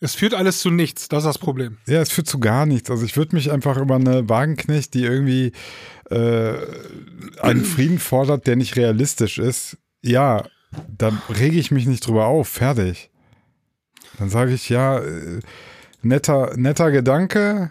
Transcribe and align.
Es 0.00 0.14
führt 0.14 0.34
alles 0.34 0.60
zu 0.60 0.70
nichts, 0.70 1.08
das 1.08 1.20
ist 1.24 1.26
das 1.26 1.38
Problem. 1.38 1.78
Ja, 1.86 2.00
es 2.00 2.10
führt 2.10 2.26
zu 2.28 2.38
gar 2.38 2.66
nichts. 2.66 2.90
Also 2.90 3.04
ich 3.06 3.16
würde 3.16 3.34
mich 3.34 3.50
einfach 3.50 3.78
über 3.78 3.94
eine 3.96 4.28
Wagenknecht, 4.28 4.92
die 4.94 5.04
irgendwie 5.04 5.52
äh, 6.10 6.52
einen 7.40 7.64
Frieden 7.64 7.98
fordert, 7.98 8.46
der 8.46 8.56
nicht 8.56 8.76
realistisch 8.76 9.38
ist, 9.38 9.78
ja, 10.02 10.44
da 10.98 11.10
rege 11.30 11.58
ich 11.58 11.70
mich 11.70 11.86
nicht 11.86 12.06
drüber 12.06 12.26
auf. 12.26 12.48
Fertig. 12.48 13.10
Dann 14.18 14.28
sage 14.28 14.52
ich, 14.52 14.68
ja, 14.68 14.98
äh, 14.98 15.40
netter, 16.02 16.52
netter 16.56 16.90
Gedanke. 16.90 17.70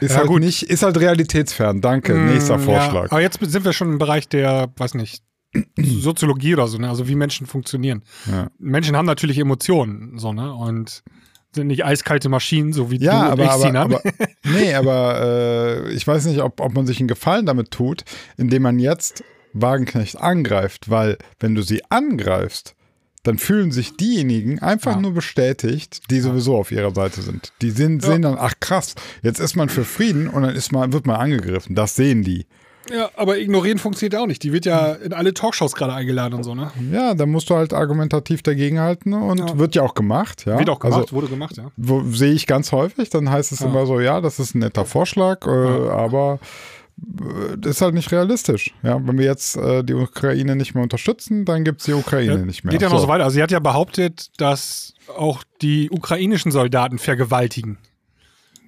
Ist 0.00 0.12
Ja, 0.12 0.18
halt 0.18 0.28
gut. 0.28 0.40
nicht, 0.40 0.62
ist 0.64 0.84
halt 0.84 0.98
realitätsfern. 0.98 1.80
Danke. 1.80 2.14
Nächster 2.16 2.58
Mm, 2.58 2.62
Vorschlag. 2.62 3.04
Ja, 3.06 3.10
aber 3.12 3.20
jetzt 3.22 3.38
sind 3.40 3.64
wir 3.64 3.72
schon 3.72 3.88
im 3.92 3.98
Bereich 3.98 4.28
der, 4.28 4.72
weiß 4.76 4.94
nicht, 4.94 5.24
Soziologie 5.76 6.54
oder 6.54 6.68
so, 6.68 6.78
ne? 6.78 6.88
also 6.88 7.08
wie 7.08 7.16
Menschen 7.16 7.46
funktionieren. 7.48 8.02
Ja. 8.30 8.48
Menschen 8.58 8.96
haben 8.96 9.06
natürlich 9.06 9.38
Emotionen, 9.38 10.18
so, 10.18 10.32
ne? 10.32 10.52
Und 10.54 11.02
nicht 11.62 11.84
eiskalte 11.84 12.28
Maschinen, 12.28 12.72
so 12.72 12.90
wie 12.90 12.96
Ja, 12.98 13.26
du 13.26 13.32
aber, 13.32 13.44
ich 13.44 13.50
aber, 13.50 13.70
ne? 13.72 13.80
aber 13.80 14.02
nee, 14.44 14.74
aber 14.74 15.20
äh, 15.86 15.92
ich 15.92 16.06
weiß 16.06 16.24
nicht, 16.26 16.40
ob, 16.40 16.60
ob 16.60 16.74
man 16.74 16.86
sich 16.86 16.98
einen 16.98 17.08
Gefallen 17.08 17.46
damit 17.46 17.70
tut, 17.70 18.04
indem 18.36 18.62
man 18.62 18.78
jetzt 18.78 19.22
Wagenknecht 19.52 20.16
angreift, 20.20 20.90
weil 20.90 21.16
wenn 21.38 21.54
du 21.54 21.62
sie 21.62 21.82
angreifst, 21.90 22.74
dann 23.22 23.38
fühlen 23.38 23.70
sich 23.72 23.96
diejenigen 23.96 24.58
einfach 24.58 24.96
Ja. 24.96 25.00
nur 25.00 25.14
bestätigt, 25.14 26.10
die 26.10 26.20
sowieso 26.20 26.56
auf 26.56 26.70
ihrer 26.72 26.92
Seite 26.92 27.22
sind. 27.22 27.52
Die 27.62 27.70
sehen, 27.70 28.00
Ja. 28.00 28.08
sehen 28.08 28.22
dann, 28.22 28.36
ach 28.38 28.54
krass, 28.60 28.94
jetzt 29.22 29.38
ist 29.40 29.54
man 29.56 29.68
für 29.68 29.84
Frieden 29.84 30.28
und 30.28 30.42
dann 30.42 30.54
ist 30.54 30.72
man, 30.72 30.92
wird 30.92 31.06
man 31.06 31.16
angegriffen. 31.16 31.74
Das 31.74 31.94
sehen 31.96 32.22
die. 32.24 32.46
Ja, 32.92 33.10
aber 33.16 33.38
ignorieren 33.38 33.78
funktioniert 33.78 34.20
auch 34.20 34.26
nicht. 34.26 34.42
Die 34.42 34.52
wird 34.52 34.66
ja 34.66 34.92
in 34.92 35.12
alle 35.12 35.32
Talkshows 35.32 35.74
gerade 35.74 35.94
eingeladen 35.94 36.34
und 36.34 36.42
so, 36.44 36.54
ne? 36.54 36.70
Ja, 36.92 37.14
da 37.14 37.24
musst 37.26 37.48
du 37.50 37.54
halt 37.56 37.72
argumentativ 37.72 38.42
dagegenhalten 38.42 39.14
und 39.14 39.38
Ja. 39.38 39.58
wird 39.58 39.74
ja 39.74 39.82
auch 39.82 39.94
gemacht. 39.94 40.44
Ja? 40.46 40.58
Wird 40.58 40.68
auch 40.70 40.78
gemacht, 40.80 41.00
Also, 41.02 41.12
wurde 41.16 41.28
gemacht, 41.28 41.56
ja. 41.56 41.70
sehe 42.10 42.32
ich 42.32 42.46
ganz 42.46 42.72
häufig, 42.72 43.10
dann 43.10 43.30
heißt 43.30 43.52
es 43.52 43.60
Ja. 43.60 43.66
immer 43.66 43.86
so, 43.86 44.00
ja, 44.00 44.20
das 44.20 44.38
ist 44.38 44.54
ein 44.54 44.58
netter 44.58 44.84
Vorschlag, 44.84 45.46
äh, 45.46 45.50
aber 45.50 46.38
äh, 47.00 47.56
das 47.58 47.72
ist 47.76 47.80
halt 47.82 47.94
nicht 47.94 48.12
realistisch. 48.12 48.74
Ja, 48.82 49.00
wenn 49.06 49.18
wir 49.18 49.24
jetzt 49.24 49.56
äh, 49.56 49.82
die 49.82 49.94
Ukraine 49.94 50.54
nicht 50.56 50.74
mehr 50.74 50.82
unterstützen, 50.82 51.44
dann 51.44 51.64
gibt 51.64 51.80
es 51.80 51.86
die 51.86 51.92
Ukraine 51.94 52.44
nicht 52.44 52.64
mehr. 52.64 52.72
Geht 52.72 52.82
ja 52.82 52.88
noch 52.90 53.00
so 53.00 53.08
weiter. 53.08 53.24
Also 53.24 53.34
sie 53.36 53.42
hat 53.42 53.50
ja 53.50 53.60
behauptet, 53.60 54.30
dass 54.40 54.94
auch 55.16 55.42
die 55.62 55.90
ukrainischen 55.90 56.52
Soldaten 56.52 56.98
vergewaltigen. 56.98 57.78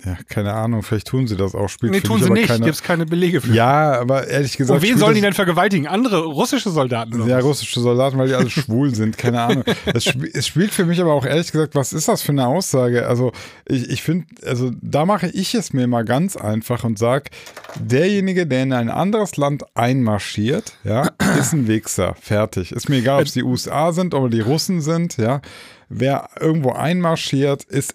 Ja, 0.05 0.19
keine 0.29 0.53
Ahnung, 0.53 0.83
vielleicht 0.83 1.09
tun 1.09 1.27
sie 1.27 1.37
das 1.37 1.55
auch. 1.55 1.69
Spielt 1.69 1.93
Nee, 1.93 2.01
tun 2.01 2.19
sie 2.19 2.27
aber 2.27 2.35
nicht. 2.35 2.49
Keine, 2.49 2.65
Gibt 2.65 2.75
es 2.75 2.83
keine 2.83 3.07
Belege 3.07 3.41
für. 3.41 3.53
ja, 3.53 3.99
aber 3.99 4.29
ehrlich 4.29 4.57
gesagt. 4.57 4.81
Und 4.81 4.89
wen 4.89 4.99
sollen 4.99 5.15
die 5.15 5.21
denn 5.21 5.33
vergewaltigen? 5.33 5.87
Andere 5.87 6.25
russische 6.25 6.71
Soldaten? 6.71 7.27
Ja, 7.27 7.39
russische 7.39 7.81
Soldaten, 7.81 8.19
weil 8.19 8.29
die 8.29 8.35
alle 8.35 8.51
schwul 8.51 8.95
sind, 8.95 9.17
keine 9.17 9.41
Ahnung. 9.43 9.65
Es, 9.95 10.05
sp 10.05 10.29
es 10.33 10.47
spielt 10.47 10.73
für 10.73 10.85
mich 10.85 11.01
aber 11.01 11.13
auch 11.13 11.25
ehrlich 11.25 11.51
gesagt, 11.51 11.75
was 11.75 11.93
ist 11.93 12.09
das 12.09 12.23
für 12.23 12.33
eine 12.33 12.47
Aussage? 12.47 13.07
Also 13.07 13.33
ich, 13.67 13.89
ich 13.89 14.03
finde, 14.03 14.27
also 14.45 14.71
da 14.81 15.07
mache 15.07 15.29
ich 15.29 15.55
es 15.55 15.73
mir 15.73 15.87
mal 15.87 16.05
ganz 16.05 16.37
einfach 16.37 16.85
und 16.85 16.99
sage, 16.99 17.31
derjenige, 17.79 18.47
der 18.47 18.65
in 18.65 18.73
ein 18.73 18.91
anderes 18.91 19.37
Land 19.37 19.65
einmarschiert, 19.75 20.75
ja, 20.85 21.11
ist 21.41 21.53
ein 21.53 21.69
Wichser, 21.69 22.15
fertig. 22.21 22.73
Ist 22.73 22.89
mir 22.89 22.97
egal, 22.97 23.21
ob 23.21 23.27
es 23.27 23.33
die 23.33 23.43
USA 23.43 23.93
sind 23.93 24.15
oder 24.15 24.29
die 24.29 24.41
Russen 24.41 24.81
sind, 24.81 25.17
ja. 25.17 25.41
Wer 25.89 26.31
irgendwo 26.41 26.73
einmarschiert, 26.73 27.63
ist 27.65 27.95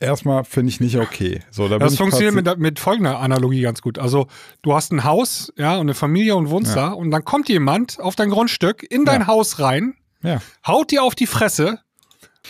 erstmal, 0.00 0.44
finde 0.44 0.70
ich, 0.70 0.80
nicht 0.80 0.96
okay. 0.96 1.42
So, 1.50 1.68
da 1.68 1.78
Das 1.78 1.96
funktioniert 1.96 2.34
mit, 2.34 2.58
mit 2.58 2.78
folgender 2.78 3.18
Analogie 3.20 3.60
ganz 3.62 3.82
gut. 3.82 3.98
Also, 3.98 4.26
du 4.62 4.74
hast 4.74 4.92
ein 4.92 5.04
Haus, 5.04 5.52
ja, 5.56 5.74
und 5.74 5.82
eine 5.82 5.94
Familie 5.94 6.36
und 6.36 6.50
wohnst 6.50 6.76
da, 6.76 6.88
und 6.88 7.10
dann 7.10 7.24
kommt 7.24 7.48
jemand 7.48 7.98
auf 8.00 8.16
dein 8.16 8.30
Grundstück 8.30 8.82
in 8.90 9.04
dein 9.04 9.22
Ja. 9.22 9.26
Haus 9.26 9.58
rein, 9.60 9.94
Ja. 10.22 10.40
haut 10.66 10.90
dir 10.90 11.02
auf 11.02 11.14
die 11.14 11.26
Fresse, 11.26 11.80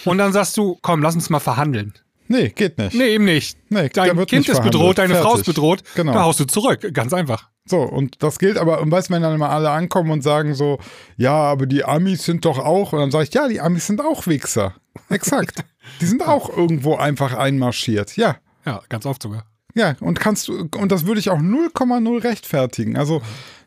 und 0.04 0.18
dann 0.18 0.32
sagst 0.32 0.56
du, 0.56 0.76
komm, 0.82 1.02
lass 1.02 1.14
uns 1.14 1.30
mal 1.30 1.40
verhandeln. 1.40 1.94
Nee, 2.28 2.48
geht 2.50 2.78
nicht. 2.78 2.94
Nee, 2.94 3.14
eben 3.14 3.24
nicht. 3.24 3.56
Nee, 3.68 3.88
Dein 3.88 4.08
Kind 4.16 4.30
nicht 4.32 4.40
ist 4.40 4.46
verhandelt. 4.56 4.72
bedroht, 4.72 4.98
deine 4.98 5.14
Frau 5.14 5.30
ist 5.34 5.44
Fertig. 5.44 5.54
bedroht, 5.54 5.82
Genau. 5.94 6.12
da 6.12 6.22
haust 6.22 6.40
du 6.40 6.44
zurück. 6.44 6.86
Ganz 6.92 7.12
einfach. 7.12 7.48
So, 7.68 7.78
und 7.82 8.22
das 8.22 8.38
gilt 8.38 8.58
aber, 8.58 8.80
und 8.80 8.90
weißt 8.90 9.08
du, 9.10 9.14
wenn 9.14 9.22
dann 9.22 9.34
immer 9.34 9.50
alle 9.50 9.70
ankommen 9.70 10.10
und 10.10 10.22
sagen 10.22 10.54
so, 10.54 10.78
ja, 11.16 11.32
aber 11.34 11.66
die 11.66 11.84
Amis 11.84 12.24
sind 12.24 12.44
doch 12.44 12.58
auch, 12.58 12.92
und 12.92 13.00
dann 13.00 13.10
sage 13.10 13.24
ich, 13.24 13.34
ja, 13.34 13.48
die 13.48 13.60
Amis 13.60 13.86
sind 13.86 14.00
auch 14.00 14.26
Wichser. 14.26 14.74
Exakt. 15.10 15.64
die 16.00 16.06
sind 16.06 16.26
auch 16.26 16.48
irgendwo 16.56 16.96
einfach 16.96 17.34
einmarschiert. 17.34 18.16
Ja. 18.16 18.36
Ja, 18.64 18.82
ganz 18.88 19.04
oft 19.06 19.22
sogar. 19.22 19.44
Ja, 19.74 19.94
und 20.00 20.18
kannst 20.20 20.48
du, 20.48 20.68
und 20.76 20.90
das 20.90 21.06
würde 21.06 21.20
ich 21.20 21.28
auch 21.30 21.38
0,0 21.38 22.24
rechtfertigen. 22.24 22.96
Also 22.96 23.20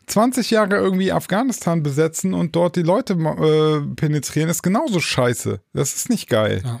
20 0.06 0.50
Jahre 0.50 0.74
irgendwie 0.76 1.12
Afghanistan 1.12 1.82
besetzen 1.82 2.34
und 2.34 2.56
dort 2.56 2.74
die 2.76 2.82
Leute 2.82 3.12
äh, 3.14 3.94
penetrieren, 3.94 4.48
ist 4.48 4.62
genauso 4.62 4.98
scheiße. 5.00 5.60
Das 5.72 5.94
ist 5.94 6.08
nicht 6.10 6.28
geil. 6.28 6.62
Ja. 6.64 6.80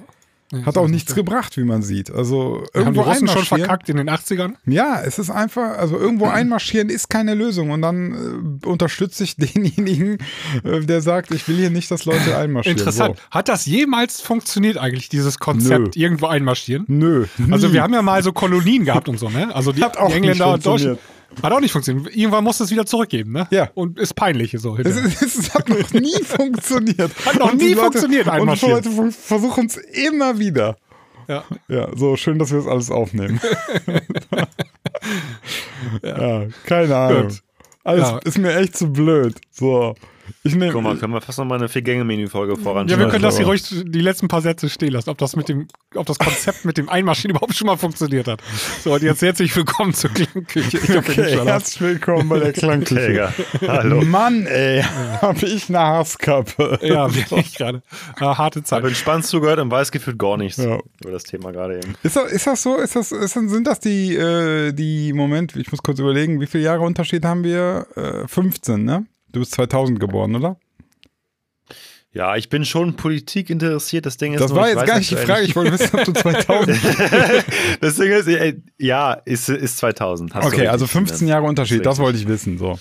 Hat 0.64 0.74
so 0.74 0.80
auch 0.80 0.88
nichts 0.88 1.14
gebracht, 1.14 1.56
wie 1.56 1.62
man 1.62 1.82
sieht. 1.82 2.10
Also 2.10 2.54
Haben 2.54 2.66
die 2.72 2.78
irgendwo 2.78 3.02
Russen 3.02 3.28
schon 3.28 3.44
verkackt 3.44 3.88
in 3.88 3.96
den 3.96 4.10
80ern? 4.10 4.54
Ja, 4.66 5.00
es 5.00 5.20
ist 5.20 5.30
einfach, 5.30 5.78
also 5.78 5.96
irgendwo 5.96 6.26
einmarschieren 6.28 6.88
ist 6.88 7.08
keine 7.08 7.34
Lösung. 7.34 7.70
Und 7.70 7.82
dann 7.82 8.60
äh, 8.62 8.66
unterstütze 8.66 9.22
ich 9.22 9.36
denjenigen, 9.36 10.18
äh, 10.64 10.80
der 10.80 11.02
sagt, 11.02 11.30
ich 11.30 11.46
will 11.46 11.56
hier 11.56 11.70
nicht, 11.70 11.90
dass 11.90 12.04
Leute 12.04 12.36
einmarschieren. 12.36 12.78
Interessant. 12.78 13.16
Hat 13.30 13.48
das 13.48 13.66
jemals 13.66 14.20
funktioniert 14.20 14.76
eigentlich, 14.76 15.08
dieses 15.08 15.38
Konzept, 15.38 15.94
Nö. 15.96 16.02
irgendwo 16.02 16.26
einmarschieren? 16.26 16.84
So. 16.88 16.92
Nö. 16.92 17.26
Also 17.50 17.68
nie. 17.68 17.74
wir 17.74 17.82
haben 17.82 17.94
ja 17.94 18.02
mal 18.02 18.22
so 18.22 18.32
Kolonien 18.32 18.84
gehabt 18.84 19.08
und 19.08 19.18
so, 19.18 19.28
ne? 19.28 19.54
Also 19.54 19.70
die, 19.70 19.84
Hat 19.84 19.98
auch 19.98 20.08
die 20.08 20.14
Engländer 20.14 20.46
nicht 20.46 20.54
und 20.54 20.66
Deutschen. 20.66 20.98
Hat 21.42 21.52
auch 21.52 21.60
nicht 21.60 21.72
funktioniert. 21.72 22.14
Irgendwann 22.14 22.44
musst 22.44 22.60
du 22.60 22.64
es 22.64 22.70
wieder 22.70 22.86
zurückgeben, 22.86 23.32
ne? 23.32 23.46
Ja. 23.50 23.70
Und 23.74 23.98
ist 23.98 24.14
peinlich 24.14 24.54
so. 24.58 24.76
es, 24.76 24.96
ist, 24.96 25.22
es 25.38 25.54
hat 25.54 25.68
noch 25.68 25.90
nie 25.92 26.18
funktioniert. 26.24 27.12
Hat 27.24 27.38
noch 27.38 27.52
nie 27.54 27.70
Leute, 27.74 27.80
funktioniert, 27.82 28.26
Und 28.26 28.62
die. 28.62 28.66
Leute 28.66 28.90
ver- 28.90 29.12
versuchen 29.12 29.66
es 29.66 29.76
immer 29.76 30.38
wieder. 30.38 30.76
Ja. 31.28 31.44
Ja, 31.68 31.88
so 31.96 32.16
schön, 32.16 32.38
dass 32.38 32.50
wir 32.50 32.58
das 32.58 32.66
alles 32.66 32.90
aufnehmen. 32.90 33.40
ja. 36.02 36.46
keine 36.66 36.96
Ahnung. 36.96 37.28
Gut. 37.28 37.42
Alles 37.84 38.08
Ja. 38.08 38.18
ist 38.18 38.38
mir 38.38 38.54
echt 38.56 38.76
zu 38.76 38.92
blöd. 38.92 39.36
So. 39.50 39.94
Ich 40.42 40.54
nehme. 40.54 40.72
Guck 40.72 40.82
mal, 40.82 40.96
können 40.96 41.12
wir 41.12 41.20
fast 41.20 41.38
noch 41.38 41.44
mal 41.44 41.56
eine 41.56 41.68
Vier-Gänge-Menü-Folge 41.68 42.56
voran. 42.56 42.88
Ja, 42.88 42.98
wir 42.98 43.08
können 43.08 43.22
das 43.22 43.36
hier 43.36 43.46
ruhig 43.46 43.62
die 43.68 44.00
letzten 44.00 44.28
paar 44.28 44.42
Sätze 44.42 44.68
stehen 44.68 44.92
lassen, 44.92 45.10
ob 45.10 45.18
das 45.18 45.36
mit 45.36 45.48
dem, 45.48 45.68
ob 45.94 46.06
das 46.06 46.18
Konzept 46.18 46.64
mit 46.64 46.76
dem 46.78 46.88
Einmarschieren 46.88 47.30
überhaupt 47.36 47.54
schon 47.54 47.66
mal 47.66 47.76
funktioniert 47.76 48.28
hat. 48.28 48.42
So, 48.82 48.94
und 48.94 49.02
jetzt 49.02 49.22
herzlich 49.22 49.54
willkommen 49.56 49.94
zur 49.94 50.10
Klangküche. 50.10 50.78
Ich 50.78 50.96
Okay, 50.96 51.38
herzlich 51.44 51.80
willkommen 51.80 52.28
bei 52.28 52.38
der 52.38 52.52
Klangküche. 52.52 53.32
Hallo. 53.66 54.02
Mann, 54.02 54.46
ey, 54.46 54.82
hab 54.82 55.42
ich 55.42 55.68
eine 55.68 55.78
Hasskappe. 55.80 56.78
Ja, 56.82 57.14
wirklich 57.14 57.54
gerade. 57.54 57.82
Harte 58.18 58.62
Zeit. 58.62 58.78
Habe 58.78 58.88
entspannt 58.88 59.26
zugehört 59.26 59.58
und 59.60 59.70
weiß 59.70 59.90
gefühlt 59.92 60.18
gar 60.18 60.36
nichts 60.36 60.58
Ja. 60.58 60.78
über 61.00 61.10
das 61.12 61.24
Thema 61.24 61.52
gerade 61.52 61.76
eben. 61.78 61.94
Ist 62.02 62.16
das, 62.16 62.30
ist 62.32 62.46
das 62.46 62.62
so? 62.62 62.76
Ist 62.76 62.96
das, 62.96 63.12
ist, 63.12 63.32
sind 63.32 63.66
das 63.66 63.80
die, 63.80 64.14
äh, 64.14 64.72
die 64.72 65.12
Moment, 65.12 65.56
ich 65.56 65.70
muss 65.70 65.82
kurz 65.82 65.98
überlegen, 65.98 66.40
wie 66.40 66.46
viele 66.46 66.64
Jahre 66.64 66.80
Unterschied 66.82 67.24
haben 67.24 67.44
wir? 67.44 67.86
Äh, 67.96 68.26
15, 68.28 68.84
ne? 68.84 69.06
Du 69.32 69.40
bist 69.40 69.52
2000 69.52 70.00
geboren, 70.00 70.34
oder? 70.34 70.56
Ja, 72.12 72.34
ich 72.34 72.48
bin 72.48 72.64
schon 72.64 72.96
Politik 72.96 73.50
interessiert. 73.50 74.04
Das 74.04 74.16
Ding 74.16 74.34
ist 74.34 74.40
Das 74.40 74.50
nur, 74.50 74.60
war 74.60 74.68
jetzt 74.68 74.84
gar 74.84 74.98
nicht 74.98 75.10
die 75.12 75.16
Frage. 75.16 75.44
Ich 75.44 75.54
wollte 75.54 75.72
wissen, 75.72 75.96
ob 75.96 76.04
du 76.04 76.12
2000. 76.12 76.76
Das 77.80 77.96
Ding 77.96 78.10
ist, 78.10 78.26
ey, 78.26 78.60
ja, 78.78 79.12
ist, 79.12 79.48
ist 79.48 79.78
2000. 79.78 80.34
Hast 80.34 80.46
okay, 80.46 80.66
also 80.66 80.88
15 80.88 81.28
Jahre 81.28 81.46
Unterschied, 81.46 81.86
das 81.86 81.98
wollte 81.98 82.18
ich 82.18 82.26
wissen. 82.26 82.58
So. 82.58 82.78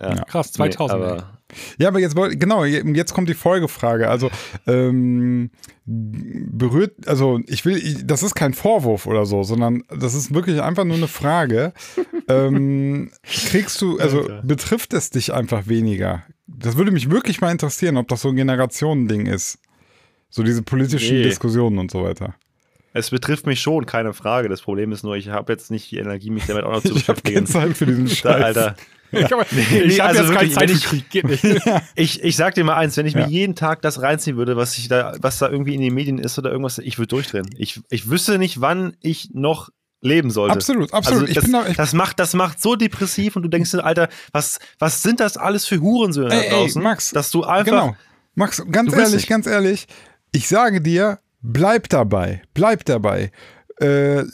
Ja. 0.00 0.16
Krass, 0.24 0.52
2000. 0.52 1.00
Nee, 1.00 1.06
aber 1.06 1.38
Ja, 1.78 1.88
aber 1.88 2.00
jetzt 2.00 2.16
genau, 2.16 2.64
jetzt 2.64 3.14
kommt 3.14 3.28
die 3.28 3.34
Folgefrage. 3.34 4.08
Also, 4.08 4.30
ähm, 4.66 5.50
berührt, 5.86 7.06
also 7.06 7.40
ich 7.46 7.64
will, 7.64 7.76
ich, 7.76 8.06
das 8.06 8.22
ist 8.22 8.34
kein 8.34 8.54
Vorwurf 8.54 9.06
oder 9.06 9.26
so, 9.26 9.42
sondern 9.42 9.82
das 9.88 10.14
ist 10.14 10.32
wirklich 10.34 10.62
einfach 10.62 10.84
nur 10.84 10.96
eine 10.96 11.08
Frage. 11.08 11.72
ähm, 12.28 13.10
kriegst 13.22 13.80
du, 13.82 13.98
also 13.98 14.22
Alter. 14.22 14.42
betrifft 14.42 14.94
es 14.94 15.10
dich 15.10 15.32
einfach 15.32 15.66
weniger? 15.66 16.22
Das 16.46 16.76
würde 16.76 16.90
mich 16.90 17.10
wirklich 17.10 17.40
mal 17.40 17.50
interessieren, 17.50 17.96
ob 17.96 18.08
das 18.08 18.22
so 18.22 18.28
ein 18.28 18.36
Generationending 18.36 19.26
ist. 19.26 19.58
So 20.30 20.42
diese 20.42 20.62
politischen 20.62 21.16
Nee. 21.18 21.22
Diskussionen 21.22 21.78
und 21.78 21.90
so 21.90 22.02
weiter. 22.02 22.34
Es 22.94 23.10
betrifft 23.10 23.46
mich 23.46 23.60
schon, 23.60 23.84
keine 23.84 24.14
Frage. 24.14 24.48
Das 24.48 24.62
Problem 24.62 24.90
ist 24.92 25.02
nur, 25.04 25.16
ich 25.16 25.28
habe 25.28 25.52
jetzt 25.52 25.70
nicht 25.70 25.90
die 25.90 25.98
Energie, 25.98 26.30
mich 26.30 26.46
damit 26.46 26.64
auch 26.64 26.72
noch 26.72 26.82
zu 26.84 26.94
Ich 26.96 27.08
habe 27.08 27.20
keine 27.20 27.42
beschäftigen. 27.42 27.46
Zeit 27.46 27.76
für 27.76 27.84
diesen 27.86 28.06
Da, 28.06 28.14
Scheiß. 28.14 28.42
Alter, 28.44 28.76
nee, 29.12 29.20
ich 29.20 30.00
habe 30.00 30.08
also 30.18 30.22
jetzt 30.22 30.32
keine 30.32 30.50
wirklich, 30.50 30.54
Zeit 30.54 30.62
wenn 30.62 30.68
für 30.68 30.74
ich- 30.76 30.84
Krieg. 30.86 31.10
Geht 31.10 31.24
nicht. 31.28 31.44
ich, 31.94 32.22
ich 32.24 32.36
sag 32.36 32.54
dir 32.54 32.64
mal 32.64 32.74
eins, 32.76 32.96
wenn 32.96 33.06
ich 33.06 33.14
Ja. 33.14 33.26
mir 33.26 33.30
jeden 33.32 33.54
Tag 33.54 33.82
das 33.82 34.00
reinziehen 34.00 34.36
würde, 34.36 34.56
was 34.56 34.78
ich 34.78 34.88
da, 34.88 35.14
was 35.20 35.38
da 35.38 35.48
irgendwie 35.50 35.74
in 35.74 35.80
den 35.82 35.92
Medien 35.94 36.18
ist 36.18 36.38
oder 36.38 36.50
irgendwas, 36.50 36.78
ich 36.78 36.98
würde 36.98 37.08
durchdrehen. 37.08 37.48
Ich, 37.58 37.80
ich 37.90 38.08
wüsste 38.08 38.38
nicht, 38.38 38.60
wann 38.60 38.96
ich 39.00 39.30
noch 39.34 39.68
leben 40.00 40.30
sollte. 40.30 40.54
Absolut, 40.54 40.92
absolut. 40.92 41.20
Also 41.22 41.26
Ich 41.32 41.34
das, 41.34 41.50
da- 41.50 41.72
das, 41.76 41.92
macht, 41.94 42.18
das 42.20 42.34
macht 42.34 42.60
so 42.60 42.76
depressiv 42.76 43.36
und 43.36 43.42
du 43.42 43.48
denkst 43.48 43.70
dir, 43.70 43.84
Alter, 43.84 44.08
was, 44.32 44.58
was 44.78 45.02
sind 45.02 45.18
das 45.20 45.36
alles 45.36 45.66
für 45.66 45.80
Hurensöhne 45.80 46.28
da 46.28 46.34
Ey, 46.36 46.44
ey, 46.44 46.50
draußen? 46.50 46.82
Max, 46.82 47.10
dass 47.10 47.30
du 47.30 47.42
einfach. 47.44 47.64
Genau. 47.64 47.96
Max, 48.34 48.62
ganz 48.70 48.92
ehrlich, 48.92 49.26
ganz 49.28 49.46
ehrlich, 49.46 49.86
ich 50.32 50.48
sage 50.48 50.80
dir, 50.80 51.20
bleib 51.44 51.88
dabei, 51.90 52.42
bleib 52.54 52.84
dabei. 52.84 53.30
Äh, 53.76 54.24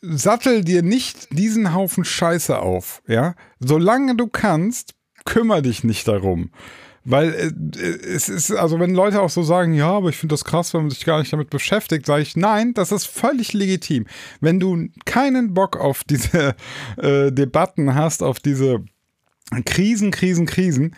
sattel 0.00 0.64
dir 0.64 0.82
nicht 0.82 1.28
diesen 1.38 1.74
Haufen 1.74 2.04
Scheiße 2.04 2.58
auf, 2.58 3.02
ja? 3.06 3.34
Solange 3.60 4.16
du 4.16 4.26
kannst, 4.26 4.94
kümmere 5.24 5.62
dich 5.62 5.84
nicht 5.84 6.08
darum. 6.08 6.50
Weil 7.04 7.32
äh, 7.34 7.52
es 7.78 8.28
ist, 8.28 8.50
also 8.52 8.80
wenn 8.80 8.94
Leute 8.94 9.20
auch 9.20 9.30
so 9.30 9.42
sagen, 9.42 9.74
ja, 9.74 9.90
aber 9.90 10.08
ich 10.08 10.16
finde 10.16 10.32
das 10.32 10.44
krass, 10.44 10.74
wenn 10.74 10.82
man 10.82 10.90
sich 10.90 11.04
gar 11.04 11.18
nicht 11.18 11.32
damit 11.32 11.50
beschäftigt, 11.50 12.06
sage 12.06 12.22
ich, 12.22 12.36
nein, 12.36 12.74
das 12.74 12.92
ist 12.92 13.06
völlig 13.06 13.52
legitim. 13.52 14.06
Wenn 14.40 14.60
du 14.60 14.88
keinen 15.04 15.54
Bock 15.54 15.76
auf 15.76 16.04
diese 16.04 16.54
äh, 16.96 17.30
Debatten 17.30 17.94
hast, 17.94 18.22
auf 18.22 18.40
diese 18.40 18.84
Krisen, 19.64 20.10
Krisen, 20.10 20.46
Krisen, 20.46 20.96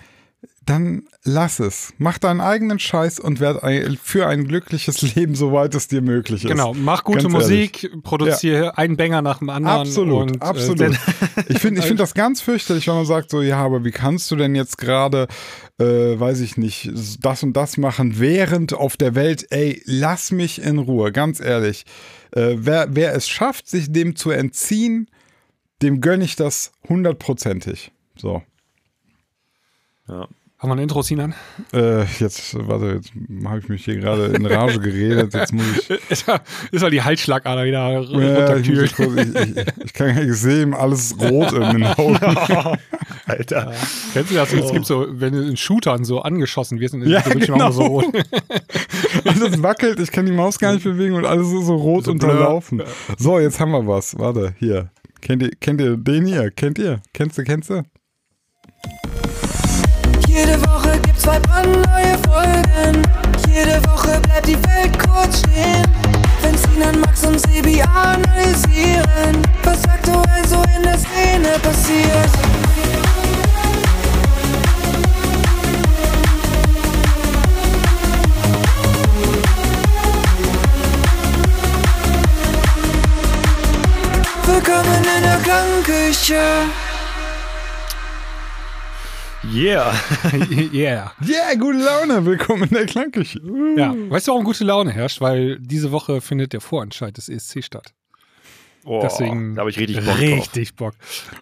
dann 0.65 1.05
lass 1.25 1.61
es. 1.61 1.93
Mach 1.99 2.19
deinen 2.19 2.41
eigenen 2.41 2.79
Scheiß 2.79 3.19
und 3.19 3.41
werd 3.41 3.63
ein, 3.63 3.99
für 4.01 4.27
ein 4.27 4.47
glückliches 4.47 5.03
Leben, 5.15 5.35
soweit 5.35 5.75
es 5.75 5.89
dir 5.89 6.03
möglich 6.03 6.45
ist. 6.45 6.51
Genau, 6.51 6.73
mach 6.75 7.05
gute 7.05 7.23
Ganz 7.23 7.33
Musik, 7.33 7.91
produziere 8.03 8.65
ja. 8.67 8.71
einen 8.75 8.97
Banger 8.97 9.23
nach 9.23 9.39
dem 9.39 9.51
anderen. 9.51 9.81
Absolut, 9.81 10.33
und, 10.33 10.43
absolut. 10.43 10.81
Äh, 10.81 10.91
ich 11.49 11.59
finde 11.59 11.81
ich 11.81 11.87
find 11.87 11.99
das 11.99 12.15
ganz 12.15 12.41
fürchterlich, 12.41 12.87
wenn 12.87 12.95
man 12.95 13.07
sagt 13.07 13.31
so, 13.31 13.43
ja, 13.43 13.59
aber 13.59 13.85
wie 13.85 13.91
kannst 13.91 14.31
du 14.31 14.37
denn 14.37 14.55
jetzt 14.55 14.79
gerade, 14.79 15.27
äh, 15.79 15.85
weiß 15.85 16.41
ich 16.41 16.57
nicht, 16.57 16.91
das 17.21 17.43
und 17.43 17.55
das 17.55 17.77
machen, 17.77 18.21
während 18.21 18.73
auf 18.73 18.97
der 18.97 19.15
Welt, 19.15 19.47
ey, 19.51 19.83
lass 19.85 20.31
mich 20.31 20.63
in 20.63 20.79
Ruhe, 20.79 21.13
ganz 21.13 21.41
ehrlich. 21.41 21.85
Äh, 22.31 22.55
wer, 22.59 22.89
wer 22.91 23.15
es 23.15 23.29
schafft, 23.29 23.69
sich 23.69 23.93
dem 23.93 24.15
zu 24.17 24.31
entziehen, 24.31 25.09
dem 25.83 26.01
gönne 26.01 26.25
ich 26.25 26.37
das 26.37 26.73
hundertprozentig. 26.89 27.91
So. 28.17 28.43
Ja. 30.09 30.29
Haben 30.63 30.71
wir 30.71 30.77
ein 30.77 30.79
Intro, 30.79 31.03
Sinan? 31.03 31.35
Äh, 31.73 32.05
jetzt, 32.21 32.57
warte, 32.69 32.95
jetzt 32.95 33.11
habe 33.45 33.59
ich 33.59 33.69
mich 33.69 33.85
hier 33.85 33.97
gerade 33.97 34.27
in 34.27 34.47
Rage 34.47 34.79
geredet. 34.79 35.35
Jetzt 35.35 35.53
muss 35.53 35.65
ich. 35.77 35.91
ist, 36.09 36.27
ist 36.71 36.93
die 36.93 37.03
Halsschlagader 37.03 37.65
wieder 37.65 37.91
ja. 37.91 38.57
Ich, 38.57 38.69
ich, 38.69 38.79
ich, 38.79 39.57
ich, 39.85 39.93
kann 39.93 40.15
gar 40.15 40.23
nicht 40.23 40.37
sehen, 40.37 40.73
alles 40.73 41.17
rot 41.21 41.51
in 41.51 41.63
den 41.63 41.85
Augen. 41.85 42.17
Alter. 43.27 43.73
Ja. 43.73 43.77
Kennst 44.13 44.31
du 44.31 44.35
das? 44.37 44.53
Es 44.53 44.71
gibt 44.71 44.87
so, 44.87 45.05
wenn 45.11 45.33
du 45.33 45.43
in 45.43 45.57
Shootern 45.57 46.05
so 46.05 46.21
angeschossen 46.21 46.79
wirst, 46.79 46.95
dann 46.95 47.09
ja, 47.09 47.19
ist 47.19 47.41
genau. 47.41 47.55
immer 47.57 47.73
so 47.73 47.83
rot. 47.83 48.05
alles 49.25 49.61
wackelt, 49.65 49.99
ich 49.99 50.13
kann 50.13 50.27
die 50.27 50.33
Maus 50.33 50.61
gar 50.61 50.75
nicht 50.75 50.85
bewegen 50.85 51.15
und 51.15 51.27
alles 51.27 51.49
ist 51.49 51.67
so 51.67 51.75
rot 51.75 52.05
So 52.05 52.13
unterlaufen. 52.13 52.79
blöd. 52.79 52.89
So, 53.19 53.41
jetzt 53.41 53.59
haben 53.59 53.73
wir 53.73 53.85
was. 53.85 54.17
Warte, 54.17 54.55
hier. 54.61 54.91
Kennt 55.21 55.43
ihr, 55.43 55.51
kennt 55.61 55.81
ihr 55.81 55.97
den 55.97 56.25
hier? 56.25 56.53
Kennt 56.53 56.79
ihr? 56.79 57.01
Kennst 57.13 57.37
du, 57.37 57.43
kennst 57.43 57.69
du? 57.71 57.83
Jede 60.35 60.59
Woche 60.63 60.99
gibt's 61.03 61.25
zwei 61.25 61.39
brandneue 61.41 62.17
Folgen. 62.27 63.03
Jede 63.47 63.85
Woche 63.85 64.19
bleibt 64.23 64.47
die 64.47 64.57
Welt 64.65 64.99
kurz 64.99 65.41
stehen. 65.41 65.87
Wenn 66.41 66.57
Sinan, 66.57 67.01
Max 67.01 67.23
und 67.25 67.39
Sebi 67.39 67.83
analysieren, 67.83 69.47
was 69.63 69.85
aktuell 69.85 70.49
so 70.49 70.63
in 70.75 70.85
der 70.85 70.97
Szene 70.97 71.59
passiert. 71.63 72.31
Willkommen 84.47 85.05
in 85.15 85.23
der 85.23 85.39
Klangküche. 85.45 86.92
Yeah. 89.53 89.95
yeah. 90.73 91.13
Yeah, 91.21 91.55
gute 91.59 91.79
Laune. 91.79 92.25
Willkommen 92.25 92.63
in 92.65 92.71
der 92.71 92.87
Klangküche. 92.87 93.39
Ja. 93.77 93.95
Weißt 94.09 94.27
du, 94.27 94.33
warum 94.33 94.45
gute 94.45 94.65
Laune 94.65 94.93
herrscht? 94.93 95.21
Weil 95.21 95.59
diese 95.61 95.93
Woche 95.93 96.23
findet 96.23 96.55
der 96.55 96.63
Vorentscheid 96.63 97.15
des 97.15 97.29
ESC 97.29 97.63
statt. 97.63 97.93
Oh, 98.85 99.01
Deswegen 99.03 99.55
da 99.55 99.61
habe 99.61 99.71
ich 99.71 99.79
richtig 99.79 99.99
Bock 99.99 100.07
drauf. 100.07 100.19
Richtig 100.19 100.75
Bock. 100.75 100.95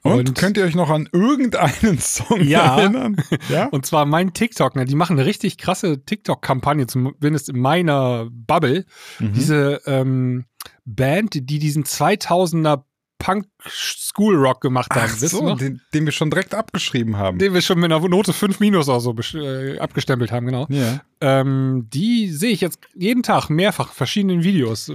Und, 0.03 0.35
könnt 0.35 0.57
ihr 0.57 0.65
euch 0.65 0.75
noch 0.75 0.91
an 0.91 1.09
irgendeinen 1.13 1.99
Song 2.01 2.43
Ja. 2.43 2.81
erinnern? 2.81 3.17
Ja. 3.49 3.67
Und 3.67 3.87
zwar 3.87 4.07
mein 4.07 4.35
TikTok, 4.35 4.77
ne? 4.77 4.85
die 4.85 4.97
machen 4.97 5.17
eine 5.17 5.27
richtig 5.27 5.57
krasse 5.57 6.05
TikTok-Kampagne, 6.05 6.87
zumindest 6.89 7.49
in 7.49 7.61
meiner 7.61 8.29
Bubble. 8.31 8.85
Mhm. 9.21 9.33
Diese 9.35 9.81
ähm, 9.87 10.45
Band, 10.85 11.35
die 11.35 11.59
diesen 11.59 11.85
2000er 11.85 12.83
Punk 13.21 13.47
School 13.69 14.35
Rock 14.35 14.63
gemacht 14.63 14.91
haben. 14.93 15.13
Ach 15.13 15.17
so, 15.17 15.55
den, 15.55 15.81
den 15.95 16.07
wir 16.07 16.13
schon 16.13 16.31
direkt 16.31 16.55
abgeschrieben 16.55 17.17
haben. 17.17 17.39
Den 17.39 17.55
wir 17.55 17.61
schon 17.61 17.79
mit 17.79 17.93
einer 17.93 18.09
Note 18.09 18.33
5 18.33 18.59
minus 18.59 18.89
oder 18.89 18.99
so 18.99 19.15
äh, 19.35 19.79
abgestempelt 19.79 20.33
haben, 20.33 20.47
genau. 20.47 20.67
ja. 20.71 21.03
Ähm, 21.21 21.87
die 21.93 22.31
sehe 22.31 22.51
ich 22.51 22.63
jetzt 22.63 22.81
jeden 22.95 23.23
Tag 23.23 23.51
mehrfach, 23.51 23.91
in 23.91 23.95
verschiedenen 23.95 24.43
Videos. 24.43 24.91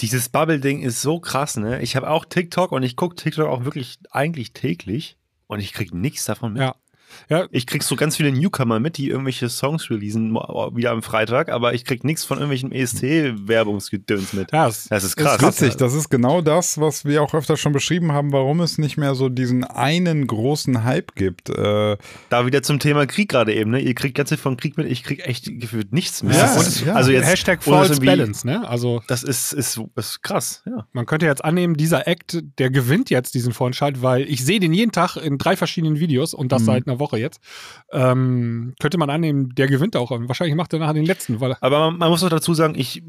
Dieses 0.00 0.30
Bubble-Ding 0.30 0.82
ist 0.82 1.02
so 1.02 1.20
krass, 1.20 1.56
ne? 1.56 1.80
Ich 1.82 1.94
habe 1.94 2.10
auch 2.10 2.24
TikTok 2.24 2.72
und 2.72 2.82
ich 2.82 2.96
gucke 2.96 3.14
TikTok 3.14 3.46
auch 3.46 3.64
wirklich 3.64 3.98
eigentlich 4.10 4.52
täglich 4.54 5.18
und 5.46 5.60
ich 5.60 5.72
krieg 5.72 5.94
nichts 5.94 6.24
davon 6.24 6.54
mit. 6.54 6.62
Ja. 6.62 6.74
Ja, 7.28 7.46
Ich 7.50 7.66
krieg 7.66 7.82
so 7.82 7.96
ganz 7.96 8.16
viele 8.16 8.32
Newcomer 8.32 8.80
mit, 8.80 8.96
die 8.96 9.08
irgendwelche 9.08 9.48
Songs 9.48 9.90
releasen, 9.90 10.30
mo- 10.30 10.70
wieder 10.74 10.90
am 10.92 11.02
Freitag, 11.02 11.50
aber 11.50 11.74
ich 11.74 11.84
krieg 11.84 12.04
nichts 12.04 12.24
von 12.24 12.38
irgendwelchen 12.38 12.72
ESC-Werbungsgedöns 12.72 14.32
mit. 14.32 14.52
ja 14.52 14.68
es, 14.68 14.88
Das 14.88 15.04
ist 15.04 15.16
krass. 15.16 15.40
Witzig, 15.40 15.76
das 15.76 15.94
ist 15.94 16.08
genau 16.10 16.40
das, 16.40 16.80
was 16.80 17.04
wir 17.04 17.22
auch 17.22 17.34
öfter 17.34 17.56
schon 17.56 17.72
beschrieben 17.72 18.12
haben, 18.12 18.32
warum 18.32 18.60
es 18.60 18.78
nicht 18.78 18.96
mehr 18.96 19.14
so 19.14 19.28
diesen 19.28 19.64
einen 19.64 20.26
großen 20.26 20.84
Hype 20.84 21.14
gibt. 21.14 21.48
Äh, 21.50 21.96
Da 22.28 22.46
wieder 22.46 22.62
zum 22.62 22.78
Thema 22.78 23.06
Krieg 23.06 23.28
gerade 23.30 23.54
eben, 23.54 23.70
ne? 23.70 23.80
Ihr 23.80 23.94
kriegt 23.94 24.16
ganz 24.16 24.28
viel 24.30 24.38
von 24.38 24.56
Krieg 24.56 24.76
mit, 24.76 24.90
ich 24.90 25.02
krieg 25.04 25.26
echt 25.26 25.46
gefühlt 25.60 25.92
nichts 25.92 26.22
mehr. 26.22 26.36
Ja, 26.36 26.54
Und 26.54 26.86
ja. 26.86 26.94
Also 26.94 27.10
jetzt, 27.10 27.26
Hashtag 27.26 27.60
das 27.60 27.64
False 27.68 28.00
Balance, 28.00 28.46
ne? 28.46 28.68
Also 28.68 29.02
Das 29.08 29.22
ist, 29.22 29.52
ist, 29.52 29.80
ist 29.96 30.22
krass, 30.22 30.62
ja. 30.66 30.86
man 30.92 31.06
könnte 31.06 31.26
jetzt 31.26 31.44
annehmen, 31.44 31.74
dieser 31.74 32.06
Act, 32.06 32.42
der 32.58 32.70
gewinnt 32.70 33.10
jetzt 33.10 33.34
diesen 33.34 33.52
Vorentscheid, 33.52 34.02
weil 34.02 34.22
ich 34.28 34.44
sehe 34.44 34.60
den 34.60 34.72
jeden 34.72 34.92
Tag 34.92 35.16
in 35.16 35.38
drei 35.38 35.56
verschiedenen 35.56 35.98
Videos 36.00 36.34
und 36.34 36.52
das 36.52 36.64
seit 36.64 36.86
einer 36.86 36.97
Woche 36.98 37.18
jetzt. 37.18 37.40
Ähm, 37.92 38.74
könnte 38.80 38.98
man 38.98 39.10
annehmen, 39.10 39.54
der 39.54 39.66
gewinnt 39.68 39.96
auch. 39.96 40.10
Wahrscheinlich 40.10 40.56
macht 40.56 40.72
er 40.72 40.78
nachher 40.78 40.94
den 40.94 41.04
letzten, 41.06 41.40
weil 41.40 41.56
Aber 41.60 41.78
man, 41.90 41.98
man 41.98 42.10
muss 42.10 42.20
doch 42.20 42.28
dazu 42.28 42.54
sagen, 42.54 42.74
ich 42.76 43.02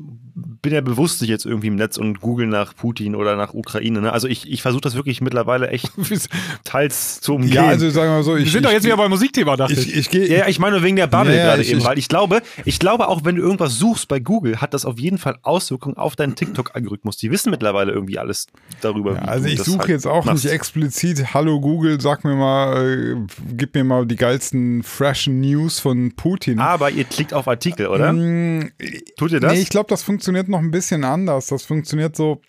bin 0.62 0.74
ja 0.74 0.82
bewusst 0.82 1.22
nicht 1.22 1.30
jetzt 1.30 1.46
irgendwie 1.46 1.68
im 1.68 1.76
Netz 1.76 1.98
und 1.98 2.20
google 2.22 2.48
nach 2.48 2.76
Putin 2.76 3.16
oder 3.16 3.36
nach 3.36 3.54
Ukraine. 3.54 4.02
Ne? 4.02 4.12
Also 4.14 4.28
ich, 4.28 4.50
ich 4.52 4.62
versuche 4.62 4.82
das 4.82 4.96
wirklich 4.96 5.22
mittlerweile 5.22 5.70
echt 5.70 5.90
teils 6.64 7.22
zu 7.22 7.36
umgehen. 7.36 7.54
ja, 7.54 7.68
also 7.68 7.90
sagen 7.90 8.10
wir 8.12 8.18
mal 8.18 8.24
so, 8.24 8.36
ich, 8.36 8.46
wir 8.46 8.52
sind 8.52 8.64
doch 8.66 8.70
ich, 8.70 8.76
jetzt 8.76 8.86
wieder 8.86 8.98
beim 8.98 9.10
Musikthema, 9.10 9.56
dachte 9.56 9.74
ich. 9.74 9.90
ich, 9.90 9.96
ich 9.98 10.10
gehe. 10.10 10.28
Ja, 10.28 10.48
ich 10.48 10.60
meine 10.60 10.76
nur 10.78 10.84
wegen 10.84 10.96
der 10.96 11.08
Bubble 11.08 11.36
Ja, 11.36 11.44
gerade 11.46 11.62
ich- 11.62 11.70
eben, 11.72 11.80
ich- 11.80 11.86
weil 11.86 11.98
ich 11.98 12.08
glaube, 12.08 12.42
ich 12.66 12.80
glaube 12.80 13.08
auch, 13.08 13.24
wenn 13.24 13.36
du 13.36 13.42
irgendwas 13.42 13.78
suchst 13.78 14.08
bei 14.08 14.20
Google, 14.20 14.60
hat 14.62 14.74
das 14.74 14.86
auf 14.86 15.00
jeden 15.00 15.18
Fall 15.18 15.38
Auswirkungen 15.44 15.98
auf 15.98 16.16
deinen 16.16 16.36
TikTok-Algorithmus. 16.36 17.18
Die 17.18 17.32
wissen 17.32 17.50
mittlerweile 17.52 17.92
irgendwie 17.92 18.20
alles 18.20 18.48
darüber. 18.82 19.16
Ja, 19.16 19.24
wie 19.24 19.28
also 19.28 19.48
du 19.48 19.54
ich 19.54 19.64
suche 19.64 19.80
halt 19.80 19.90
jetzt 19.90 20.08
auch 20.08 20.26
machst. 20.26 20.44
nicht 20.44 20.54
explizit, 20.54 21.34
hallo 21.34 21.60
Google, 21.60 22.00
sag 22.02 22.24
mir 22.24 22.36
mal, 22.36 23.16
äh, 23.16 23.16
gib 23.56 23.76
mir 23.76 23.79
mal 23.84 24.06
die 24.06 24.16
geilsten 24.16 24.84
freshen 24.84 25.42
News 25.42 25.80
von 25.80 26.16
Putin. 26.16 26.60
Aber 26.60 26.90
ihr 26.90 27.04
klickt 27.06 27.34
auf 27.34 27.48
Artikel, 27.48 27.88
oder? 27.88 28.14
Mm, 28.14 28.72
Tut 29.18 29.32
ihr 29.32 29.40
das? 29.40 29.54
Nee, 29.54 29.62
ich 29.62 29.70
glaube, 29.70 29.90
das 29.90 30.04
funktioniert 30.04 30.48
noch 30.48 30.60
ein 30.60 30.72
bisschen 30.72 31.04
anders. 31.04 31.48
Das 31.48 31.66
funktioniert 31.66 32.16
so, 32.16 32.42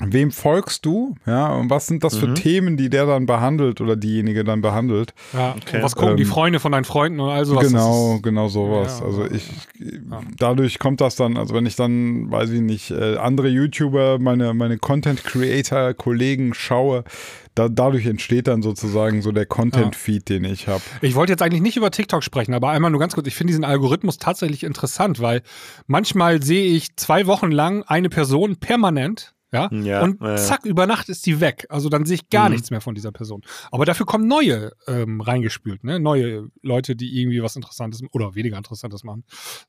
wem 0.00 0.30
folgst 0.30 0.84
du? 0.86 1.14
Ja, 1.26 1.48
und 1.54 1.70
was 1.70 1.86
sind 1.86 2.02
das 2.04 2.14
Mhm. 2.14 2.18
für 2.20 2.34
Themen, 2.34 2.76
die 2.76 2.88
der 2.90 3.06
dann 3.06 3.26
behandelt 3.26 3.80
oder 3.80 3.96
diejenige 3.96 4.44
dann 4.44 4.60
behandelt? 4.62 5.12
Ja, 5.32 5.54
Okay. 5.56 5.76
und 5.76 5.82
was 5.82 5.94
gucken 5.96 6.16
die 6.16 6.22
Ähm, 6.24 6.28
Freunde 6.28 6.60
von 6.60 6.72
deinen 6.72 6.84
Freunden 6.84 7.20
und 7.20 7.28
all 7.30 7.44
sowas. 7.44 7.66
genau, 7.68 8.18
genau 8.22 8.48
sowas. 8.48 9.00
Ja, 9.00 9.06
also 9.06 9.26
ich, 9.30 9.44
dadurch 10.38 10.78
kommt 10.78 11.00
das 11.00 11.16
dann, 11.16 11.36
also 11.36 11.54
wenn 11.54 11.66
ich 11.66 11.76
dann, 11.76 12.30
weiß 12.30 12.50
ich 12.50 12.60
nicht, 12.60 12.90
äh, 12.90 13.16
andere 13.16 13.48
YouTuber, 13.48 14.18
meine, 14.18 14.54
meine 14.54 14.78
Content-Creator-Kollegen 14.78 16.54
schaue, 16.54 17.04
da, 17.54 17.68
dadurch 17.68 18.06
entsteht 18.06 18.46
dann 18.46 18.62
sozusagen 18.62 19.22
so 19.22 19.32
der 19.32 19.44
Content-Feed, 19.46 20.28
den 20.28 20.44
ich 20.44 20.68
habe. 20.68 20.82
Ich 21.02 21.14
wollte 21.14 21.32
jetzt 21.32 21.42
eigentlich 21.42 21.62
nicht 21.62 21.76
über 21.76 21.90
TikTok 21.90 22.22
sprechen, 22.22 22.54
aber 22.54 22.70
einmal 22.70 22.90
nur 22.90 23.00
ganz 23.00 23.14
kurz. 23.14 23.26
Ich 23.26 23.34
finde 23.34 23.50
diesen 23.50 23.64
Algorithmus 23.64 24.18
tatsächlich 24.18 24.62
interessant, 24.64 25.20
weil 25.20 25.42
manchmal 25.86 26.42
sehe 26.42 26.64
ich 26.64 26.96
zwei 26.96 27.26
Wochen 27.26 27.50
lang 27.50 27.82
eine 27.82 28.08
Person 28.08 28.56
permanent. 28.56 29.34
Ja, 29.52 29.68
Ja, 29.72 30.02
und 30.02 30.20
ja, 30.20 30.28
ja. 30.30 30.36
zack, 30.36 30.64
über 30.64 30.86
Nacht 30.86 31.08
ist 31.08 31.26
die 31.26 31.40
weg. 31.40 31.66
Also 31.70 31.88
dann 31.88 32.04
sehe 32.06 32.14
ich 32.16 32.30
gar 32.30 32.48
Mhm. 32.48 32.54
nichts 32.54 32.70
mehr 32.70 32.80
von 32.80 32.94
dieser 32.94 33.10
Person. 33.10 33.42
Aber 33.72 33.84
dafür 33.84 34.06
kommen 34.06 34.28
neue 34.28 34.72
ähm, 34.86 35.20
reingespült, 35.20 35.82
ne? 35.82 35.98
Neue 35.98 36.48
Leute, 36.62 36.94
die 36.94 37.20
irgendwie 37.20 37.42
was 37.42 37.56
Interessantes 37.56 38.00
oder 38.12 38.34
weniger 38.36 38.56
Interessantes 38.56 39.02
machen. 39.02 39.24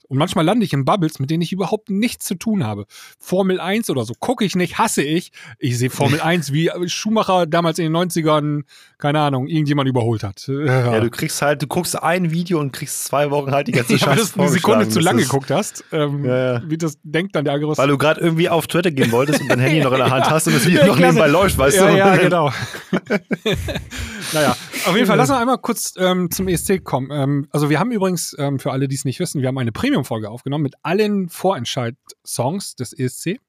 Und 0.07 0.17
manchmal 0.19 0.45
lande 0.45 0.65
ich 0.65 0.73
in 0.73 0.85
Bubbles, 0.85 1.19
mit 1.19 1.31
denen 1.31 1.41
ich 1.41 1.51
überhaupt 1.51 1.89
nichts 1.89 2.25
zu 2.27 2.35
tun 2.35 2.63
habe. 2.63 2.85
Formel 3.19 3.59
1 3.59 3.89
oder 3.89 4.05
so 4.05 4.13
gucke 4.19 4.45
ich 4.45 4.55
nicht, 4.55 4.77
hasse 4.77 5.01
ich. 5.01 5.31
Ich 5.57 5.77
sehe 5.77 5.89
Formel 5.89 6.21
1, 6.21 6.53
wie 6.53 6.69
Schumacher 6.87 7.47
damals 7.47 7.79
in 7.79 7.85
den 7.91 7.95
90ern, 7.95 8.61
keine 8.99 9.19
Ahnung, 9.21 9.47
irgendjemand 9.47 9.89
überholt 9.89 10.23
hat. 10.23 10.47
Ja, 10.71 10.99
du 10.99 11.09
kriegst 11.09 11.41
halt, 11.41 11.61
du 11.61 11.67
guckst 11.67 12.01
ein 12.01 12.31
Video 12.31 12.59
und 12.59 12.71
kriegst 12.71 13.05
zwei 13.05 13.31
Wochen 13.31 13.51
halt 13.51 13.67
die 13.67 13.71
ganze 13.71 13.93
Ja, 13.95 14.07
weil 14.07 14.17
Scheiße 14.17 14.33
du 14.35 14.41
eine 14.41 14.49
Sekunde 14.51 14.89
zu 14.89 14.99
ist- 14.99 15.17
geguckt 15.17 15.49
hast, 15.51 15.83
ähm, 15.91 16.23
wie 16.67 16.77
das 16.77 16.97
denkt 17.03 17.35
dann 17.35 17.45
der 17.45 17.53
Algorithmus. 17.53 17.77
Weil 17.77 17.87
du 17.89 17.97
gerade 17.97 18.21
irgendwie 18.21 18.47
auf 18.49 18.67
Twitter 18.67 18.91
gehen 18.91 19.11
wolltest 19.11 19.41
und 19.41 19.47
dein 19.49 19.59
Handy 19.71 19.83
noch 19.83 19.91
in 19.93 19.97
der 19.97 20.09
Hand 20.09 20.29
hast 20.29 20.47
und 20.47 20.55
das 20.55 20.65
Video 20.65 20.85
noch 20.85 20.97
nebenbei 20.97 21.27
läuft, 21.27 21.57
weißt 21.57 21.79
du? 21.79 21.85
ja, 21.97 22.15
genau. 22.17 22.51
naja, 24.33 24.55
auf 24.85 24.95
jeden 24.95 25.07
Fall, 25.07 25.17
lass 25.17 25.29
uns 25.29 25.39
einmal 25.39 25.57
kurz 25.57 25.93
ähm, 25.97 26.29
zum 26.31 26.47
ESC 26.47 26.83
kommen. 26.83 27.09
Ähm, 27.11 27.47
also 27.51 27.69
wir 27.69 27.79
haben 27.79 27.91
übrigens, 27.91 28.35
ähm, 28.37 28.59
für 28.59 28.71
alle, 28.71 28.87
die 28.87 28.95
es 28.95 29.05
nicht 29.05 29.19
wissen, 29.19 29.41
wir 29.41 29.47
haben 29.47 29.57
eine 29.57 29.71
Premium-Folge 29.71 30.29
aufgenommen 30.29 30.63
mit 30.63 30.75
allen 30.83 31.29
Vorentscheid-Songs 31.29 32.75
des 32.75 32.93
ESC. 32.93 33.39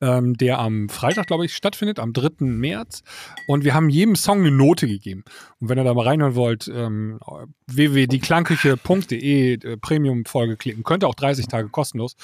Ähm, 0.00 0.36
der 0.36 0.58
am 0.58 0.88
Freitag, 0.88 1.26
glaube 1.26 1.44
ich, 1.44 1.54
stattfindet, 1.54 1.98
am 1.98 2.12
3. 2.12 2.44
März. 2.46 3.02
Und 3.46 3.64
wir 3.64 3.74
haben 3.74 3.88
jedem 3.88 4.16
Song 4.16 4.40
eine 4.40 4.50
Note 4.50 4.86
gegeben. 4.86 5.24
Und 5.60 5.68
wenn 5.68 5.78
ihr 5.78 5.84
da 5.84 5.94
mal 5.94 6.04
reinhören 6.06 6.34
wollt, 6.34 6.68
ähm, 6.74 7.18
www.dieklangküche.de 7.66 9.52
äh, 9.54 9.76
Premium-Folge 9.76 10.56
klicken. 10.56 10.82
Könnt 10.84 11.04
ihr 11.04 11.08
auch 11.08 11.14
30 11.14 11.46
Tage 11.48 11.68
kostenlos. 11.68 12.16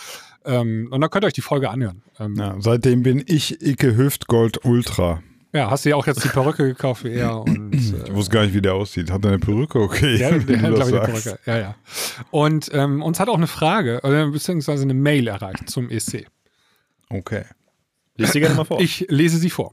Ähm, 0.44 0.88
und 0.90 1.00
dann 1.00 1.10
könnt 1.10 1.24
ihr 1.24 1.28
euch 1.28 1.32
die 1.32 1.40
Folge 1.40 1.70
anhören. 1.70 2.02
Ähm, 2.18 2.34
Ja, 2.36 2.56
seitdem 2.58 3.02
bin 3.02 3.22
ich 3.26 3.60
Icke 3.62 3.96
Hüftgold 3.96 4.64
Ultra. 4.64 5.22
ja, 5.52 5.70
hast 5.70 5.84
du 5.84 5.90
ja 5.90 5.96
auch 5.96 6.06
jetzt 6.06 6.22
die 6.24 6.28
Perücke 6.28 6.64
gekauft 6.66 7.04
wie 7.04 7.12
er. 7.12 7.40
Und, 7.40 7.74
Ich 7.74 7.92
äh, 7.92 8.14
wusste 8.14 8.32
gar 8.32 8.42
nicht, 8.44 8.54
wie 8.54 8.62
der 8.62 8.74
aussieht. 8.74 9.10
Hat 9.10 9.24
er 9.24 9.30
eine 9.30 9.38
Perücke? 9.38 9.80
Okay. 9.80 10.16
Ja, 10.16 10.30
der 10.30 10.40
du 10.40 10.62
hat, 10.62 10.74
glaube 10.74 10.90
ich, 10.90 10.96
eine. 10.96 11.06
Perücke. 11.06 11.38
Ja, 11.46 11.58
ja. 11.58 11.74
Und 12.30 12.70
ähm, 12.72 13.02
uns 13.02 13.20
hat 13.20 13.28
auch 13.28 13.36
eine 13.36 13.46
Frage, 13.46 14.00
äh, 14.02 14.30
beziehungsweise 14.30 14.82
eine 14.82 14.94
Mail 14.94 15.28
erreicht 15.28 15.68
zum 15.70 15.90
ESC. 15.90 16.26
Okay. 17.10 17.44
Lies 18.16 18.32
dir 18.32 18.40
gerne 18.40 18.54
mal 18.56 18.64
vor. 18.66 18.80
Ich 18.80 19.06
lese 19.08 19.38
sie 19.38 19.50
vor. 19.50 19.72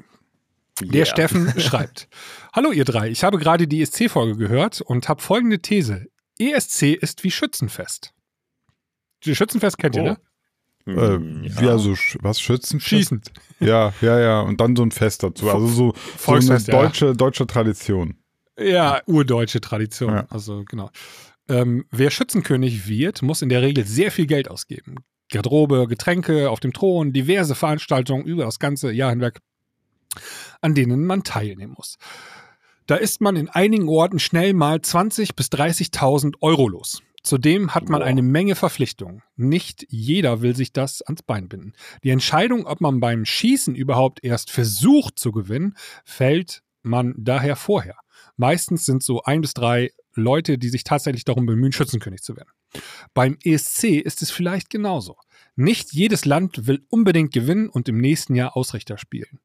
Der 0.81 0.93
Yeah. 0.93 1.05
Steffen 1.05 1.53
schreibt: 1.59 2.07
Hallo 2.53 2.71
ihr 2.71 2.85
drei, 2.85 3.09
ich 3.09 3.23
habe 3.23 3.37
gerade 3.37 3.67
die 3.67 3.81
ESC-Folge 3.81 4.35
gehört 4.37 4.81
und 4.81 5.07
habe 5.09 5.21
folgende 5.21 5.59
These. 5.59 6.05
ESC 6.37 6.93
ist 7.01 7.23
wie 7.23 7.31
Schützenfest. 7.31 8.13
Die 9.23 9.35
Schützenfest 9.35 9.77
kennt 9.77 9.95
ihr, 9.95 10.01
Oh. 10.01 10.05
ne? 10.05 10.17
Äh, 10.87 11.15
Hm, 11.15 11.43
Wie 11.59 11.67
also, 11.67 11.93
sch- 11.93 12.17
was, 12.21 12.39
Schützen? 12.41 12.79
Schießen. 12.79 13.21
Ja, 13.59 13.93
ja, 14.01 14.19
ja. 14.19 14.41
Und 14.41 14.59
dann 14.59 14.75
so 14.75 14.83
ein 14.83 14.91
Fest 14.91 15.23
dazu. 15.23 15.49
Also 15.49 15.65
so, 15.67 15.73
so 15.73 15.83
eine 15.93 15.93
Volksfest, 16.17 16.67
ja. 16.67 16.73
deutsche, 16.81 17.13
deutsche 17.15 17.47
Tradition. 17.47 18.17
Ja, 18.59 19.01
urdeutsche 19.07 19.61
Tradition. 19.61 20.13
Ja. 20.13 20.25
Also 20.29 20.63
genau. 20.65 20.91
Ähm, 21.47 21.85
wer 21.89 22.11
Schützenkönig 22.11 22.87
wird, 22.87 23.21
muss 23.21 23.41
in 23.41 23.49
der 23.49 23.61
Regel 23.61 23.85
sehr 23.87 24.11
viel 24.11 24.25
Geld 24.27 24.49
ausgeben. 24.49 24.97
Garderobe, 25.31 25.87
Getränke 25.87 26.49
auf 26.49 26.59
dem 26.59 26.73
Thron, 26.73 27.13
diverse 27.13 27.55
Veranstaltungen 27.55 28.25
über 28.25 28.45
das 28.45 28.59
ganze 28.59 28.91
Jahr 28.91 29.09
hinweg, 29.09 29.39
an 30.61 30.75
denen 30.75 31.05
man 31.05 31.23
teilnehmen 31.23 31.73
muss. 31.75 31.97
Da 32.87 32.95
ist 32.95 33.21
man 33.21 33.35
in 33.35 33.49
einigen 33.49 33.89
Orten 33.89 34.19
schnell 34.19 34.53
mal 34.53 34.77
20.000 34.77 35.35
bis 35.35 35.47
30.000 35.47 36.35
Euro 36.41 36.67
los. 36.67 37.01
Zudem 37.23 37.73
hat 37.73 37.89
man 37.89 38.03
eine 38.03 38.21
Menge 38.21 38.53
Verpflichtungen. 38.53 39.23
Nicht 39.35 39.83
jeder 39.89 40.43
will 40.43 40.55
sich 40.55 40.73
das 40.73 41.01
ans 41.01 41.23
Bein 41.23 41.49
binden. 41.49 41.73
Die 42.03 42.11
Entscheidung, 42.11 42.67
ob 42.67 42.81
man 42.81 42.99
beim 42.99 43.25
Schießen 43.25 43.73
überhaupt 43.73 44.23
erst 44.23 44.51
versucht 44.51 45.17
zu 45.17 45.31
gewinnen, 45.31 45.75
fällt 46.03 46.61
man 46.83 47.15
daher 47.17 47.55
vorher. 47.55 47.95
Meistens 48.37 48.85
sind 48.85 49.01
so 49.01 49.23
ein 49.23 49.41
bis 49.41 49.55
drei 49.55 49.89
Leute, 50.13 50.59
die 50.59 50.69
sich 50.69 50.83
tatsächlich 50.83 51.25
darum 51.25 51.47
bemühen, 51.47 51.71
Schützenkönig 51.71 52.21
zu 52.21 52.35
werden. 52.37 52.49
Beim 53.13 53.37
ESC 53.43 53.99
ist 54.01 54.21
es 54.21 54.31
vielleicht 54.31 54.69
genauso. 54.69 55.15
Nicht 55.55 55.93
jedes 55.93 56.25
Land 56.25 56.67
will 56.67 56.83
unbedingt 56.89 57.33
gewinnen 57.33 57.69
und 57.69 57.87
im 57.87 57.97
nächsten 57.97 58.35
Jahr 58.35 58.57
Ausrichter 58.57 58.97
spielen. 58.97 59.39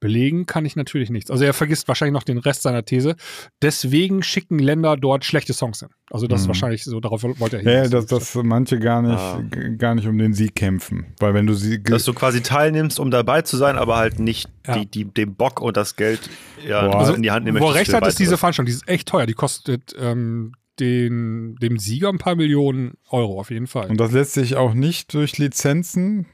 Belegen 0.00 0.44
kann 0.44 0.66
ich 0.66 0.76
natürlich 0.76 1.08
nichts. 1.08 1.30
Also 1.30 1.44
er 1.44 1.54
vergisst 1.54 1.88
wahrscheinlich 1.88 2.12
noch 2.12 2.24
den 2.24 2.36
Rest 2.36 2.60
seiner 2.60 2.84
These. 2.84 3.16
Deswegen 3.62 4.22
schicken 4.22 4.58
Länder 4.58 4.98
dort 4.98 5.24
schlechte 5.24 5.54
Songs 5.54 5.78
hin. 5.80 5.88
Also 6.10 6.26
das 6.26 6.40
ist 6.42 6.46
Mhm. 6.46 6.48
wahrscheinlich 6.48 6.84
so, 6.84 7.00
darauf 7.00 7.22
wollte 7.22 7.56
er 7.58 7.62
Ja, 7.62 7.82
ja, 7.84 7.88
dass, 7.88 8.04
dass 8.06 8.34
manche 8.34 8.78
gar 8.78 9.00
nicht, 9.00 9.18
Ah. 9.18 9.42
gar 9.78 9.94
nicht 9.94 10.06
um 10.06 10.18
den 10.18 10.34
Sieg 10.34 10.54
kämpfen. 10.56 11.14
Weil 11.20 11.32
wenn 11.32 11.46
du 11.46 11.54
sie. 11.54 11.82
Dass 11.82 12.04
du 12.04 12.12
quasi 12.12 12.42
teilnimmst, 12.42 13.00
um 13.00 13.10
dabei 13.10 13.40
zu 13.42 13.56
sein, 13.56 13.76
aber 13.78 13.96
halt 13.96 14.18
nicht 14.18 14.50
Ja. 14.66 14.76
die, 14.76 14.84
die, 14.86 15.04
den 15.06 15.36
Bock 15.36 15.62
und 15.62 15.78
das 15.78 15.96
Geld 15.96 16.20
ja, 16.66 16.80
also, 16.80 17.14
in 17.14 17.22
die 17.22 17.30
Hand 17.30 17.46
nehmen 17.46 17.60
Wo 17.60 17.68
er 17.68 17.74
recht 17.76 17.94
hat, 17.94 18.06
ist 18.06 18.18
diese. 18.18 18.36
Veranstaltung. 18.36 18.66
Die 18.66 18.72
ist 18.72 18.86
echt 18.86 19.08
teuer. 19.08 19.24
Die 19.24 19.32
kostet 19.34 19.94
ähm, 19.98 20.52
den, 20.80 21.56
dem 21.56 21.78
Sieger 21.78 22.08
ein 22.08 22.18
paar 22.18 22.34
Millionen 22.36 22.94
Euro 23.10 23.38
auf 23.40 23.50
jeden 23.50 23.66
Fall. 23.66 23.88
und 23.90 23.98
das 23.98 24.12
lässt 24.12 24.32
sich 24.34 24.56
auch 24.56 24.74
nicht 24.74 25.14
durch 25.14 25.38
Lizenzen. 25.38 26.26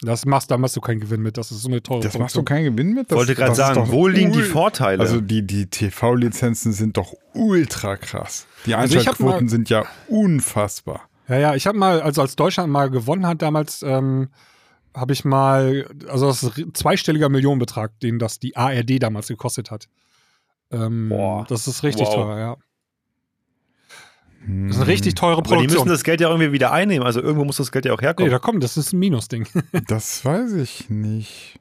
Das 0.00 0.26
machst, 0.26 0.50
da 0.50 0.58
machst 0.58 0.76
du 0.76 0.80
keinen 0.80 1.00
Gewinn 1.00 1.22
mit. 1.22 1.38
Das 1.38 1.50
ist 1.52 1.62
so 1.62 1.68
eine 1.68 1.82
teure 1.82 2.00
Das 2.00 2.18
machst 2.18 2.34
du 2.34 2.40
Produktion. 2.40 2.44
keinen 2.44 2.76
Gewinn 2.76 2.94
mit? 2.94 3.02
Ich 3.04 3.08
Das, 3.08 3.16
wollte 3.18 3.34
gerade 3.34 3.54
sagen, 3.54 3.88
wo 3.90 4.06
liegen 4.08 4.32
die 4.32 4.42
Vorteile? 4.42 5.00
Also 5.00 5.20
die, 5.20 5.46
die 5.46 5.66
TV-Lizenzen 5.66 6.72
sind 6.72 6.96
doch 6.96 7.14
ultra 7.32 7.96
krass. 7.96 8.46
Die 8.66 8.74
Also 8.74 8.98
Einschaltquoten 8.98 9.44
mal- 9.46 9.48
sind 9.50 9.70
ja 9.70 9.84
unfassbar. 10.08 11.08
Ja, 11.28 11.38
ja, 11.38 11.54
ich 11.54 11.66
habe 11.66 11.78
mal, 11.78 12.02
also 12.02 12.20
als 12.22 12.36
Deutschland 12.36 12.70
mal 12.70 12.90
gewonnen 12.90 13.26
hat 13.26 13.40
damals, 13.40 13.82
ähm, 13.82 14.28
habe 14.94 15.12
ich 15.12 15.24
mal, 15.24 15.88
also 16.08 16.26
das 16.26 16.42
ist 16.42 16.58
ein 16.58 16.74
zweistelliger 16.74 17.28
Millionenbetrag, 17.30 17.98
den 18.00 18.18
das 18.18 18.38
die 18.40 18.56
ARD 18.56 18.98
damals 19.02 19.28
gekostet 19.28 19.70
hat. 19.70 19.88
Ähm, 20.70 21.08
Boah. 21.08 21.46
Das 21.48 21.66
ist 21.66 21.82
richtig 21.82 22.08
Wow. 22.08 22.14
teuer, 22.14 22.38
ja. 22.38 22.56
Das 24.46 24.76
ist 24.76 24.82
eine 24.82 24.86
richtig 24.90 25.14
teure 25.14 25.38
aber 25.38 25.42
die 25.42 25.54
müssen 25.54 25.68
Produktion. 25.68 25.88
das 25.88 26.04
Geld 26.04 26.20
ja 26.20 26.28
irgendwie 26.28 26.52
wieder 26.52 26.70
einnehmen. 26.72 27.06
Also 27.06 27.20
irgendwo 27.22 27.44
muss 27.44 27.56
das 27.56 27.72
Geld 27.72 27.84
ja 27.86 27.92
auch 27.94 28.00
Nee, 28.00 28.06
herkommen. 28.06 28.30
da 28.30 28.38
kommt, 28.38 28.62
das 28.62 28.76
ist 28.76 28.92
ein 28.92 28.98
Minusding. 28.98 29.46
Das 29.88 30.24
weiß 30.24 30.52
ich 30.54 30.90
nicht. 30.90 31.58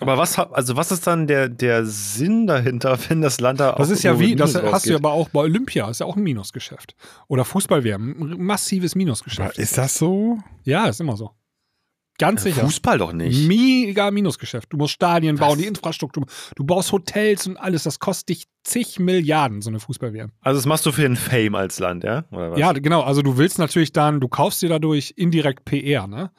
aber 0.00 0.16
was, 0.18 0.38
also 0.38 0.76
was 0.76 0.90
ist 0.92 1.06
dann 1.06 1.26
der, 1.26 1.48
der 1.48 1.84
Sinn 1.86 2.46
dahinter, 2.46 2.98
wenn 3.08 3.20
das 3.20 3.40
Land 3.40 3.60
da 3.60 3.72
Das 3.72 3.90
ist 3.90 4.02
ja 4.02 4.18
wie, 4.18 4.34
das 4.36 4.54
hast 4.54 4.86
du 4.86 4.90
ja 4.90 4.96
aber 4.96 5.12
auch 5.12 5.28
bei 5.28 5.40
Olympia, 5.40 5.88
ist 5.90 6.00
ja 6.00 6.06
auch 6.06 6.16
ein 6.16 6.22
Minusgeschäft. 6.22 6.94
Oder 7.28 7.44
Fußball-WM, 7.44 8.16
ein 8.20 8.42
massives 8.44 8.92
Aber 8.92 8.98
Minusgeschäft. 8.98 9.58
ist 9.58 9.78
das 9.78 9.94
so? 9.94 10.38
Ja, 10.64 10.86
ist 10.86 11.00
immer 11.00 11.16
so. 11.16 11.30
Ganz 12.18 12.42
sicher. 12.42 12.62
Fußball 12.62 12.98
doch 12.98 13.12
nicht. 13.12 13.46
Mega 13.46 14.10
Minusgeschäft. 14.10 14.72
Du 14.72 14.76
musst 14.76 14.94
Stadien 14.94 15.38
Was? 15.38 15.46
bauen, 15.46 15.58
die 15.58 15.66
Infrastruktur. 15.66 16.26
Du 16.56 16.64
baust 16.64 16.90
Hotels 16.90 17.46
und 17.46 17.56
alles. 17.56 17.84
Das 17.84 18.00
kostet 18.00 18.30
dich 18.30 18.48
zig 18.64 18.98
Milliarden, 18.98 19.62
so 19.62 19.70
eine 19.70 19.78
Fußball-WM. 19.78 20.32
Also 20.40 20.58
das 20.58 20.66
machst 20.66 20.84
du 20.84 20.92
für 20.92 21.02
den 21.02 21.16
Fame 21.16 21.54
als 21.54 21.78
Land, 21.78 22.04
ja? 22.04 22.24
Oder 22.32 22.52
was? 22.52 22.58
Ja, 22.58 22.72
genau. 22.72 23.02
Also 23.02 23.22
du 23.22 23.38
willst 23.38 23.58
natürlich 23.58 23.92
dann, 23.92 24.20
du 24.20 24.28
kaufst 24.28 24.60
dir 24.62 24.68
dadurch 24.68 25.14
indirekt 25.16 25.64
PR, 25.64 26.06
ne? 26.08 26.32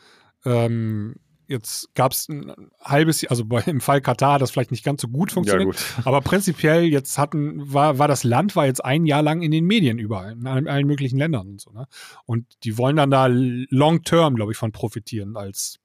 Ähm, 0.46 1.16
jetzt 1.50 1.94
gab 1.96 2.12
es 2.14 2.30
ein 2.30 2.54
halbes 2.82 3.22
Jahr, 3.22 3.32
also 3.32 3.44
bei, 3.44 3.62
im 3.66 3.82
Fall 3.82 4.02
Katar 4.02 4.34
hat 4.34 4.42
das 4.42 4.52
vielleicht 4.52 4.72
nicht 4.72 4.86
ganz 4.86 5.02
so 5.02 5.08
gut 5.08 5.32
ja 5.32 5.34
funktioniert. 5.34 5.66
gut. 5.68 6.06
Aber 6.06 6.22
prinzipiell 6.22 6.84
jetzt 6.84 7.18
hatten, 7.18 7.74
war, 7.74 7.98
war 7.98 8.08
das 8.08 8.24
Land 8.24 8.56
war 8.56 8.66
jetzt 8.66 8.86
ein 8.86 9.06
Jahr 9.06 9.22
lang 9.22 9.42
in 9.42 9.52
den 9.52 9.66
Medien 9.66 9.98
überall, 9.98 10.34
in 10.34 10.48
allen, 10.48 10.68
allen 10.68 10.88
möglichen 10.88 11.18
Ländern 11.18 11.48
und 11.48 11.62
so, 11.62 11.72
ne? 11.72 11.88
Und 12.26 12.46
die 12.64 12.78
wollen 12.78 12.96
dann 12.96 13.12
da 13.12 13.28
long 13.30 14.04
term, 14.04 14.36
glaube 14.36 14.52
ich, 14.52 14.58
von 14.58 14.72
profitieren 14.72 15.36
als 15.36 15.80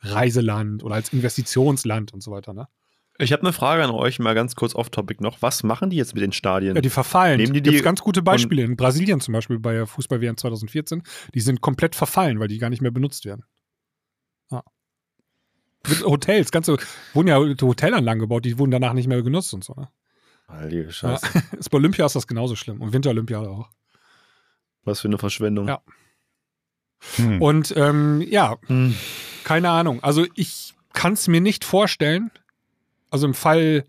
Reiseland 0.00 0.84
oder 0.84 0.94
als 0.94 1.12
Investitionsland 1.12 2.14
und 2.14 2.22
so 2.22 2.30
weiter, 2.30 2.54
ne? 2.54 2.68
Ich 3.20 3.32
habe 3.32 3.42
eine 3.42 3.52
Frage 3.52 3.82
an 3.82 3.90
euch, 3.90 4.20
mal 4.20 4.36
ganz 4.36 4.54
kurz 4.54 4.76
off-topic 4.76 5.20
noch. 5.20 5.42
Was 5.42 5.64
machen 5.64 5.90
die 5.90 5.96
jetzt 5.96 6.14
mit 6.14 6.22
den 6.22 6.30
Stadien? 6.30 6.76
Ja, 6.76 6.80
die 6.80 6.88
verfallen. 6.88 7.38
Nehmen 7.38 7.52
die 7.52 7.62
Gibt's 7.62 7.80
die 7.80 7.82
ganz 7.82 8.00
gute 8.00 8.22
Beispiele. 8.22 8.62
In 8.62 8.76
Brasilien 8.76 9.20
zum 9.20 9.34
Beispiel 9.34 9.58
bei 9.58 9.72
der 9.72 9.88
Fußball-WM 9.88 10.36
2014. 10.36 11.02
Die 11.34 11.40
sind 11.40 11.60
komplett 11.60 11.96
verfallen, 11.96 12.38
weil 12.38 12.46
die 12.46 12.58
gar 12.58 12.70
nicht 12.70 12.80
mehr 12.80 12.92
benutzt 12.92 13.24
werden. 13.24 13.42
Ja. 15.88 15.94
Mit 15.94 16.04
Hotels, 16.04 16.50
ganze, 16.50 16.76
wurden 17.14 17.28
ja 17.28 17.38
Hotelanlagen 17.38 18.20
gebaut, 18.20 18.44
die 18.44 18.58
wurden 18.58 18.70
danach 18.70 18.92
nicht 18.92 19.06
mehr 19.08 19.22
genutzt 19.22 19.52
und 19.54 19.64
so. 19.64 19.74
Ne? 19.74 19.88
Heilige 20.48 20.84
Ja. 20.84 20.90
Scheiße. 20.92 21.42
Ist 21.58 21.70
bei 21.70 21.76
Olympia 21.78 22.06
ist 22.06 22.16
das 22.16 22.26
genauso 22.26 22.56
schlimm 22.56 22.80
und 22.80 22.92
Winterolympiade 22.92 23.48
auch. 23.50 23.68
Was 24.84 25.00
für 25.00 25.08
eine 25.08 25.18
Verschwendung. 25.18 25.68
Ja. 25.68 25.80
Hm. 27.16 27.40
Und 27.42 27.74
ähm, 27.76 28.22
ja, 28.22 28.56
Hm. 28.66 28.94
keine 29.44 29.70
Ahnung. 29.70 30.02
Also 30.02 30.26
ich 30.34 30.74
kann 30.94 31.12
es 31.12 31.28
mir 31.28 31.40
nicht 31.40 31.64
vorstellen. 31.64 32.30
Also 33.10 33.26
im 33.26 33.34
Fall 33.34 33.84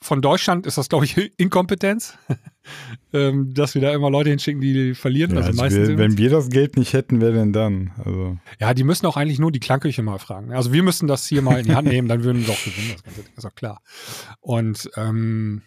von 0.00 0.22
Deutschland 0.22 0.66
ist 0.66 0.78
das, 0.78 0.88
glaube 0.88 1.04
ich, 1.04 1.16
Inkompetenz, 1.38 2.16
ähm, 3.12 3.52
dass 3.52 3.74
wir 3.74 3.82
da 3.82 3.92
immer 3.92 4.10
Leute 4.10 4.30
hinschicken, 4.30 4.60
die 4.60 4.94
verlieren. 4.94 5.32
Ja, 5.32 5.38
also 5.38 5.48
also 5.48 5.62
meistens 5.62 5.88
wir, 5.88 5.98
wenn 5.98 6.18
wir 6.18 6.30
das 6.30 6.48
Geld 6.48 6.76
nicht 6.76 6.92
hätten, 6.92 7.20
wer 7.20 7.32
denn 7.32 7.52
dann? 7.52 7.92
Also, 7.98 8.38
Ja, 8.60 8.74
die 8.74 8.84
müssen 8.84 9.06
auch 9.06 9.16
eigentlich 9.16 9.38
nur 9.38 9.50
die 9.50 9.60
Klangküche 9.60 10.02
mal 10.02 10.18
fragen. 10.18 10.52
Also 10.52 10.72
wir 10.72 10.82
müssen 10.82 11.08
das 11.08 11.26
hier 11.26 11.42
mal 11.42 11.58
in 11.58 11.66
die 11.66 11.74
Hand 11.74 11.88
nehmen, 11.88 12.08
dann 12.08 12.24
würden 12.24 12.40
wir 12.40 12.48
doch 12.48 12.64
gewinnen, 12.64 12.92
das 12.92 13.02
ganze 13.02 13.24
ist 13.36 13.46
auch 13.46 13.54
klar. 13.54 13.82
Und 14.40 14.90
ähm, 14.96 15.62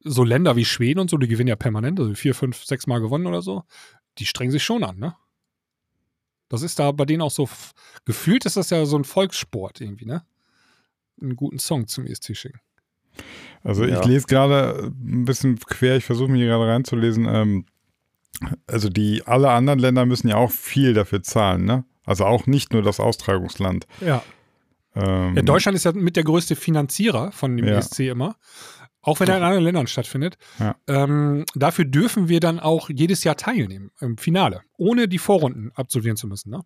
so 0.00 0.24
Länder 0.24 0.56
wie 0.56 0.64
Schweden 0.64 1.00
und 1.00 1.10
so, 1.10 1.16
die 1.16 1.28
gewinnen 1.28 1.48
ja 1.48 1.56
permanent, 1.56 1.98
also 1.98 2.14
vier, 2.14 2.34
fünf, 2.34 2.64
sechs 2.64 2.86
Mal 2.86 3.00
gewonnen 3.00 3.26
oder 3.26 3.42
so, 3.42 3.64
die 4.18 4.26
strengen 4.26 4.52
sich 4.52 4.64
schon 4.64 4.84
an, 4.84 4.98
ne? 4.98 5.14
Das 6.48 6.62
ist 6.62 6.78
da 6.78 6.92
bei 6.92 7.04
denen 7.04 7.20
auch 7.20 7.30
so, 7.30 7.46
gefühlt 8.06 8.46
ist 8.46 8.56
das 8.56 8.70
ja 8.70 8.86
so 8.86 8.96
ein 8.96 9.04
Volkssport 9.04 9.80
irgendwie, 9.80 10.06
ne? 10.06 10.24
Einen 11.20 11.36
guten 11.36 11.58
Song 11.58 11.88
zum 11.88 12.06
ESC 12.06 12.36
schicken. 12.36 12.60
Also 13.64 13.84
Ja. 13.84 14.00
ich 14.00 14.06
lese 14.06 14.26
gerade 14.26 14.92
ein 15.04 15.24
bisschen 15.24 15.58
quer, 15.58 15.96
ich 15.96 16.04
versuche 16.04 16.30
mich 16.30 16.40
hier 16.40 16.48
gerade 16.48 16.68
reinzulesen. 16.70 17.26
Ähm, 17.26 17.64
also 18.66 18.88
die 18.88 19.22
alle 19.26 19.50
anderen 19.50 19.78
Länder 19.78 20.06
müssen 20.06 20.28
ja 20.28 20.36
auch 20.36 20.50
viel 20.50 20.94
dafür 20.94 21.22
zahlen, 21.22 21.64
ne? 21.64 21.84
Also 22.04 22.24
auch 22.24 22.46
nicht 22.46 22.72
nur 22.72 22.82
das 22.82 23.00
Austragungsland. 23.00 23.86
Ja. 24.00 24.22
Ähm, 24.94 25.36
ja. 25.36 25.42
Deutschland 25.42 25.76
ist 25.76 25.84
ja 25.84 25.92
mit 25.92 26.16
der 26.16 26.24
größte 26.24 26.56
Finanzierer 26.56 27.32
von 27.32 27.56
dem 27.56 27.66
Ja. 27.66 27.76
ESC 27.78 28.00
immer. 28.08 28.36
Auch 29.00 29.20
wenn 29.20 29.28
er 29.28 29.36
in 29.38 29.42
anderen 29.42 29.64
Ländern 29.64 29.86
stattfindet. 29.86 30.36
Ja. 30.58 30.76
Ähm, 30.86 31.44
dafür 31.54 31.84
dürfen 31.84 32.28
wir 32.28 32.40
dann 32.40 32.58
auch 32.60 32.90
jedes 32.90 33.24
Jahr 33.24 33.36
teilnehmen 33.36 33.90
im 34.00 34.18
Finale, 34.18 34.62
ohne 34.76 35.08
die 35.08 35.18
Vorrunden 35.18 35.70
absolvieren 35.74 36.16
zu 36.16 36.26
müssen. 36.26 36.50
Ne? 36.50 36.60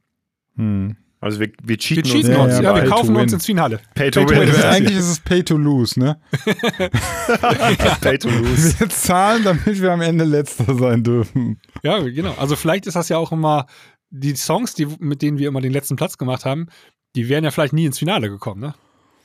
hm. 0.57 0.97
Also 1.23 1.39
wir, 1.41 1.49
wir 1.63 1.69
Wir 1.69 1.77
cheaten, 1.79 2.03
cheaten 2.05 2.33
Ja, 2.33 2.43
uns, 2.43 2.55
ja, 2.55 2.63
ja, 2.63 2.75
wir 2.75 2.81
pay 2.83 2.89
to 2.91 2.95
kaufen 2.97 3.17
uns 3.17 3.31
win. 3.31 3.35
ins 3.37 3.47
Finale. 3.47 3.81
Pay 3.95 4.11
to 4.11 4.21
Pay 4.25 4.35
to 4.35 4.41
win. 4.41 4.53
win. 4.53 4.63
Eigentlich 4.65 4.99
ist 4.99 5.09
es 5.09 5.21
Pay 5.21 5.43
to 5.45 5.57
Lose, 5.57 5.99
ne? 5.99 6.21
Pay 8.01 8.19
to 8.19 8.29
lose. 8.29 8.79
Wir 8.81 8.89
zahlen, 8.89 9.45
damit 9.45 9.81
wir 9.81 9.93
am 9.93 10.01
Ende 10.01 10.25
letzter 10.25 10.75
sein 10.77 11.03
dürfen. 11.03 11.61
Ja, 11.83 12.01
genau. 12.01 12.35
Also 12.39 12.57
vielleicht 12.57 12.87
ist 12.87 12.95
das 12.95 13.09
ja 13.09 13.19
auch 13.19 13.33
immer 13.33 13.67
die 14.11 14.35
Songs, 14.37 14.75
die, 14.75 14.87
mit 14.99 15.23
denen 15.23 15.39
wir 15.39 15.49
immer 15.49 15.61
den 15.61 15.73
letzten 15.73 15.97
Platz 15.97 16.19
gemacht 16.19 16.45
haben, 16.45 16.67
die 17.15 17.29
wären 17.29 17.45
ja 17.45 17.51
vielleicht 17.51 17.73
nie 17.73 17.87
ins 17.87 17.99
Finale 17.99 18.29
gekommen, 18.29 18.61
ne? 18.61 18.75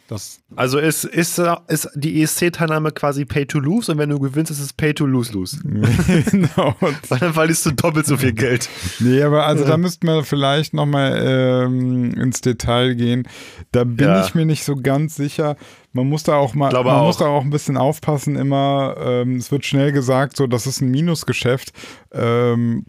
Das 0.08 0.40
also 0.56 0.80
ist, 0.80 1.04
ist, 1.04 1.38
ist 1.68 1.90
die 1.96 2.22
ESC-Teilnahme 2.22 2.92
quasi 2.92 3.26
Pay 3.26 3.46
to 3.46 3.60
Lose 3.60 3.92
und 3.92 3.98
wenn 3.98 4.10
du 4.10 4.20
gewinnst, 4.20 4.50
ist 4.52 4.62
es 4.62 4.72
Pay 4.72 4.94
to 4.94 5.06
Lose-Lose. 5.06 5.60
genau. 6.32 6.76
Weil 6.80 7.20
dann 7.20 7.34
verlierst 7.34 7.66
du 7.66 7.72
doppelt 7.72 8.06
so 8.06 8.16
viel 8.16 8.32
Geld. 8.32 8.70
Nee, 9.00 9.22
aber 9.22 9.46
also 9.46 9.64
ja. 9.64 9.72
da 9.72 9.78
müssten 9.78 10.08
wir 10.08 10.24
vielleicht 10.24 10.74
nochmal 10.74 11.22
ähm, 11.22 12.14
ins 12.14 12.40
Detail 12.40 12.96
gehen. 12.96 13.28
Da 13.74 13.84
bin 13.84 14.08
ja. 14.08 14.26
ich 14.26 14.34
mir 14.34 14.46
nicht 14.46 14.64
so 14.64 14.78
ganz 14.78 15.16
sicher. 15.16 15.58
Man 15.92 16.08
muss 16.08 16.24
da 16.24 16.36
auch 16.36 16.54
mal, 16.54 16.72
man 16.72 16.88
auch. 16.88 17.06
muss 17.06 17.18
da 17.18 17.26
auch 17.26 17.44
ein 17.44 17.50
bisschen 17.50 17.76
aufpassen 17.76 18.38
immer. 18.38 18.96
Ähm, 19.00 19.36
es 19.36 19.52
wird 19.52 19.66
schnell 19.66 19.92
gesagt, 19.92 20.38
so, 20.38 20.48
das 20.48 20.68
ist 20.68 20.80
ein 20.80 20.90
Minusgeschäft. 20.90 21.74
Ähm, 22.14 22.86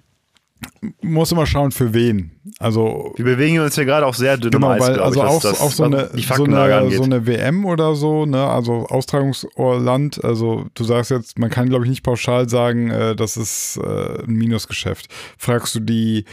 muss 1.03 1.33
immer 1.33 1.47
schauen, 1.47 1.71
für 1.71 1.95
wen. 1.95 2.33
Also 2.59 3.13
wir 3.17 3.25
bewegen 3.25 3.61
uns 3.61 3.75
hier 3.75 3.85
gerade 3.85 4.07
auch 4.07 4.15
sehr 4.15 4.37
dünn 4.37 4.51
genau, 4.51 4.71
weil, 4.71 4.99
also 5.01 5.21
ich, 5.21 5.27
auch, 5.27 5.43
das, 5.43 5.61
auch 5.61 5.71
so, 5.71 5.85
eine, 5.85 6.11
so, 6.15 6.45
eine, 6.45 6.91
so 6.91 7.03
eine 7.03 7.27
WM 7.27 7.65
oder 7.65 7.95
so, 7.95 8.27
ne, 8.27 8.45
also 8.45 8.87
Austragungsland, 8.87 10.25
also 10.25 10.67
du 10.75 10.85
sagst 10.85 11.11
jetzt, 11.11 11.39
man 11.39 11.51
kann 11.51 11.69
glaube 11.69 11.85
ich 11.85 11.91
nicht 11.91 12.03
pauschal 12.03 12.49
sagen, 12.49 12.91
äh, 12.91 13.15
das 13.15 13.37
ist 13.37 13.79
äh, 13.83 14.23
ein 14.25 14.35
Minusgeschäft. 14.35 15.09
Fragst 15.37 15.75
du 15.75 15.81
die 15.81 16.25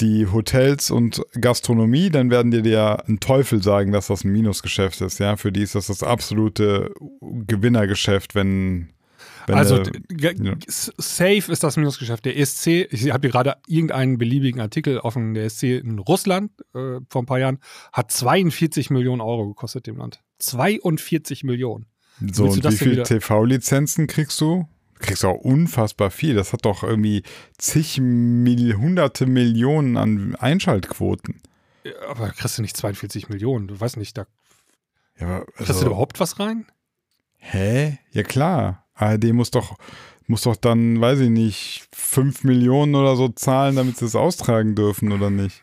die 0.00 0.26
Hotels 0.26 0.90
und 0.90 1.22
Gastronomie, 1.38 2.08
dann 2.08 2.30
werden 2.30 2.50
dir 2.50 2.64
ja 2.66 2.94
ein 3.06 3.20
Teufel 3.20 3.62
sagen, 3.62 3.92
dass 3.92 4.06
das 4.06 4.24
ein 4.24 4.32
Minusgeschäft 4.32 5.00
ist. 5.02 5.18
Ja, 5.18 5.36
für 5.36 5.52
die 5.52 5.62
ist 5.62 5.74
das 5.74 5.88
das 5.88 6.02
absolute 6.02 6.94
Gewinnergeschäft, 7.20 8.34
wenn 8.34 8.88
wenn 9.46 9.56
also 9.56 9.82
ja. 10.18 10.54
safe 10.68 11.50
ist 11.50 11.62
das 11.62 11.76
Minusgeschäft. 11.76 12.24
Der 12.24 12.38
ESC, 12.38 12.88
ich 12.90 13.10
habe 13.12 13.26
hier 13.26 13.30
gerade 13.30 13.56
irgendeinen 13.66 14.18
beliebigen 14.18 14.60
Artikel 14.60 14.98
offen, 14.98 15.34
der 15.34 15.44
ESC 15.44 15.64
in 15.64 15.98
Russland 15.98 16.52
äh, 16.74 17.00
vor 17.08 17.22
ein 17.22 17.26
paar 17.26 17.38
Jahren 17.38 17.58
hat 17.92 18.10
42 18.10 18.90
Millionen 18.90 19.20
Euro 19.20 19.48
gekostet 19.48 19.86
dem 19.86 19.96
Land. 19.96 20.20
42 20.38 21.44
Millionen. 21.44 21.86
So, 22.32 22.44
und 22.44 22.64
wie 22.64 22.76
viele 22.76 23.02
TV-Lizenzen 23.02 24.06
kriegst 24.06 24.40
du? 24.40 24.68
Kriegst 24.98 25.22
du 25.22 25.28
auch 25.28 25.40
unfassbar 25.40 26.10
viel. 26.10 26.34
Das 26.34 26.52
hat 26.52 26.66
doch 26.66 26.82
irgendwie 26.82 27.22
zig, 27.56 27.98
Mil 28.00 28.76
hunderte 28.76 29.26
Millionen 29.26 29.96
an 29.96 30.36
Einschaltquoten. 30.36 31.40
Ja, 31.84 31.92
aber 32.10 32.28
kriegst 32.28 32.58
du 32.58 32.62
nicht 32.62 32.76
42 32.76 33.30
Millionen? 33.30 33.68
Du 33.68 33.80
weißt 33.80 33.96
nicht, 33.96 34.18
da. 34.18 34.26
Ja, 35.18 35.26
aber, 35.26 35.38
also, 35.38 35.52
kriegst 35.54 35.80
du 35.80 35.84
da 35.84 35.86
überhaupt 35.86 36.20
was 36.20 36.38
rein? 36.38 36.66
Hä? 37.38 37.98
Ja, 38.12 38.22
klar. 38.22 38.79
ARD 39.00 39.32
muss 39.32 39.50
doch, 39.50 39.76
muss 40.26 40.42
doch 40.42 40.56
dann, 40.56 41.00
weiß 41.00 41.20
ich 41.20 41.30
nicht, 41.30 41.88
5 41.92 42.44
Millionen 42.44 42.94
oder 42.94 43.16
so 43.16 43.28
zahlen, 43.28 43.76
damit 43.76 43.96
sie 43.96 44.04
es 44.04 44.14
austragen 44.14 44.74
dürfen, 44.74 45.12
oder 45.12 45.30
nicht? 45.30 45.62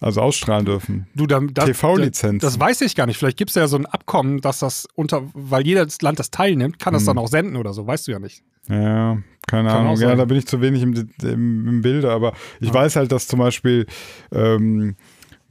Also 0.00 0.22
ausstrahlen 0.22 0.64
dürfen. 0.64 1.06
Du, 1.14 1.26
TV-Lizenz. 1.26 2.40
Das, 2.40 2.54
das, 2.54 2.60
weiß 2.60 2.80
ich 2.80 2.96
gar 2.96 3.06
nicht. 3.06 3.18
Vielleicht 3.18 3.36
gibt 3.36 3.50
es 3.50 3.54
ja 3.54 3.68
so 3.68 3.76
ein 3.76 3.84
Abkommen, 3.84 4.40
dass 4.40 4.60
das 4.60 4.88
unter, 4.94 5.28
weil 5.34 5.66
jedes 5.66 6.00
Land 6.00 6.18
das 6.18 6.30
teilnimmt, 6.30 6.78
kann 6.78 6.94
das 6.94 7.02
hm. 7.02 7.08
dann 7.08 7.18
auch 7.18 7.28
senden 7.28 7.56
oder 7.56 7.74
so, 7.74 7.86
weißt 7.86 8.08
du 8.08 8.12
ja 8.12 8.18
nicht. 8.18 8.42
Ja, 8.68 9.18
keine 9.46 9.68
kann 9.68 9.86
Ahnung. 9.86 9.96
Ja, 9.98 10.14
da 10.14 10.24
bin 10.24 10.38
ich 10.38 10.46
zu 10.46 10.62
wenig 10.62 10.82
im, 10.82 10.94
im, 11.22 11.68
im 11.68 11.82
Bilde, 11.82 12.10
aber 12.10 12.32
ich 12.60 12.68
ja. 12.68 12.74
weiß 12.74 12.96
halt, 12.96 13.12
dass 13.12 13.26
zum 13.26 13.40
Beispiel 13.40 13.86
ähm, 14.32 14.96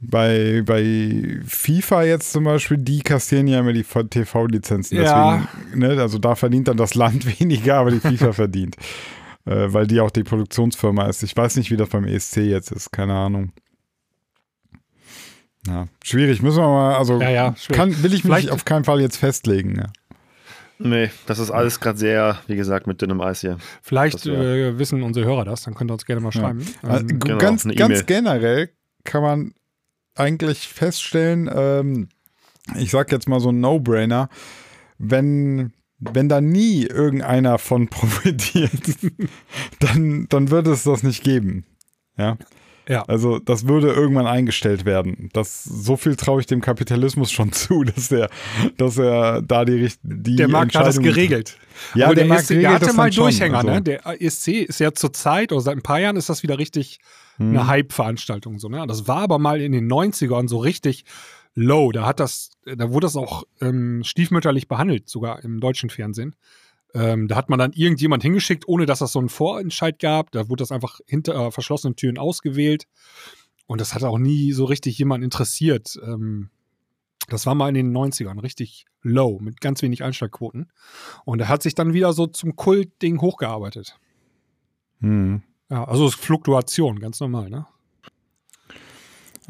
bei, 0.00 0.62
bei 0.64 1.40
FIFA 1.46 2.04
jetzt 2.04 2.32
zum 2.32 2.44
Beispiel, 2.44 2.78
die 2.78 3.00
kassieren 3.00 3.46
ja 3.46 3.60
immer 3.60 3.72
die 3.72 3.84
TV-Lizenzen. 3.84 4.96
Ja. 4.96 5.46
ne, 5.74 6.00
also 6.00 6.18
da 6.18 6.34
verdient 6.34 6.68
dann 6.68 6.78
das 6.78 6.94
Land 6.94 7.26
weniger, 7.40 7.76
aber 7.76 7.90
die 7.90 8.00
FIFA 8.00 8.32
verdient. 8.32 8.76
Äh, 9.44 9.72
weil 9.72 9.86
die 9.86 10.00
auch 10.00 10.10
die 10.10 10.22
Produktionsfirma 10.22 11.06
ist. 11.06 11.22
Ich 11.22 11.36
weiß 11.36 11.56
nicht, 11.56 11.70
wie 11.70 11.76
das 11.76 11.88
beim 11.88 12.04
ESC 12.04 12.38
jetzt 12.38 12.72
ist, 12.72 12.92
keine 12.92 13.14
Ahnung. 13.14 13.52
Ja, 15.66 15.88
schwierig, 16.02 16.40
müssen 16.40 16.58
wir 16.58 16.68
mal, 16.68 16.96
also 16.96 17.20
ja, 17.20 17.30
ja, 17.30 17.54
kann, 17.70 17.90
will 18.02 18.14
ich 18.14 18.24
mich 18.24 18.32
Vielleicht 18.32 18.50
auf 18.50 18.64
keinen 18.64 18.84
Fall 18.84 19.00
jetzt 19.00 19.18
festlegen. 19.18 19.76
Ja. 19.76 19.86
Nee, 20.78 21.10
das 21.26 21.38
ist 21.38 21.50
alles 21.50 21.80
gerade 21.80 21.98
sehr, 21.98 22.38
wie 22.46 22.56
gesagt, 22.56 22.86
mit 22.86 23.02
dünnem 23.02 23.20
Eis 23.20 23.42
hier. 23.42 23.58
Vielleicht 23.82 24.24
äh, 24.24 24.78
wissen 24.78 25.02
unsere 25.02 25.26
Hörer 25.26 25.44
das, 25.44 25.62
dann 25.64 25.74
könnt 25.74 25.90
ihr 25.90 25.94
uns 25.94 26.06
gerne 26.06 26.22
mal 26.22 26.32
schreiben. 26.32 26.66
Ja. 26.82 27.00
Ähm, 27.00 27.18
genau, 27.18 27.36
ganz, 27.36 27.68
ganz 27.76 28.06
generell 28.06 28.70
kann 29.04 29.22
man 29.22 29.52
eigentlich 30.14 30.68
feststellen, 30.68 31.50
ähm, 31.52 32.08
ich 32.76 32.90
sag 32.90 33.10
jetzt 33.12 33.28
mal 33.28 33.40
so 33.40 33.50
ein 33.50 33.60
No-Brainer, 33.60 34.28
wenn, 34.98 35.72
wenn 35.98 36.28
da 36.28 36.40
nie 36.40 36.84
irgendeiner 36.84 37.58
von 37.58 37.88
profitiert, 37.90 38.72
dann, 39.80 40.26
dann 40.28 40.50
würde 40.50 40.72
es 40.72 40.84
das 40.84 41.02
nicht 41.02 41.22
geben. 41.22 41.64
Ja. 42.16 42.36
Ja. 42.90 43.02
Also 43.02 43.38
das 43.38 43.68
würde 43.68 43.92
irgendwann 43.92 44.26
eingestellt 44.26 44.84
werden. 44.84 45.28
Das, 45.32 45.62
so 45.62 45.96
viel 45.96 46.16
traue 46.16 46.40
ich 46.40 46.46
dem 46.46 46.60
Kapitalismus 46.60 47.30
schon 47.30 47.52
zu, 47.52 47.84
dass 47.84 48.10
er, 48.10 48.28
dass 48.78 48.98
er 48.98 49.42
da 49.42 49.64
die, 49.64 49.92
die 50.02 50.34
Der 50.34 50.48
Markt 50.48 50.74
hat 50.74 50.88
das 50.88 50.98
geregelt. 50.98 51.56
Ja, 51.94 52.06
Aber 52.06 52.16
der, 52.16 52.24
der 52.24 52.28
Markt 52.28 52.50
ESC, 52.50 52.60
der 52.60 52.72
hatte 52.72 52.92
mal 52.92 53.10
Durchhänger. 53.10 53.58
Also. 53.58 53.70
Ne? 53.70 53.82
Der 53.82 54.20
ESC 54.20 54.48
ist 54.48 54.80
ja 54.80 54.92
zur 54.92 55.12
Zeit, 55.12 55.52
oder 55.52 55.60
seit 55.60 55.76
ein 55.76 55.82
paar 55.82 56.00
Jahren 56.00 56.16
ist 56.16 56.28
das 56.28 56.42
wieder 56.42 56.58
richtig 56.58 56.98
hm. 57.36 57.50
eine 57.50 57.68
Hype-Veranstaltung. 57.68 58.58
So, 58.58 58.68
ne? 58.68 58.84
Das 58.88 59.06
war 59.06 59.18
aber 59.18 59.38
mal 59.38 59.60
in 59.60 59.70
den 59.70 59.88
90ern 59.88 60.48
so 60.48 60.58
richtig 60.58 61.04
low. 61.54 61.92
Da 61.92 62.06
hat 62.06 62.18
das, 62.18 62.50
da 62.64 62.90
wurde 62.90 63.06
das 63.06 63.14
auch 63.14 63.44
ähm, 63.60 64.02
stiefmütterlich 64.04 64.66
behandelt, 64.66 65.08
sogar 65.08 65.44
im 65.44 65.60
deutschen 65.60 65.90
Fernsehen. 65.90 66.34
Ähm, 66.94 67.28
da 67.28 67.36
hat 67.36 67.50
man 67.50 67.58
dann 67.58 67.72
irgendjemand 67.72 68.22
hingeschickt, 68.22 68.66
ohne 68.66 68.86
dass 68.86 68.98
das 68.98 69.12
so 69.12 69.18
einen 69.18 69.28
Vorentscheid 69.28 69.98
gab. 69.98 70.32
Da 70.32 70.48
wurde 70.48 70.62
das 70.62 70.72
einfach 70.72 71.00
hinter 71.06 71.34
äh, 71.34 71.50
verschlossenen 71.50 71.96
Türen 71.96 72.18
ausgewählt. 72.18 72.86
Und 73.66 73.80
das 73.80 73.94
hat 73.94 74.02
auch 74.02 74.18
nie 74.18 74.52
so 74.52 74.64
richtig 74.64 74.98
jemand 74.98 75.22
interessiert. 75.22 75.98
Ähm, 76.02 76.50
das 77.28 77.46
war 77.46 77.54
mal 77.54 77.68
in 77.68 77.74
den 77.74 77.96
90ern 77.96 78.42
richtig 78.42 78.86
low, 79.02 79.38
mit 79.40 79.60
ganz 79.60 79.82
wenig 79.82 80.02
Einschlagquoten. 80.02 80.72
Und 81.24 81.40
er 81.40 81.48
hat 81.48 81.62
sich 81.62 81.74
dann 81.74 81.92
wieder 81.92 82.12
so 82.12 82.26
zum 82.26 82.56
Kultding 82.56 83.20
hochgearbeitet. 83.20 83.98
Hm. 85.00 85.42
Ja, 85.70 85.84
also 85.84 86.08
ist 86.08 86.16
Fluktuation, 86.16 86.98
ganz 86.98 87.20
normal, 87.20 87.48
ne? 87.48 87.66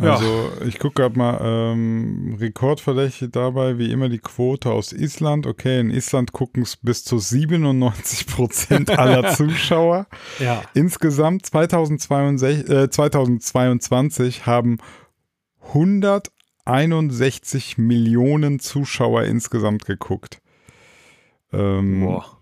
Also 0.00 0.50
ja. 0.60 0.66
ich 0.66 0.78
gucke 0.78 1.02
gerade 1.02 1.18
mal, 1.18 1.38
ähm, 1.42 2.36
rekordverdächtig 2.40 3.30
dabei, 3.32 3.78
wie 3.78 3.92
immer 3.92 4.08
die 4.08 4.18
Quote 4.18 4.70
aus 4.70 4.92
Island. 4.92 5.46
Okay, 5.46 5.80
in 5.80 5.90
Island 5.90 6.32
gucken 6.32 6.62
es 6.62 6.76
bis 6.76 7.04
zu 7.04 7.18
97 7.18 8.26
Prozent 8.26 8.90
aller 8.98 9.34
Zuschauer. 9.34 10.06
Ja. 10.38 10.62
Insgesamt 10.74 11.46
2022, 11.46 12.68
äh, 12.68 12.90
2022 12.90 14.46
haben 14.46 14.78
161 15.68 17.76
Millionen 17.76 18.58
Zuschauer 18.58 19.24
insgesamt 19.24 19.84
geguckt. 19.84 20.40
Ähm, 21.52 22.06
Boah. 22.06 22.39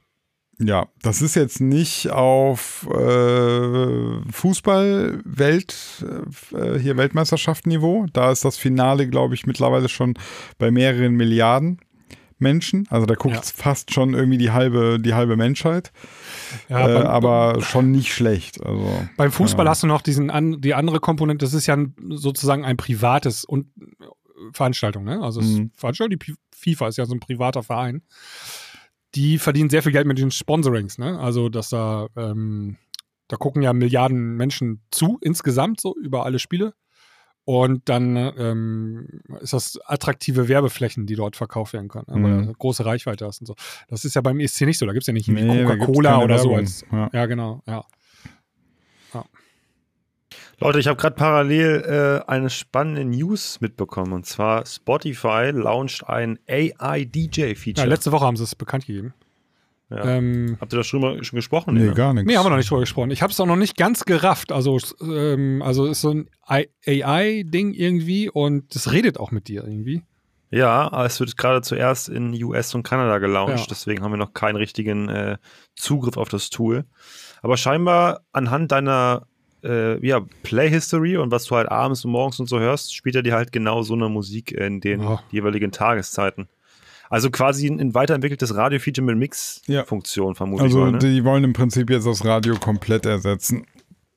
Ja, 0.61 0.89
das 1.03 1.23
ist 1.23 1.37
jetzt 1.37 1.61
nicht 1.61 2.11
auf 2.11 2.87
äh, 2.91 4.33
Fußball 4.33 5.21
Welt 5.25 6.05
äh, 6.53 6.79
hier 6.79 6.97
Weltmeisterschaftsniveau. 6.97 8.07
Da 8.13 8.33
ist 8.33 8.45
das 8.45 8.57
Finale, 8.57 9.09
glaube 9.09 9.35
ich, 9.35 9.47
mittlerweile 9.47 9.89
schon 9.89 10.15
bei 10.59 10.73
mehreren 10.73 11.15
Milliarden 11.15 11.79
Menschen. 12.39 12.87
Also 12.91 13.07
da 13.07 13.15
guckt 13.15 13.37
ja. 13.37 13.43
fast 13.43 13.93
schon 13.93 14.15
irgendwie 14.15 14.39
die 14.39 14.51
halbe 14.51 14.99
die 15.01 15.15
halbe 15.15 15.37
Menschheit. 15.37 15.93
Ja, 16.69 16.89
äh, 16.89 17.05
aber 17.05 17.61
schon 17.61 17.93
nicht 17.93 18.13
schlecht. 18.13 18.61
Also, 18.65 19.09
beim 19.17 19.31
Fußball 19.31 19.65
ja. 19.65 19.71
hast 19.71 19.85
du 19.85 19.87
noch 19.87 20.03
diesen 20.03 20.31
an, 20.31 20.61
die 20.61 20.75
andere 20.75 20.99
Komponente. 20.99 21.45
Das 21.45 21.55
ist 21.55 21.67
ja 21.67 21.77
sozusagen 22.11 22.65
ein 22.65 22.77
privates 22.77 23.45
und 23.45 23.67
Veranstaltung. 24.53 25.05
Ne? 25.05 25.21
Also 25.21 25.41
mhm. 25.41 25.71
Veranstaltung, 25.77 26.19
die 26.19 26.35
FIFA 26.53 26.89
ist 26.89 26.99
ja 26.99 27.07
so 27.07 27.15
ein 27.15 27.21
privater 27.21 27.63
Verein 27.63 28.03
die 29.15 29.39
verdienen 29.39 29.71
sehr 29.71 29.83
viel 29.83 29.93
Geld 29.93 30.07
mit 30.07 30.19
den 30.19 30.31
Sponsorings, 30.31 30.99
ne? 30.99 31.19
Also, 31.19 31.49
dass 31.49 31.71
da, 31.71 32.09
ähm, 32.17 32.77
da 33.29 33.37
gucken 33.37 33.63
ja 33.63 33.73
Milliarden 33.73 34.37
Menschen 34.37 34.83
zu, 34.91 35.19
insgesamt 35.21 35.81
so 35.81 35.95
über 35.97 36.25
alle 36.25 36.39
Spiele. 36.39 36.75
Und 37.45 37.89
dann 37.89 38.15
ähm, 38.15 39.23
ist 39.41 39.55
das 39.55 39.79
attraktive 39.87 40.49
Werbeflächen, 40.49 41.07
die 41.07 41.15
dort 41.15 41.35
verkauft 41.35 41.73
werden 41.73 41.89
können, 41.89 42.05
weil 42.09 42.43
mhm. 42.43 42.53
große 42.53 42.85
Reichweite 42.85 43.25
hast 43.25 43.41
und 43.41 43.47
so. 43.47 43.55
Das 43.89 44.05
ist 44.05 44.15
ja 44.15 44.21
beim 44.21 44.39
ESC 44.39 44.67
nicht 44.67 44.77
so. 44.77 44.85
Da 44.85 44.93
gibt 44.93 45.05
es 45.05 45.07
ja 45.07 45.15
nicht 45.15 45.29
nee, 45.29 45.65
Coca-Cola 45.65 46.19
oder 46.19 46.35
Werbung. 46.35 46.51
so. 46.51 46.57
Als, 46.57 46.85
ja. 46.93 47.09
ja. 47.11 47.25
genau, 47.25 47.63
ja. 47.67 47.87
Leute, 50.61 50.81
ich 50.81 50.89
habe 50.89 50.97
gerade 50.97 51.15
parallel 51.15 52.25
äh, 52.27 52.31
eine 52.31 52.51
spannende 52.51 53.05
News 53.05 53.61
mitbekommen. 53.61 54.13
Und 54.13 54.27
zwar 54.27 54.67
Spotify 54.67 55.51
launcht 55.53 56.09
ein 56.09 56.39
AI-DJ-Feature. 56.49 57.85
Ja, 57.87 57.91
letzte 57.91 58.11
Woche 58.11 58.27
haben 58.27 58.37
sie 58.37 58.43
es 58.43 58.57
bekannt 58.57 58.87
gegeben. 58.87 59.15
Ja. 59.91 60.05
Ähm, 60.05 60.59
Habt 60.61 60.73
ihr 60.73 60.79
da 60.79 60.85
schon, 60.85 61.01
mal, 61.01 61.23
schon 61.23 61.37
gesprochen? 61.37 61.75
Nee, 61.75 61.95
gar 61.95 62.13
nichts. 62.13 62.29
Nee, 62.29 62.37
haben 62.37 62.45
wir 62.45 62.51
noch 62.51 62.57
nicht 62.57 62.71
drüber 62.71 62.81
gesprochen. 62.81 63.11
Ich 63.11 63.23
habe 63.23 63.33
es 63.33 63.41
auch 63.41 63.47
noch 63.47 63.57
nicht 63.57 63.77
ganz 63.77 64.05
gerafft. 64.05 64.51
Also, 64.51 64.79
ähm, 65.01 65.63
also 65.63 65.87
ist 65.87 66.01
so 66.01 66.11
ein 66.11 66.29
AI-Ding 66.43 67.73
irgendwie 67.73 68.29
und 68.29 68.75
das 68.75 68.93
redet 68.93 69.19
auch 69.19 69.31
mit 69.31 69.49
dir 69.49 69.65
irgendwie. 69.65 70.03
Ja, 70.51 71.05
es 71.05 71.21
wird 71.21 71.37
gerade 71.37 71.63
zuerst 71.63 72.09
in 72.09 72.33
US 72.43 72.75
und 72.75 72.83
Kanada 72.83 73.19
gelauncht, 73.19 73.59
ja. 73.59 73.67
deswegen 73.69 74.03
haben 74.03 74.13
wir 74.13 74.17
noch 74.17 74.33
keinen 74.33 74.57
richtigen 74.57 75.09
äh, 75.09 75.37
Zugriff 75.77 76.17
auf 76.17 76.31
das 76.31 76.49
Tool. 76.49 76.85
Aber 77.43 77.57
scheinbar 77.57 78.23
anhand 78.33 78.73
deiner 78.73 79.27
äh, 79.65 80.05
ja, 80.07 80.21
Play 80.43 80.71
History 80.71 81.17
und 81.17 81.31
was 81.31 81.45
du 81.45 81.57
halt 81.57 81.71
abends 81.71 82.05
und 82.05 82.13
morgens 82.13 82.39
und 82.41 82.49
so 82.49 82.59
hörst, 82.59 82.95
spielt 82.95 83.17
er 83.17 83.23
dir 83.23 83.35
halt 83.35 83.53
genau 83.53 83.83
so 83.83 83.95
eine 83.95 84.09
Musik 84.09 84.53
in 84.53 84.81
den 84.81 85.03
Ja. 85.03 85.23
jeweiligen 85.31 85.73
Tageszeiten. 85.73 86.49
Also 87.11 87.31
quasi 87.31 87.67
ein, 87.69 87.81
ein 87.81 87.95
weiterentwickeltes 87.95 88.55
Radio-Feature 88.55 89.05
mit 89.05 89.17
Mix-Funktion, 89.17 90.35
vermutlich. 90.35 90.67
Also 90.67 90.81
mal, 90.81 90.93
ne? 90.93 90.99
die 90.99 91.25
wollen 91.25 91.43
im 91.45 91.55
Prinzip 91.55 91.89
jetzt 91.91 92.07
das 92.07 92.25
Radio 92.25 92.55
komplett 92.57 93.07
ersetzen. 93.07 93.65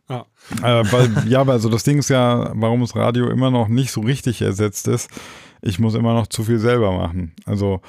Ja. 0.10 0.26
Äh, 0.62 0.84
weil, 0.92 1.10
ja, 1.28 1.48
weil 1.48 1.54
also 1.54 1.70
das 1.70 1.84
Ding 1.84 2.00
ist 2.00 2.10
ja, 2.10 2.52
warum 2.54 2.82
das 2.82 2.96
Radio 2.96 3.30
immer 3.30 3.50
noch 3.50 3.70
nicht 3.70 3.92
so 3.92 4.02
richtig 4.02 4.42
ersetzt 4.42 4.90
ist. 4.90 5.10
Ich 5.62 5.80
muss 5.80 5.96
immer 5.96 6.14
noch 6.14 6.28
zu 6.28 6.44
viel 6.44 6.60
selber 6.60 6.92
machen. 6.92 7.34
Also 7.46 7.82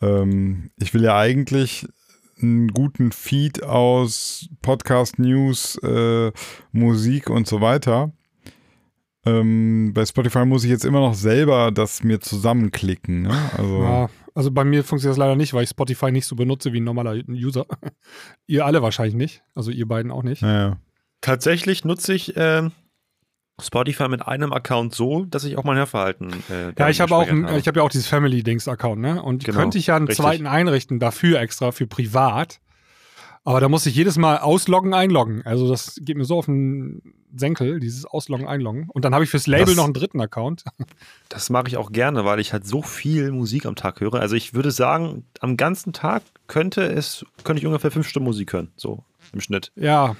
ähm, 0.00 0.70
ich 0.76 0.92
will 0.92 1.04
ja 1.04 1.16
eigentlich 1.16 1.86
einen 2.42 2.68
guten 2.68 3.12
Feed 3.12 3.62
aus 3.62 4.48
Podcast, 4.62 5.18
News, 5.18 5.76
äh, 5.82 6.32
Musik 6.72 7.30
und 7.30 7.46
so 7.46 7.60
weiter. 7.60 8.12
Ähm, 9.26 9.92
bei 9.94 10.06
Spotify 10.06 10.44
muss 10.44 10.64
ich 10.64 10.70
jetzt 10.70 10.84
immer 10.84 11.00
noch 11.00 11.14
selber 11.14 11.70
das 11.70 12.02
mir 12.02 12.20
zusammenklicken. 12.20 13.22
Ne? 13.22 13.50
Also, 13.56 13.82
Ja, 13.82 14.10
also 14.34 14.50
bei 14.50 14.64
mir 14.64 14.84
funktioniert 14.84 15.12
das 15.12 15.18
leider 15.18 15.36
nicht, 15.36 15.52
weil 15.52 15.64
ich 15.64 15.70
Spotify 15.70 16.12
nicht 16.12 16.26
so 16.26 16.36
benutze 16.36 16.72
wie 16.72 16.80
ein 16.80 16.84
normaler 16.84 17.20
User. 17.28 17.66
ihr 18.46 18.64
alle 18.64 18.82
wahrscheinlich 18.82 19.16
nicht. 19.16 19.42
Also 19.54 19.70
ihr 19.70 19.86
beiden 19.86 20.10
auch 20.12 20.22
nicht. 20.22 20.42
naja. 20.42 20.78
Tatsächlich 21.20 21.84
nutze 21.84 22.14
ich 22.14 22.34
ähm, 22.36 22.70
Spotify 23.60 24.08
mit 24.08 24.26
einem 24.26 24.52
Account 24.52 24.94
so, 24.94 25.24
dass 25.24 25.44
ich 25.44 25.56
auch 25.58 25.64
mein 25.64 25.76
Hörverhalten. 25.76 26.32
Äh, 26.50 26.72
Ja, 26.78 26.88
ich 26.88 27.00
habe 27.00 27.14
auch, 27.16 27.26
ein- 27.26 27.48
ich 27.56 27.66
habe 27.66 27.80
ja 27.80 27.82
auch 27.84 27.90
dieses 27.90 28.06
Family-Dings-Account, 28.06 29.00
ne? 29.00 29.22
Und 29.22 29.44
Genau, 29.44 29.58
könnte 29.58 29.78
ich 29.78 29.88
ja 29.88 29.96
einen 29.96 30.06
richtig. 30.06 30.24
zweiten 30.24 30.46
einrichten 30.46 30.98
dafür 31.00 31.40
extra 31.40 31.72
für 31.72 31.86
privat. 31.86 32.60
Aber 33.44 33.60
da 33.60 33.68
muss 33.68 33.86
ich 33.86 33.94
jedes 33.94 34.18
Mal 34.18 34.38
ausloggen, 34.38 34.92
einloggen. 34.94 35.42
Also 35.44 35.68
das 35.70 35.98
geht 36.02 36.16
mir 36.18 36.24
so 36.24 36.36
auf 36.38 36.46
den 36.46 37.14
Senkel, 37.34 37.80
dieses 37.80 38.04
Ausloggen, 38.04 38.46
einloggen. 38.46 38.88
Und 38.90 39.04
dann 39.04 39.14
habe 39.14 39.24
ich 39.24 39.30
fürs 39.30 39.46
Label 39.46 39.66
Das- 39.66 39.76
noch 39.76 39.84
einen 39.84 39.94
dritten 39.94 40.20
Account. 40.20 40.64
Das 41.30 41.50
mache 41.50 41.68
ich 41.68 41.76
auch 41.76 41.92
gerne, 41.92 42.24
weil 42.24 42.40
ich 42.40 42.52
halt 42.54 42.66
so 42.66 42.80
viel 42.82 43.30
Musik 43.32 43.66
am 43.66 43.74
Tag 43.74 44.00
höre. 44.00 44.14
Also 44.14 44.34
ich 44.34 44.54
würde 44.54 44.70
sagen, 44.70 45.24
am 45.40 45.56
ganzen 45.58 45.92
Tag 45.92 46.22
könnte 46.46 46.82
es, 46.82 47.24
könnte 47.44 47.60
ich 47.60 47.66
ungefähr 47.66 47.90
fünf 47.90 48.08
Stunden 48.08 48.24
Musik 48.26 48.52
hören, 48.54 48.70
so 48.76 49.04
im 49.34 49.40
Schnitt. 49.40 49.70
Ja, 49.76 50.16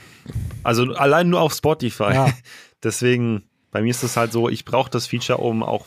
Also 0.65 0.83
allein 0.95 1.31
nur 1.31 1.41
auf 1.41 1.53
Spotify. 1.55 2.13
Ja. 2.13 2.29
Deswegen, 2.83 3.45
bei 3.71 3.83
mir 3.83 3.91
ist 3.91 4.03
es 4.03 4.17
halt 4.17 4.33
so, 4.33 4.49
ich 4.49 4.65
brauche 4.65 4.91
das 4.91 5.07
Feature, 5.07 5.39
um 5.39 5.63
auch 5.63 5.87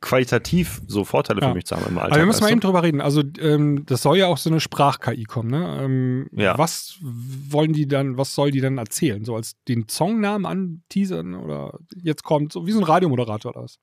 qualitativ 0.00 0.82
so 0.86 1.04
Vorteile 1.04 1.40
Ja. 1.40 1.48
für 1.48 1.54
mich 1.54 1.64
zu 1.64 1.74
haben 1.76 1.86
im 1.88 1.96
Alltag. 1.96 2.12
aber 2.12 2.20
wir 2.20 2.26
müssen 2.26 2.42
mal 2.44 2.50
eben 2.52 2.60
drüber 2.60 2.82
reden. 2.82 3.00
Also 3.00 3.22
ähm, 3.40 3.84
das 3.86 4.02
soll 4.02 4.18
ja 4.18 4.26
auch 4.26 4.36
so 4.36 4.50
eine 4.50 4.60
Sprach-KI 4.60 5.24
kommen, 5.24 5.50
ne? 5.50 5.80
Ähm, 5.82 6.28
Ja. 6.32 6.58
Was 6.58 6.98
wollen 7.02 7.72
die 7.72 7.88
dann, 7.88 8.18
was 8.18 8.34
soll 8.34 8.50
die 8.50 8.60
dann 8.60 8.76
erzählen? 8.76 9.24
So 9.24 9.34
als 9.34 9.54
den 9.66 9.88
Songnamen 9.88 10.44
anteasern 10.44 11.34
oder 11.34 11.78
jetzt 11.96 12.22
kommt, 12.22 12.52
so 12.52 12.66
wie 12.66 12.72
so 12.72 12.80
ein 12.80 12.84
Radiomoderator 12.84 13.52
oder 13.52 13.62
was? 13.64 13.78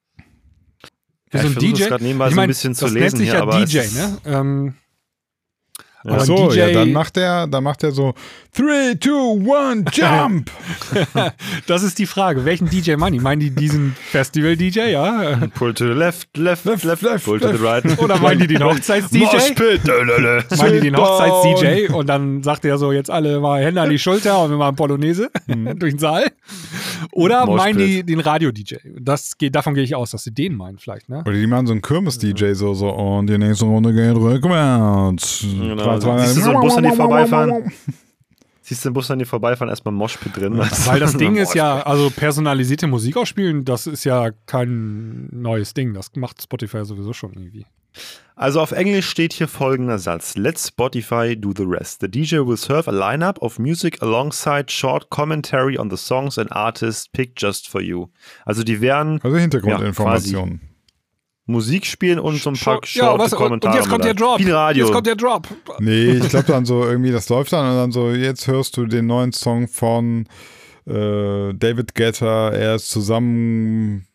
Wie 1.32 1.38
Ja, 1.38 1.42
so 1.42 1.48
ich 1.48 1.56
ein 1.58 1.60
versuche 1.60 1.74
DJ. 1.74 1.84
gerade 1.88 2.04
nebenbei 2.04 2.26
Ich 2.28 2.32
so 2.34 2.36
mein, 2.36 2.44
ein 2.44 2.50
bisschen 2.50 2.76
zu 2.76 2.86
lesen 2.86 3.00
nennt 3.00 3.18
sich 3.18 3.30
hier, 3.30 3.34
ja 3.38 3.42
aber 3.42 3.66
DJ, 3.66 3.78
ne? 3.96 4.18
Ähm. 4.26 4.74
Ach 6.08 6.22
so, 6.22 6.50
DJ 6.50 6.58
ja, 6.58 6.72
dann 6.72 6.92
macht 6.92 7.18
er, 7.18 7.48
dann 7.48 7.64
macht 7.64 7.84
er 7.84 7.92
so 7.92 8.14
3, 8.58 8.96
2, 9.00 9.72
1, 9.72 9.98
jump! 9.98 10.52
das 11.68 11.84
ist 11.84 12.00
die 12.00 12.06
Frage. 12.06 12.44
Welchen 12.44 12.70
DJ 12.70 12.96
meinen 12.96 13.14
die? 13.14 13.20
Meinen 13.20 13.40
die 13.40 13.52
diesen 13.52 13.96
Festival-DJ, 14.10 14.92
ja? 14.92 15.40
Pull 15.54 15.74
to 15.74 15.88
the 15.88 15.94
left, 15.94 16.36
left, 16.38 16.66
left, 16.66 16.84
Left, 16.84 17.02
left, 17.02 17.26
pull 17.26 17.40
to 17.40 17.56
the 17.56 17.64
right. 17.64 17.84
Oder 18.00 18.18
meinen 18.18 18.40
die 18.40 18.48
den 18.48 18.64
Hochzeits-DJ? 18.64 19.54
Meinen 20.58 20.74
die 20.74 20.80
den 20.82 20.98
Hochzeits-DJ? 20.98 21.94
Und 21.94 22.08
dann 22.08 22.44
sagt 22.44 22.66
er 22.66 22.78
so, 22.78 22.92
jetzt 22.92 23.10
alle 23.10 23.40
mal 23.40 23.64
Hände 23.64 23.82
an 23.82 23.90
die 23.90 24.00
Schulter 24.00 24.42
und 24.44 24.50
wir 24.50 24.58
machen 24.58 24.76
Polonaise 24.76 25.30
durch 25.48 25.94
den 25.94 26.00
Saal. 26.00 26.26
Oder 27.12 27.46
Moshpit. 27.46 27.58
meinen 27.58 27.78
die 27.78 28.04
den 28.04 28.20
Radio-DJ? 28.20 28.76
Das 29.00 29.38
geht, 29.38 29.56
davon 29.56 29.76
gehe 29.76 29.84
ich 29.84 29.96
aus, 29.96 30.12
dass 30.12 30.24
sie 30.24 30.34
den 30.34 30.56
meinen 30.56 30.78
vielleicht, 30.78 31.10
ne? 31.10 31.22
Oder 31.26 31.34
die 31.34 31.48
machen 31.48 31.68
so 31.68 31.74
einen 31.74 31.82
Kirmes-DJ 31.82 32.54
so, 32.54 32.74
so, 32.74 32.90
und 32.90 33.28
die 33.28 33.38
nächste 33.38 33.66
Runde 33.66 33.94
geht 33.94 34.16
rückwärts. 34.16 35.42
Genau. 35.42 35.91
Siehst 36.00 36.38
du 36.38 36.42
so 36.42 36.50
einen 36.52 36.62
Bus 36.62 36.78
an 36.78 36.84
dir 36.84 36.94
vorbeifahren? 36.94 37.72
Siehst 38.62 38.86
du 38.86 38.90
den 38.90 38.94
Bus 38.94 39.12
an 39.12 39.20
dir 39.20 39.26
vorbeifahren, 39.26 39.70
erstmal 39.70 39.94
Moshpit 39.94 40.38
drin. 40.38 40.58
Weil 40.58 41.00
das 41.00 41.18
Ding 41.18 41.36
ist 41.36 41.56
ja, 41.56 41.82
also 41.82 42.10
personalisierte 42.10 42.88
Musik 42.88 43.18
ausspielen, 43.18 43.66
das 43.66 43.88
ist 43.88 44.04
ja 44.06 44.32
kein 44.46 45.28
neues 45.32 45.74
Ding. 45.74 45.94
Das 45.94 46.12
macht 46.16 46.42
Spotify 46.42 46.86
sowieso 46.86 47.12
schon 47.12 47.34
irgendwie. 47.34 47.66
Also 48.36 48.62
auf 48.62 48.72
Englisch 48.72 49.10
steht 49.10 49.34
hier 49.34 49.48
folgender 49.48 50.00
Satz. 50.00 50.36
Let 50.36 50.58
Spotify 50.58 51.36
do 51.36 51.54
the 51.56 51.66
rest. 51.66 52.00
The 52.02 52.10
DJ 52.10 52.38
will 52.38 52.58
serve 52.58 52.90
a 52.90 52.94
lineup 52.94 53.42
of 53.42 53.60
music 53.60 54.02
alongside 54.02 54.72
short 54.72 55.10
commentary 55.10 55.78
on 55.78 55.90
the 55.90 55.98
songs 55.98 56.38
and 56.40 56.52
artists 56.52 57.08
picked 57.10 57.42
just 57.42 57.68
for 57.68 57.82
you. 57.82 58.08
Also 58.46 58.64
die 58.64 58.80
werden 58.82 59.20
Also 59.22 59.38
Hintergrundinformationen. 59.38 60.62
Musik 61.52 61.86
spielen 61.86 62.20
und 62.20 62.38
so 62.42 62.50
ein 62.50 62.56
paar 62.56 62.80
ja, 62.84 63.04
short 63.06 63.20
was, 63.20 63.34
und, 63.34 63.40
Kommentare. 63.40 63.74
und 63.74 63.80
jetzt 63.80 63.90
kommt 63.90 64.04
der. 64.04 64.14
Drop. 64.14 64.40
Radio. 64.40 64.86
Jetzt 64.86 64.94
kommt 64.94 65.08
der 65.08 65.16
Drop. 65.16 65.48
nee, 65.80 66.12
ich 66.12 66.30
glaube 66.30 66.46
dann 66.48 66.66
so 66.66 66.84
irgendwie, 66.84 67.12
das 67.12 67.30
läuft 67.30 67.54
dann 67.54 67.70
und 67.70 67.76
dann 67.76 67.92
so, 67.92 68.12
jetzt 68.12 68.48
hörst 68.48 68.78
du 68.78 68.86
den 68.86 69.08
neuen 69.08 69.32
Song 69.32 69.68
von 69.68 70.26
äh, 70.86 71.54
David 71.54 71.96
Guetta, 71.96 72.50
er 72.50 72.76
ist 72.76 72.90
zusammen 72.90 74.08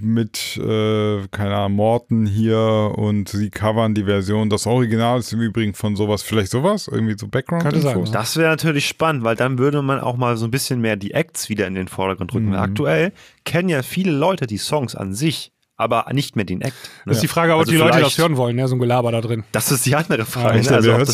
mit, 0.00 0.56
äh, 0.56 1.26
keine 1.28 1.56
Ahnung, 1.56 1.72
Morton 1.72 2.26
hier 2.26 2.92
und 2.96 3.28
sie 3.28 3.50
covern 3.50 3.94
die 3.94 4.04
Version. 4.04 4.50
Das 4.50 4.66
Original 4.66 5.18
ist 5.18 5.32
im 5.32 5.40
Übrigen 5.40 5.74
von 5.74 5.96
sowas, 5.96 6.22
vielleicht 6.22 6.50
sowas, 6.50 6.88
irgendwie 6.88 7.16
so 7.18 7.26
background 7.26 7.64
Könnte 7.64 7.80
sein, 7.80 8.04
ja. 8.04 8.12
Das 8.12 8.36
wäre 8.36 8.50
natürlich 8.50 8.86
spannend, 8.86 9.24
weil 9.24 9.36
dann 9.36 9.58
würde 9.58 9.82
man 9.82 10.00
auch 10.00 10.16
mal 10.16 10.36
so 10.36 10.44
ein 10.44 10.50
bisschen 10.50 10.80
mehr 10.80 10.96
die 10.96 11.12
Acts 11.12 11.48
wieder 11.48 11.66
in 11.66 11.74
den 11.74 11.88
Vordergrund 11.88 12.32
rücken. 12.34 12.50
Mhm. 12.50 12.54
Aktuell 12.54 13.12
kennen 13.44 13.68
ja 13.68 13.82
viele 13.82 14.12
Leute 14.12 14.46
die 14.46 14.58
Songs 14.58 14.94
an 14.94 15.14
sich, 15.14 15.52
aber 15.78 16.06
nicht 16.12 16.36
mehr 16.36 16.44
den 16.44 16.60
Act. 16.60 16.74
Das 17.06 17.16
ist 17.16 17.22
die 17.22 17.28
Frage, 17.28 17.54
ob 17.54 17.60
Also 17.60 17.70
die 17.72 17.78
Leute 17.78 18.00
das 18.00 18.18
hören 18.18 18.36
wollen, 18.36 18.56
ne? 18.56 18.66
so 18.68 18.74
ein 18.74 18.80
Gelaber 18.80 19.12
da 19.12 19.20
drin. 19.22 19.44
Das 19.52 19.70
ist 19.70 19.86
die 19.86 19.94
andere 19.94 20.26
Frage. 20.26 20.50
Alter, 20.58 20.70
ne? 20.72 20.76
also, 20.76 20.88
wer 20.90 20.96
hört 20.98 21.06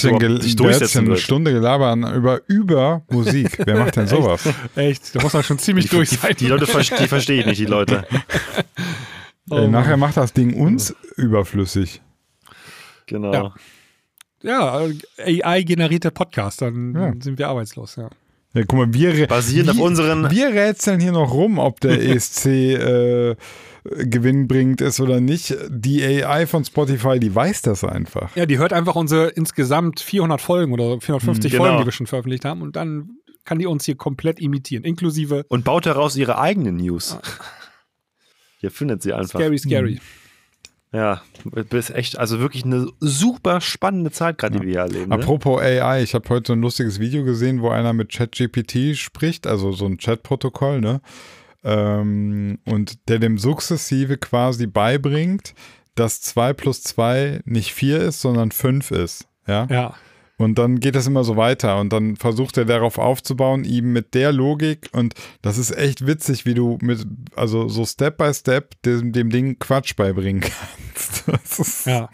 sich 0.83 0.92
denn 0.92 1.05
eine. 1.07 1.16
Stunde 1.18 1.53
gelabern 1.53 2.03
über, 2.14 2.40
über 2.48 3.03
Musik? 3.11 3.59
Wer 3.66 3.79
macht 3.79 3.96
denn 3.96 4.07
sowas? 4.09 4.42
Echt, 4.74 5.14
da 5.14 5.22
muss 5.22 5.33
man 5.35 5.42
schon 5.44 5.59
ziemlich 5.59 5.85
Die, 5.90 5.96
durch 5.96 6.09
die, 6.09 6.16
sein. 6.16 6.35
die 6.40 6.46
Leute 6.46 6.64
die 6.64 7.07
verstehe 7.09 7.40
ich 7.40 7.46
nicht, 7.46 7.61
die 7.61 7.66
Leute. 7.66 8.05
Oh 9.50 9.57
Ey, 9.59 9.68
nachher 9.68 9.98
macht 9.98 10.16
das 10.16 10.33
Ding 10.33 10.55
uns 10.55 10.94
überflüssig. 11.16 12.00
Genau. 13.05 13.33
Ja. 13.35 13.55
Ja, 14.42 14.87
AI-generierte 15.18 16.11
Podcast, 16.11 16.62
dann 16.62 16.94
Ja. 16.94 17.12
sind 17.20 17.38
wir 17.38 17.48
arbeitslos, 17.48 17.96
ja. 17.96 18.09
Ja, 18.55 18.62
guck 18.66 18.79
mal, 18.79 18.94
wir, 18.94 19.12
rä- 19.14 19.27
Basierend 19.27 19.68
auf 19.70 19.77
wir- 19.77 19.85
unseren- 19.85 20.31
Wir 20.31 20.48
rätseln 20.48 20.98
hier 21.00 21.12
noch 21.12 21.33
rum, 21.33 21.59
ob 21.59 21.81
der 21.81 22.00
ESC 22.09 22.46
äh, 22.46 23.37
gewinnbringend 23.85 24.81
ist 24.81 25.01
oder 25.01 25.20
nicht. 25.20 25.57
Die 25.68 26.03
AI 26.03 26.47
von 26.47 26.64
Spotify, 26.64 27.20
die 27.20 27.35
weiß 27.35 27.62
das 27.62 27.85
einfach. 27.85 28.35
Ja, 28.37 28.47
die 28.47 28.59
hört 28.59 28.73
einfach 28.73 28.94
unsere 28.97 29.29
insgesamt 29.29 30.01
400 30.01 30.40
Folgen 30.40 30.73
oder 30.73 31.01
450 31.01 31.53
Genau. 31.53 31.64
Folgen, 31.64 31.79
die 31.81 31.85
wir 31.87 31.92
schon 31.92 32.07
veröffentlicht 32.07 32.44
haben 32.44 32.62
und 32.62 32.77
dann 32.77 33.18
kann 33.44 33.59
die 33.59 33.66
uns 33.66 33.85
hier 33.85 33.97
komplett 33.97 34.40
imitieren, 34.40 34.85
inklusive 34.85 35.44
Und 35.49 35.64
baut 35.64 35.85
daraus 35.85 36.16
ihre 36.16 36.38
eigenen 36.38 36.77
News. 36.77 37.18
Hier 38.61 38.70
findet 38.70 39.03
sie 39.03 39.12
einfach. 39.12 39.38
Scary 39.38 39.59
Scary. 39.59 40.01
Ja, 40.90 41.20
das 41.53 41.90
ist 41.90 41.97
echt, 41.97 42.18
also 42.18 42.38
wirklich 42.38 42.64
eine 42.64 42.87
super 43.01 43.61
spannende 43.61 44.12
Zeit 44.12 44.38
gerade, 44.38 44.59
die 44.59 44.64
wir 44.64 44.70
hier 44.70 44.81
erleben. 44.81 45.09
Ne? 45.09 45.16
Apropos 45.16 45.61
AI, 45.61 46.03
ich 46.05 46.14
habe 46.14 46.27
heute 46.29 46.47
so 46.47 46.53
ein 46.53 46.61
lustiges 46.62 47.01
Video 47.01 47.25
gesehen, 47.25 47.61
wo 47.62 47.68
einer 47.70 47.92
mit 47.92 48.12
ChatGPT 48.12 48.97
spricht, 48.97 49.49
also 49.49 49.73
so 49.73 49.87
ein 49.87 49.99
Chatprotokoll, 49.99 50.81
ne? 50.81 51.01
Ähm, 51.64 52.59
und 52.66 53.09
der 53.09 53.18
dem 53.18 53.38
sukzessive 53.38 54.18
quasi 54.18 54.66
beibringt, 54.66 55.55
dass 55.94 56.20
2 56.20 56.53
plus 56.53 56.83
2 56.83 57.40
nicht 57.44 57.72
4 57.72 58.00
ist, 58.00 58.20
sondern 58.20 58.50
5 58.50 58.90
ist. 58.90 59.29
Ja? 59.46 59.66
Ja. 59.70 59.94
Und 60.37 60.59
dann 60.59 60.81
geht 60.81 60.96
es 60.96 61.07
immer 61.07 61.22
so 61.22 61.37
weiter 61.37 61.79
und 61.79 61.92
dann 61.92 62.16
versucht 62.16 62.59
er 62.59 62.64
darauf 62.64 62.98
aufzubauen, 62.98 63.64
ihm 63.64 63.92
mit 63.92 64.14
der 64.14 64.33
Logik 64.33 64.88
und 64.92 65.14
das 65.42 65.59
ist 65.59 65.70
echt 65.70 66.07
witzig, 66.09 66.44
wie 66.44 66.55
du 66.55 66.77
mit, 66.83 67.07
also 67.37 67.68
so 67.68 67.85
Step 67.85 68.18
by 68.18 68.35
Step 68.35 68.74
dem, 68.83 69.12
dem 69.12 69.31
Ding 69.31 69.59
Quatsch 69.61 69.94
beibringen 69.94 70.40
kannst. 70.94 71.24
Das 71.29 71.59
ist, 71.61 71.87
Ja. 71.87 72.09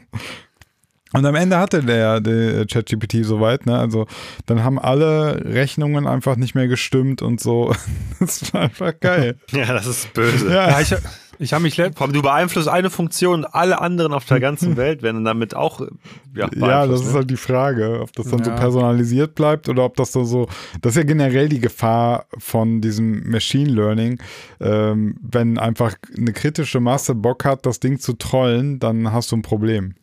Und 1.13 1.27
am 1.27 1.35
Ende 1.35 1.59
hatte 1.59 1.83
der, 1.83 2.21
der 2.21 2.67
ChatGPT 2.67 3.25
soweit, 3.25 3.67
ne? 3.67 3.77
Also 3.79 4.07
dann 4.47 4.63
haben 4.63 4.79
alle 4.79 5.45
Rechnungen 5.45 6.07
einfach 6.07 6.37
nicht 6.37 6.55
mehr 6.55 6.69
gestimmt 6.69 7.23
und 7.23 7.41
so. 7.41 7.75
Das 8.21 8.53
war 8.53 8.63
einfach 8.63 8.93
geil. 9.01 9.37
Ja, 9.53 9.73
das 9.73 9.87
ist 9.87 10.13
böse. 10.13 10.49
Ja, 10.53 10.69
ja 10.71 10.81
ich, 10.81 10.95
ich 11.39 11.55
habe 11.55 11.63
mich 11.63 11.81
allem, 11.81 11.95
du 11.95 12.21
beeinflusst 12.21 12.69
eine 12.69 12.91
Funktion, 12.91 13.47
alle 13.47 13.81
anderen 13.81 14.13
auf 14.13 14.27
der 14.27 14.41
ganzen 14.49 14.77
Welt 14.77 15.03
werden 15.03 15.25
damit 15.25 15.57
auch 15.57 15.81
äh, 15.81 15.87
ja, 16.35 16.49
Ja, 16.55 16.87
das 16.87 17.01
ist 17.01 17.09
ne? 17.09 17.15
halt 17.15 17.31
die 17.31 17.37
Frage, 17.39 18.01
ob 18.03 18.13
das 18.13 18.29
dann 18.29 18.45
so 18.45 18.51
Ja. 18.51 18.57
personalisiert 18.57 19.35
bleibt 19.35 19.69
oder 19.71 19.85
ob 19.87 19.97
das 19.97 20.13
so 20.13 20.25
so. 20.25 20.49
Das 20.83 20.93
ist 20.93 20.97
ja 20.99 21.03
generell 21.05 21.49
die 21.49 21.61
Gefahr 21.61 22.27
von 22.39 22.83
diesem 22.83 23.29
Machine 23.31 23.71
Learning. 23.71 24.19
Ähm, 24.61 25.17
wenn 25.23 25.59
einfach 25.59 25.95
eine 26.17 26.33
kritische 26.35 26.79
Masse 26.81 27.15
Bock 27.15 27.45
hat, 27.47 27.65
das 27.65 27.81
Ding 27.81 27.99
zu 27.99 28.13
trollen, 28.13 28.79
dann 28.79 29.13
hast 29.13 29.33
du 29.33 29.37
ein 29.37 29.43
Problem. 29.43 29.95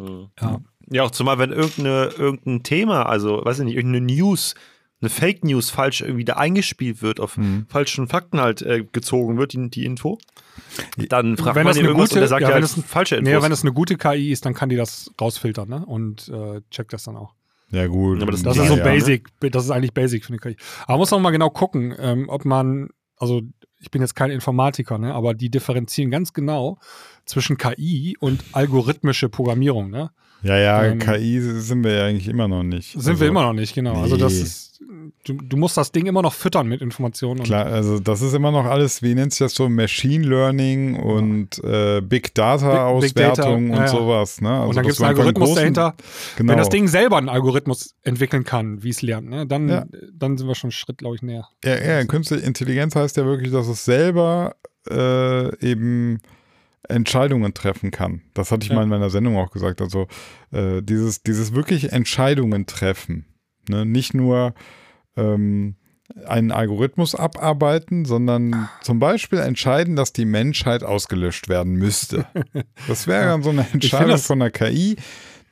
Mhm. 0.00 0.28
Ja. 0.40 0.60
Ja, 0.92 1.02
auch 1.04 1.10
zumal, 1.12 1.38
wenn 1.38 1.52
irgendeine, 1.52 2.06
irgendein 2.18 2.62
Thema, 2.64 3.06
also 3.06 3.44
weiß 3.44 3.60
ich 3.60 3.64
nicht, 3.64 3.76
irgendeine 3.76 4.04
News 4.06 4.54
eine 5.02 5.08
Fake 5.08 5.44
News 5.44 5.70
falsch 5.70 6.00
irgendwie 6.02 6.24
da 6.24 6.34
eingespielt 6.34 7.00
wird, 7.00 7.20
auf 7.20 7.36
Mhm. 7.38 7.66
falschen 7.68 8.06
Fakten 8.08 8.40
halt 8.40 8.60
äh, 8.62 8.84
gezogen 8.92 9.38
wird, 9.38 9.52
die, 9.54 9.70
die 9.70 9.84
Info, 9.86 10.18
dann 11.08 11.36
fragt 11.36 11.56
wenn 11.56 11.64
man 11.64 11.70
das 11.70 11.76
den 11.76 11.84
eine 11.86 11.88
irgendwas 11.90 12.10
gute, 12.10 12.14
und 12.16 12.20
der 12.20 12.28
sagt 12.28 12.42
ja, 12.42 12.48
ja, 12.50 12.54
wenn 12.56 12.62
halt 12.64 12.76
das, 12.76 12.84
falsche 12.84 13.16
Infos. 13.16 13.32
nee, 13.32 13.42
wenn 13.42 13.52
es 13.52 13.62
eine 13.62 13.72
gute 13.72 13.96
KI 13.96 14.30
ist, 14.32 14.44
dann 14.44 14.52
kann 14.54 14.68
die 14.68 14.76
das 14.76 15.10
rausfiltern, 15.20 15.68
ne? 15.68 15.86
Und 15.86 16.28
äh, 16.28 16.60
checkt 16.70 16.92
das 16.92 17.04
dann 17.04 17.16
auch. 17.16 17.34
Ja, 17.70 17.86
gut. 17.86 18.20
Aber 18.20 18.32
das- 18.32 18.42
Das 18.42 18.56
Ja, 18.56 18.64
ist 18.64 18.68
so 18.68 18.76
ja, 18.76 18.82
basic, 18.84 19.28
das 19.40 19.64
ist 19.64 19.70
eigentlich 19.70 19.94
basic 19.94 20.24
für 20.24 20.30
eine 20.32 20.38
KI. 20.38 20.56
Aber 20.82 20.94
man 20.94 20.98
muss 20.98 21.12
auch 21.12 21.20
mal 21.20 21.30
genau 21.30 21.50
gucken, 21.50 21.94
ähm, 21.98 22.28
ob 22.28 22.44
man, 22.44 22.88
also 23.16 23.42
ich 23.80 23.90
bin 23.90 24.02
jetzt 24.02 24.14
kein 24.14 24.30
Informatiker, 24.30 24.98
ne, 24.98 25.14
aber 25.14 25.34
die 25.34 25.50
differenzieren 25.50 26.10
ganz 26.10 26.32
genau 26.32 26.78
zwischen 27.24 27.56
KI 27.56 28.16
und 28.20 28.44
algorithmische 28.52 29.28
Programmierung, 29.28 29.90
ne? 29.90 30.10
Ja, 30.42 30.56
ja, 30.56 30.84
Ähm, 30.84 30.98
KI 30.98 31.40
sind 31.40 31.84
wir 31.84 31.92
ja 31.92 32.04
eigentlich 32.06 32.28
immer 32.28 32.48
noch 32.48 32.62
nicht. 32.62 32.92
Sind 32.92 33.06
also, 33.08 33.20
wir 33.20 33.28
immer 33.28 33.42
noch 33.42 33.52
nicht, 33.52 33.74
genau. 33.74 34.00
Also 34.00 34.16
das 34.16 34.32
nee. 34.32 34.40
ist, 34.40 34.80
du, 35.26 35.34
du 35.34 35.56
musst 35.58 35.76
das 35.76 35.92
Ding 35.92 36.06
immer 36.06 36.22
noch 36.22 36.32
füttern 36.32 36.66
mit 36.66 36.80
Informationen. 36.80 37.40
Und, 37.40 37.46
Klar, 37.46 37.66
also 37.66 37.98
das 38.00 38.22
ist 38.22 38.32
immer 38.32 38.50
noch 38.50 38.64
alles, 38.64 39.02
wie 39.02 39.14
nennt 39.14 39.32
sich 39.32 39.40
das 39.40 39.54
so, 39.54 39.68
Machine 39.68 40.26
Learning 40.26 40.96
und 40.96 41.62
äh, 41.62 42.00
Big 42.00 42.34
Data 42.34 42.90
Big- 42.94 43.02
Big 43.02 43.14
Data, 43.16 43.30
Auswertung 43.42 43.70
und 43.70 43.76
ja. 43.76 43.88
sowas. 43.88 44.40
Ne? 44.40 44.48
Also 44.50 44.68
und 44.70 44.76
dann 44.76 44.84
gibt 44.84 44.94
es 44.94 45.00
einen 45.02 45.08
Algorithmus 45.10 45.48
großen- 45.50 45.54
dahinter. 45.56 45.94
Genau. 46.36 46.50
Wenn 46.52 46.58
das 46.58 46.68
Ding 46.70 46.88
selber 46.88 47.18
einen 47.18 47.28
Algorithmus 47.28 47.94
entwickeln 48.02 48.44
kann, 48.44 48.82
wie 48.82 48.90
es 48.90 49.02
lernt, 49.02 49.28
ne, 49.28 49.46
dann, 49.46 49.68
Ja. 49.68 49.84
dann 50.14 50.38
sind 50.38 50.48
wir 50.48 50.54
schon 50.54 50.68
einen 50.68 50.72
Schritt, 50.72 50.98
glaube 50.98 51.16
ich, 51.16 51.22
näher. 51.22 51.48
Ja, 51.64 51.76
ja, 51.78 52.04
künstliche 52.04 52.46
Intelligenz 52.46 52.96
heißt 52.96 53.16
ja 53.18 53.26
wirklich, 53.26 53.52
dass 53.52 53.68
es 53.68 53.84
selber 53.84 54.54
äh, 54.90 55.54
eben 55.66 56.20
Entscheidungen 56.90 57.54
treffen 57.54 57.90
kann. 57.90 58.22
Das 58.34 58.50
hatte 58.50 58.64
ich 58.64 58.70
Ja. 58.70 58.76
mal 58.76 58.82
in 58.82 58.88
meiner 58.88 59.10
Sendung 59.10 59.36
auch 59.38 59.50
gesagt. 59.50 59.80
Also 59.80 60.06
äh, 60.52 60.82
dieses, 60.82 61.22
dieses 61.22 61.54
wirklich 61.54 61.92
Entscheidungen 61.92 62.66
treffen. 62.66 63.26
Ne? 63.68 63.84
Nicht 63.86 64.14
nur 64.14 64.54
ähm, 65.16 65.76
einen 66.26 66.50
Algorithmus 66.50 67.14
abarbeiten, 67.14 68.04
sondern 68.04 68.68
zum 68.82 68.98
Beispiel 68.98 69.38
entscheiden, 69.38 69.94
dass 69.96 70.12
die 70.12 70.24
Menschheit 70.24 70.82
ausgelöscht 70.82 71.48
werden 71.48 71.74
müsste. 71.74 72.26
Das 72.88 73.06
wäre 73.06 73.26
dann 73.26 73.42
so 73.42 73.50
eine 73.50 73.66
Entscheidung 73.72 74.18
von 74.18 74.40
der 74.40 74.50
KI. 74.50 74.96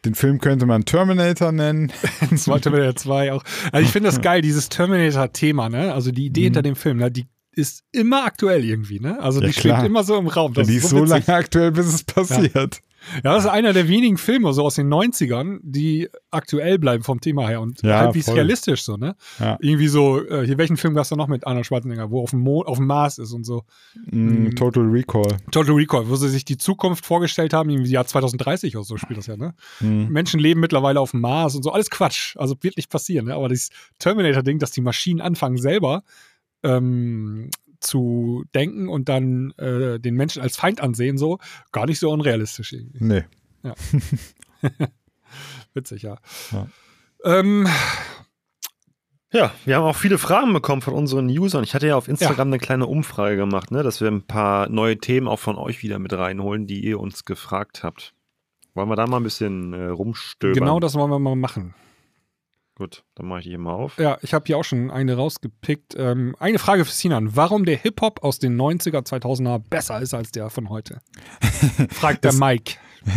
Den 0.04 0.14
Film 0.14 0.40
könnte 0.40 0.64
man 0.66 0.84
Terminator 0.84 1.52
nennen. 1.52 1.92
Terminator 2.60 2.94
2 2.96 3.32
auch. 3.32 3.44
Also 3.72 3.84
ich 3.84 3.92
finde 3.92 4.08
das 4.08 4.20
geil, 4.22 4.42
dieses 4.42 4.68
Terminator-Thema, 4.68 5.68
ne? 5.68 5.92
Also 5.92 6.10
die 6.12 6.26
Idee 6.26 6.44
hinter 6.44 6.62
dem 6.62 6.76
Film, 6.76 6.98
ne? 6.98 7.10
die 7.10 7.26
ist 7.58 7.82
immer 7.90 8.24
aktuell 8.24 8.64
irgendwie, 8.64 9.00
ne? 9.00 9.20
Also. 9.20 9.40
Ja, 9.40 9.48
die 9.48 9.52
schwebt 9.52 9.74
klar. 9.74 9.84
immer 9.84 10.04
so 10.04 10.16
im 10.16 10.28
Raum. 10.28 10.54
Das 10.54 10.68
die 10.68 10.76
ist 10.76 10.90
so 10.90 10.98
witzig. 11.02 11.26
lange 11.26 11.38
aktuell, 11.38 11.72
bis 11.72 11.86
es 11.86 12.04
passiert. 12.04 12.80
Ja, 13.24 13.34
das 13.34 13.44
ist 13.44 13.50
einer 13.50 13.72
der 13.72 13.88
wenigen 13.88 14.18
Filme 14.18 14.52
so 14.52 14.64
aus 14.64 14.74
den 14.74 14.92
90ern, 14.92 15.60
die 15.62 16.08
aktuell 16.30 16.78
bleiben 16.78 17.04
vom 17.04 17.20
Thema 17.20 17.48
her 17.48 17.60
und 17.60 17.82
Ja, 17.82 18.00
halbwegs 18.00 18.28
realistisch 18.28 18.82
so, 18.82 18.96
ne? 18.96 19.14
Ja. 19.38 19.56
Irgendwie 19.60 19.88
so, 19.88 20.24
äh, 20.26 20.44
hier, 20.44 20.58
welchen 20.58 20.76
Film 20.76 20.94
gab 20.94 21.02
es 21.02 21.08
da 21.08 21.16
noch 21.16 21.28
mit 21.28 21.46
Arnold 21.46 21.66
Schwarzenegger, 21.66 22.10
wo 22.10 22.22
auf 22.22 22.30
dem, 22.30 22.40
Mo 22.40 22.62
auf 22.62 22.78
dem 22.78 22.86
Mars 22.86 23.18
ist 23.18 23.32
und 23.32 23.44
so. 23.44 23.62
Mm, 24.10 24.50
Total 24.50 24.82
Recall. 24.84 25.36
Total 25.50 25.74
Recall, 25.74 26.08
wo 26.08 26.16
sie 26.16 26.28
sich 26.28 26.44
die 26.44 26.58
Zukunft 26.58 27.06
vorgestellt 27.06 27.52
haben, 27.52 27.70
irgendwie 27.70 27.90
Jahr 27.90 28.06
2030 28.06 28.76
oder 28.76 28.84
so 28.84 28.96
spielt 28.96 29.18
das 29.18 29.26
ja, 29.26 29.36
ne? 29.36 29.54
Mhm. 29.80 30.08
Menschen 30.08 30.40
leben 30.40 30.60
mittlerweile 30.60 31.00
auf 31.00 31.12
dem 31.12 31.20
Mars 31.20 31.54
und 31.54 31.62
so, 31.62 31.70
alles 31.70 31.90
Quatsch. 31.90 32.36
Also 32.36 32.56
wird 32.60 32.76
nicht 32.76 32.90
passieren, 32.90 33.26
ne? 33.26 33.34
Aber 33.34 33.48
dieses 33.48 33.70
Terminator-Ding, 33.98 34.58
dass 34.58 34.70
die 34.70 34.82
Maschinen 34.82 35.20
anfangen 35.20 35.56
selber 35.56 36.02
ähm, 36.62 37.50
zu 37.80 38.44
denken 38.54 38.88
und 38.88 39.08
dann 39.08 39.52
äh, 39.52 40.00
den 40.00 40.14
Menschen 40.14 40.42
als 40.42 40.56
Feind 40.56 40.80
ansehen, 40.80 41.18
so, 41.18 41.38
gar 41.72 41.86
nicht 41.86 41.98
so 41.98 42.10
unrealistisch 42.10 42.72
irgendwie. 42.72 43.04
Nee. 43.04 43.24
Witzig, 45.74 46.02
ja. 46.02 46.18
Ja. 46.52 46.66
Ähm, 47.24 47.68
Ja, 49.30 49.52
wir 49.66 49.76
haben 49.76 49.84
auch 49.84 49.96
viele 49.96 50.16
Fragen 50.16 50.54
bekommen 50.54 50.80
von 50.80 50.94
unseren 50.94 51.28
Usern. 51.28 51.62
Ich 51.62 51.74
hatte 51.74 51.86
ja 51.86 51.96
auf 51.96 52.08
Instagram 52.08 52.48
eine 52.48 52.58
kleine 52.58 52.86
Umfrage 52.86 53.36
gemacht, 53.36 53.70
ne, 53.70 53.82
dass 53.82 54.00
wir 54.00 54.08
ein 54.08 54.26
paar 54.26 54.70
neue 54.70 54.96
Themen 54.96 55.28
auch 55.28 55.38
von 55.38 55.56
euch 55.56 55.82
wieder 55.82 55.98
mit 55.98 56.14
reinholen, 56.14 56.66
die 56.66 56.82
ihr 56.82 56.98
uns 56.98 57.26
gefragt 57.26 57.84
habt. 57.84 58.14
Wollen 58.72 58.88
wir 58.88 58.96
da 58.96 59.06
mal 59.06 59.18
ein 59.18 59.24
bisschen 59.24 59.74
äh, 59.74 59.88
rumstöbern? 59.88 60.54
genau 60.54 60.80
das 60.80 60.94
wollen 60.94 61.10
wir 61.10 61.18
mal 61.18 61.36
machen. 61.36 61.74
Gut, 62.78 63.02
dann 63.16 63.26
mache 63.26 63.40
ich 63.40 63.44
die 63.44 63.50
hier 63.50 63.58
mal 63.58 63.72
auf. 63.72 63.98
Ja, 63.98 64.18
ich 64.22 64.32
habe 64.34 64.44
hier 64.46 64.56
auch 64.56 64.62
schon 64.62 64.92
eine 64.92 65.16
rausgepickt. 65.16 65.96
Ähm, 65.98 66.36
eine 66.38 66.60
Frage 66.60 66.84
für 66.84 66.92
Sinan. 66.92 67.34
Warum 67.34 67.64
der 67.64 67.76
Hip-Hop 67.76 68.22
aus 68.22 68.38
den 68.38 68.56
90er, 68.56 69.04
2000er 69.04 69.58
besser 69.58 70.00
ist 70.00 70.14
als 70.14 70.30
der 70.30 70.48
von 70.48 70.68
heute? 70.68 71.00
Fragt 71.90 72.22
der 72.22 72.34
Mike. 72.34 72.74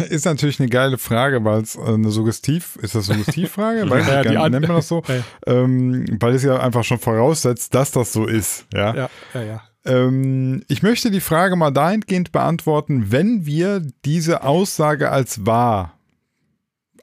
Ist 0.09 0.25
natürlich 0.25 0.59
eine 0.59 0.69
geile 0.69 0.97
Frage, 0.97 1.43
weil 1.45 1.61
es 1.61 1.75
äh, 1.75 1.81
eine 1.81 2.09
Suggestiv, 2.09 2.75
ist 2.81 2.95
das 2.95 3.05
Suggestivfrage? 3.05 3.87
Weiß 3.89 4.07
Ja, 4.07 4.21
ich 4.21 4.31
gar 4.31 4.49
nicht, 4.49 4.51
nennt 4.51 4.67
man 4.67 4.77
das 4.77 4.87
so? 4.87 5.03
Ja. 5.07 5.23
Ähm, 5.45 6.05
weil 6.19 6.33
es 6.33 6.43
ja 6.43 6.59
einfach 6.59 6.83
schon 6.83 6.97
voraussetzt, 6.99 7.75
dass 7.75 7.91
das 7.91 8.13
so 8.13 8.25
ist. 8.25 8.65
Ja. 8.73 8.95
Ja, 8.95 9.09
ja, 9.35 9.43
ja. 9.43 9.63
Ähm, 9.85 10.63
ich 10.69 10.81
möchte 10.81 11.11
die 11.11 11.21
Frage 11.21 11.55
mal 11.55 11.71
dahingehend 11.71 12.31
beantworten, 12.31 13.11
wenn 13.11 13.45
wir 13.45 13.81
diese 14.05 14.43
Aussage 14.43 15.11
als 15.11 15.45
wahr 15.45 15.99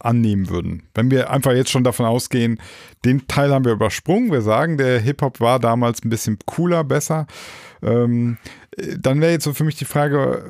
annehmen 0.00 0.48
würden. 0.48 0.84
Wenn 0.94 1.10
wir 1.10 1.30
einfach 1.30 1.52
jetzt 1.52 1.70
schon 1.70 1.84
davon 1.84 2.06
ausgehen, 2.06 2.60
den 3.04 3.26
Teil 3.26 3.52
haben 3.52 3.64
wir 3.64 3.72
übersprungen, 3.72 4.32
wir 4.32 4.42
sagen, 4.42 4.78
der 4.78 5.00
Hip-Hop 5.00 5.40
war 5.40 5.58
damals 5.58 6.04
ein 6.04 6.10
bisschen 6.10 6.38
cooler, 6.46 6.84
besser, 6.84 7.26
ähm, 7.82 8.38
äh, 8.76 8.96
dann 8.98 9.20
wäre 9.20 9.32
jetzt 9.32 9.44
so 9.44 9.54
für 9.54 9.64
mich 9.64 9.76
die 9.76 9.84
Frage, 9.84 10.44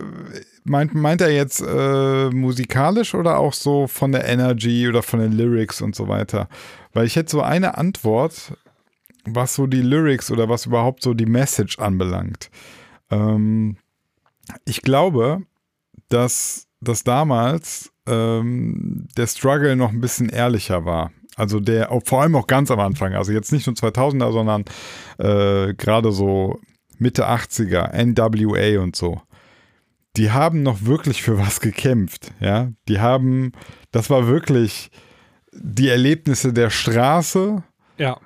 meint, 0.65 0.95
meint 0.95 1.21
er 1.21 1.33
jetzt 1.33 1.61
äh, 1.61 2.31
musikalisch 2.31 3.15
oder 3.15 3.39
auch 3.39 3.53
so 3.53 3.87
von 3.87 4.13
der 4.13 4.27
Energy 4.27 4.89
oder 4.89 5.03
von 5.03 5.21
den 5.21 5.33
Lyrics 5.33 5.81
und 5.81 5.95
so 5.95 6.09
weiter? 6.09 6.49
Weil 6.93 7.07
ich 7.07 7.17
hätte 7.17 7.31
so 7.31 7.43
eine 7.43 7.79
Antwort, 7.79 8.53
was 9.25 9.55
so 9.55 9.67
die 9.67 9.83
Lyrics 9.83 10.31
oder 10.31 10.49
was 10.49 10.67
überhaupt 10.67 11.03
so 11.03 11.15
die 11.15 11.27
Message 11.27 11.79
anbelangt. 11.79 12.51
Ähm, 13.11 13.77
ich 14.65 14.83
glaube, 14.83 15.43
dass, 16.09 16.67
dass 16.81 17.05
damals 17.05 17.93
ähm, 18.09 19.07
der 19.16 19.27
Struggle 19.27 19.77
noch 19.77 19.90
ein 19.90 20.01
bisschen 20.01 20.29
ehrlicher 20.29 20.85
war. 20.85 21.12
Also 21.37 21.61
der, 21.61 21.88
vor 22.05 22.23
allem 22.23 22.35
auch 22.35 22.47
ganz 22.47 22.71
am 22.71 22.81
Anfang, 22.81 23.14
also 23.14 23.33
jetzt 23.33 23.53
nicht 23.53 23.66
nur 23.66 23.77
2000er, 23.77 24.33
sondern 24.33 24.64
äh, 25.18 25.75
gerade 25.75 26.11
so 26.11 26.59
Mitte 26.99 27.29
80er, 27.29 27.92
NWA 27.94 28.83
und 28.83 28.97
so. 28.97 29.21
Die 30.16 30.33
haben 30.33 30.64
noch 30.64 30.85
wirklich 30.85 31.23
für 31.23 31.38
was 31.38 31.61
gekämpft, 31.61 32.33
ja. 32.40 32.73
Die 32.88 32.99
haben, 32.99 33.53
das 33.92 34.11
war 34.11 34.27
wirklich 34.27 34.90
die 35.53 35.88
Erlebnisse 35.88 36.53
der 36.53 36.71
Straße, 36.71 37.62
Ja, 37.99 38.18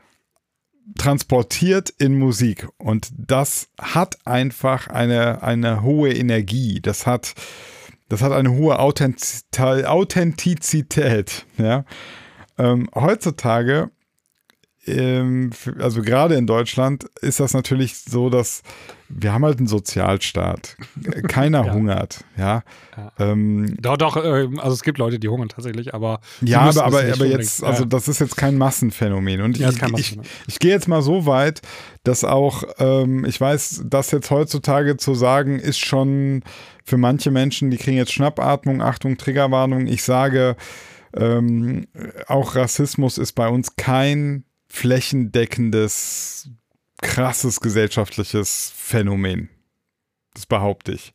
transportiert 0.97 1.91
in 1.91 2.19
Musik. 2.19 2.69
Und 2.79 3.11
das 3.17 3.69
hat 3.81 4.27
einfach 4.27 4.89
eine, 4.89 5.43
eine 5.43 5.83
hohe 5.83 6.13
Energie. 6.13 6.81
Das 6.81 7.07
hat, 7.07 7.35
das 8.13 8.21
hat 8.21 8.33
eine 8.33 8.53
hohe 8.53 8.79
Authentiz 8.79 9.47
Authentizität. 9.57 11.47
Ja? 11.57 11.87
Ähm, 12.59 12.91
heutzutage, 12.95 13.91
ähm, 14.85 15.49
also 15.79 16.03
gerade 16.03 16.35
in 16.35 16.47
Deutschland, 16.47 17.05
ist 17.23 17.41
das 17.41 17.55
natürlich 17.55 17.97
so, 17.97 18.29
dass 18.29 18.63
wir 19.15 19.33
haben 19.33 19.45
halt 19.45 19.59
einen 19.59 19.67
Sozialstaat. 19.67 20.77
Keiner 21.29 21.65
Ja. 21.67 21.73
hungert. 21.75 22.25
Ja, 22.37 22.63
Ja. 22.97 23.13
Ähm, 23.19 23.77
doch, 23.81 23.97
doch, 23.97 24.17
ähm, 24.23 24.59
also 24.59 24.75
es 24.75 24.83
gibt 24.83 24.99
Leute, 24.99 25.19
die 25.19 25.29
hungern 25.29 25.49
tatsächlich, 25.49 25.95
aber 25.95 26.21
ja, 26.41 26.61
aber, 26.61 26.85
aber, 26.85 27.03
aber 27.13 27.27
jetzt, 27.27 27.63
also 27.63 27.85
das 27.85 28.09
ist 28.09 28.21
jetzt 28.21 28.37
kein 28.37 28.59
Massenphänomen. 28.59 29.41
Und 29.43 29.59
Ja, 29.59 29.71
ich, 29.71 29.79
kein 29.79 29.89
ich, 29.91 30.17
Massenphänomen. 30.17 30.31
ich 30.47 30.59
gehe 30.59 30.71
jetzt 30.71 30.89
mal 30.89 31.03
so 31.03 31.27
weit, 31.27 31.63
dass 32.05 32.25
auch, 32.25 32.65
ähm, 32.79 33.25
ich 33.25 33.41
weiß, 33.41 33.85
das 33.87 34.11
jetzt 34.11 34.31
heutzutage 34.31 34.97
zu 34.97 35.15
sagen, 35.15 35.59
ist 35.59 35.79
schon 35.79 36.43
für 36.85 36.97
manche 36.99 37.31
Menschen, 37.31 37.71
die 37.71 37.77
kriegen 37.77 37.97
jetzt 37.97 38.13
Schnappatmung, 38.13 38.83
Achtung, 38.83 39.17
Triggerwarnung. 39.17 39.87
Ich 39.87 40.03
sage, 40.03 40.57
ähm, 41.15 41.87
auch 42.27 42.57
Rassismus 42.57 43.19
ist 43.19 43.33
bei 43.33 43.49
uns 43.49 43.77
kein 43.77 44.45
flächendeckendes, 44.69 46.49
krasses 47.03 47.61
gesellschaftliches 47.61 48.73
Phänomen. 48.75 49.51
Das 50.33 50.47
behaupte 50.47 50.93
ich. 50.93 51.13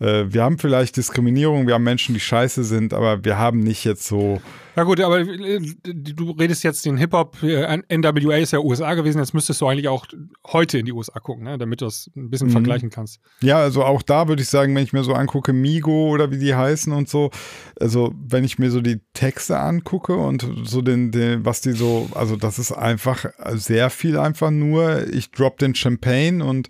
Äh, 0.00 0.24
wir 0.28 0.42
haben 0.42 0.58
vielleicht 0.58 0.96
Diskriminierung, 0.96 1.66
wir 1.66 1.74
haben 1.74 1.84
Menschen, 1.84 2.14
die 2.14 2.20
scheiße 2.20 2.64
sind, 2.64 2.92
aber 2.92 3.24
wir 3.24 3.38
haben 3.38 3.60
nicht 3.60 3.84
jetzt 3.84 4.06
so. 4.06 4.40
Ja 4.76 4.82
gut, 4.82 5.00
aber 5.00 5.20
äh, 5.20 5.60
du 5.84 6.32
redest 6.32 6.64
jetzt 6.64 6.84
den 6.84 6.96
Hip-Hop, 6.96 7.40
äh, 7.44 7.78
NWA 7.96 8.36
ist 8.38 8.52
ja 8.52 8.58
USA 8.58 8.94
gewesen, 8.94 9.18
jetzt 9.20 9.32
müsstest 9.32 9.60
du 9.60 9.68
eigentlich 9.68 9.86
auch 9.86 10.04
heute 10.48 10.78
in 10.78 10.84
die 10.86 10.92
USA 10.92 11.20
gucken, 11.20 11.44
ne? 11.44 11.58
damit 11.58 11.80
du 11.80 11.84
das 11.84 12.10
ein 12.16 12.28
bisschen 12.28 12.48
Mhm. 12.48 12.52
vergleichen 12.52 12.90
kannst. 12.90 13.20
Ja, 13.40 13.58
also 13.58 13.84
auch 13.84 14.02
da 14.02 14.26
würde 14.26 14.42
ich 14.42 14.48
sagen, 14.48 14.74
wenn 14.74 14.82
ich 14.82 14.92
mir 14.92 15.04
so 15.04 15.14
angucke, 15.14 15.52
Migo 15.52 16.08
oder 16.08 16.32
wie 16.32 16.38
die 16.38 16.56
heißen 16.56 16.92
und 16.92 17.08
so, 17.08 17.30
also 17.78 18.12
wenn 18.28 18.42
ich 18.42 18.58
mir 18.58 18.72
so 18.72 18.80
die 18.80 19.00
Texte 19.12 19.60
angucke 19.60 20.16
und 20.16 20.44
so 20.64 20.82
den, 20.82 21.12
den 21.12 21.44
was 21.44 21.60
die 21.60 21.72
so, 21.72 22.08
also 22.14 22.34
das 22.34 22.58
ist 22.58 22.72
einfach 22.72 23.26
sehr 23.52 23.90
viel 23.90 24.18
einfach 24.18 24.50
nur, 24.50 25.06
ich 25.12 25.30
drop 25.30 25.58
den 25.58 25.76
Champagne 25.76 26.44
und 26.44 26.66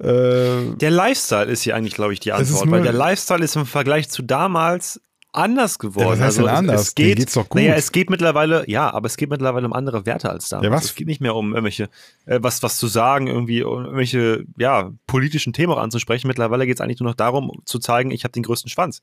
äh, 0.00 0.76
Der 0.76 0.90
Lifestyle 0.90 1.44
ist 1.50 1.62
hier 1.62 1.76
eigentlich, 1.76 1.94
glaube 1.94 2.12
ich, 2.12 2.20
die 2.20 2.32
Antwort, 2.32 2.70
weil 2.70 2.82
der 2.82 2.92
Lifestyle 2.92 3.44
ist 3.44 3.56
im 3.56 3.66
Vergleich 3.66 4.08
zu 4.08 4.22
damals 4.22 5.00
anders 5.32 5.78
geworden. 5.78 6.06
Ja, 6.06 6.12
was 6.12 6.20
heißt 6.20 6.38
denn 6.38 6.44
es- 6.46 6.50
anders? 6.50 6.80
Es 6.82 6.94
geht, 6.94 7.18
geht's 7.18 7.34
doch 7.34 7.48
gut. 7.48 7.60
Naja, 7.60 7.74
es 7.74 7.92
geht 7.92 8.10
mittlerweile, 8.10 8.68
ja, 8.68 8.92
aber 8.92 9.06
es 9.06 9.16
geht 9.16 9.30
mittlerweile 9.30 9.64
um 9.66 9.72
andere 9.72 10.04
Werte 10.04 10.28
als 10.28 10.48
damals. 10.48 10.64
Ja, 10.66 10.72
was? 10.72 10.84
Es 10.86 10.94
geht 10.96 11.06
nicht 11.06 11.20
mehr 11.20 11.36
um 11.36 11.50
irgendwelche, 11.52 11.84
äh, 12.26 12.40
was, 12.42 12.62
was 12.64 12.78
zu 12.78 12.88
sagen, 12.88 13.28
irgendwie, 13.28 13.62
um 13.62 13.84
irgendwelche, 13.84 14.44
ja, 14.58 14.90
politischen 15.06 15.52
Themen 15.52 15.72
auch 15.72 15.78
anzusprechen. 15.78 16.26
Mittlerweile 16.26 16.66
geht 16.66 16.76
es 16.76 16.80
eigentlich 16.80 16.98
nur 16.98 17.10
noch 17.10 17.14
darum, 17.16 17.52
zu 17.64 17.78
zeigen, 17.78 18.10
ich 18.10 18.24
habe 18.24 18.32
den 18.32 18.42
größten 18.42 18.70
Schwanz. 18.70 19.02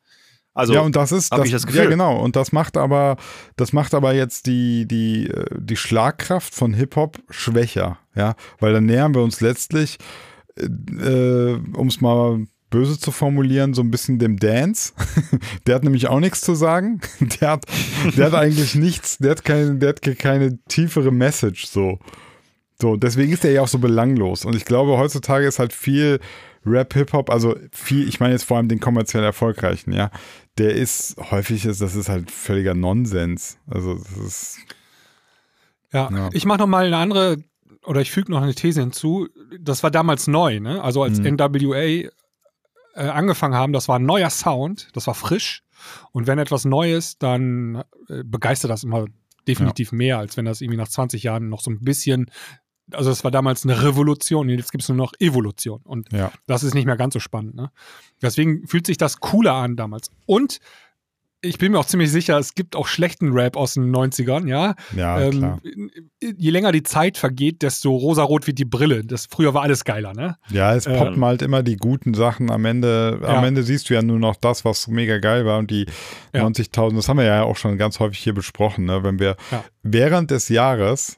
Also, 0.54 0.74
ja, 0.74 0.82
und 0.82 0.96
das 0.96 1.12
ist 1.12 1.32
das, 1.32 1.46
ich 1.46 1.52
das 1.52 1.68
Gefühl. 1.68 1.84
ja 1.84 1.90
genau 1.90 2.18
und 2.20 2.36
das 2.36 2.52
macht 2.52 2.78
aber 2.78 3.18
das 3.58 3.74
macht 3.74 3.94
aber 3.94 4.16
jetzt 4.16 4.48
die 4.48 4.88
die 4.88 5.28
äh, 5.30 5.46
die 5.56 5.78
Schlagkraft 5.78 6.52
von 6.56 6.74
Hip 6.74 6.96
Hop 6.96 7.20
schwächer, 7.30 8.00
ja, 8.16 8.34
weil 8.60 8.74
dann 8.74 8.88
nähern 8.88 9.14
wir 9.14 9.22
uns 9.22 9.40
letztlich 9.40 10.00
äh, 10.60 11.54
um 11.76 11.88
es 11.88 12.02
mal 12.02 12.46
böse 12.70 13.00
zu 13.00 13.12
formulieren, 13.12 13.74
so 13.74 13.82
ein 13.82 13.92
bisschen 13.92 14.20
dem 14.20 14.38
Dance. 14.38 14.94
der 15.68 15.76
hat 15.76 15.84
nämlich 15.84 16.08
auch 16.08 16.20
nichts 16.20 16.42
zu 16.42 16.54
sagen. 16.56 17.00
Der 17.40 17.52
hat, 17.52 17.66
der 18.18 18.26
hat 18.26 18.34
eigentlich 18.34 18.76
nichts, 18.76 19.18
der 19.20 19.32
hat 19.32 19.46
keine, 19.46 19.76
der 19.76 19.90
hat 19.90 20.02
keine 20.20 20.58
tiefere 20.68 21.12
Message 21.12 21.68
so. 21.68 22.00
So, 22.80 22.96
deswegen 22.96 23.32
ist 23.32 23.44
der 23.44 23.52
ja 23.54 23.62
auch 23.62 23.68
so 23.68 23.80
belanglos. 23.80 24.46
Und 24.46 24.56
ich 24.56 24.66
glaube, 24.66 24.98
heutzutage 24.98 25.48
ist 25.48 25.58
halt 25.60 25.74
viel 25.74 26.20
Rap, 26.66 26.94
Hip-Hop, 26.94 27.30
also 27.32 27.56
viel, 27.72 28.08
ich 28.08 28.20
meine 28.20 28.34
jetzt 28.34 28.44
vor 28.44 28.58
allem 28.58 28.68
den 28.68 28.80
kommerziell 28.80 29.24
erfolgreichen, 29.24 29.94
ja. 29.94 30.12
Der 30.58 30.76
ist, 30.76 31.16
häufig 31.32 31.66
ist, 31.66 31.82
das 31.82 31.96
ist 31.96 32.10
halt 32.10 32.30
völliger 32.30 32.74
Nonsens. 32.74 33.58
Also, 33.68 33.96
das 33.96 34.12
ist, 34.18 34.58
Ja, 35.94 36.10
Ja. 36.12 36.30
ich 36.34 36.46
mache 36.46 36.60
noch 36.60 36.68
mal 36.68 36.86
eine 36.86 36.98
andere, 36.98 37.38
oder 37.88 38.02
ich 38.02 38.12
füge 38.12 38.32
noch 38.32 38.42
eine 38.42 38.54
These 38.54 38.82
hinzu. 38.82 39.28
Das 39.60 39.82
war 39.82 39.92
damals 39.92 40.28
neu, 40.28 40.60
ne? 40.60 40.84
Also 40.84 41.04
als 41.04 41.20
Mhm. 41.20 41.36
NWA 41.36 41.82
äh, 41.82 42.10
angefangen 42.96 43.56
haben, 43.56 43.74
das 43.74 43.88
war 43.88 43.98
ein 43.98 44.06
neuer 44.06 44.30
Sound, 44.30 44.90
das 44.94 45.08
war 45.08 45.14
frisch. 45.14 45.64
Und 46.12 46.28
wenn 46.28 46.38
etwas 46.40 46.66
Neues, 46.66 47.18
dann 47.18 47.84
äh, 48.10 48.24
begeistert 48.24 48.72
das 48.72 48.84
immer 48.84 49.06
definitiv 49.48 49.92
mehr, 49.92 50.18
als 50.20 50.36
wenn 50.36 50.46
das 50.46 50.60
irgendwie 50.62 50.78
nach 50.78 50.90
20 50.90 51.24
Jahren 51.24 51.48
noch 51.48 51.62
so 51.62 51.72
ein 51.72 51.80
bisschen, 51.80 52.30
also 52.92 53.10
es 53.10 53.24
war 53.24 53.32
damals 53.32 53.64
eine 53.64 53.82
Revolution, 53.82 54.50
jetzt 54.50 54.72
gibt 54.72 54.82
es 54.84 54.90
nur 54.90 54.98
noch 54.98 55.14
Evolution. 55.20 55.82
Und 55.84 56.12
ja. 56.12 56.32
das 56.46 56.64
ist 56.64 56.74
nicht 56.74 56.86
mehr 56.86 56.98
ganz 56.98 57.14
so 57.14 57.20
spannend. 57.20 57.56
Ne? 57.56 57.72
Deswegen 58.22 58.68
fühlt 58.68 58.86
sich 58.86 58.98
das 58.98 59.20
cooler 59.20 59.54
an 59.54 59.78
damals. 59.78 60.10
Und 60.26 60.60
ich 61.48 61.58
bin 61.58 61.72
mir 61.72 61.80
auch 61.80 61.86
ziemlich 61.86 62.12
sicher, 62.12 62.38
es 62.38 62.54
gibt 62.56 62.76
auch 62.76 62.88
schlechten 62.88 63.32
Rap 63.34 63.56
aus 63.56 63.74
den 63.74 63.96
90ern, 63.96 64.48
ja. 64.48 64.76
Ja, 64.96 65.30
klar. 65.30 65.60
Ähm, 65.64 65.92
je 66.22 66.50
länger 66.52 66.72
die 66.72 66.84
Zeit 66.84 67.18
vergeht, 67.18 67.62
desto 67.62 67.96
rosarot 67.96 68.48
wird 68.48 68.60
die 68.60 68.66
Brille. 68.66 69.04
Das, 69.04 69.28
früher 69.30 69.54
war 69.54 69.64
alles 69.64 69.84
geiler, 69.84 70.14
ne? 70.14 70.38
Ja, 70.50 70.76
es 70.76 70.86
ähm, 70.88 70.96
poppen 70.98 71.24
halt 71.26 71.42
immer 71.42 71.64
die 71.64 71.78
guten 71.78 72.14
Sachen. 72.14 72.52
Am 72.52 72.66
Ende, 72.66 73.20
am 73.24 73.36
Ja. 73.42 73.46
Ende 73.46 73.64
siehst 73.64 73.90
du 73.90 73.94
ja 73.94 74.02
nur 74.02 74.20
noch 74.20 74.36
das, 74.36 74.66
was 74.66 74.88
mega 74.88 75.18
geil 75.20 75.46
war 75.46 75.58
und 75.60 75.72
die 75.72 75.86
Ja. 76.34 76.46
90.000, 76.46 76.96
das 76.96 77.10
haben 77.10 77.18
wir 77.18 77.26
ja 77.26 77.44
auch 77.44 77.58
schon 77.58 77.78
ganz 77.78 78.00
häufig 78.00 78.20
hier 78.20 78.34
besprochen, 78.34 78.86
ne? 78.86 79.04
Wenn 79.04 79.20
wir. 79.20 79.36
Während 79.94 80.32
des 80.32 80.50
Jahres 80.50 81.16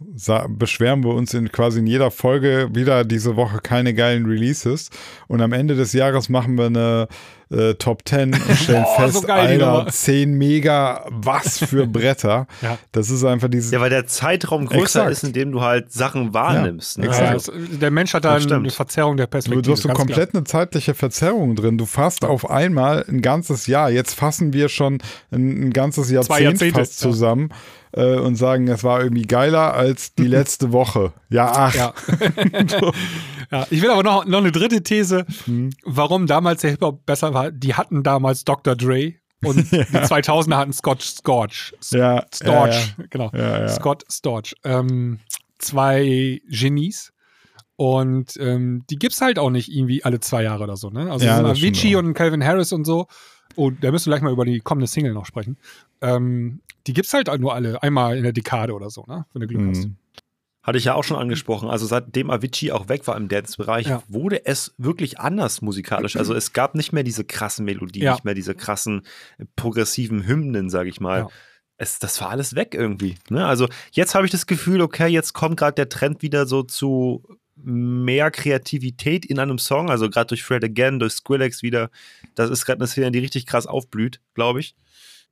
beschweren 0.50 1.04
wir 1.04 1.14
uns 1.14 1.34
in 1.34 1.52
quasi 1.52 1.80
in 1.80 1.88
jeder 1.88 2.12
Folge 2.12 2.70
wieder 2.74 3.04
diese 3.06 3.36
Woche 3.36 3.60
keine 3.60 3.94
geilen 3.94 4.26
Releases 4.26 4.90
und 5.28 5.42
am 5.42 5.54
Ende 5.54 5.76
des 5.76 5.94
Jahres 5.94 6.30
machen 6.30 6.58
wir 6.58 6.66
eine 6.68 7.08
äh, 7.52 7.74
Top 7.76 8.04
10 8.08 8.34
und 8.34 8.42
stellen 8.56 8.86
Oh, 8.88 9.02
fest, 9.02 9.14
so 9.16 9.22
geil, 9.22 9.48
Alter, 9.60 9.72
Nummer. 9.80 9.88
10 9.88 10.34
mega, 10.34 11.04
was 11.10 11.58
für 11.58 11.88
Bretter. 11.92 12.46
Ja. 12.62 12.78
Das 12.92 13.10
ist 13.10 13.24
einfach 13.24 13.48
dieses, 13.48 13.72
ja, 13.72 13.80
weil 13.82 13.90
der 13.90 14.06
Zeitraum 14.06 14.68
größer 14.68 14.82
Exakt. 15.08 15.12
ist, 15.12 15.24
in 15.24 15.34
dem 15.34 15.52
du 15.52 15.62
halt 15.62 15.92
Sachen 15.92 16.34
wahrnimmst. 16.36 17.00
ne? 17.00 17.06
exakt. 17.08 17.26
Ja, 17.26 17.32
Also, 17.32 17.52
das, 17.54 17.80
der 17.80 17.90
Mensch 17.92 18.14
hat 18.14 18.24
da 18.26 18.34
eine 18.34 18.42
stimmt. 18.42 18.72
Verzerrung 18.72 19.18
der 19.18 19.26
Perspektive. 19.26 19.64
du 19.64 19.72
hast 19.72 19.82
so 19.82 19.90
komplett 19.90 20.36
eine 20.36 20.44
zeitliche 20.44 20.94
Verzerrung 20.94 21.56
drin. 21.56 21.80
Du 21.80 21.88
fasst 21.88 22.24
auf 22.24 22.48
einmal 22.50 23.04
ein 23.10 23.22
ganzes 23.24 23.66
Jahr. 23.66 23.90
Jetzt 23.90 24.14
fassen 24.14 24.54
wir 24.54 24.70
schon 24.70 25.00
ein, 25.32 25.70
ein 25.70 25.74
ganzes 25.74 26.12
Jahrzehnt 26.12 26.62
fast 26.74 27.04
ja. 27.04 27.50
Äh, 27.94 28.16
und 28.18 28.36
sagen, 28.36 28.68
es 28.68 28.84
war 28.84 29.02
irgendwie 29.02 29.24
geiler 29.24 29.74
als 29.74 30.14
die 30.16 30.28
letzte 30.28 30.72
Woche. 30.72 31.14
Ja, 31.30 31.52
ach. 31.54 31.76
Ja. 31.76 31.94
ja, 33.52 33.68
ich 33.70 33.82
will 33.82 33.90
aber 33.92 34.04
noch, 34.04 34.26
noch 34.26 34.40
eine 34.40 34.52
dritte 34.52 34.82
These, 34.84 35.26
Hm. 35.46 35.72
warum 35.84 36.28
damals 36.28 36.62
der 36.62 36.72
Hip-Hop 36.72 37.06
besser 37.06 37.34
war. 37.34 37.52
Die 37.52 37.74
hatten 37.76 38.04
damals 38.04 38.44
Dr. 38.46 38.76
Dre 38.76 39.14
und 39.44 39.58
die 39.72 39.78
2000er 39.84 40.56
hatten 40.58 40.74
Scott 40.74 41.02
Storch. 41.04 41.74
Ja, 41.92 42.26
Storch, 42.34 42.96
ja, 42.98 43.04
genau. 43.10 43.32
Ja, 43.34 43.60
ja. 43.62 43.68
Scott 43.70 44.04
Storch. 44.12 44.54
Ähm, 44.64 45.20
zwei 45.58 46.42
Genies. 46.50 47.12
Und 47.76 48.36
ähm, 48.42 48.84
die 48.90 48.98
gibt's 48.98 49.22
halt 49.22 49.40
auch 49.40 49.50
nicht 49.50 49.72
irgendwie 49.72 50.04
alle 50.04 50.20
zwei 50.20 50.44
Jahre 50.44 50.66
oder 50.66 50.76
so. 50.76 50.90
Ne? 50.90 51.10
Also 51.10 51.26
Ja, 51.26 51.38
so 51.38 51.46
Avicii 51.46 51.96
und 51.96 52.14
Calvin 52.14 52.44
Harris 52.44 52.74
und 52.74 52.84
so. 52.84 53.08
Oh, 53.60 53.72
da 53.72 53.92
müssen 53.92 54.08
wir 54.08 54.12
gleich 54.16 54.24
mal 54.24 54.32
über 54.32 54.46
die 54.46 54.60
kommende 54.62 54.88
Single 54.88 55.14
noch 55.14 55.26
sprechen. 55.26 55.58
Ähm, 56.02 56.62
die 56.88 56.94
gibt's 56.94 57.14
halt 57.14 57.28
nur 57.40 57.54
alle 57.54 57.84
einmal 57.84 58.18
in 58.18 58.24
der 58.24 58.32
Dekade 58.34 58.74
oder 58.74 58.90
so, 58.90 59.04
ne? 59.08 59.26
Wenn 59.34 59.42
du 59.42 59.48
Glück 59.48 59.68
hast. 59.70 59.86
Mhm. 59.86 59.96
Hatte 60.64 60.78
ich 60.78 60.86
ja 60.86 60.94
auch 60.94 61.04
schon 61.04 61.18
angesprochen. 61.18 61.70
Also 61.70 61.86
seitdem 61.86 62.30
Avicii 62.30 62.72
auch 62.72 62.90
weg 62.90 63.08
war 63.08 63.16
im 63.18 63.28
Dance-Bereich, 63.28 63.88
Ja. 63.88 64.04
wurde 64.08 64.46
es 64.46 64.74
wirklich 64.78 65.20
anders 65.20 65.62
musikalisch. 65.62 66.16
Also 66.16 66.34
es 66.34 66.54
gab 66.54 66.76
nicht 66.76 66.92
mehr 66.94 67.04
diese 67.04 67.24
krassen 67.24 67.66
Melodien, 67.66 68.04
Ja. 68.06 68.14
nicht 68.14 68.26
mehr 68.26 68.34
diese 68.34 68.56
krassen 68.56 69.04
äh, 69.38 69.46
progressiven 69.56 70.26
Hymnen, 70.28 70.70
sage 70.70 70.90
ich 70.90 71.00
mal. 71.00 71.20
Ja. 71.20 71.28
Es, 71.78 71.98
das 72.00 72.20
war 72.22 72.30
alles 72.30 72.56
weg 72.56 72.76
irgendwie. 72.76 73.16
Ne? 73.30 73.46
Also 73.46 73.68
jetzt 73.92 74.16
habe 74.16 74.26
ich 74.26 74.32
das 74.32 74.48
Gefühl, 74.48 74.82
okay, 74.82 75.08
jetzt 75.08 75.34
kommt 75.34 75.58
gerade 75.58 75.76
der 75.76 75.90
Trend 75.90 76.22
wieder 76.22 76.46
so 76.46 76.64
zu 76.64 77.24
mehr 77.64 78.32
Kreativität 78.32 79.26
in 79.26 79.40
einem 79.40 79.58
Song. 79.58 79.90
Also 79.90 80.10
gerade 80.10 80.28
durch 80.28 80.44
Fred 80.44 80.64
Again, 80.64 81.00
durch 81.00 81.14
Skrillex 81.14 81.64
wieder. 81.64 81.90
Das 82.36 82.50
ist 82.50 82.66
gerade 82.66 82.80
eine 82.80 82.88
Szene, 82.88 83.12
die 83.12 83.20
richtig 83.20 83.46
krass 83.46 83.68
aufblüht, 83.68 84.22
glaube 84.34 84.60
ich. 84.60 84.76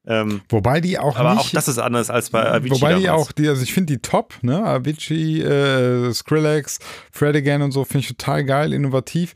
Ähm, 0.06 0.42
Wobei 0.48 0.80
die 0.80 0.98
auch 0.98 1.18
aber 1.18 1.32
nicht. 1.34 1.40
auch 1.42 1.50
das 1.50 1.68
ist 1.68 1.80
anders 1.80 2.10
als 2.10 2.30
bei 2.30 2.50
Avicii 2.50 2.72
Wobei 2.72 2.94
die 2.96 3.04
damals. 3.04 3.28
auch, 3.28 3.32
die, 3.34 3.50
also 3.50 3.62
ich 3.62 3.74
finde 3.74 3.94
die 3.94 4.02
top, 4.02 4.36
ne? 4.42 4.64
Avicii, 4.64 5.42
äh, 5.42 6.14
Skrillex, 6.14 6.80
Fred 7.12 7.36
Again 7.36 7.62
und 7.62 7.74
so 7.74 7.84
finde 7.84 8.00
ich 8.00 8.08
total 8.08 8.46
geil, 8.46 8.72
innovativ. 8.72 9.34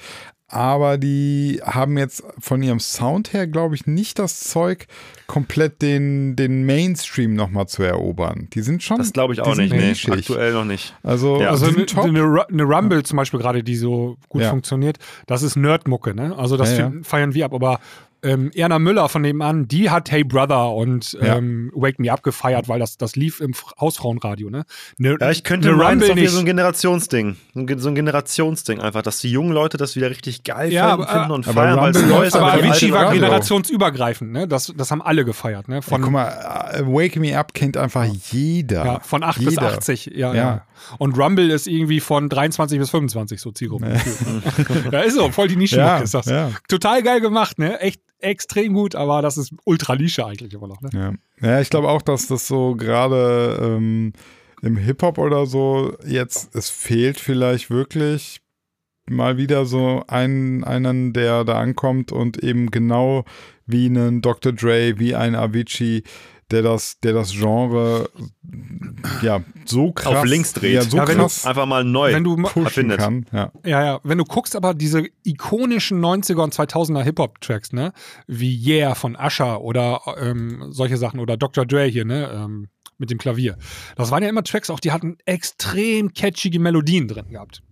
Aber 0.54 0.98
die 0.98 1.62
haben 1.64 1.98
jetzt 1.98 2.24
von 2.40 2.62
ihrem 2.62 2.80
Sound 2.82 3.32
her, 3.32 3.48
glaube 3.48 3.74
ich, 3.76 3.88
nicht 3.88 4.20
das 4.20 4.42
Zeug, 4.42 4.86
komplett 5.26 5.82
den, 5.82 6.36
den 6.36 6.66
Mainstream 6.66 7.36
nochmal 7.36 7.68
zu 7.68 7.84
erobern. 7.84 8.50
Die 8.54 8.62
sind 8.62 8.84
schon. 8.84 8.98
Das 8.98 9.14
glaube 9.14 9.34
ich 9.34 9.40
auch 9.42 9.56
nicht. 9.56 9.72
Nee, 9.74 9.94
aktuell 10.12 10.52
noch 10.54 10.66
nicht. 10.66 10.94
Also, 11.04 11.40
Ja. 11.42 11.52
Also 11.52 11.72
die 11.72 11.86
eine, 11.98 12.22
eine, 12.24 12.50
eine 12.50 12.64
Rumble 12.64 13.04
zum 13.04 13.16
Beispiel 13.16 13.40
gerade, 13.40 13.64
die 13.64 13.76
so 13.78 14.18
gut 14.28 14.42
Ja. 14.42 14.50
funktioniert, 14.50 14.98
das 15.26 15.42
ist 15.42 15.56
Nerdmucke, 15.56 16.14
ne? 16.14 16.36
Also 16.38 16.58
das 16.58 16.72
Ja, 16.72 16.78
ja. 16.80 16.84
finden- 16.90 17.04
feiern 17.06 17.34
wir 17.34 17.46
ab. 17.46 17.54
Aber 17.54 17.80
ähm, 18.24 18.52
Erna 18.54 18.78
Müller 18.80 19.10
von 19.10 19.22
nebenan, 19.24 19.68
die 19.68 19.90
hat 19.90 20.12
Hey 20.12 20.24
Brother 20.24 20.72
und 20.74 21.14
Ja. 21.14 21.38
ähm, 21.38 21.72
Wake 21.74 22.00
Me 22.00 22.12
Up 22.12 22.22
gefeiert, 22.24 22.68
weil 22.70 22.80
das, 22.80 22.98
das 22.98 23.16
lief 23.16 23.40
im 23.42 23.54
Hausfrauenradio, 23.80 24.50
ne? 24.50 24.64
Ne- 24.98 25.18
Ja, 25.20 25.32
ich 25.32 25.44
könnte 25.44 25.70
eine 25.70 25.78
meinen, 25.78 26.00
das 26.00 26.10
ist 26.10 26.16
Rumble 26.16 26.30
so 26.30 26.40
ein 26.40 26.46
Generationsding. 26.46 27.38
So 27.78 27.90
ein 27.90 27.96
Generationsding 27.96 28.80
einfach, 28.80 29.02
dass 29.02 29.20
die 29.20 29.32
jungen 29.32 29.52
Leute 29.54 29.78
das 29.78 29.96
wieder 29.96 30.10
richtig 30.10 30.44
geil 30.44 30.72
Ja, 30.72 30.90
finden, 30.92 31.04
aber- 31.04 31.12
finden 31.14 31.32
und 31.32 31.48
aber 31.48 31.54
feiern, 31.62 31.78
weil 31.80 31.92
es 31.92 31.98
Rumble 31.98 32.16
neu 32.16 32.26
ist. 32.26 32.36
aber 32.36 32.54
Avicii 32.54 32.92
war 32.92 33.06
Radio. 33.06 33.22
generationsübergreifend, 33.22 34.32
ne? 34.32 34.48
Das, 34.48 34.72
das 34.76 34.92
haben 34.92 35.02
alle 35.02 35.26
gefeiert, 35.26 35.68
ne? 35.68 35.76
ja, 35.76 35.82
Von, 35.82 36.02
guck 36.02 36.12
mal, 36.12 36.28
äh, 36.74 36.82
Wake 36.86 37.16
Me 37.20 37.38
Up 37.38 37.54
kennt 37.54 37.78
einfach 37.78 38.06
jeder. 38.32 38.86
ja, 38.86 39.00
von 39.00 39.24
8 39.24 39.40
bis 39.40 39.50
Jeder. 39.56 39.64
80, 39.74 40.06
ja, 40.14 40.34
Ja. 40.34 40.34
ja. 40.34 40.66
Und 40.98 41.18
Rumble 41.18 41.50
ist 41.52 41.68
irgendwie 41.68 42.00
von 42.00 42.28
23 42.30 42.80
bis 42.80 42.90
25 42.90 43.40
so 43.40 43.52
Zielgruppe. 43.52 43.94
ja, 44.92 45.00
ist 45.02 45.16
so, 45.16 45.30
voll 45.32 45.48
die 45.48 45.56
Nischenmucke 45.56 45.90
Ja, 45.92 45.98
ist 46.00 46.14
das. 46.14 46.26
ja. 46.26 46.52
Total 46.68 47.04
geil 47.04 47.22
gemacht, 47.22 47.60
ne? 47.60 47.80
Echt 47.80 48.02
extrem 48.22 48.74
gut, 48.74 48.96
aber 48.96 49.22
das 49.22 49.38
ist 49.38 49.54
ultra 49.66 49.96
Nische 49.96 50.26
eigentlich 50.26 50.54
immer 50.54 50.68
noch, 50.68 50.82
ne? 50.82 50.90
Ja, 50.94 51.14
ja 51.48 51.62
ich 51.62 51.70
glaube 51.70 51.90
auch, 51.90 52.02
dass 52.02 52.28
das 52.28 52.48
so 52.48 52.76
gerade 52.76 53.60
ähm, 53.62 54.14
im 54.62 54.78
Hip-Hop 54.78 55.18
oder 55.18 55.46
so 55.46 55.98
jetzt, 56.06 56.56
es 56.56 56.70
fehlt 56.70 57.20
vielleicht 57.20 57.70
wirklich 57.70 58.42
mal 59.10 59.38
wieder 59.38 59.66
so 59.66 60.04
einen, 60.08 60.64
einen, 60.64 61.14
der 61.14 61.44
da 61.44 61.60
ankommt 61.60 62.12
und 62.12 62.42
eben 62.44 62.72
genau 62.72 63.26
wie 63.66 63.86
einen 63.86 64.22
Dr. 64.22 64.52
Dre, 64.52 65.00
wie 65.00 65.16
ein 65.16 65.36
Avicii, 65.36 66.04
der 66.52 66.62
das, 66.62 67.00
der 67.00 67.14
das 67.14 67.32
Genre 67.32 68.10
ja 69.22 69.42
so 69.66 69.92
krass 69.92 70.18
Auf 70.18 70.26
links 70.26 70.54
dreht. 70.54 70.74
ja, 70.74 70.82
so 70.82 70.98
Ja, 70.98 71.08
wenn 71.08 71.18
du 71.18 71.24
krass 71.24 71.46
Einfach 71.46 71.66
mal 71.66 71.84
neu 71.84 72.14
Wenn 72.14 72.24
du 72.24 72.36
erfindet. 72.38 73.00
kann. 73.00 73.26
Ja. 73.32 73.52
Ja, 73.66 73.84
ja, 73.84 74.00
wenn 74.04 74.18
du 74.18 74.26
guckst, 74.26 74.56
aber 74.56 74.74
diese 74.74 75.06
ikonischen 75.24 76.00
90er 76.04 76.44
und 76.44 76.54
2000er 76.54 77.04
Hip-Hop-Tracks, 77.04 77.74
ne, 77.74 77.94
wie 78.28 78.56
Yeah 78.68 78.96
von 78.96 79.16
Usher 79.16 79.62
oder 79.62 80.02
ähm, 80.18 80.68
solche 80.70 80.98
Sachen 80.98 81.20
oder 81.20 81.38
Dr. 81.38 81.66
Dre 81.66 81.86
hier, 81.86 82.06
ne, 82.06 82.30
ähm, 82.34 82.68
mit 82.98 83.10
dem 83.10 83.18
Klavier. 83.18 83.58
Das 83.96 84.12
waren 84.12 84.22
ja 84.24 84.30
immer 84.30 84.44
Tracks, 84.44 84.70
auch 84.70 84.80
die 84.80 84.92
hatten 84.92 85.18
extrem 85.26 86.14
catchige 86.14 86.60
Melodien 86.60 87.08
drin 87.08 87.30
gehabt. 87.30 87.64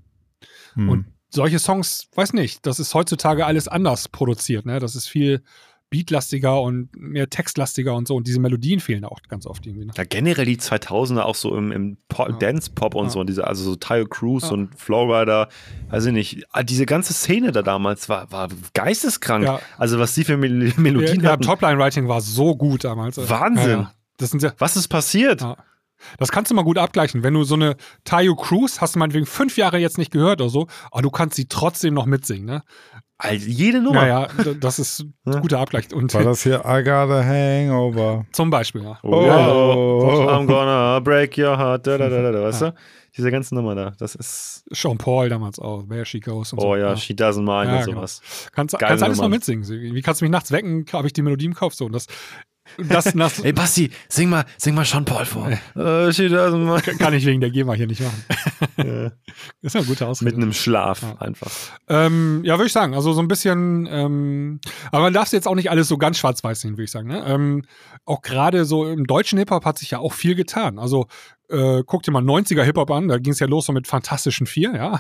Hm. 0.74 0.90
Und 0.90 1.06
solche 1.30 1.60
Songs, 1.60 2.08
weiß 2.16 2.34
nicht, 2.34 2.66
das 2.66 2.80
ist 2.80 2.94
heutzutage 2.96 3.46
alles 3.46 3.68
anders 3.68 4.10
produziert, 4.10 4.66
ne? 4.66 4.80
Das 4.80 4.96
ist 4.96 5.08
viel 5.08 5.44
beatlastiger 5.90 6.62
und 6.62 6.90
mehr 6.96 7.30
textlastiger 7.30 7.96
und 7.96 8.08
so. 8.08 8.16
Und 8.16 8.28
diese 8.28 8.40
Melodien 8.40 8.80
fehlen 8.80 9.06
auch 9.06 9.20
ganz 9.28 9.46
oft 9.46 9.66
irgendwie. 9.66 9.86
Ne? 9.86 9.94
Ja, 9.98 10.04
generell 10.04 10.46
die 10.46 10.58
2000er 10.58 11.22
auch 11.24 11.36
so 11.36 11.56
im, 11.56 11.72
im 11.72 11.98
Ja. 12.18 12.32
Dance-Pop 12.32 12.96
und 12.96 13.06
Ja. 13.06 13.10
so, 13.12 13.20
und 13.22 13.28
diese, 13.28 13.48
also 13.48 13.64
so 13.64 13.76
Tile 13.76 14.06
Cruise 14.06 14.48
Ja. 14.48 14.54
und 14.54 14.80
Flowrider, 14.80 15.50
weiß 15.90 16.06
ich 16.06 16.14
nicht. 16.14 16.44
Ah, 16.52 16.64
Diese 16.64 16.86
ganze 16.86 17.14
Szene 17.14 17.52
da 17.52 17.62
damals 17.62 18.08
war, 18.10 18.32
war 18.32 18.50
geisteskrank. 18.74 19.44
Ja. 19.46 19.60
Also, 19.78 20.00
was 20.00 20.14
die 20.14 20.24
für 20.24 20.38
Mel 20.38 20.74
Melodien 20.78 21.22
ja, 21.22 21.32
hatten. 21.32 21.44
Topline-Writing 21.44 22.08
war 22.08 22.22
so 22.22 22.56
gut 22.56 22.84
damals. 22.84 23.18
Wahnsinn. 23.30 23.70
Ja, 23.70 23.78
ja. 23.82 23.94
Das 24.18 24.32
sind 24.32 24.40
sehr, 24.42 24.54
Was 24.60 24.76
ist 24.76 24.88
passiert? 24.90 25.42
Ja. 25.42 25.58
Das 26.18 26.32
kannst 26.32 26.50
du 26.50 26.56
mal 26.56 26.64
gut 26.64 26.78
abgleichen. 26.78 27.24
Wenn 27.24 27.34
du 27.34 27.44
so 27.44 27.56
eine 27.56 27.76
Tayo 28.06 28.36
Cruz 28.36 28.80
hast 28.80 28.96
du 28.96 29.00
meinetwegen 29.00 29.26
fünf 29.26 29.58
Jahre 29.58 29.80
jetzt 29.80 29.98
nicht 29.98 30.12
gehört 30.12 30.40
oder 30.40 30.50
so, 30.50 30.68
aber 30.92 31.02
du 31.02 31.10
kannst 31.10 31.36
sie 31.36 31.48
trotzdem 31.50 31.94
noch 31.94 32.06
mitsingen, 32.06 32.46
ne? 32.46 32.64
Also, 33.22 33.48
jede 33.48 33.82
Nummer. 33.82 34.02
Naja, 34.02 34.28
das 34.62 34.80
ist 34.80 35.06
ein 35.26 35.42
guter 35.42 35.60
Abgleich. 35.60 35.94
Und 35.94 36.14
War 36.14 36.24
das 36.24 36.42
hier 36.44 36.60
I 36.66 36.82
got 36.84 37.12
a 37.12 37.22
hangover? 37.24 38.26
zum 38.32 38.50
Beispiel, 38.50 38.82
ja. 38.84 38.98
Oh. 39.04 39.12
Oh. 39.14 40.30
I'm 40.30 40.48
gonna 40.48 41.00
break 41.02 41.38
your 41.38 41.58
heart. 41.58 41.86
Da, 41.86 41.98
da, 41.98 42.08
da, 42.10 42.22
da, 42.22 42.32
da, 42.32 42.42
weißt 42.44 42.62
Ja. 42.62 42.72
du? 42.72 42.78
Diese 43.18 43.32
ganze 43.32 43.56
Nummer 43.56 43.76
da. 43.76 43.92
Das 44.00 44.16
ist. 44.16 44.64
Sean 44.72 44.98
Paul 44.98 45.28
damals 45.30 45.60
auch, 45.60 45.84
Where 45.90 46.06
She 46.06 46.20
Goes 46.22 46.54
und 46.54 46.62
so. 46.62 46.68
Oh 46.68 46.76
ja, 46.76 46.96
she 46.96 47.14
doesn't 47.14 47.40
mind 47.42 47.70
Ja, 47.72 47.80
und 47.80 47.86
genau. 47.86 47.98
sowas. 47.98 48.22
Kannst, 48.54 48.78
Geile 48.80 48.90
kannst 48.92 49.04
alles 49.04 49.18
noch 49.18 49.24
Nummer. 49.26 49.36
mitsingen. 49.36 49.68
Wie 49.68 50.02
kannst 50.02 50.22
du 50.22 50.26
mich 50.26 50.32
nachts 50.32 50.52
wecken? 50.52 50.86
Habe 50.94 51.08
ich 51.08 51.14
die 51.14 51.22
Melodie 51.22 51.46
im 51.46 51.56
Kopf 51.56 51.74
so. 51.74 51.86
Und 51.86 51.94
das, 51.94 52.06
das, 52.78 53.06
das 53.16 53.40
Ey, 53.40 53.54
Basti, 53.54 53.92
sing 54.08 54.30
mal, 54.30 54.46
sing 54.58 54.76
mal 54.76 54.86
Sean 54.86 55.06
Paul 55.06 55.26
vor. 55.26 55.50
Äh, 55.76 56.12
mind. 56.58 57.00
kann 57.00 57.14
ich 57.14 57.26
wegen 57.26 57.42
der 57.42 57.50
GEMA 57.52 57.74
hier 57.74 57.88
nicht 57.88 58.02
machen. 58.02 58.24
Das 58.78 59.12
ist 59.62 59.76
ja 59.76 59.80
eine 59.82 59.88
gute 59.88 60.06
Ausrede. 60.08 60.32
Mitten 60.32 60.42
im 60.44 60.54
Schlaf 60.54 61.02
Ja. 61.02 61.16
einfach. 61.20 61.52
Ähm, 61.88 62.42
ja, 62.44 62.56
würde 62.58 62.68
ich 62.68 62.74
sagen. 62.74 62.94
Also 62.94 63.14
so 63.14 63.22
ein 63.22 63.28
bisschen, 63.28 63.88
ähm, 63.90 64.60
aber 64.92 65.04
man 65.04 65.14
darf 65.14 65.26
es 65.28 65.32
jetzt 65.32 65.48
auch 65.48 65.56
nicht 65.56 65.70
alles 65.72 65.88
so 65.88 65.98
ganz 65.98 66.18
schwarz-weiß 66.18 66.62
sehen, 66.62 66.72
würde 66.74 66.84
ich 66.84 66.92
sagen. 66.92 67.08
Ne? 67.08 67.24
Ähm, 67.26 67.64
auch 68.10 68.22
gerade 68.24 68.66
so 68.66 68.88
im 68.88 69.06
deutschen 69.06 69.38
Hip-Hop 69.38 69.66
hat 69.66 69.78
sich 69.78 69.92
ja 69.92 70.00
auch 70.00 70.14
viel 70.14 70.34
getan. 70.34 70.80
Also 70.80 71.08
äh, 71.48 71.84
guck 71.86 72.02
dir 72.04 72.12
mal 72.12 72.24
90er 72.24 72.64
Hip-Hop 72.64 72.90
an, 72.90 73.08
da 73.08 73.20
ging 73.20 73.34
es 73.34 73.40
ja 73.40 73.46
los 73.46 73.68
so 73.68 73.74
mit 73.74 73.86
Fantastischen 73.86 74.48
Vier, 74.48 74.74
ja. 74.76 75.00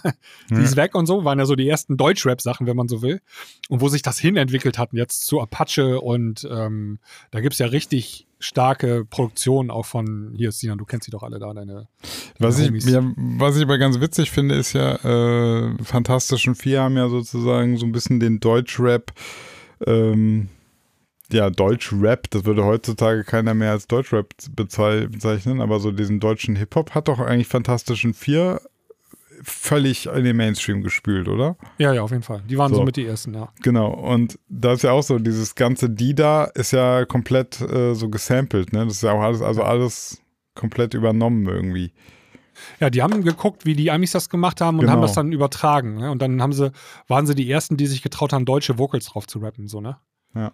Die 0.49 0.62
ist 0.62 0.76
weg 0.76 0.93
und 0.93 1.07
so, 1.07 1.26
waren 1.26 1.39
ja 1.39 1.45
so 1.45 1.55
die 1.55 1.68
ersten 1.68 1.97
Deutsch-Rap-Sachen, 1.97 2.68
wenn 2.68 2.76
man 2.76 2.88
so 2.88 3.01
will. 3.01 3.22
Und 3.68 3.82
wo 3.82 3.89
sich 3.89 4.03
das 4.03 4.20
hinentwickelt 4.20 4.78
hatten, 4.78 4.95
jetzt 4.95 5.26
zu 5.26 5.41
Apache 5.41 6.01
und 6.01 6.47
ähm, 6.51 6.99
da 7.32 7.41
gibt 7.41 7.53
es 7.53 7.60
ja 7.60 7.68
richtig 7.68 8.28
starke 8.39 9.05
Produktionen 9.05 9.72
auch 9.72 9.86
von, 9.86 10.34
hier 10.36 10.51
Sinan, 10.51 10.78
du 10.78 10.86
kennst 10.86 11.05
sie 11.05 11.12
doch 11.12 11.24
alle 11.24 11.39
da, 11.39 11.53
deine, 11.53 11.88
Was 12.38 12.57
deine 12.57 12.78
ich, 12.78 12.86
ja, 12.86 13.01
was 13.16 13.57
ich 13.57 13.64
aber 13.64 13.80
ganz 13.80 13.99
witzig 13.99 14.30
finde, 14.30 14.55
ist 14.55 14.74
ja, 14.74 14.95
äh, 14.95 15.84
Fantastischen 15.84 16.53
Vier 16.53 16.82
haben 16.82 16.95
ja 16.95 17.10
sozusagen 17.10 17.78
so 17.78 17.86
ein 17.86 17.91
bisschen 17.91 18.20
den 18.20 18.39
Deutschrap, 18.39 19.12
ähm, 19.86 20.49
ja, 21.32 21.49
Deutschrap, 21.49 22.30
das 22.32 22.45
würde 22.45 22.65
heutzutage 22.65 23.23
keiner 23.23 23.53
mehr 23.53 23.71
als 23.71 23.88
Deutschrap 23.88 24.34
bezei- 24.55 25.07
bezeichnen, 25.07 25.61
aber 25.61 25.80
so 25.80 25.91
diesen 25.91 26.19
deutschen 26.19 26.55
Hip-Hop 26.55 26.95
hat 26.95 27.07
doch 27.07 27.19
eigentlich 27.19 27.47
Fantastischen 27.47 28.13
Vier 28.13 28.61
völlig 29.41 30.07
in 30.07 30.23
den 30.25 30.36
Mainstream 30.36 30.82
gespült, 30.82 31.27
oder? 31.30 31.55
Ja, 31.77 31.93
ja, 31.93 32.01
auf 32.01 32.11
jeden 32.11 32.23
Fall. 32.23 32.41
Die 32.49 32.57
waren 32.57 32.71
so, 32.71 32.77
So. 32.80 32.84
mit 32.84 32.97
die 32.97 33.05
ersten, 33.05 33.34
ja. 33.34 33.49
Genau, 33.61 33.89
und 33.93 34.38
da 34.49 34.73
ist 34.73 34.84
ja 34.84 34.91
auch 34.91 35.03
so, 35.03 35.17
dieses 35.17 35.55
ganze 35.55 35.89
Dida 35.89 36.45
ist 36.55 36.71
ja 36.71 37.05
komplett 37.05 37.61
äh, 37.61 37.93
so 37.95 38.09
gesampelt, 38.09 38.73
ne? 38.73 38.86
Das 38.86 38.95
ist 38.95 39.03
ja 39.03 39.13
auch 39.13 39.21
alles, 39.21 39.41
also 39.41 39.63
alles 39.63 40.21
komplett 40.55 40.93
übernommen 40.93 41.45
irgendwie. 41.47 41.93
Ja, 42.82 42.89
die 42.89 43.01
haben 43.01 43.23
geguckt, 43.23 43.65
wie 43.65 43.75
die 43.75 43.89
Amis 43.91 44.11
das 44.11 44.27
gemacht 44.30 44.59
haben 44.59 44.75
und 44.75 44.82
Genau. 44.82 44.93
haben 44.93 45.01
das 45.01 45.13
dann 45.13 45.32
übertragen. 45.32 45.93
Ne? 45.95 46.11
Und 46.11 46.21
dann 46.21 46.41
haben 46.41 46.51
sie, 46.51 46.73
waren 47.07 47.25
sie 47.25 47.34
die 47.34 47.49
ersten, 47.49 47.77
die 47.77 47.86
sich 47.88 48.01
getraut 48.01 48.34
haben, 48.34 48.43
deutsche 48.43 48.77
Vocals 48.77 49.05
drauf 49.05 49.25
zu 49.27 49.39
rappen, 49.39 49.69
so, 49.69 49.80
ne? 49.80 49.95
Ja. 50.36 50.51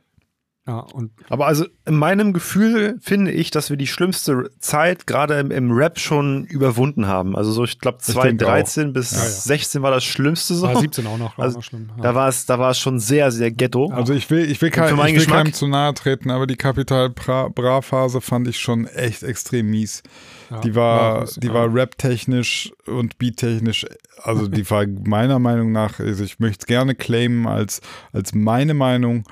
Ja, 0.68 0.80
und 0.80 1.11
Aber 1.30 1.45
also 1.45 1.66
in 1.86 1.95
meinem 1.95 2.34
Gefühl 2.34 2.97
finde 2.99 3.32
ich, 3.32 3.51
dass 3.51 3.70
wir 3.70 3.78
die 3.78 3.86
schlimmste 3.86 4.49
Zeit 4.57 5.05
gerade 5.05 5.39
im, 5.39 5.51
im 5.51 5.72
Rap 5.72 5.99
schon 5.99 6.45
überwunden 6.45 7.05
haben. 7.05 7.36
Also 7.36 7.51
so, 7.51 7.63
ich 7.66 7.78
glaube, 7.78 7.99
denke 7.99 8.13
2013 8.13 8.91
bis 8.91 9.11
Ja, 9.11 9.18
ja. 9.20 9.24
16 9.26 9.84
war 9.84 9.91
das 9.91 10.03
Schlimmste 10.03 10.55
so. 10.55 10.66
war 10.66 10.76
17 10.80 11.05
auch 11.05 11.20
noch, 11.20 11.38
Also, 11.38 11.59
noch 11.59 11.63
schlimm. 11.63 11.91
Ja. 11.97 12.01
Da 12.01 12.16
war 12.16 12.28
es, 12.30 12.47
da 12.47 12.57
war 12.57 12.72
es 12.72 12.80
schon 12.80 12.99
sehr, 12.99 13.32
sehr 13.32 13.51
ghetto. 13.51 13.91
Also 13.91 14.13
ich 14.13 14.28
will, 14.32 14.49
ich 14.49 14.59
will, 14.59 14.72
kein, 14.72 14.89
für 14.89 14.95
meinen 14.95 15.09
ich 15.09 15.13
will 15.13 15.20
Geschmack- 15.26 15.43
keinem 15.43 15.53
zu 15.53 15.68
nahe 15.68 15.93
treten, 15.93 16.32
aber 16.32 16.47
die 16.47 16.55
Kapital 16.55 17.11
Bra, 17.11 17.47
Bra 17.49 17.82
Phase 17.84 18.20
fand 18.20 18.47
ich 18.47 18.57
schon 18.57 18.88
echt 18.88 19.22
extrem 19.22 19.70
mies. 19.70 20.01
ja. 20.49 20.61
Die 20.61 20.74
war, 20.74 21.26
Ja, 21.26 21.32
die 21.38 21.53
war 21.53 21.72
rap-technisch 21.72 22.72
und 22.88 23.20
beat-technisch, 23.20 23.86
also 24.24 24.47
die 24.47 24.68
war 24.72 24.86
meiner 25.03 25.38
Meinung 25.38 25.72
nach, 25.72 25.99
also 25.99 26.24
ich 26.24 26.39
möchte 26.39 26.61
es 26.61 26.66
gerne 26.66 26.95
claimen 26.95 27.45
als, 27.45 27.82
als 28.13 28.34
meine 28.34 28.74
Meinung, 28.74 29.26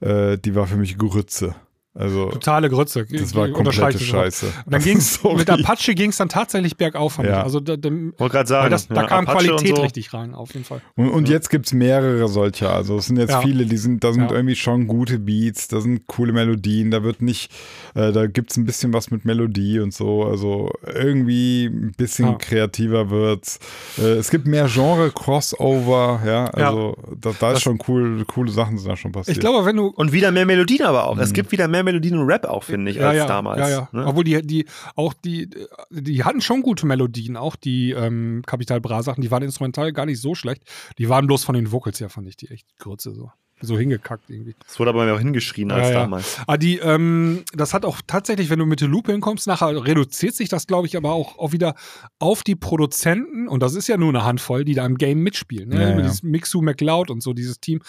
äh, 0.00 0.38
die 0.38 0.54
war 0.54 0.66
für 0.66 0.76
mich 0.76 0.96
Grütze. 1.08 1.54
Also 1.94 2.30
totale 2.30 2.70
Grütze. 2.70 3.06
das 3.10 3.34
war 3.34 3.48
komplette. 3.48 3.98
Scheiße. 3.98 4.46
Und 4.66 4.72
dann 4.72 4.82
ging's, 4.82 5.14
Sorry. 5.22 5.36
mit 5.38 5.50
Apache 5.50 5.94
ging 5.96 6.10
es 6.10 6.16
dann 6.18 6.28
tatsächlich 6.28 6.76
bergauf. 6.76 7.14
fand 7.14 7.26
ich. 7.28 7.34
Ja. 7.34 7.42
Also 7.42 7.58
da, 7.58 7.76
da, 7.76 7.90
Wollte 7.90 8.28
gerade 8.28 8.48
sagen, 8.48 8.70
das, 8.70 8.86
da 8.86 8.94
ja, 8.94 9.06
kam 9.08 9.26
Apache 9.26 9.46
Qualität 9.48 9.74
so. 9.76 9.82
richtig 9.82 10.14
rein, 10.14 10.32
auf 10.34 10.52
jeden 10.52 10.64
Fall. 10.64 10.80
Und, 10.94 11.10
und 11.10 11.28
jetzt 11.28 11.50
gibt 11.50 11.66
es 11.66 11.72
mehrere 11.72 12.28
solcher. 12.28 12.72
Also 12.72 12.98
es 12.98 13.06
sind 13.06 13.16
jetzt 13.18 13.30
Ja. 13.30 13.40
viele, 13.40 13.66
die 13.66 13.76
sind, 13.78 14.04
da 14.04 14.12
sind 14.12 14.30
Ja. 14.30 14.36
irgendwie 14.36 14.54
schon 14.54 14.86
gute 14.86 15.18
Beats, 15.18 15.66
da 15.66 15.80
sind 15.80 16.06
coole 16.06 16.32
Melodien, 16.32 16.92
da 16.92 17.02
wird 17.02 17.20
nicht, 17.20 17.50
äh, 17.96 18.12
da 18.12 18.26
gibt 18.26 18.52
es 18.52 18.56
ein 18.58 18.64
bisschen 18.64 18.92
was 18.92 19.10
mit 19.10 19.24
Melodie 19.24 19.80
und 19.80 19.92
so. 19.92 20.22
Also 20.24 20.70
irgendwie 20.86 21.64
ein 21.66 21.94
bisschen 21.96 22.26
Ja. 22.28 22.34
kreativer 22.34 23.10
wird's. 23.10 23.58
Äh, 23.98 24.02
es 24.18 24.30
gibt 24.30 24.46
mehr 24.46 24.68
Genre, 24.72 25.10
Crossover, 25.10 26.20
ja. 26.24 26.44
Also 26.50 26.96
da, 27.20 27.30
da 27.40 27.48
ist 27.48 27.54
Das- 27.56 27.62
schon 27.62 27.78
cool, 27.88 28.24
coole 28.26 28.52
Sachen 28.52 28.78
sind 28.78 28.88
da 28.88 28.96
schon 28.96 29.10
passiert. 29.10 29.36
Ich 29.36 29.40
glaube, 29.40 29.64
wenn 29.66 29.74
du 29.76 29.86
Und 29.88 30.12
wieder 30.12 30.30
mehr 30.30 30.46
Melodien 30.46 30.82
aber 30.82 31.08
auch. 31.08 31.18
Es 31.18 31.32
gibt 31.32 31.50
wieder 31.50 31.66
mehr 31.66 31.77
Melodien 31.82 32.14
im 32.14 32.26
Rap 32.26 32.44
auch, 32.44 32.64
finde 32.64 32.90
ich, 32.90 33.02
als 33.02 33.16
ja, 33.16 33.26
damals. 33.26 33.60
Ja, 33.60 33.68
ja. 33.68 33.88
Ne? 33.92 34.06
Obwohl 34.06 34.24
die, 34.24 34.40
die, 34.42 34.66
auch 34.96 35.12
die, 35.12 35.50
die 35.90 36.24
hatten 36.24 36.40
schon 36.40 36.62
gute 36.62 36.86
Melodien, 36.86 37.36
auch 37.36 37.56
die 37.56 37.92
ähm, 37.92 38.42
Capital 38.46 38.80
Bra 38.80 39.02
Sachen, 39.02 39.22
die 39.22 39.30
waren 39.30 39.42
instrumental 39.42 39.92
gar 39.92 40.06
nicht 40.06 40.20
so 40.20 40.34
schlecht. 40.34 40.62
Die 40.98 41.08
waren 41.08 41.26
bloß 41.26 41.44
von 41.44 41.54
den 41.54 41.72
Vocals 41.72 42.00
her, 42.00 42.10
fand 42.10 42.28
ich 42.28 42.36
die 42.36 42.48
echt 42.48 42.66
Grütze 42.78 43.12
so. 43.12 43.30
So 43.60 43.76
hingekackt 43.76 44.30
irgendwie. 44.30 44.54
Es 44.68 44.78
wurde 44.78 44.90
aber 44.90 45.04
mehr 45.04 45.18
hingeschrien 45.18 45.72
als 45.72 45.88
Ja, 45.88 45.94
ja. 45.94 46.00
damals. 46.00 46.36
Ah, 46.46 46.56
die, 46.56 46.78
ähm, 46.78 47.42
das 47.52 47.74
hat 47.74 47.84
auch 47.84 48.00
tatsächlich, 48.06 48.50
wenn 48.50 48.60
du 48.60 48.66
mit 48.66 48.80
der 48.80 48.88
Lupe 48.88 49.10
hinkommst, 49.10 49.48
nachher 49.48 49.84
reduziert 49.84 50.34
sich 50.34 50.48
das, 50.48 50.68
glaube 50.68 50.86
ich, 50.86 50.96
aber 50.96 51.12
auch, 51.12 51.38
auch 51.38 51.52
wieder 51.52 51.74
auf 52.20 52.44
die 52.44 52.54
Produzenten, 52.54 53.48
und 53.48 53.60
das 53.60 53.74
ist 53.74 53.88
ja 53.88 53.96
nur 53.96 54.10
eine 54.10 54.24
Handvoll, 54.24 54.64
die 54.64 54.74
da 54.74 54.86
im 54.86 54.96
Game 54.96 55.20
mitspielen. 55.20 55.70
Ne? 55.70 55.82
Ja, 55.82 55.90
ja. 55.90 55.96
Dieses 55.96 56.22
Mixu 56.22 56.62
McLeod 56.62 57.10
und 57.10 57.20
so, 57.20 57.32
dieses 57.32 57.58
Team. 57.58 57.80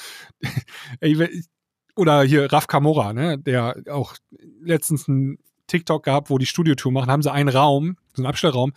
Ey, 1.02 1.44
oder 2.00 2.24
hier 2.24 2.52
Raf 2.52 2.68
Kamora, 2.68 3.14
ne? 3.14 3.38
der 3.38 3.76
auch 3.92 4.16
letztens 4.62 5.08
einen 5.08 5.38
TikTok 5.68 6.04
gehabt, 6.04 6.30
wo 6.30 6.38
die 6.38 6.46
Studiotour 6.46 6.92
machen, 6.92 7.12
haben 7.12 7.22
sie 7.22 7.32
einen 7.32 7.50
Raum, 7.50 7.98
so 8.16 8.22
einen 8.24 8.28
Abstellraum, 8.28 8.74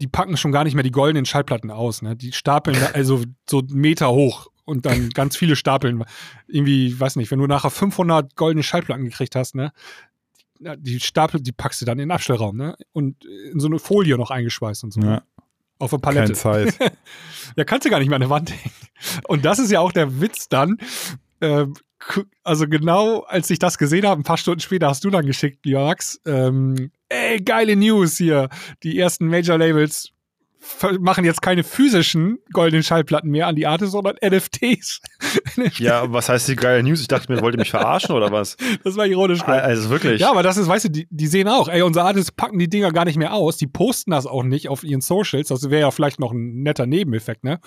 die 0.00 0.08
packen 0.08 0.36
schon 0.36 0.52
gar 0.52 0.64
nicht 0.64 0.74
mehr 0.74 0.82
die 0.82 0.90
goldenen 0.90 1.24
Schallplatten 1.24 1.70
aus. 1.70 2.02
Ne? 2.02 2.16
Die 2.16 2.32
stapeln 2.32 2.76
also 2.92 3.22
so 3.48 3.62
Meter 3.70 4.10
hoch 4.10 4.48
und 4.64 4.84
dann 4.84 5.10
ganz 5.14 5.36
viele 5.36 5.56
Stapeln. 5.56 6.04
Irgendwie, 6.48 6.98
weiß 6.98 7.16
nicht, 7.16 7.30
wenn 7.30 7.38
du 7.38 7.46
nachher 7.46 7.70
500 7.70 8.36
goldene 8.36 8.62
Schallplatten 8.62 9.04
gekriegt 9.04 9.34
hast, 9.36 9.54
ne? 9.54 9.72
Die 10.58 11.00
Stapel, 11.00 11.40
die 11.42 11.52
packst 11.52 11.82
du 11.82 11.84
dann 11.84 11.98
in 11.98 12.08
den 12.08 12.10
Abstellraum, 12.12 12.56
ne? 12.56 12.76
Und 12.92 13.24
in 13.24 13.60
so 13.60 13.66
eine 13.66 13.78
Folie 13.78 14.16
noch 14.16 14.30
eingeschweißt 14.30 14.84
und 14.84 14.92
so. 14.92 15.00
ja, 15.00 15.22
Auf 15.78 15.92
eine 15.92 16.00
Palette. 16.00 16.32
keine 16.32 16.34
Zeit. 16.34 16.78
Ja, 17.56 17.64
kannst 17.64 17.86
du 17.86 17.90
gar 17.90 18.00
nicht 18.00 18.08
mehr 18.08 18.16
an 18.16 18.22
der 18.22 18.30
Wand 18.30 18.50
hängen. 18.50 18.74
Und 19.28 19.44
das 19.44 19.58
ist 19.58 19.70
ja 19.70 19.80
auch 19.80 19.92
der 19.92 20.20
Witz 20.20 20.48
dann. 20.48 20.78
Ähm, 21.40 21.74
also 22.44 22.66
genau, 22.68 23.20
als 23.20 23.50
ich 23.50 23.58
das 23.58 23.78
gesehen 23.78 24.06
habe, 24.06 24.20
ein 24.20 24.24
paar 24.24 24.36
Stunden 24.36 24.60
später 24.60 24.88
hast 24.88 25.04
du 25.04 25.10
dann 25.10 25.26
geschickt, 25.26 25.64
Max, 25.66 26.20
ähm, 26.26 26.90
ey, 27.08 27.40
geile 27.40 27.74
News 27.76 28.16
hier. 28.18 28.48
Die 28.82 28.98
ersten 28.98 29.26
Major-Labels 29.26 30.10
ver- 30.10 30.15
machen 31.00 31.24
jetzt 31.24 31.42
keine 31.42 31.64
physischen 31.64 32.38
goldenen 32.52 32.82
Schallplatten 32.82 33.30
mehr 33.30 33.46
an 33.46 33.56
die 33.56 33.66
Artists, 33.66 33.92
sondern 33.92 34.16
NFTs. 34.24 35.00
Ja, 35.78 36.12
was 36.12 36.28
heißt 36.28 36.48
die 36.48 36.56
geile 36.56 36.82
News? 36.82 37.00
Ich 37.00 37.08
dachte 37.08 37.32
mir, 37.32 37.40
wollt 37.40 37.54
ihr 37.54 37.58
mich 37.58 37.70
verarschen 37.70 38.14
oder 38.14 38.30
was? 38.30 38.56
Das 38.84 38.96
war 38.96 39.06
ironisch. 39.06 39.42
Also 39.42 39.90
wirklich. 39.90 40.20
Ja, 40.20 40.30
aber 40.30 40.42
das 40.42 40.56
ist, 40.56 40.68
weißt 40.68 40.86
du, 40.86 40.88
die, 40.90 41.08
die 41.10 41.26
sehen 41.26 41.48
auch, 41.48 41.68
ey, 41.68 41.82
unsere 41.82 42.04
Artists 42.04 42.30
packen 42.30 42.58
die 42.58 42.68
Dinger 42.68 42.92
gar 42.92 43.04
nicht 43.04 43.16
mehr 43.16 43.32
aus, 43.32 43.56
die 43.56 43.66
posten 43.66 44.10
das 44.10 44.26
auch 44.26 44.42
nicht 44.42 44.68
auf 44.68 44.84
ihren 44.84 45.00
Socials, 45.00 45.48
das 45.48 45.70
wäre 45.70 45.80
ja 45.82 45.90
vielleicht 45.90 46.20
noch 46.20 46.32
ein 46.32 46.62
netter 46.62 46.86
Nebeneffekt, 46.86 47.42
ne? 47.44 47.58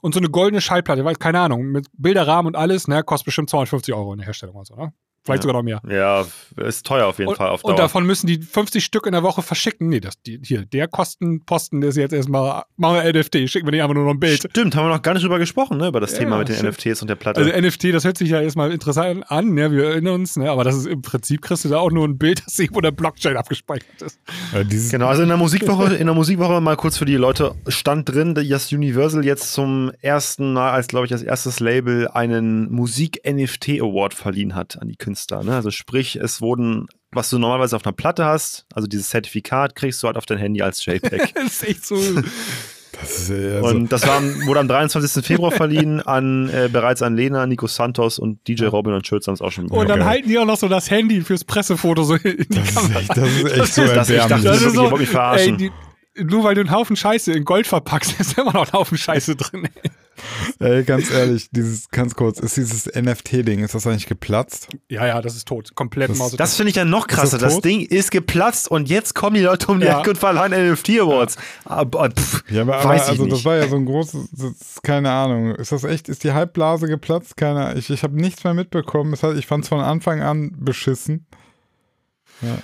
Und 0.00 0.12
so 0.12 0.20
eine 0.20 0.28
goldene 0.28 0.60
Schallplatte, 0.60 1.04
weiß 1.04 1.18
keine 1.18 1.40
Ahnung, 1.40 1.66
mit 1.66 1.86
Bilderrahmen 1.96 2.48
und 2.48 2.56
alles, 2.56 2.88
ne, 2.88 3.02
kostet 3.02 3.26
bestimmt 3.26 3.50
250 3.50 3.94
Euro 3.94 4.12
in 4.12 4.18
der 4.18 4.26
Herstellung 4.26 4.56
oder 4.56 4.64
so, 4.64 4.76
ne? 4.76 4.92
Vielleicht 5.26 5.44
Ja. 5.44 5.48
sogar 5.48 5.54
noch 5.54 5.62
mehr. 5.64 5.80
Ja, 5.88 6.24
ist 6.64 6.86
teuer 6.86 7.06
auf 7.06 7.18
jeden 7.18 7.28
Und, 7.30 7.36
Fall 7.36 7.48
auf 7.50 7.62
und 7.64 7.72
Dauer. 7.72 7.76
davon 7.76 8.06
müssen 8.06 8.26
die 8.26 8.40
50 8.40 8.84
Stück 8.84 9.06
in 9.06 9.12
der 9.12 9.22
Woche 9.22 9.42
verschicken. 9.42 9.88
Nee, 9.88 10.00
das, 10.00 10.14
die, 10.22 10.40
hier, 10.42 10.64
der 10.64 10.88
Kostenposten 10.88 11.82
ist 11.82 11.96
jetzt 11.96 12.12
erstmal, 12.12 12.62
machen 12.76 12.96
wir 13.02 13.12
NFT, 13.12 13.48
schicken 13.50 13.66
wir 13.66 13.72
nicht 13.72 13.82
einfach 13.82 13.94
nur 13.94 14.04
noch 14.04 14.12
ein 14.12 14.20
Bild. 14.20 14.46
Stimmt, 14.50 14.74
haben 14.76 14.86
wir 14.86 14.94
noch 14.94 15.02
gar 15.02 15.12
nicht 15.14 15.24
drüber 15.24 15.38
gesprochen, 15.38 15.78
ne, 15.78 15.88
über 15.88 16.00
das 16.00 16.12
Ja, 16.12 16.18
Thema 16.20 16.38
mit 16.38 16.48
den 16.48 16.56
stimmt. 16.56 16.78
NFTs 16.78 17.02
und 17.02 17.08
der 17.08 17.16
Platte. 17.16 17.40
Also 17.40 17.50
NFT, 17.52 17.92
das 17.92 18.04
hört 18.04 18.16
sich 18.16 18.30
ja 18.30 18.40
erstmal 18.40 18.70
interessant 18.72 19.24
an, 19.30 19.52
ne? 19.54 19.70
wir 19.72 19.84
erinnern 19.90 20.14
uns, 20.14 20.36
ne? 20.36 20.50
aber 20.50 20.64
das 20.64 20.76
ist 20.76 20.86
im 20.86 21.02
Prinzip, 21.02 21.42
kriegst 21.42 21.64
du 21.64 21.68
da 21.68 21.78
auch 21.78 21.90
nur 21.90 22.06
ein 22.06 22.16
Bild, 22.18 22.42
das 22.46 22.58
irgendwo 22.58 22.80
der 22.80 22.92
Blockchain 22.92 23.36
abgespeichert 23.36 24.02
ist. 24.02 24.20
Ja, 24.54 24.62
dieses, 24.64 24.90
Genau, 24.90 25.06
also 25.08 25.22
in 25.22 25.28
der 25.28 25.36
Musikwoche, 25.36 25.94
in 25.94 26.06
der 26.06 26.14
Musikwoche 26.14 26.60
mal 26.60 26.76
kurz 26.76 26.96
für 26.98 27.04
die 27.04 27.16
Leute 27.16 27.54
stand 27.68 28.08
drin, 28.08 28.34
dass 28.34 28.72
Universal 28.72 29.24
jetzt 29.24 29.52
zum 29.52 29.90
ersten 30.00 30.52
Mal 30.52 30.70
als, 30.70 30.86
glaube 30.88 31.06
ich, 31.06 31.12
als 31.12 31.22
erstes 31.22 31.60
Label 31.60 32.08
einen 32.08 32.70
Musik-NFT-Award 32.72 34.14
verliehen 34.14 34.54
hat 34.54 34.80
an 34.80 34.88
die 34.88 34.96
Künstler. 34.96 35.15
Ne? 35.42 35.54
Also 35.54 35.70
sprich, 35.70 36.16
es 36.16 36.40
wurden, 36.40 36.86
was 37.12 37.30
du 37.30 37.38
normalerweise 37.38 37.76
auf 37.76 37.84
einer 37.86 37.92
Platte 37.94 38.24
hast, 38.24 38.66
also 38.74 38.86
dieses 38.86 39.08
Zertifikat, 39.08 39.74
kriegst 39.74 40.02
du 40.02 40.06
halt 40.06 40.16
auf 40.16 40.26
dein 40.26 40.38
Handy 40.38 40.62
als 40.62 40.84
JPEG. 40.84 41.32
Das 41.34 41.44
ist 41.52 41.68
echt 41.68 41.86
so. 41.86 41.96
das 43.00 43.18
ist, 43.18 43.30
äh, 43.30 43.56
also, 43.56 43.68
Und 43.68 43.92
das 43.92 44.06
war, 44.06 44.22
wurde 44.46 44.60
am 44.60 44.68
23. 44.68 45.24
Februar 45.24 45.50
verliehen 45.52 46.00
an 46.00 46.48
äh, 46.48 46.68
bereits 46.72 47.02
an 47.02 47.14
Lena, 47.16 47.46
Nico 47.46 47.66
Santos 47.66 48.18
und 48.18 48.46
DJ 48.48 48.66
Robin 48.66 48.94
und 48.94 49.06
Schulz 49.06 49.26
haben 49.26 49.34
es 49.34 49.42
auch 49.42 49.52
schon 49.52 49.66
Und 49.68 49.88
dann 49.88 49.98
geil. 50.00 50.08
halten 50.08 50.28
die 50.28 50.38
auch 50.38 50.44
noch 50.46 50.56
so 50.56 50.68
das 50.68 50.90
Handy 50.90 51.20
fürs 51.20 51.44
Pressefoto 51.44 52.04
so 52.04 52.14
in 52.14 52.36
die 52.38 52.46
das, 52.48 52.68
ist 52.68 52.74
Kamera. 52.74 53.00
echt, 53.00 53.10
das 53.16 53.28
ist 53.28 53.44
echt 53.52 53.74
so 53.74 53.82
Das- 53.82 53.90
ich 53.90 53.94
dachte, 53.94 54.14
erbärmlich. 54.14 54.44
das 54.44 54.56
ist 54.56 54.62
wirklich- 54.74 54.90
wollt 54.90 55.00
mich 55.00 55.10
verarschen. 55.10 55.52
ey, 55.54 55.56
die, 55.58 55.72
nur 56.22 56.44
weil 56.44 56.54
du 56.54 56.60
einen 56.62 56.70
Haufen 56.70 56.96
Scheiße 56.96 57.32
in 57.32 57.44
Gold 57.44 57.66
verpackst, 57.66 58.14
ist 58.20 58.38
immer 58.38 58.52
noch 58.52 58.66
ein 58.68 58.72
Haufen 58.72 58.98
Scheiße 58.98 59.36
drin. 59.36 59.68
Ey. 59.74 59.90
Ey, 60.58 60.84
ganz 60.84 61.10
ehrlich, 61.10 61.48
dieses, 61.50 61.90
ganz 61.90 62.14
kurz, 62.14 62.38
ist 62.40 62.56
dieses 62.56 62.86
NFT-Ding, 62.86 63.62
ist 63.62 63.74
das 63.74 63.86
eigentlich 63.86 64.06
geplatzt? 64.06 64.68
Ja, 64.88 65.06
ja, 65.06 65.20
das 65.20 65.36
ist 65.36 65.46
tot. 65.46 65.74
Komplett 65.74 66.08
Das- 66.08 66.16
Maus. 66.18 66.32
Das 66.34 66.56
finde 66.56 66.70
ich 66.70 66.76
ja 66.76 66.86
noch 66.86 67.06
krasser. 67.06 67.36
das 67.36 67.54
Das? 67.56 67.62
Ding 67.62 67.82
ist 67.82 68.10
geplatzt 68.10 68.70
und 68.70 68.88
jetzt 68.88 69.14
kommen 69.14 69.34
die 69.34 69.42
Leute 69.42 69.66
um 69.70 69.78
die 69.78 69.84
Ja. 69.86 70.00
Ecke 70.00 70.10
und 70.10 70.16
verleihen 70.16 70.52
NFT 70.52 71.00
Awards. 71.00 71.36
Aber, 71.66 72.08
pff, 72.10 72.44
Ja, 72.50 72.62
aber, 72.62 72.78
aber 72.78 72.90
also 72.92 73.24
nicht. 73.24 73.36
das 73.36 73.44
war 73.44 73.56
ja 73.56 73.68
so 73.68 73.76
ein 73.76 73.84
großes, 73.84 74.30
das 74.32 74.80
keine 74.82 75.10
Ahnung. 75.10 75.54
Ist 75.56 75.72
das 75.72 75.84
echt, 75.84 76.08
ist 76.08 76.24
die 76.24 76.32
Halbblase 76.32 76.86
geplatzt? 76.86 77.36
Keine 77.36 77.66
Ahnung. 77.66 77.78
Ich, 77.78 77.90
ich 77.90 78.02
habe 78.02 78.16
nichts 78.16 78.42
mehr 78.42 78.54
mitbekommen. 78.54 79.10
Das 79.10 79.22
heißt, 79.22 79.38
ich 79.38 79.46
fand 79.46 79.64
es 79.64 79.68
von 79.68 79.80
Anfang 79.80 80.22
an 80.22 80.52
beschissen. 80.58 81.26
Ja, 82.40 82.56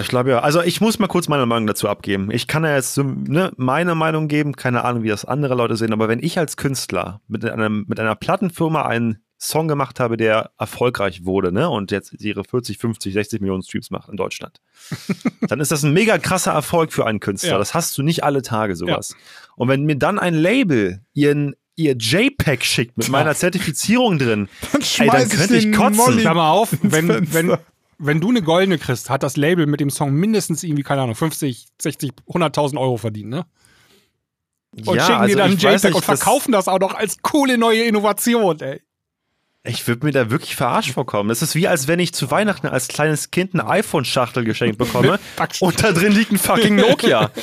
ich 0.00 0.08
glaube 0.08 0.30
ja. 0.30 0.40
Also 0.40 0.62
ich 0.62 0.80
muss 0.80 0.98
mal 0.98 1.08
kurz 1.08 1.28
meine 1.28 1.46
Meinung 1.46 1.66
dazu 1.66 1.88
abgeben. 1.88 2.30
Ich 2.30 2.46
kann 2.46 2.64
ja 2.64 2.74
jetzt 2.74 2.94
so, 2.94 3.02
ne, 3.02 3.52
meine 3.56 3.94
Meinung 3.94 4.28
geben, 4.28 4.54
keine 4.56 4.84
Ahnung, 4.84 5.02
wie 5.02 5.08
das 5.08 5.24
andere 5.24 5.54
Leute 5.54 5.76
sehen, 5.76 5.92
aber 5.92 6.08
wenn 6.08 6.22
ich 6.22 6.38
als 6.38 6.56
Künstler 6.56 7.20
mit, 7.28 7.44
einem, 7.44 7.84
mit 7.88 8.00
einer 8.00 8.14
Plattenfirma 8.14 8.82
einen 8.86 9.18
Song 9.38 9.68
gemacht 9.68 10.00
habe, 10.00 10.16
der 10.16 10.52
erfolgreich 10.58 11.24
wurde, 11.24 11.52
ne, 11.52 11.68
und 11.68 11.90
jetzt 11.90 12.14
ihre 12.20 12.44
40, 12.44 12.78
50, 12.78 13.12
60 13.12 13.40
Millionen 13.40 13.62
Streams 13.62 13.90
macht 13.90 14.08
in 14.08 14.16
Deutschland, 14.16 14.60
dann 15.48 15.60
ist 15.60 15.70
das 15.70 15.82
ein 15.82 15.92
mega 15.92 16.18
krasser 16.18 16.52
Erfolg 16.52 16.92
für 16.92 17.06
einen 17.06 17.20
Künstler. 17.20 17.52
Ja. 17.52 17.58
Das 17.58 17.74
hast 17.74 17.96
du 17.98 18.02
nicht 18.02 18.24
alle 18.24 18.42
Tage 18.42 18.76
sowas. 18.76 19.16
Und 19.56 19.68
wenn 19.68 19.84
mir 19.84 19.96
dann 19.96 20.18
ein 20.18 20.34
Label 20.34 21.00
ihren 21.12 21.54
ihr 21.76 21.96
JPEG 21.96 22.64
schickt 22.64 22.96
mit 22.96 23.08
meiner 23.08 23.34
Zertifizierung 23.34 24.18
drin, 24.18 24.48
Dann 24.72 24.82
Ey, 24.98 25.06
dann 25.08 25.28
könnte 25.28 25.56
ich 25.56 25.72
kotzen. 25.72 25.96
Molly 25.96 26.20
Klammer 26.20 26.50
auf, 26.50 26.76
wenn, 26.82 27.32
wenn, 27.32 27.56
wenn 27.98 28.20
du 28.20 28.30
eine 28.30 28.42
goldene 28.42 28.78
kriegst, 28.78 29.10
hat 29.10 29.22
das 29.22 29.36
Label 29.36 29.66
mit 29.66 29.80
dem 29.80 29.90
Song 29.90 30.12
mindestens 30.12 30.62
irgendwie, 30.62 30.82
keine 30.82 31.02
Ahnung, 31.02 31.14
50, 31.14 31.66
60, 31.80 32.12
100.000 32.28 32.78
Euro 32.78 32.96
verdient, 32.96 33.30
ne? 33.30 33.46
Und 34.86 34.96
ja, 34.96 35.04
schicken 35.04 35.18
also 35.20 35.34
dir 35.34 35.36
dann 35.36 35.52
ich 35.52 35.64
weiß 35.64 35.82
JPEG 35.82 35.84
nicht, 35.84 35.96
und 35.96 36.04
verkaufen 36.04 36.52
das, 36.52 36.68
auch 36.68 36.80
noch 36.80 36.94
als 36.94 37.22
coole 37.22 37.58
neue 37.58 37.84
Innovation, 37.84 38.60
ey. 38.60 38.82
Ich 39.66 39.88
würde 39.88 40.04
mir 40.04 40.12
da 40.12 40.30
wirklich 40.30 40.56
verarscht 40.56 40.92
vorkommen. 40.92 41.30
Das 41.30 41.40
ist 41.40 41.54
wie, 41.54 41.66
als 41.66 41.88
wenn 41.88 41.98
ich 41.98 42.12
zu 42.12 42.30
Weihnachten 42.30 42.66
als 42.66 42.86
kleines 42.86 43.30
Kind 43.30 43.54
eine 43.54 43.66
iPhone-Schachtel 43.66 44.44
geschenkt 44.44 44.76
bekomme 44.76 45.18
und 45.60 45.82
da 45.82 45.92
drin 45.92 46.12
liegt 46.12 46.32
ein 46.32 46.38
fucking 46.38 46.76
Nokia. 46.76 47.30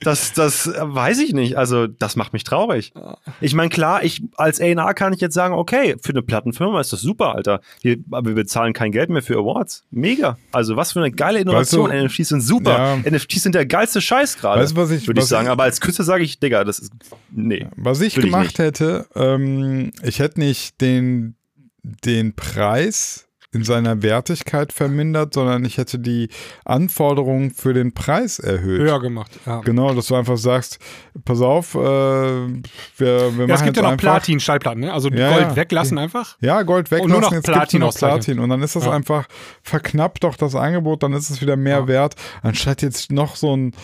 Das, 0.00 0.32
das 0.32 0.66
äh, 0.66 0.72
weiß 0.80 1.20
ich 1.20 1.32
nicht. 1.32 1.56
Also, 1.56 1.86
das 1.86 2.16
macht 2.16 2.32
mich 2.32 2.42
traurig. 2.42 2.92
Ich 3.40 3.54
meine, 3.54 3.68
klar, 3.70 4.02
ich 4.02 4.20
als 4.36 4.60
A&R 4.60 4.94
kann 4.94 5.12
ich 5.12 5.20
jetzt 5.20 5.34
sagen, 5.34 5.54
okay, 5.54 5.94
für 6.02 6.10
eine 6.10 6.22
Plattenfirma 6.22 6.80
ist 6.80 6.92
das 6.92 7.00
super, 7.02 7.36
Alter. 7.36 7.60
Wir, 7.82 7.98
aber 8.10 8.30
wir 8.30 8.34
bezahlen 8.34 8.72
kein 8.72 8.90
Geld 8.90 9.10
mehr 9.10 9.22
für 9.22 9.38
Awards. 9.38 9.84
Mega. 9.92 10.38
Also, 10.50 10.74
was 10.76 10.92
für 10.92 10.98
eine 10.98 11.12
geile 11.12 11.38
Innovation. 11.38 11.88
Weißt 11.88 12.00
du- 12.00 12.04
NFTs 12.06 12.28
sind 12.30 12.40
super. 12.40 13.00
Ja. 13.04 13.10
NFTs 13.10 13.44
sind 13.44 13.54
der 13.54 13.64
geilste 13.64 14.00
Scheiß 14.00 14.38
gerade. 14.38 14.60
Weißt 14.60 14.72
du, 14.76 14.80
was 14.80 14.90
ich- 14.90 15.06
Würde 15.06 15.20
ich 15.20 15.26
sagen. 15.28 15.46
ich- 15.46 15.52
aber 15.52 15.62
als 15.62 15.80
Künstler 15.80 16.04
sage 16.04 16.24
ich, 16.24 16.40
Digga, 16.40 16.64
das 16.64 16.80
ist. 16.80 16.92
Nee. 17.30 17.68
Was 17.76 18.00
ich 18.00 18.16
ich 18.16 18.24
gemacht 18.24 18.42
nicht. 18.46 18.58
hätte, 18.58 19.06
ähm, 19.14 19.92
ich 20.02 20.18
hätte 20.18 20.40
nicht 20.40 20.80
den, 20.80 21.36
den 21.82 22.34
Preis 22.34 23.28
in 23.54 23.64
seiner 23.64 24.02
Wertigkeit 24.02 24.72
vermindert, 24.72 25.34
sondern 25.34 25.64
ich 25.66 25.76
hätte 25.76 25.98
die 25.98 26.30
Anforderungen 26.64 27.50
für 27.50 27.74
den 27.74 27.92
Preis 27.92 28.38
erhöht. 28.38 28.80
Höher 28.80 28.98
gemacht, 29.00 29.30
ja. 29.44 29.60
Genau, 29.60 29.92
dass 29.92 30.06
du 30.06 30.14
einfach 30.14 30.38
sagst, 30.38 30.78
pass 31.26 31.42
auf, 31.42 31.74
äh, 31.74 31.78
wir, 31.78 32.56
wir 32.96 33.30
machen 33.30 33.48
Ja, 33.48 33.54
es 33.56 33.62
gibt 33.62 33.76
ja 33.76 33.82
noch 33.82 33.96
Platin-Schallplatten, 33.98 34.80
ne? 34.80 34.92
Also 34.92 35.10
Ja, 35.10 35.32
Gold 35.34 35.48
ja. 35.48 35.56
weglassen 35.56 35.98
einfach. 35.98 36.38
Ja, 36.40 36.62
Gold 36.62 36.86
Und 36.86 36.92
weglassen, 36.92 37.10
nur 37.12 37.20
noch 37.20 37.32
jetzt 37.32 37.44
Platin 37.44 37.80
nur 37.80 37.88
noch. 37.90 37.94
Platin. 37.96 38.38
Und 38.38 38.48
dann 38.48 38.62
ist 38.62 38.74
das 38.74 38.88
einfach, 38.88 39.28
verknappt 39.62 40.24
doch 40.24 40.36
das 40.36 40.54
Angebot, 40.54 41.02
dann 41.02 41.12
ist 41.12 41.28
es 41.28 41.42
wieder 41.42 41.56
mehr 41.56 41.86
wert, 41.86 42.14
anstatt 42.40 42.80
jetzt 42.80 43.12
noch 43.12 43.36
so 43.36 43.54
ein, 43.54 43.74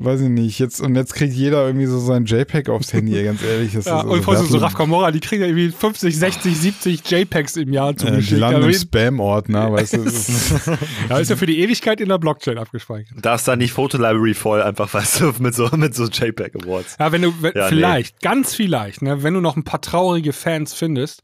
weiß 0.00 0.20
ich 0.22 0.28
nicht, 0.28 0.58
jetzt 0.58 0.80
und 0.80 0.94
jetzt 0.94 1.14
kriegt 1.14 1.32
jeder 1.34 1.66
irgendwie 1.66 1.86
so 1.86 1.98
sein 1.98 2.24
JPEG 2.24 2.68
aufs 2.68 2.92
Handy, 2.92 3.22
ganz 3.22 3.42
ehrlich. 3.42 3.72
Das 3.74 3.84
Ja, 3.86 3.98
ist 3.98 4.04
und 4.04 4.10
also 4.12 4.22
vor 4.22 4.34
allem 4.36 4.46
so. 4.46 4.58
Raf 4.58 4.74
Kamora, 4.74 5.10
die 5.10 5.20
kriegen 5.20 5.42
ja 5.42 5.48
irgendwie 5.48 5.70
50, 5.70 6.16
60, 6.16 6.56
70 6.56 7.10
JPEGs 7.10 7.56
im 7.56 7.72
Jahr 7.72 7.90
äh, 7.90 7.94
die 7.94 8.04
zugeschickt. 8.04 8.40
landen 8.40 8.62
Ja, 8.62 8.68
im 8.68 8.74
Spam-Ordner, 8.74 9.72
weißt 9.72 9.94
du. 9.94 10.04
das 10.04 10.28
ist- 10.28 10.66
ja, 11.10 11.18
ist 11.18 11.30
ja 11.30 11.36
für 11.36 11.46
die 11.46 11.58
Ewigkeit 11.60 12.00
in 12.00 12.08
der 12.08 12.18
Blockchain 12.18 12.58
abgespeichert. 12.58 13.18
Da 13.22 13.34
ist 13.34 13.46
dann 13.48 13.58
die 13.60 13.68
Fotolibrary 13.68 14.34
voll, 14.34 14.62
einfach, 14.62 14.92
weißt 14.94 15.20
du, 15.20 15.32
mit 15.40 15.54
so, 15.54 15.68
mit 15.76 15.94
so 15.94 16.04
JPEG 16.06 16.56
Awards. 16.64 16.96
Ja, 16.98 17.12
wenn 17.12 17.22
du, 17.22 17.32
wenn, 17.40 17.52
Ja, 17.54 17.64
nee. 17.64 17.68
vielleicht, 17.68 18.20
ganz 18.20 18.54
vielleicht, 18.54 19.02
ne, 19.02 19.22
wenn 19.22 19.34
du 19.34 19.40
noch 19.40 19.56
ein 19.56 19.64
paar 19.64 19.80
traurige 19.80 20.32
Fans 20.32 20.74
findest, 20.74 21.22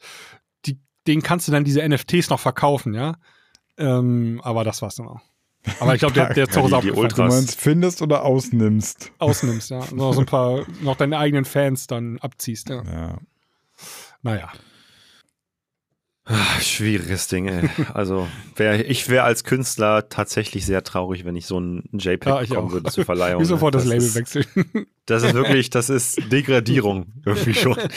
die, 0.67 0.79
denen 1.07 1.23
kannst 1.23 1.47
du 1.49 1.53
dann 1.53 1.65
diese 1.65 1.87
NFTs 1.89 2.31
noch 2.31 2.41
verkaufen, 2.41 2.95
ja. 2.95 3.17
Ähm, 3.77 4.41
aber 4.45 4.65
das 4.65 4.83
war's 4.83 4.97
dann 4.97 5.09
auch. 5.09 5.21
Aber 5.81 5.95
ich 5.95 5.99
glaube, 6.01 6.15
der, 6.15 6.35
der 6.35 6.49
Zug 6.49 6.65
ist 6.65 6.71
die- 6.71 6.75
auch 6.75 6.81
die 6.83 6.89
Du 6.89 6.95
Ultras. 7.01 7.33
meinst, 7.35 7.61
findest 7.61 8.03
oder 8.03 8.25
ausnimmst. 8.25 9.13
ausnimmst, 9.19 9.71
ja. 9.71 9.81
Noch 9.93 10.13
so 10.13 10.21
ein 10.21 10.27
paar, 10.27 10.65
noch 10.83 10.97
deine 10.97 11.19
eigenen 11.19 11.45
Fans 11.45 11.87
dann 11.87 12.19
abziehst, 12.19 12.69
ja. 12.69 12.83
Ja. 12.85 13.19
Naja. 14.23 14.53
Ach, 16.27 16.61
schwieriges 16.63 17.29
Ding, 17.29 17.49
ey. 17.49 17.69
Also, 17.93 18.27
wär, 18.57 18.89
ich 18.89 19.11
wäre 19.11 19.25
als 19.25 19.45
Künstler 19.45 20.09
tatsächlich 20.09 20.65
sehr 20.65 20.83
traurig, 20.83 21.27
wenn 21.27 21.37
ich 21.37 21.45
so 21.45 21.61
ein 21.61 21.85
JPEG 21.93 22.27
Ja, 22.27 22.41
ich 22.41 22.49
bekommen 22.49 22.69
auch. 22.69 22.73
würde 22.73 22.91
zur 22.91 23.05
Verleihung. 23.05 23.43
Wie 23.43 23.47
sofort 23.47 23.75
das, 23.75 23.83
das 23.83 23.91
Label 23.91 24.07
ist, 24.07 24.15
wechseln. 24.15 24.47
Das 25.05 25.23
ist 25.23 25.35
wirklich, 25.35 25.69
das 25.69 25.91
ist 25.91 26.19
Degradierung 26.33 27.13
irgendwie 27.27 27.53
schon. 27.55 27.77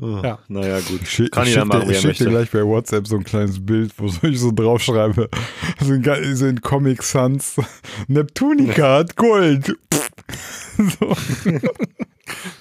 Oh, 0.00 0.20
Ja. 0.22 0.38
Naja, 0.48 0.80
gut. 0.80 1.02
Ich, 1.02 1.08
schick- 1.10 1.30
Kann 1.32 1.44
ich 1.46 1.52
schicke 1.52 1.66
machen, 1.66 1.82
dir, 1.82 1.90
ich 1.90 1.96
er 1.96 2.00
schick 2.02 2.16
dir 2.18 2.24
möchte. 2.30 2.48
gleich 2.48 2.50
bei 2.50 2.66
WhatsApp 2.68 3.06
so 3.06 3.16
ein 3.16 3.24
kleines 3.24 3.64
Bild, 3.64 3.92
wo 3.96 4.06
ich 4.28 4.40
so 4.40 4.50
draufschreibe. 4.52 5.28
So 5.80 5.92
in, 5.94 6.02
ge- 6.02 6.34
so 6.34 6.46
in 6.46 6.60
Comic 6.60 7.02
Sans. 7.02 7.56
Neptunica 8.08 8.96
hat 8.98 9.16
Gold. 9.16 9.76
so. 10.78 11.14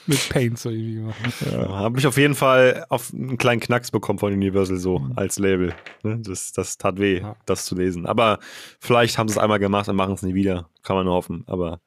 Mit 0.06 0.30
Paint 0.30 0.60
so 0.60 0.70
irgendwie 0.70 0.96
gemacht. 0.96 1.16
Ja, 1.52 1.70
Habe 1.70 1.98
ich 1.98 2.06
auf 2.06 2.18
jeden 2.18 2.36
Fall 2.36 2.86
auf 2.90 3.12
einen 3.14 3.38
kleinen 3.38 3.62
Knacks 3.62 3.90
bekommen 3.92 4.20
von 4.20 4.34
Universal 4.34 4.78
so 4.78 5.02
als 5.16 5.40
Label. 5.40 5.74
Ne, 6.04 6.20
Das, 6.22 6.52
das 6.52 6.78
tat 6.78 7.00
weh, 7.00 7.20
Ja. 7.22 7.36
das 7.46 7.66
zu 7.66 7.76
lesen. 7.76 8.06
Aber 8.06 8.40
vielleicht 8.80 9.18
haben 9.18 9.28
sie 9.30 9.34
es 9.34 9.38
einmal 9.38 9.60
gemacht 9.60 9.88
und 9.88 9.96
machen 9.96 10.14
es 10.14 10.22
nie 10.22 10.34
wieder. 10.34 10.70
Kann 10.84 10.98
man 10.98 11.06
nur 11.06 11.16
hoffen. 11.16 11.44
Aber 11.48 11.80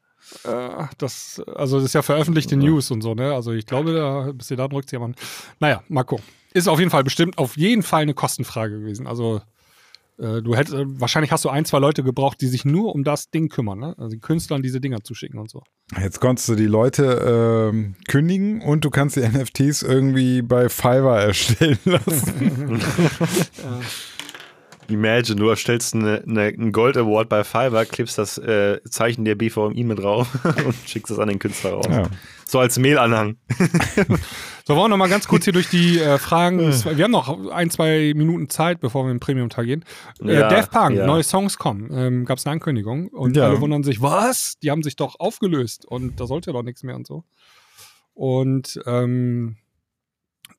Äh, 0.45 0.85
das, 0.99 1.43
also 1.55 1.77
das 1.77 1.87
ist 1.87 1.93
ja 1.95 2.03
veröffentlichte 2.03 2.57
News 2.57 2.91
und 2.91 3.03
so, 3.03 3.15
ne? 3.15 3.35
Also 3.35 3.53
ich 3.53 3.67
glaube, 3.67 3.95
da 3.95 4.33
bis 4.33 4.51
ihr 4.51 4.57
da 4.57 4.69
drückt, 4.69 4.93
ja 4.93 4.99
man. 4.99 5.15
Naja, 5.61 5.83
mal 5.89 6.05
gucken. 6.05 6.25
Ist 6.53 6.69
auf 6.69 6.79
jeden 6.79 6.91
Fall 6.91 7.05
bestimmt 7.05 7.39
auf 7.39 7.57
jeden 7.57 7.83
Fall 7.83 8.03
eine 8.03 8.15
Kostenfrage 8.15 8.81
gewesen. 8.81 9.07
Also 9.07 9.41
äh, 10.19 10.41
du 10.43 10.57
hättest, 10.57 10.75
äh, 10.75 10.85
wahrscheinlich 10.87 11.31
hast 11.31 11.45
du 11.45 11.51
ein, 11.51 11.65
zwei 11.65 11.79
Leute 11.79 12.03
gebraucht, 12.03 12.41
die 12.41 12.47
sich 12.47 12.65
nur 12.65 12.95
um 12.95 13.05
das 13.05 13.31
Ding 13.31 13.49
kümmern, 13.49 13.79
ne? 13.79 13.95
Also 13.99 14.11
den 14.11 14.21
Künstlern 14.21 14.63
diese 14.63 14.81
Dinger 14.81 15.03
zu 15.03 15.15
schicken 15.15 15.39
und 15.39 15.51
so. 15.51 15.63
Jetzt 16.01 16.21
konntest 16.21 16.49
du 16.49 16.55
die 16.55 16.67
Leute 16.67 17.71
ähm, 17.73 17.95
kündigen 18.09 18.63
und 18.63 18.85
du 18.85 18.91
kannst 18.91 19.17
die 19.17 19.21
NFTs 19.21 19.83
irgendwie 19.83 20.43
bei 20.43 20.69
Fiverr 20.69 21.21
erstellen 21.21 21.79
lassen. 21.85 22.81
Imagine, 24.89 25.37
du 25.37 25.49
erstellst 25.49 25.95
eine, 25.95 26.23
eine, 26.27 26.43
einen 26.43 26.73
Gold 26.73 26.97
Award 26.97 27.29
bei 27.29 27.45
Fiverr, 27.45 27.85
klebst 27.87 28.19
das 28.19 28.39
äh, 28.39 28.81
Zeichen 28.89 29.25
der 29.25 29.35
BVMI 29.35 29.85
mit 29.85 29.99
drauf 29.99 30.29
und 30.65 30.75
schickst 30.87 31.11
es 31.13 31.19
an 31.19 31.29
den 31.29 31.39
Künstler 31.39 31.73
raus. 31.73 31.87
Ja. 31.91 32.09
So 32.49 32.61
als 32.61 32.79
Mailanhang. 32.79 33.37
So, 34.65 34.75
wollen 34.77 34.85
wir 34.85 34.89
noch 34.89 34.97
mal 34.97 35.09
ganz 35.09 35.27
kurz 35.27 35.45
hier 35.45 35.53
durch 35.53 35.69
die 35.69 35.99
äh, 35.99 36.19
Fragen. 36.19 36.61
Wir 36.61 37.05
haben 37.05 37.11
noch 37.11 37.51
ein, 37.51 37.71
zwei 37.71 38.13
Minuten 38.15 38.49
Zeit, 38.49 38.81
bevor 38.81 39.05
wir 39.05 39.11
in 39.11 39.17
den 39.17 39.21
Premium-Teil 39.21 39.67
gehen. 39.67 39.85
Äh, 40.23 40.35
Ja, 40.35 40.49
Daft 40.49 40.71
Punk, 40.71 40.97
ja. 40.97 41.07
neue 41.07 41.23
Songs 41.25 41.59
kommen. 41.59 41.91
Ähm, 41.93 42.25
Gab 42.25 42.39
es 42.39 42.47
eine 42.47 42.53
Ankündigung. 42.55 43.09
Und 43.09 43.37
alle 43.39 43.61
wundern 43.61 43.83
sich, 43.83 44.01
was? 44.01 44.59
Die 44.63 44.71
haben 44.71 44.83
sich 44.85 44.95
doch 44.97 45.19
aufgelöst 45.19 45.85
und 45.87 46.21
da 46.21 46.27
sollte 46.27 46.53
doch 46.53 46.63
nichts 46.63 46.83
mehr 46.85 46.95
und 46.97 47.07
so. 47.07 47.25
Und 48.15 48.81
ähm, 48.87 49.57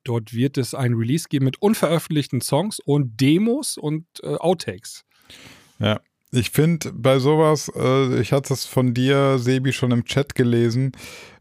Dort 0.08 0.32
wird 0.32 0.56
es 0.56 0.72
ein 0.72 0.94
Release 0.94 1.28
geben 1.28 1.44
mit 1.44 1.60
unveröffentlichten 1.60 2.40
Songs 2.40 2.80
und 2.80 3.20
Demos 3.20 3.76
und 3.76 4.06
äh, 4.22 4.36
Outtakes. 4.36 5.04
Ja. 5.78 6.00
Ich 6.30 6.50
finde 6.50 6.92
bei 6.94 7.18
sowas, 7.18 7.70
äh, 7.76 8.18
ich 8.18 8.32
hatte 8.32 8.54
es 8.54 8.64
von 8.64 8.94
dir, 8.94 9.38
Sebi, 9.38 9.70
schon 9.74 9.90
im 9.90 10.06
Chat 10.06 10.34
gelesen 10.34 10.92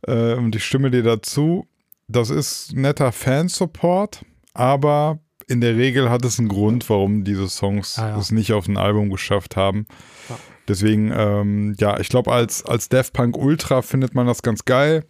äh, 0.05 0.33
und 0.33 0.53
ich 0.53 0.65
stimme 0.65 0.91
dir 0.91 1.03
dazu. 1.03 1.65
Das 2.09 2.29
ist 2.29 2.73
netter 2.73 3.13
Fansupport, 3.13 4.25
aber 4.53 5.19
in 5.47 5.61
der 5.61 5.77
Regel 5.77 6.09
hat 6.09 6.25
es 6.25 6.37
einen 6.37 6.49
Grund, 6.49 6.89
warum 6.89 7.23
diese 7.23 7.47
Songs 7.47 7.97
Ah, 7.97 8.09
ja. 8.09 8.17
es 8.19 8.31
nicht 8.31 8.51
auf 8.51 8.67
ein 8.67 8.75
Album 8.75 9.09
geschafft 9.09 9.55
haben. 9.55 9.87
Ja. 10.27 10.37
Deswegen, 10.67 11.13
ähm, 11.15 11.75
ja, 11.79 12.01
ich 12.01 12.09
glaube, 12.09 12.33
als, 12.33 12.65
als 12.65 12.89
Daft 12.89 13.13
Punk 13.13 13.37
Ultra 13.37 13.81
findet 13.81 14.13
man 14.13 14.27
das 14.27 14.41
ganz 14.41 14.65
geil. 14.65 15.05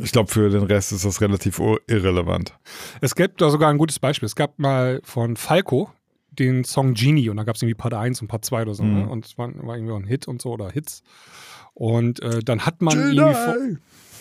Ich 0.00 0.12
glaube, 0.12 0.30
für 0.30 0.50
den 0.50 0.62
Rest 0.64 0.92
ist 0.92 1.04
das 1.04 1.20
relativ 1.20 1.58
ir- 1.58 1.80
irrelevant. 1.86 2.52
Es 3.00 3.14
gibt 3.14 3.40
da 3.40 3.50
sogar 3.50 3.70
ein 3.70 3.78
gutes 3.78 3.98
Beispiel. 3.98 4.26
Es 4.26 4.36
gab 4.36 4.58
mal 4.58 5.00
von 5.04 5.36
Falco 5.36 5.90
den 6.30 6.64
Song 6.64 6.94
Genie 6.94 7.30
und 7.30 7.36
da 7.36 7.44
gab 7.44 7.56
es 7.56 7.62
irgendwie 7.62 7.74
Part 7.74 7.94
1 7.94 8.20
und 8.22 8.28
Part 8.28 8.44
2 8.44 8.62
oder 8.62 8.74
so. 8.74 8.82
Mhm. 8.82 8.94
Ne? 8.98 9.08
Und 9.08 9.24
es 9.26 9.38
war, 9.38 9.48
war 9.66 9.76
irgendwie 9.76 9.92
auch 9.92 9.98
ein 9.98 10.04
Hit 10.06 10.28
und 10.28 10.40
so 10.42 10.52
oder 10.52 10.70
Hits. 10.70 11.02
Und 11.74 12.20
äh, 12.22 12.40
dann 12.44 12.66
hat 12.66 12.82
man 12.82 12.98
irgendwie 12.98 13.34
vor, 13.34 13.56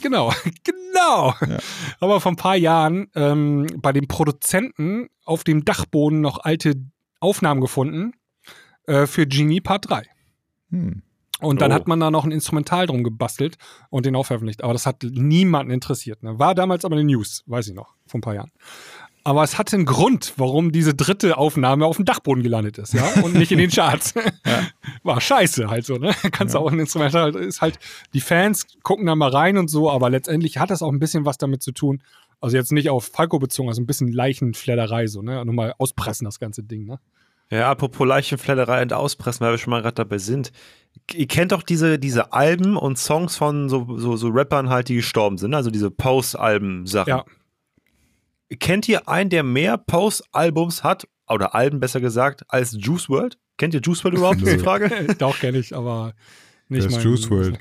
Genau, 0.01 0.31
genau. 0.63 1.33
Ja. 1.47 1.57
Aber 1.99 2.21
vor 2.21 2.31
ein 2.31 2.35
paar 2.37 2.55
Jahren 2.55 3.07
ähm, 3.15 3.67
bei 3.81 3.91
den 3.93 4.07
Produzenten 4.07 5.09
auf 5.25 5.43
dem 5.43 5.65
Dachboden 5.65 6.21
noch 6.21 6.39
alte 6.43 6.75
Aufnahmen 7.19 7.61
gefunden 7.61 8.13
äh, 8.85 9.05
für 9.07 9.25
Genie 9.27 9.59
Part 9.61 9.89
3. 9.89 10.03
Hm. 10.71 11.01
Und 11.39 11.61
dann 11.61 11.71
Oh. 11.71 11.75
hat 11.75 11.87
man 11.87 11.99
da 11.99 12.09
noch 12.09 12.25
ein 12.25 12.31
Instrumental 12.31 12.87
drum 12.87 13.03
gebastelt 13.03 13.57
und 13.89 14.05
den 14.05 14.15
auch 14.15 14.25
veröffentlicht. 14.25 14.63
Aber 14.63 14.73
das 14.73 14.85
hat 14.87 15.03
niemanden 15.03 15.71
interessiert. 15.71 16.23
Ne? 16.23 16.39
War 16.39 16.55
damals 16.55 16.83
aber 16.83 16.95
eine 16.95 17.03
News, 17.03 17.43
weiß 17.45 17.67
ich 17.67 17.73
noch, 17.75 17.93
vor 18.07 18.17
ein 18.17 18.21
paar 18.21 18.33
Jahren. 18.35 18.51
Aber 19.23 19.43
es 19.43 19.57
hatte 19.57 19.75
einen 19.75 19.85
Grund, 19.85 20.33
warum 20.37 20.71
diese 20.71 20.93
dritte 20.95 21.37
Aufnahme 21.37 21.85
auf 21.85 21.97
dem 21.97 22.05
Dachboden 22.05 22.43
gelandet 22.43 22.77
ist, 22.77 22.93
ja, 22.93 23.03
und 23.23 23.33
nicht 23.35 23.51
in 23.51 23.57
den 23.57 23.69
Charts. 23.69 24.13
War 25.03 25.19
scheiße 25.19 25.67
halt 25.69 25.85
so, 25.85 25.97
ne? 25.97 26.15
Kannst 26.31 26.55
du 26.55 26.59
auch 26.59 26.71
ein 26.71 26.79
Instrumental, 26.79 27.35
ist 27.35 27.59
halt, 27.59 27.77
die 28.13 28.21
Fans 28.21 28.65
gucken 28.83 29.05
da 29.05 29.15
mal 29.15 29.29
rein 29.29 29.57
und 29.57 29.69
so, 29.69 29.91
aber 29.91 30.09
letztendlich 30.09 30.59
hat 30.59 30.69
das 30.69 30.81
auch 30.81 30.91
ein 30.91 30.99
bisschen 30.99 31.25
was 31.25 31.37
damit 31.37 31.61
zu 31.61 31.73
tun. 31.73 32.01
Also 32.39 32.55
jetzt 32.55 32.71
nicht 32.71 32.89
auf 32.89 33.09
Falco 33.13 33.37
bezogen, 33.37 33.67
also 33.67 33.81
ein 33.81 33.85
bisschen 33.85 34.13
Leichenfledderei, 34.13 35.07
so, 35.07 35.21
ne? 35.21 35.43
Nochmal 35.43 35.73
auspressen, 35.77 36.23
das 36.23 36.39
ganze 36.39 36.63
Ding, 36.63 36.85
ne? 36.85 36.99
Ja, 37.49 37.69
apropos 37.69 38.07
Leichenfledderei 38.07 38.81
und 38.81 38.93
Auspressen, 38.93 39.41
weil 39.45 39.51
wir 39.53 39.57
schon 39.57 39.71
mal 39.71 39.81
gerade 39.81 39.95
dabei 39.95 40.19
sind. 40.19 40.51
Ihr 41.13 41.27
kennt 41.27 41.51
doch 41.53 41.63
diese, 41.63 41.97
diese 41.99 42.33
Alben 42.33 42.75
und 42.77 42.97
Songs 42.97 43.37
von 43.37 43.69
so, 43.69 43.97
so, 43.97 44.17
so 44.17 44.27
Rappern 44.29 44.69
halt, 44.69 44.89
die 44.89 44.95
gestorben 44.95 45.37
sind, 45.37 45.53
also 45.53 45.71
diese 45.71 45.89
Post-Alben-Sachen. 45.89 47.09
Ja. 47.09 47.25
Kennt 48.59 48.87
ihr 48.89 49.07
einen, 49.09 49.29
der 49.29 49.43
mehr 49.43 49.77
Post-Albums 49.77 50.83
hat, 50.83 51.07
oder 51.29 51.53
Alben 51.55 51.79
besser 51.79 51.99
gesagt, 52.01 52.43
als 52.47 52.75
Juice 52.79 53.09
World? 53.09 53.37
Kennt 53.57 53.73
ihr 53.73 53.81
Juice 53.81 54.03
World 54.03 54.17
überhaupt, 54.17 54.41
ist 54.41 54.53
die. 54.53 54.59
Frage? 54.59 54.89
Doch, 55.17 55.37
kenne 55.39 55.57
ich, 55.57 55.75
aber 55.75 56.13
nicht 56.69 56.85
Das 56.85 56.91
ist 56.93 56.97
mein- 56.97 57.03
Juice 57.05 57.29
WRLD. 57.29 57.59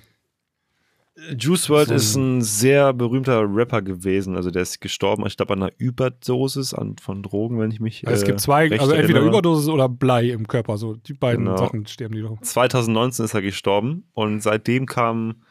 Juice 1.39 1.71
World 1.71 1.89
So 1.89 1.95
ist 1.95 2.15
ein 2.15 2.43
sehr 2.43 2.93
berühmter 2.93 3.43
Rapper 3.49 3.81
gewesen, 3.81 4.37
also 4.37 4.51
der 4.51 4.63
ist 4.63 4.81
gestorben, 4.81 5.25
ich 5.27 5.37
glaube, 5.37 5.55
an 5.55 5.63
einer 5.63 5.73
Überdosis 5.79 6.75
an, 6.75 6.97
von 7.01 7.23
Drogen, 7.23 7.59
wenn 7.59 7.71
ich 7.71 7.81
mich 7.81 8.05
Es 8.07 8.23
äh, 8.23 8.27
gibt 8.27 8.41
zwei, 8.41 8.69
recht 8.69 8.81
also 8.83 8.93
entweder 8.93 9.21
erinnere. 9.21 9.39
Überdosis 9.39 9.69
oder 9.69 9.89
Blei 9.89 10.29
im 10.31 10.47
Körper, 10.47 10.77
so 10.77 10.95
die 10.95 11.15
beiden 11.15 11.47
Genau. 11.47 11.57
Sachen 11.57 11.87
sterben 11.87 12.15
die 12.15 12.21
doch. 12.21 12.39
2019 12.41 13.25
ist 13.25 13.35
er 13.35 13.41
gestorben 13.41 14.05
und 14.13 14.43
seitdem 14.43 14.85
kamen, 14.85 15.43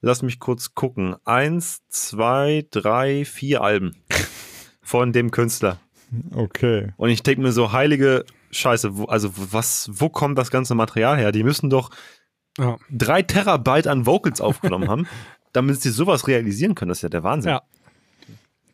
lass 0.00 0.22
mich 0.22 0.40
kurz 0.40 0.74
gucken, 0.74 1.16
eins, 1.24 1.82
zwei, 1.88 2.66
drei, 2.70 3.26
vier 3.26 3.60
Alben 3.60 3.96
von 4.82 5.12
dem 5.12 5.30
Künstler. 5.30 5.80
Okay. 6.34 6.92
Und 6.96 7.10
ich 7.10 7.22
denke 7.22 7.42
mir 7.42 7.52
so, 7.52 7.72
heilige 7.72 8.24
Scheiße, 8.52 8.96
wo, 8.96 9.04
also 9.04 9.30
was, 9.34 9.90
wo 9.92 10.08
kommt 10.08 10.38
das 10.38 10.50
ganze 10.50 10.74
Material 10.74 11.18
her? 11.18 11.32
Die 11.32 11.42
müssen 11.42 11.68
doch 11.68 11.90
Ja. 12.58 12.78
drei 12.90 13.22
Terabyte 13.22 13.86
an 13.86 14.06
Vocals 14.06 14.40
aufgenommen 14.40 14.88
haben, 14.88 15.06
damit 15.52 15.80
sie 15.80 15.90
sowas 15.90 16.28
realisieren 16.28 16.74
können. 16.74 16.90
Das 16.90 16.98
ist 16.98 17.02
ja 17.02 17.08
der 17.08 17.22
Wahnsinn. 17.22 17.52
Ja. 17.52 17.62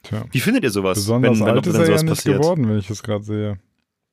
Tja. 0.02 0.24
Wie 0.30 0.40
findet 0.40 0.64
ihr 0.64 0.70
sowas, 0.70 0.98
Besonders 0.98 1.38
wenn, 1.38 1.46
wenn, 1.46 1.54
alt 1.56 1.66
wenn 1.66 1.72
ist 1.72 1.78
er 1.78 1.88
ja 1.88 2.02
nicht 2.02 2.06
passiert? 2.06 2.40
geworden, 2.40 2.68
wenn 2.68 2.78
ich 2.78 2.88
das 2.88 3.02
gerade 3.02 3.24
sehe. 3.24 3.58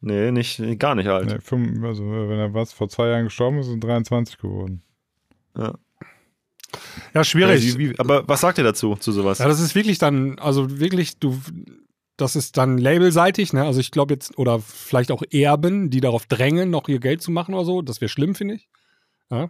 Nee, 0.01 0.31
nicht, 0.31 0.61
gar 0.79 0.95
nicht 0.95 1.07
alt. 1.07 1.27
Nee, 1.27 1.39
fünf, 1.39 1.83
also, 1.83 2.03
wenn 2.03 2.37
er 2.37 2.53
was 2.53 2.71
vor 2.71 2.87
zwei 2.89 3.07
Jahren 3.07 3.25
gestorben 3.25 3.59
ist, 3.59 3.67
ist 3.67 3.73
er 3.73 3.79
23 3.79 4.37
geworden. 4.37 4.83
Ja. 5.57 5.73
Ja, 7.13 7.23
schwierig. 7.23 7.63
Ja, 7.63 7.79
wie, 7.79 7.91
wie, 7.91 7.99
aber 7.99 8.27
was 8.27 8.41
sagt 8.41 8.57
ihr 8.57 8.63
dazu, 8.63 8.95
zu 8.95 9.11
sowas? 9.11 9.39
Ja, 9.39 9.47
das 9.47 9.59
ist 9.59 9.73
wirklich 9.73 9.97
dann, 9.97 10.37
also 10.39 10.79
wirklich, 10.79 11.17
du, 11.19 11.39
das 12.17 12.35
ist 12.35 12.57
dann 12.57 12.77
labelseitig, 12.77 13.53
ne? 13.53 13.63
Also 13.63 13.79
ich 13.79 13.91
glaube 13.91 14.13
jetzt, 14.13 14.37
oder 14.37 14.59
vielleicht 14.59 15.11
auch 15.11 15.23
Erben, 15.31 15.89
die 15.89 16.01
darauf 16.01 16.25
drängen, 16.25 16.69
noch 16.69 16.89
ihr 16.89 16.99
Geld 16.99 17.21
zu 17.21 17.31
machen 17.31 17.55
oder 17.55 17.65
so. 17.65 17.81
Das 17.81 18.01
wäre 18.01 18.09
schlimm, 18.09 18.35
finde 18.35 18.55
ich. 18.55 18.67
Ja? 19.29 19.49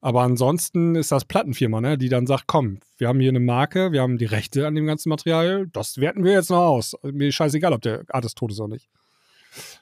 Aber 0.00 0.22
ansonsten 0.22 0.94
ist 0.94 1.12
das 1.12 1.24
Plattenfirma, 1.24 1.80
ne? 1.80 1.98
Die 1.98 2.08
dann 2.08 2.26
sagt, 2.26 2.44
komm, 2.46 2.78
wir 2.96 3.08
haben 3.08 3.20
hier 3.20 3.30
eine 3.30 3.40
Marke, 3.40 3.92
wir 3.92 4.00
haben 4.00 4.18
die 4.18 4.24
Rechte 4.24 4.66
an 4.66 4.74
dem 4.74 4.86
ganzen 4.86 5.08
Material, 5.08 5.66
das 5.72 5.98
werten 5.98 6.24
wir 6.24 6.32
jetzt 6.32 6.50
noch 6.50 6.62
aus. 6.62 6.94
Mir 7.02 7.28
ist 7.28 7.34
scheißegal, 7.34 7.72
ob 7.72 7.82
der 7.82 8.04
Artist 8.08 8.38
tot 8.38 8.52
ist 8.52 8.60
oder 8.60 8.74
nicht. 8.74 8.88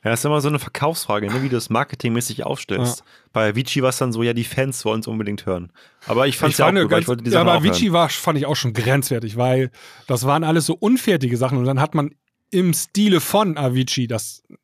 Ja, 0.05 0.12
ist 0.12 0.24
immer 0.24 0.41
so 0.41 0.49
eine 0.49 0.59
Verkaufsfrage, 0.59 1.26
ne, 1.26 1.43
wie 1.43 1.49
du 1.49 1.57
das 1.57 1.70
marketingmäßig 1.70 2.45
aufstellst. 2.45 3.05
Bei 3.32 3.51
Avicii 3.51 3.82
war 3.82 3.91
es 3.91 3.99
dann 3.99 4.12
so, 4.12 4.22
ja, 4.22 4.32
die 4.32 4.45
Fans 4.45 4.84
wollen 4.84 5.01
es 5.01 5.07
unbedingt 5.07 5.45
hören. 5.45 5.72
Aber 6.07 6.26
ich 6.26 6.39
fand 6.39 6.53
es 6.53 6.59
ja 6.59 6.66
auch 6.66 6.72
gut, 6.72 6.89
ganz, 6.89 7.03
ich 7.03 7.09
wollte 7.09 7.24
die 7.24 7.30
ja, 7.30 7.41
aber. 7.41 7.55
Avicii 7.55 7.93
war, 7.93 8.09
fand 8.09 8.39
ich 8.39 8.47
auch 8.47 8.55
schon 8.57 8.72
grenzwertig, 8.72 9.37
weil 9.37 9.70
das 10.07 10.24
waren 10.24 10.45
alles 10.45 10.66
so 10.66 10.74
unfertige 10.74 11.37
Sachen 11.37 11.59
und 11.59 11.64
dann 11.64 11.80
hat 11.80 11.95
man 11.95 12.14
im 12.51 12.72
Stile 12.74 13.20
von 13.20 13.57
Avicii 13.59 14.07
das 14.07 14.42
Das 14.49 14.61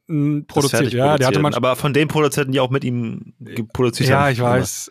produziert. 0.46 0.70
fertig 0.70 0.92
ja, 0.94 1.18
der 1.18 1.26
hatte 1.26 1.40
man 1.40 1.52
Aber 1.54 1.76
von 1.76 1.92
den 1.92 2.08
Produzenten, 2.08 2.52
die 2.52 2.60
auch 2.60 2.70
mit 2.70 2.84
ihm 2.84 3.34
ge- 3.40 3.64
produziert 3.72 4.10
haben. 4.10 4.22
Ja, 4.26 4.30
ich 4.30 4.40
weiß. 4.40 4.90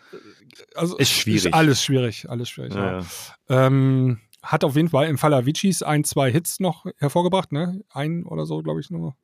Also, 0.74 0.96
Ist 0.98 1.10
schwierig. 1.10 1.46
Ist 1.46 1.54
alles 1.54 1.82
schwierig, 1.82 2.28
alles 2.28 2.48
schwierig. 2.50 2.74
Ja, 2.74 2.84
Ja. 2.84 2.98
ja. 3.00 3.66
Ähm, 3.66 4.18
hat 4.42 4.64
auf 4.64 4.76
jeden 4.76 4.88
Fall 4.88 5.06
im 5.08 5.18
Fall 5.18 5.32
Aviciis 5.34 5.82
ein, 5.82 6.04
zwei 6.04 6.30
Hits 6.30 6.60
noch 6.60 6.86
hervorgebracht, 6.98 7.52
ne? 7.52 7.82
Ein 7.90 8.24
oder 8.24 8.44
so, 8.46 8.62
glaube 8.62 8.80
ich, 8.80 8.90
nur. 8.90 9.16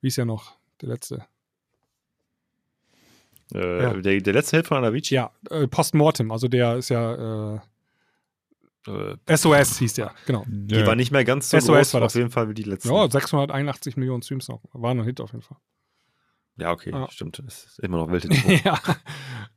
Wie 0.00 0.08
ist 0.08 0.16
ja 0.16 0.24
noch 0.24 0.56
der 0.82 0.90
letzte? 0.90 1.24
Äh, 3.54 3.82
Ja. 3.82 3.94
Der, 3.94 4.20
der 4.20 4.32
letzte 4.32 4.56
Hit 4.58 4.66
von 4.66 4.84
Avicii. 4.84 5.14
Ja, 5.16 5.30
äh, 5.50 5.66
Postmortem, 5.66 6.30
also 6.30 6.48
der 6.48 6.76
ist 6.76 6.88
ja 6.90 7.54
Äh, 7.56 7.60
äh, 8.86 9.36
SOS 9.36 9.78
hieß 9.78 9.94
der, 9.94 10.12
genau. 10.26 10.44
die 10.46 10.74
Ja. 10.76 10.86
war 10.86 10.96
nicht 10.96 11.10
mehr 11.10 11.24
ganz 11.24 11.50
so 11.50 11.58
SOS 11.58 11.66
groß, 11.66 11.94
war 11.94 12.02
auf 12.02 12.06
das. 12.06 12.14
jeden 12.14 12.30
Fall 12.30 12.48
wie 12.48 12.54
die 12.54 12.62
letzten. 12.64 12.92
Ja, 12.92 13.10
681 13.10 13.96
Millionen 13.96 14.22
Streams 14.22 14.48
noch. 14.48 14.62
War 14.72 14.90
ein 14.92 15.02
Hit 15.04 15.20
auf 15.20 15.32
jeden 15.32 15.42
Fall. 15.42 15.58
Ja, 16.56 16.70
okay, 16.70 16.90
Ja. 16.90 17.10
stimmt. 17.10 17.42
Das 17.44 17.64
ist 17.64 17.78
immer 17.80 17.96
noch 17.96 18.10
wild. 18.10 18.24
ja. 18.64 18.78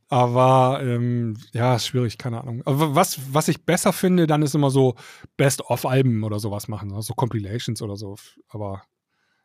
Aber 0.08 0.80
ähm, 0.82 1.36
ja, 1.52 1.76
ist 1.76 1.86
schwierig, 1.86 2.18
keine 2.18 2.40
Ahnung. 2.40 2.62
Aber 2.64 2.94
was, 2.94 3.20
was 3.32 3.48
ich 3.48 3.64
besser 3.64 3.92
finde, 3.92 4.26
dann 4.26 4.42
ist 4.42 4.54
immer 4.54 4.70
so 4.70 4.94
Best-of-Alben 5.36 6.24
oder 6.24 6.38
sowas 6.38 6.66
machen, 6.66 6.88
ne? 6.88 7.02
so 7.02 7.14
Compilations 7.14 7.82
oder 7.82 7.96
so. 7.96 8.16
Aber 8.48 8.82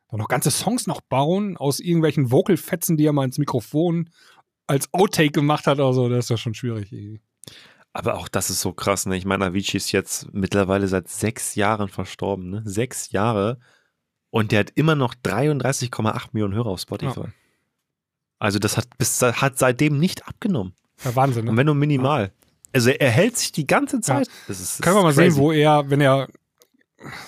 dann 0.09 0.19
noch 0.19 0.29
ganze 0.29 0.51
Songs 0.51 0.87
noch 0.87 1.01
bauen 1.01 1.57
aus 1.57 1.79
irgendwelchen 1.79 2.31
Vocal-Fetzen, 2.31 2.97
die 2.97 3.05
er 3.05 3.13
mal 3.13 3.25
ins 3.25 3.37
Mikrofon 3.39 4.09
als 4.65 4.91
Outtake 4.93 5.31
gemacht 5.31 5.67
hat 5.67 5.79
oder 5.79 5.91
so, 5.93 6.07
das 6.07 6.25
ist 6.25 6.29
ja 6.29 6.37
schon 6.37 6.53
schwierig. 6.53 6.91
irgendwie. 6.93 7.21
Aber 7.93 8.15
auch 8.15 8.27
das 8.27 8.49
ist 8.49 8.61
so 8.61 8.73
krass, 8.73 9.05
ne? 9.05 9.15
Ich 9.15 9.25
meine, 9.25 9.45
Avicii 9.45 9.77
ist 9.77 9.91
jetzt 9.91 10.33
mittlerweile 10.33 10.87
seit 10.87 11.09
sechs 11.09 11.53
Jahren 11.55 11.89
verstorben, 11.89 12.49
ne? 12.49 12.61
Sechs 12.65 13.11
Jahre. 13.11 13.59
Und 14.31 14.51
der 14.51 14.61
hat 14.61 14.71
immer 14.73 14.95
noch 14.95 15.13
33,8 15.13 16.29
Millionen 16.31 16.55
Hörer 16.55 16.67
auf 16.71 16.79
Spotify. 16.79 17.19
Ja. 17.19 17.25
Also 18.39 18.57
das 18.57 18.77
hat, 18.77 18.97
bis, 18.97 19.21
hat 19.21 19.59
seitdem 19.59 19.99
nicht 19.99 20.27
abgenommen. 20.27 20.73
Ja, 21.05 21.15
Wahnsinn, 21.15 21.47
Und 21.47 21.53
ne? 21.53 21.59
wenn 21.59 21.67
nur 21.67 21.75
minimal. 21.75 22.31
Also 22.73 22.89
er 22.89 23.11
hält 23.11 23.37
sich 23.37 23.51
die 23.51 23.67
ganze 23.67 24.01
Zeit. 24.01 24.27
Das 24.47 24.59
ist, 24.59 24.79
das 24.79 24.81
Können 24.81 24.95
wir 24.95 25.03
mal 25.03 25.13
crazy. 25.13 25.31
sehen, 25.31 25.39
wo 25.39 25.51
er, 25.51 25.89
wenn 25.91 26.01
er, 26.01 26.27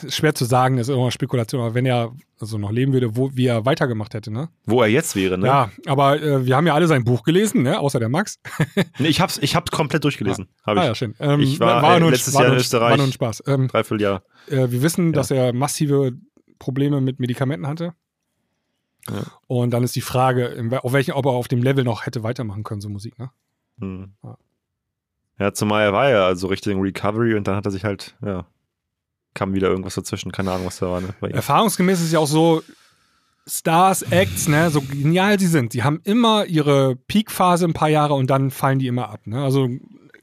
schwer 0.07 0.33
zu 0.35 0.45
sagen, 0.45 0.77
ist 0.77 0.89
immer 0.89 1.11
Spekulation, 1.11 1.61
aber 1.61 1.73
wenn 1.73 1.85
er 1.85 2.13
also 2.39 2.57
noch 2.57 2.71
leben 2.71 2.93
würde, 2.93 3.15
wo, 3.15 3.31
wie 3.33 3.45
er 3.47 3.65
weitergemacht 3.65 4.13
hätte, 4.13 4.31
ne? 4.31 4.49
Wo 4.65 4.81
er 4.81 4.87
jetzt 4.87 5.15
wäre, 5.15 5.37
ne? 5.37 5.47
Ja, 5.47 5.71
aber 5.85 6.21
äh, 6.21 6.45
wir 6.45 6.55
haben 6.55 6.67
ja 6.67 6.73
alle 6.73 6.87
sein 6.87 7.03
Buch 7.03 7.23
gelesen, 7.23 7.63
ne? 7.63 7.79
Außer 7.79 7.99
der 7.99 8.09
Max. 8.09 8.39
Nee, 8.99 9.07
ich 9.09 9.21
hab's, 9.21 9.37
ich 9.37 9.55
hab's 9.55 9.71
komplett 9.71 10.03
durchgelesen. 10.03 10.47
Hab 10.65 10.75
ich. 10.77 10.81
Ah 10.83 10.85
ja, 10.87 10.95
schön. 10.95 11.15
Ähm, 11.19 11.39
Ich 11.41 11.59
war, 11.59 11.95
äh, 11.95 11.99
nur 11.99 12.11
letztes 12.11 12.33
war 12.33 12.41
Jahr 12.41 12.49
nur 12.49 12.55
in 12.57 12.61
Österreich. 12.61 12.89
War 12.91 12.97
nur 12.97 13.05
ein 13.07 13.11
Spaß. 13.13 13.43
Ähm, 13.47 13.67
Dreivierteljahr. 13.67 14.23
äh, 14.47 14.69
wir 14.71 14.81
wissen, 14.81 15.07
Ja. 15.07 15.11
dass 15.13 15.31
er 15.31 15.53
massive 15.53 16.13
Probleme 16.59 17.01
mit 17.01 17.19
Medikamenten 17.19 17.67
hatte. 17.67 17.93
Ja. 19.09 19.21
Und 19.47 19.71
dann 19.71 19.83
ist 19.83 19.95
die 19.95 20.01
Frage, 20.01 20.69
auf 20.81 20.93
welchen, 20.93 21.11
ob 21.13 21.25
er 21.25 21.31
auf 21.31 21.47
dem 21.47 21.61
Level 21.61 21.83
noch 21.83 22.05
hätte 22.05 22.23
weitermachen 22.23 22.63
können, 22.63 22.81
so 22.81 22.89
Musik, 22.89 23.19
ne? 23.19 23.29
Hm. 23.79 24.13
Ja. 24.23 24.37
Ja, 25.37 25.53
zumal 25.53 25.83
er 25.83 25.91
war 25.93 26.09
ja 26.09 26.25
also 26.25 26.47
richtig 26.47 26.71
in 26.73 26.79
Recovery 26.79 27.35
und 27.35 27.45
dann 27.45 27.57
hat 27.57 27.65
er 27.65 27.71
sich 27.71 27.83
halt, 27.83 28.15
ja, 28.25 28.45
kam 29.35 29.53
wieder 29.53 29.67
irgendwas 29.69 29.93
dazwischen. 29.93 30.31
Keine 30.31 30.51
Ahnung, 30.51 30.65
was 30.65 30.79
da 30.79 30.89
war. 30.89 31.01
Ne? 31.01 31.13
Erfahrungsgemäß 31.21 32.01
ist 32.01 32.11
ja 32.11 32.19
auch 32.19 32.27
so, 32.27 32.63
Stars, 33.47 34.01
Acts, 34.01 34.47
ne, 34.47 34.71
so 34.71 34.81
genial 34.81 35.39
sie 35.39 35.47
sind, 35.47 35.73
die 35.73 35.83
haben 35.83 36.01
immer 36.03 36.45
ihre 36.45 36.95
Peakphase 36.95 37.65
ein 37.65 37.73
paar 37.73 37.89
Jahre 37.89 38.15
und 38.15 38.27
dann 38.29 38.49
fallen 38.49 38.79
die 38.79 38.87
immer 38.87 39.09
ab. 39.09 39.27
Ne? 39.27 39.43
Also 39.43 39.69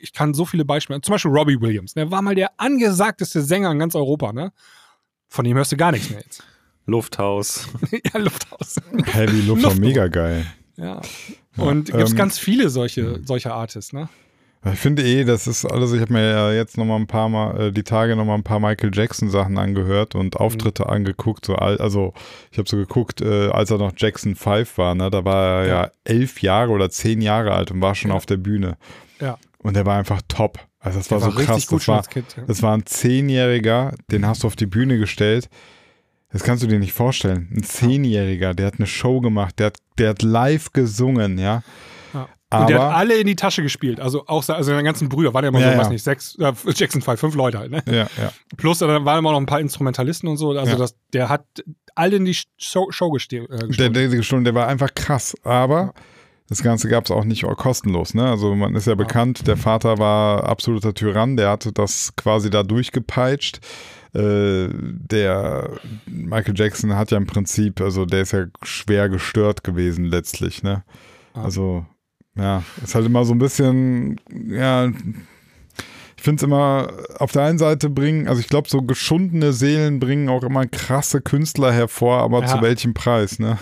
ich 0.01 0.13
kann 0.13 0.35
so 0.35 0.45
viele 0.45 0.65
Beispiele, 0.65 1.01
zum 1.03 1.13
Beispiel 1.13 1.31
Robbie 1.31 1.61
Williams, 1.61 1.95
ne, 1.95 2.11
war 2.11 2.21
mal 2.21 2.35
der 2.35 2.51
angesagteste 2.57 3.43
Sänger 3.43 3.71
in 3.71 3.79
ganz 3.79 3.95
Europa, 3.95 4.33
ne? 4.33 4.53
Von 5.29 5.45
dem 5.45 5.57
hörst 5.57 5.71
du 5.73 5.77
gar 5.77 5.93
nichts 5.93 6.11
mehr 6.11 6.21
jetzt. 6.21 6.43
Lufthaus. 6.87 7.69
ja, 8.13 8.19
Lufthaus. 8.19 8.77
Heavy 9.05 9.41
Luft 9.43 9.63
war 9.63 9.71
Luft- 9.71 9.81
mega 9.81 10.09
geil. 10.09 10.45
Ja. 10.77 11.01
Und 11.57 11.93
gibt's 11.93 12.11
ähm, 12.11 12.17
ganz 12.17 12.39
viele 12.39 12.71
solche, 12.71 13.21
solche 13.25 13.53
Artists, 13.55 13.93
ne? 13.93 14.09
Ich 14.65 14.79
finde 14.79 15.03
eh, 15.03 15.25
das 15.25 15.49
ist 15.49 15.65
alles, 15.65 15.93
ich 15.93 16.01
habe 16.01 16.13
mir 16.13 16.23
ja 16.31 16.53
jetzt 16.53 16.79
noch 16.79 16.85
mal 16.85 16.95
ein 16.97 17.09
paar 17.09 17.29
Mal, 17.29 17.61
äh, 17.61 17.73
die 17.73 17.83
Tage 17.83 18.15
noch 18.15 18.25
mal 18.25 18.35
ein 18.35 18.45
paar 18.45 18.61
Michael 18.61 18.91
Jackson 18.95 19.29
Sachen 19.29 19.59
angehört 19.59 20.15
und 20.15 20.37
Auftritte 20.37 20.89
angeguckt, 20.89 21.47
so 21.47 21.57
al- 21.57 21.79
also 21.79 22.15
ich 22.53 22.59
habe 22.59 22.69
so 22.69 22.77
geguckt, 22.77 23.21
äh, 23.21 23.49
als 23.49 23.73
er 23.73 23.79
noch 23.79 23.93
Jackson 23.97 24.37
5 24.37 24.79
war, 24.79 24.95
ne, 24.95 25.11
da 25.11 25.25
war 25.25 25.63
er 25.63 25.67
ja. 25.67 25.83
Ja. 25.85 25.91
elf 26.05 26.43
Jahre 26.43 26.71
oder 26.71 26.91
zehn 26.91 27.21
Jahre 27.21 27.53
alt 27.53 27.73
und 27.73 27.81
war 27.81 27.97
schon 27.97 28.11
Ja. 28.13 28.17
auf 28.17 28.25
der 28.25 28.37
Bühne 28.37 28.77
Ja. 29.21 29.37
und 29.59 29.75
der 29.75 29.85
war 29.85 29.99
einfach 29.99 30.23
top. 30.29 30.61
Also 30.79 30.99
das 30.99 31.11
war, 31.11 31.19
Der 31.19 31.31
so 31.31 31.37
richtig 31.37 31.47
krass, 31.55 31.67
gut 31.67 31.81
das 31.81 31.89
war, 31.89 31.97
als 31.99 32.09
Kind. 32.09 32.37
Ja. 32.37 32.43
das 32.47 32.63
war 32.63 32.77
ein 32.77 32.87
Zehnjähriger, 32.87 33.95
den 34.13 34.27
hast 34.27 34.45
du 34.45 34.47
auf 34.47 34.55
die 34.57 34.67
Bühne 34.67 34.97
gestellt. 34.99 35.49
Das 36.33 36.45
kannst 36.45 36.63
du 36.63 36.67
dir 36.69 36.79
nicht 36.79 36.93
vorstellen. 36.93 37.49
Ein 37.55 37.63
Zehnjähriger, 37.65 38.55
der 38.55 38.67
hat 38.69 38.75
eine 38.79 38.87
Show 38.87 39.21
gemacht, 39.21 39.59
der 39.59 39.67
hat, 39.67 39.79
der 39.99 40.11
hat 40.11 40.23
live 40.23 40.73
gesungen, 40.73 41.39
ja. 41.39 41.63
Ja. 42.53 42.61
Und 42.61 42.71
der 42.71 42.79
hat 42.79 42.85
Aber- 42.87 42.97
alle 42.97 43.15
in 43.17 43.27
die 43.27 43.37
Tasche 43.37 43.63
gespielt. 43.63 43.99
Also 44.01 44.25
auch 44.27 44.47
also 44.49 44.63
seine 44.63 44.83
ganzen 44.83 45.09
Brüder. 45.09 45.33
Waren 45.35 45.45
ja 45.45 45.49
immer 45.49 45.61
Ja, 45.61 45.67
so, 45.69 45.73
ja. 45.73 45.79
weiß 45.79 45.89
nicht, 45.91 46.03
sechs, 46.03 46.37
äh, 46.39 46.53
Jackson 46.75 47.03
5, 47.03 47.19
fünf 47.19 47.35
Leute 47.35 47.59
halt, 47.59 47.71
ne? 47.71 47.83
Ja, 47.87 48.07
ja. 48.23 48.33
Plus 48.57 48.79
dann 48.79 49.05
waren 49.05 49.19
immer 49.19 49.33
noch 49.33 49.41
ein 49.41 49.47
paar 49.47 49.61
Instrumentalisten 49.61 50.29
und 50.29 50.37
so. 50.37 50.51
Also 50.51 50.73
Ja. 50.73 50.79
das, 50.79 50.95
der 51.13 51.29
hat 51.29 51.45
alle 51.95 52.17
in 52.17 52.25
die 52.25 52.37
Show, 52.59 52.91
Show 52.91 53.15
äh, 53.17 53.19
Der, 53.29 53.47
gestohlen. 53.69 53.93
der, 53.93 54.09
der, 54.09 54.41
der 54.45 54.55
war 54.55 54.69
einfach 54.69 54.95
krass, 54.95 55.35
aber 55.43 55.95
das 56.49 56.63
Ganze 56.63 56.89
gab 56.89 57.05
es 57.07 57.11
auch 57.11 57.25
nicht 57.25 57.45
kostenlos. 57.57 58.13
Ne? 58.15 58.29
Also 58.29 58.55
man 58.55 58.75
ist 58.75 58.87
ja 58.87 58.95
bekannt, 58.95 59.47
der 59.47 59.57
Vater 59.57 59.99
war 59.99 60.45
absoluter 60.45 60.93
Tyrann, 60.95 61.37
der 61.37 61.51
hatte 61.51 61.73
das 61.73 62.15
quasi 62.17 62.51
da 62.51 62.63
durchgepeitscht. 62.63 63.61
Äh, 64.15 64.69
der 64.73 65.71
Michael 66.07 66.53
Jackson 66.55 66.95
hat 66.97 67.11
ja 67.11 67.17
im 67.17 67.27
Prinzip, 67.27 67.81
also 67.81 68.05
der 68.05 68.21
ist 68.23 68.33
ja 68.33 68.45
schwer 68.63 69.09
gestört 69.09 69.65
gewesen 69.65 70.05
letztlich. 70.05 70.63
Ne? 70.63 70.85
Also 71.33 71.87
ja, 72.37 72.63
ist 72.83 72.95
halt 72.95 73.07
immer 73.07 73.25
so 73.25 73.33
ein 73.35 73.39
bisschen, 73.39 74.21
ja, 74.49 74.87
ich 76.17 76.23
finde 76.25 76.37
es 76.41 76.43
immer, 76.45 76.93
auf 77.19 77.33
der 77.33 77.43
einen 77.43 77.59
Seite 77.59 77.91
bringen, 77.91 78.29
also 78.29 78.41
ich 78.41 78.49
glaube, 78.49 78.69
so 78.69 78.81
geschundene 78.83 79.53
Seelen 79.53 79.99
bringen 79.99 80.29
auch 80.29 80.45
immer 80.45 80.67
krasse 80.67 81.21
Künstler 81.21 81.73
hervor, 81.73 82.19
aber 82.19 82.43
Ja. 82.43 82.47
zu 82.47 82.63
welchem 82.63 82.95
Preis, 82.95 83.39
ne? 83.41 83.59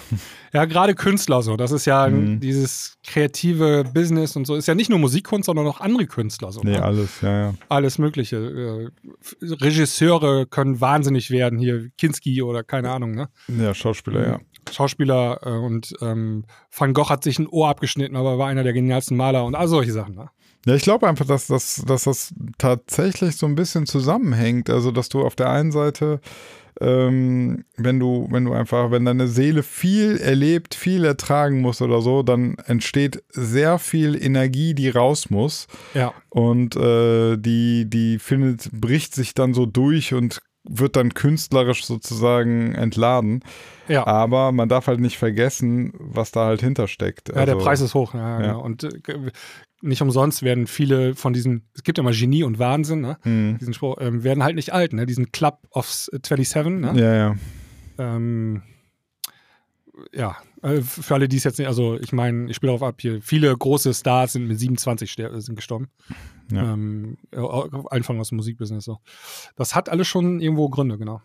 Ja, 0.53 0.65
gerade 0.65 0.95
Künstler 0.97 1.43
so. 1.43 1.57
Das 1.57 1.71
ist 1.71 1.85
ja 1.87 2.09
Mhm. 2.09 2.41
dieses 2.41 2.99
kreative 3.07 3.85
Business 3.95 4.35
und 4.37 4.47
so. 4.47 4.57
Ist 4.57 4.67
ja 4.67 4.75
nicht 4.75 4.91
nur 4.91 4.99
Musikkunst, 4.99 5.47
sondern 5.47 5.65
auch 5.69 5.81
andere 5.81 6.07
Künstler. 6.07 6.51
So, 6.51 6.61
Nee, 6.63 6.73
ne? 6.73 6.83
alles, 6.83 7.21
ja, 7.23 7.41
ja. 7.41 7.55
Alles 7.69 7.99
Mögliche. 7.99 8.37
Äh, 8.37 9.45
Regisseure 9.45 10.47
können 10.47 10.81
wahnsinnig 10.81 11.31
werden. 11.31 11.59
Hier 11.61 11.91
Kinski 11.97 12.43
oder 12.43 12.65
keine 12.65 12.91
Ahnung, 12.91 13.13
ne? 13.15 13.29
Ja, 13.49 13.75
Schauspieler, 13.75 14.27
ja. 14.27 14.41
Schauspieler 14.71 15.41
äh, 15.45 15.51
und 15.51 15.95
ähm, 16.01 16.45
Van 16.77 16.95
Gogh 16.95 17.09
hat 17.09 17.25
sich 17.25 17.39
ein 17.39 17.47
Ohr 17.47 17.69
abgeschnitten, 17.69 18.17
aber 18.17 18.39
war 18.39 18.49
einer 18.49 18.63
der 18.63 18.73
genialsten 18.73 19.17
Maler 19.17 19.45
und 19.45 19.55
all 19.55 19.69
solche 19.69 19.93
Sachen. 19.93 20.15
Ne? 20.15 20.31
Ja, 20.67 20.75
ich 20.75 20.83
glaube 20.83 21.09
einfach, 21.09 21.27
dass, 21.27 21.47
dass, 21.47 21.83
dass 21.87 22.05
das 22.05 22.35
tatsächlich 22.59 23.37
so 23.37 23.47
ein 23.47 23.55
bisschen 23.55 23.87
zusammenhängt. 23.87 24.69
Also, 24.69 24.91
dass 24.91 25.09
du 25.09 25.23
auf 25.23 25.35
der 25.35 25.49
einen 25.49 25.73
Seite, 25.73 26.21
ähm, 26.81 27.65
wenn 27.77 27.99
du, 27.99 28.29
wenn 28.31 28.45
du 28.45 28.53
einfach, 28.53 28.91
wenn 28.91 29.07
deine 29.07 29.27
Seele 29.27 29.63
viel 29.63 30.19
erlebt, 30.19 30.75
viel 30.75 31.05
ertragen 31.05 31.63
muss 31.63 31.81
oder 31.81 32.03
so, 32.03 32.23
dann 32.23 32.57
entsteht 32.67 33.23
sehr 33.31 33.79
viel 33.79 34.23
Energie, 34.23 34.75
die 34.75 34.91
raus 34.91 35.31
muss. 35.31 35.67
Ja. 35.95 36.13
Und 36.29 36.77
äh, 36.77 37.39
die, 37.39 37.89
die 37.89 38.19
findet, 38.19 38.71
bricht 38.71 39.15
sich 39.15 39.33
dann 39.33 39.55
so 39.55 39.65
durch 39.65 40.13
und 40.13 40.43
wird 40.65 40.97
dann 40.97 41.15
künstlerisch 41.15 41.85
sozusagen 41.85 42.75
entladen. 42.75 43.43
Ja. 43.89 44.07
Aber 44.07 44.53
man 44.53 44.69
darf 44.69 44.87
halt 44.87 45.01
nicht 45.01 45.17
vergessen, 45.19 45.93
was 45.99 46.31
da 46.33 46.47
halt 46.47 46.61
hintersteckt. 46.61 47.29
Ja, 47.29 47.45
der 47.47 47.55
Also- 47.55 47.65
Preis 47.65 47.81
ist 47.81 47.95
hoch. 47.95 48.15
Ja, 48.15 48.41
Ja. 48.41 48.47
Genau. 48.47 48.63
Und 48.63 48.85
äh, 48.85 48.91
nicht 49.83 50.03
umsonst 50.03 50.43
werden 50.43 50.67
viele 50.67 51.15
von 51.15 51.33
diesen, 51.33 51.63
es 51.75 51.83
gibt 51.83 51.97
ja 51.99 52.03
immer 52.03 52.13
Genie 52.13 52.43
und 52.45 52.59
Wahnsinn, 52.59 53.01
ne? 53.01 53.17
Hm. 53.23 53.57
diesen 53.59 53.73
Spruch, 53.73 53.97
ähm, 54.01 54.23
werden 54.23 54.45
halt 54.45 54.55
nicht 54.55 54.73
alt, 54.75 54.93
ne? 54.93 55.07
diesen 55.07 55.33
Club 55.33 55.67
of 55.71 55.87
27. 55.91 56.81
Ne? 56.81 56.93
Ja, 56.95 57.15
ja. 57.15 57.37
Ähm, 57.99 58.63
ja, 60.13 60.37
äh, 60.63 60.81
für 60.81 61.15
alle, 61.15 61.29
die 61.29 61.37
es 61.37 61.45
jetzt 61.45 61.59
nicht, 61.59 61.69
also 61.69 61.99
ich 62.01 62.13
meine, 62.13 62.51
ich 62.51 62.57
spiele 62.57 62.73
darauf 62.73 62.83
ab 62.89 63.01
hier, 63.01 63.21
viele 63.23 63.57
große 63.57 63.93
Stars 63.95 64.33
sind 64.35 64.47
mit 64.47 64.59
27 64.59 65.11
ster- 65.11 65.41
sind 65.41 65.55
gestorben. 65.57 65.89
Ja. 66.51 66.73
Ähm, 66.75 67.17
äh, 67.31 67.39
einfach 67.91 68.15
aus 68.17 68.29
dem 68.31 68.37
Musikbusiness 68.37 68.85
so. 68.85 68.99
Das 69.57 69.75
hat 69.75 69.89
alles 69.89 70.09
schon 70.09 70.41
irgendwo 70.41 70.69
Gründe, 70.69 70.99
genau. 70.99 71.23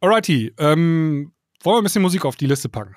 Alrighty, 0.00 0.54
ähm, 0.58 1.32
wollen 1.62 1.74
wir 1.76 1.80
ein 1.80 1.84
bisschen 1.84 2.02
Musik 2.02 2.24
auf 2.24 2.36
die 2.36 2.46
Liste 2.46 2.68
packen? 2.68 2.94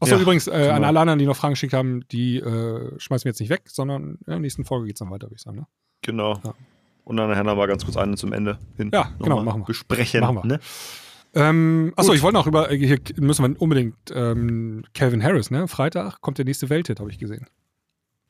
Achso, 0.00 0.14
Ja, 0.14 0.20
übrigens, 0.22 0.46
äh, 0.46 0.70
an 0.72 0.84
alle 0.84 1.00
anderen, 1.00 1.18
die 1.18 1.26
noch 1.26 1.36
Fragen 1.36 1.54
geschickt 1.54 1.72
haben, 1.74 2.06
die 2.12 2.38
äh, 2.38 2.98
schmeißen 2.98 3.24
wir 3.24 3.30
jetzt 3.30 3.40
nicht 3.40 3.50
weg, 3.50 3.62
sondern 3.66 4.14
in 4.14 4.26
der 4.26 4.38
nächsten 4.38 4.64
Folge 4.64 4.86
geht 4.86 4.94
es 4.96 5.00
dann 5.00 5.10
weiter, 5.10 5.26
würde 5.26 5.34
ich 5.36 5.42
sagen. 5.42 5.58
Ne? 5.58 5.66
Genau. 6.02 6.40
Ja. 6.44 6.54
Und 7.04 7.16
dann 7.16 7.28
nachher 7.28 7.42
noch 7.44 7.56
mal 7.56 7.66
ganz 7.66 7.84
kurz 7.84 7.96
eine 7.96 8.16
zum 8.16 8.32
Ende 8.32 8.58
hin. 8.76 8.90
Ja, 8.92 9.12
genau, 9.18 9.42
machen 9.42 9.62
wir. 9.62 9.66
Besprechen. 9.66 10.20
Machen 10.20 10.36
wir. 10.36 10.44
Ne? 10.46 10.60
Ähm, 11.34 11.92
achso, 11.96 12.08
Gut. 12.10 12.16
ich 12.16 12.22
wollte 12.22 12.34
noch 12.38 12.46
über, 12.46 12.70
äh, 12.70 12.76
hier 12.78 12.98
müssen 13.16 13.44
wir 13.54 13.60
unbedingt 13.60 13.96
ähm, 14.14 14.84
Calvin 14.94 15.22
Harris, 15.22 15.50
ne? 15.50 15.68
Freitag 15.68 16.20
kommt 16.20 16.38
der 16.38 16.44
nächste 16.44 16.70
Welthit, 16.70 17.00
habe 17.00 17.10
ich 17.10 17.18
gesehen. 17.18 17.46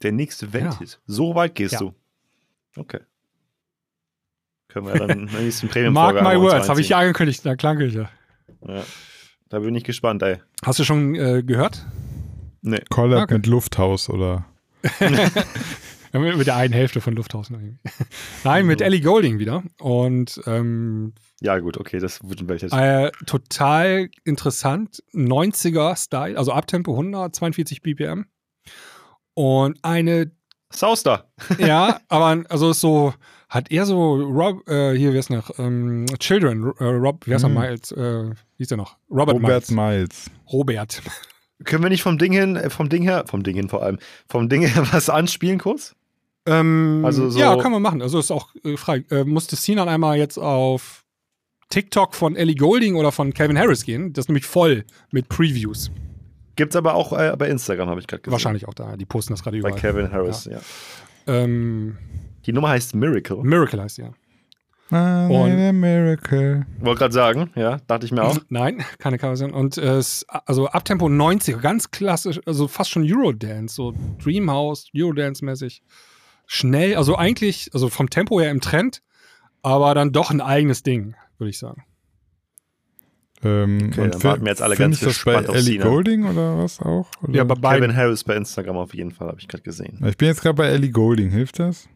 Der 0.03 0.13
nächste 0.13 0.53
Welthit. 0.53 1.01
So 1.07 1.35
weit 1.35 1.55
gehst 1.55 1.75
Ja. 1.75 1.79
du. 1.81 1.95
Okay. 2.77 3.01
Können 4.69 4.87
wir 4.87 4.95
dann 4.95 5.27
der 5.29 5.41
nächsten 5.41 5.69
premium 5.69 5.95
Mark 5.95 6.17
my 6.23 6.39
words, 6.41 6.69
habe 6.69 6.81
ich 6.81 6.91
ja 6.91 6.99
angekündigt, 6.99 7.41
na 7.45 7.57
klang 7.57 7.81
ich 7.81 7.95
ja. 7.95 8.11
Ja. 8.67 8.83
Da 9.49 9.61
bin 9.61 9.75
ich 9.75 9.85
gespannt, 9.85 10.23
ey. 10.23 10.39
Hast 10.65 10.79
du 10.79 10.85
schon 10.85 11.15
äh, 11.15 11.43
gehört? 11.43 11.87
Nee. 12.61 12.83
Collab 12.91 13.23
Okay. 13.25 13.35
mit 13.35 13.47
Lufthaus 13.47 14.09
oder. 14.11 14.45
Ja, 16.13 16.21
mit, 16.21 16.39
mit 16.39 16.47
der 16.47 16.57
einen 16.57 16.73
Hälfte 16.73 17.03
von 17.03 17.15
Lufthaus. 17.15 17.51
noch 17.51 17.59
irgendwie. 17.61 17.79
Nein, 18.45 18.65
mit 18.67 18.81
Ellie 18.81 19.03
Golding 19.03 19.39
wieder. 19.39 19.63
Und 19.79 20.41
ähm, 20.47 21.13
Ja, 21.41 21.59
gut, 21.61 21.79
okay, 21.79 21.99
das 22.01 22.29
wird 22.29 22.41
ein 22.41 22.49
Welthit. 22.49 22.73
äh, 22.73 23.11
total 23.27 24.09
interessant. 24.25 25.03
90er-Style, 25.15 26.37
also 26.37 26.53
Abtempo 26.53 26.93
100, 26.93 27.35
42 27.35 27.83
BPM. 27.83 28.27
Und 29.35 29.79
eine 29.83 30.31
Sauster. 30.71 31.31
Ja, 31.59 32.01
aber 32.09 32.45
also 32.49 32.71
ist 32.71 32.81
so, 32.81 33.15
hat 33.49 33.71
er 33.71 33.87
so 33.87 34.15
Rob, 34.17 34.69
äh, 34.69 34.95
hier, 34.97 35.13
wie 35.15 35.19
ist 35.19 35.31
noch, 35.31 35.59
ähm, 35.59 36.07
Children, 36.19 36.73
äh, 36.79 36.85
Rob, 36.85 37.27
wie 37.27 37.35
heißt 37.35 37.45
er, 37.45 37.49
Mhm. 37.51 37.55
Miles, 37.59 37.93
äh, 37.93 38.31
wie 38.57 38.63
ist 38.63 38.71
er 38.73 38.77
noch? 38.77 38.97
Robert, 39.11 39.37
Robert 39.37 39.71
Miles. 39.71 39.71
Miles. 39.71 40.31
Robert. 40.53 41.03
Können 41.65 41.83
wir 41.85 41.91
nicht 41.91 42.03
vom 42.03 42.19
Ding 42.19 42.33
hin, 42.33 42.57
äh, 42.57 42.69
vom 42.71 42.89
Ding 42.89 43.03
her, 43.03 43.25
vom 43.27 43.43
Ding 43.43 43.55
hin 43.57 43.69
vor 43.69 43.83
allem, 43.83 43.99
vom 44.29 44.49
Ding 44.49 44.63
her 44.63 44.87
was 44.93 45.09
anspielen 45.09 45.59
kurz? 45.59 45.95
Ähm, 46.47 47.03
Also 47.05 47.31
so- 47.31 47.39
Ja, 47.39 47.57
kann 47.57 47.73
man 47.73 47.81
machen. 47.83 48.03
Also 48.03 48.19
ist 48.19 48.31
auch 48.31 48.49
äh, 48.65 48.77
frei. 48.77 49.05
Äh, 49.11 49.25
musste 49.25 49.57
Sinan 49.57 49.89
einmal 49.89 50.19
jetzt 50.19 50.39
auf 50.39 51.05
TikTok 51.69 52.15
von 52.15 52.37
Ellie 52.37 52.55
Golding 52.55 52.95
oder 52.97 53.13
von 53.13 53.33
Calvin 53.35 53.59
Harris 53.59 53.85
gehen. 53.85 54.13
Das 54.13 54.25
ist 54.25 54.29
nämlich 54.29 54.47
voll 54.47 54.85
mit 55.11 55.29
Previews. 55.29 55.91
Gibt's 56.57 56.75
aber 56.77 56.95
auch 56.95 57.13
äh, 57.13 57.35
bei 57.39 57.49
Instagram, 57.49 57.89
habe 57.89 58.01
ich 58.01 58.07
gerade 58.07 58.23
gesehen. 58.23 58.33
Wahrscheinlich 58.33 58.67
auch 58.67 58.75
da. 58.75 58.97
Die 58.97 59.05
posten 59.05 59.33
das 59.35 59.43
gerade 59.43 59.57
Bei 59.61 59.69
überall. 59.69 59.81
Kevin 59.81 60.11
Harris, 60.11 60.47
ja. 60.47 60.59
Ähm, 61.27 61.99
Die 62.47 62.53
Nummer 62.53 62.71
heißt 62.71 62.95
Miracle. 62.95 63.37
Miracle 63.43 63.81
heißt 63.83 63.97
sie 63.97 64.03
ja. 64.03 64.13
I 64.91 65.31
Und- 65.31 65.81
miracle. 65.81 66.65
Wollte 66.81 66.99
gerade 67.01 67.13
sagen, 67.15 67.51
ja, 67.55 67.77
dachte 67.87 68.07
ich 68.07 68.13
mir 68.13 68.25
auch. 68.25 68.39
Nein, 68.49 68.83
keine 68.99 69.19
Coverversion. 69.19 69.53
Und 69.53 69.77
äh, 69.77 69.97
es, 69.99 70.25
also 70.47 70.67
Abtempo 70.69 71.11
90, 71.11 71.61
ganz 71.61 71.91
klassisch, 71.91 72.41
also 72.47 72.69
fast 72.69 72.91
schon 72.91 73.05
Eurodance, 73.07 73.75
so 73.75 73.93
Dreamhouse, 74.25 74.87
Eurodance-mäßig. 74.95 75.83
Schnell, 76.47 76.97
also 76.97 77.17
eigentlich, 77.17 77.69
also 77.75 77.91
vom 77.91 78.09
Tempo 78.09 78.41
her 78.41 78.51
im 78.51 78.63
Trend, 78.63 79.03
aber 79.63 79.95
dann 79.95 80.13
doch 80.13 80.31
ein 80.31 80.41
eigenes 80.41 80.83
Ding, 80.83 81.15
würde 81.39 81.51
ich 81.51 81.59
sagen. 81.59 81.83
Ähm, 83.43 83.91
Okay, 83.93 84.01
und 84.01 84.25
warten 84.25 84.43
wir 84.45 84.51
jetzt 84.51 84.63
alle 84.63 84.77
ganz 84.77 84.99
das 85.01 85.23
bei 85.25 85.35
Ellie 85.35 85.61
Sinan. 85.63 85.89
Golding 85.89 86.25
oder 86.27 86.59
was 86.59 86.81
auch? 86.81 87.09
Oder? 87.23 87.35
Ja, 87.35 87.45
bei 87.45 87.55
beiden. 87.55 87.83
Kevin 87.89 87.97
Harris 87.97 88.25
bei 88.25 88.35
Instagram 88.37 88.77
auf 88.77 88.95
jeden 88.95 89.13
Fall, 89.13 89.29
habe 89.29 89.41
ich 89.41 89.47
gerade 89.47 89.63
gesehen. 89.63 90.05
ich 90.07 90.17
bin 90.17 90.27
jetzt 90.29 90.43
gerade 90.43 90.55
bei 90.55 90.67
Ellie 90.67 90.91
Golding. 90.91 91.31
Hilft 91.31 91.61
das? 91.61 91.89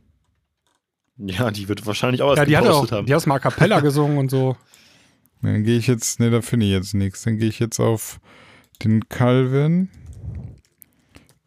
Ja, 1.16 1.50
die 1.50 1.68
wird 1.68 1.84
wahrscheinlich 1.86 2.22
auch 2.22 2.30
was 2.30 2.38
Ja, 2.38 2.44
die 2.44 2.56
hat 2.56 2.66
auch, 2.66 2.90
haben. 2.90 3.06
die 3.06 3.12
hat 3.12 3.20
es 3.20 3.26
mal 3.26 3.36
a 3.36 3.38
cappella 3.40 3.80
gesungen 3.80 4.18
und 4.18 4.30
so. 4.30 4.56
Dann 5.42 5.64
gehe 5.64 5.76
ich 5.76 5.88
jetzt, 5.88 6.20
nee, 6.20 6.30
da 6.30 6.40
finde 6.42 6.66
ich 6.66 6.72
jetzt 6.72 6.94
nichts. 6.94 7.22
Dann 7.22 7.36
gehe 7.38 7.48
ich 7.48 7.58
jetzt 7.58 7.80
auf 7.80 8.20
den 8.84 9.08
Calvin. 9.08 9.88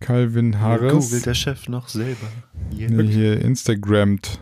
Calvin 0.02 0.60
Harris. 0.60 0.92
Googelt 0.92 1.26
der 1.26 1.34
Chef 1.34 1.70
noch 1.70 1.88
selber. 1.88 2.28
Yeah. 2.78 2.90
Nee, 2.92 3.08
hier 3.12 3.42
Instagrammed. 3.42 4.40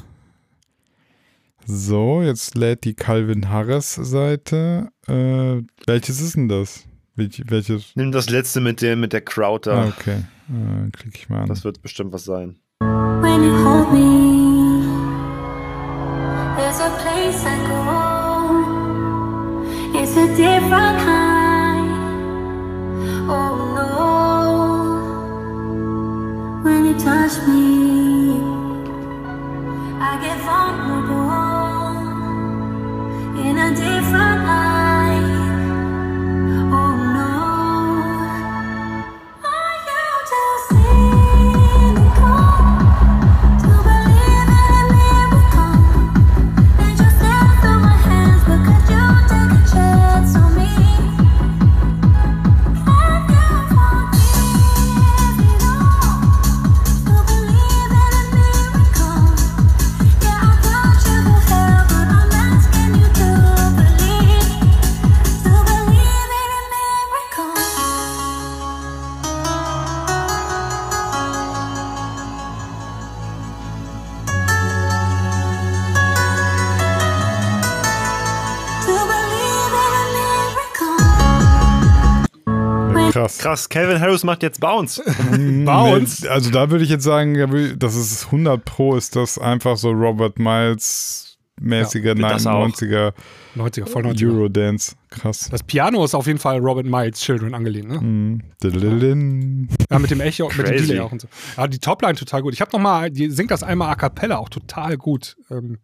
So, 1.66 2.22
jetzt 2.22 2.56
lädt 2.56 2.84
die 2.84 2.94
Calvin 2.94 3.50
Harris 3.50 3.96
Seite. 3.96 4.90
Äh, 5.08 5.62
welches 5.88 6.22
ist 6.22 6.36
denn 6.36 6.50
das? 6.50 6.84
Welch, 7.16 7.44
welches? 7.48 7.92
Nimm 7.96 8.12
das 8.12 8.30
letzte 8.30 8.60
mit 8.60 8.82
der, 8.82 8.96
mit 8.96 9.14
der 9.14 9.22
Crowd 9.22 9.70
da. 9.70 9.84
Ah, 9.84 9.88
okay. 9.88 10.24
Äh, 10.50 10.90
Klicke 10.92 11.18
ich 11.18 11.30
mal 11.30 11.42
an. 11.42 11.48
Das 11.48 11.64
wird 11.64 11.82
bestimmt 11.82 12.12
was 12.12 12.26
sein. 12.26 12.58
When 12.82 13.44
you 13.44 13.56
hold 13.64 13.94
me, 13.94 14.84
there's 16.58 16.80
a 16.82 16.90
place 17.02 17.46
I 17.46 17.56
go 17.68 17.84
different 20.36 21.00
high. 21.08 21.78
Oh 23.30 23.56
no, 23.78 23.90
when 26.64 26.86
you 26.86 26.94
touch 27.00 27.36
me, 27.48 27.63
in 33.64 33.78
a 33.78 33.93
Krass. 83.14 83.38
Krass, 83.38 83.70
Calvin 83.70 84.00
Harris 84.00 84.24
macht 84.24 84.42
jetzt 84.44 84.60
Bounce. 84.60 85.04
Bounce? 85.66 86.24
Nee, 86.24 86.30
Also 86.30 86.50
da 86.50 86.70
würde 86.72 86.84
ich 86.84 86.90
jetzt 86.90 87.04
sagen, 87.04 87.78
das 87.78 87.96
ist 87.96 88.26
100 88.26 88.66
Pro, 88.66 88.96
ist 88.96 89.16
das 89.16 89.38
einfach 89.38 89.78
so 89.78 89.92
Robert 89.92 90.40
Miles 90.40 91.38
mäßiger 91.62 92.16
Ja, 92.18 92.30
das 92.30 92.48
auch. 92.48 92.68
99er 92.68 93.14
90er, 93.56 93.86
voll 93.86 94.04
90er. 94.08 94.34
Eurodance. 94.34 94.96
Krass. 95.12 95.48
Das 95.52 95.62
Piano 95.62 96.04
ist 96.04 96.16
auf 96.16 96.26
jeden 96.26 96.40
Fall 96.40 96.58
Robert 96.58 96.88
Miles 96.88 97.20
Children 97.22 97.54
angelehnt, 97.54 97.88
ne? 97.90 98.40
Diddlin. 98.64 99.70
Ja, 99.92 100.00
mit 100.00 100.10
dem 100.10 100.20
Echo, 100.22 100.48
mit 100.58 100.68
dem. 100.68 100.78
Delay 100.78 101.00
auch 101.00 101.12
und 101.12 101.22
so. 101.22 101.28
Ja, 101.56 101.68
die 101.68 101.78
Topline 101.78 102.16
total 102.16 102.42
gut. 102.42 102.54
Ich 102.54 102.62
habe 102.62 102.72
noch 102.74 102.80
mal, 102.80 103.12
die 103.12 103.30
singt 103.30 103.52
das 103.52 103.62
einmal 103.62 103.90
a 103.92 103.96
cappella 103.96 104.38
auch 104.40 104.50
total 104.50 104.98
gut. 104.98 105.38
Ähm, 105.52 105.78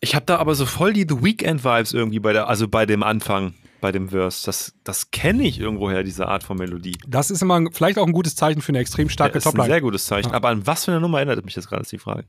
Ich 0.00 0.14
habe 0.14 0.26
da 0.26 0.36
aber 0.36 0.54
so 0.54 0.66
voll 0.66 0.92
die 0.92 1.06
The 1.08 1.22
Weekend-Vibes 1.24 1.94
irgendwie 1.94 2.18
bei 2.20 2.34
der, 2.34 2.48
also 2.48 2.68
bei 2.68 2.84
dem 2.84 3.02
Anfang, 3.02 3.54
bei 3.84 3.92
dem 3.92 4.08
Verse. 4.08 4.46
Das, 4.46 4.72
das 4.82 5.10
kenne 5.10 5.42
ich 5.42 5.60
irgendwoher, 5.60 6.02
diese 6.02 6.26
Art 6.26 6.42
von 6.42 6.56
Melodie. 6.56 6.96
das 7.06 7.30
ist 7.30 7.42
immer 7.42 7.56
ein- 7.56 7.70
vielleicht 7.70 7.98
auch 7.98 8.06
ein 8.06 8.14
gutes 8.14 8.34
Zeichen 8.34 8.62
für 8.62 8.70
eine 8.70 8.78
extrem 8.78 9.10
starke 9.10 9.34
das 9.34 9.42
ist 9.42 9.46
ein 9.48 9.50
Topline. 9.56 9.68
sehr 9.74 9.80
gutes 9.82 10.06
Zeichen. 10.06 10.30
Ja. 10.30 10.34
Aber 10.36 10.48
an 10.48 10.66
was 10.66 10.86
für 10.86 10.92
eine 10.92 11.02
Nummer 11.02 11.18
erinnert 11.18 11.44
mich 11.44 11.52
das 11.52 11.68
gerade, 11.68 11.82
ist 11.82 11.92
die 11.92 11.98
Frage. 11.98 12.24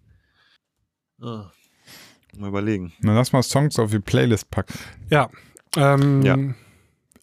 Ah. 1.21 1.49
Mal 2.37 2.49
überlegen. 2.49 2.91
Dann 3.01 3.15
lass 3.15 3.31
mal 3.31 3.41
Songs 3.41 3.79
auf 3.79 3.89
die 3.91 3.99
Playlist 3.99 4.51
packen. 4.51 4.77
Ja. 5.09 5.29
Ähm, 5.77 6.21
Ja. 6.23 6.37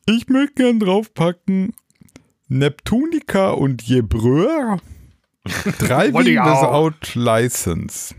Ich 0.07 0.29
möchte 0.29 0.55
gern 0.55 0.81
draufpacken 0.81 1.75
Neptunica 2.49 3.51
und 3.51 3.83
Jebreur. 3.83 4.81
Driving. 5.79 6.37
Without 6.43 6.95
License. 7.21 8.15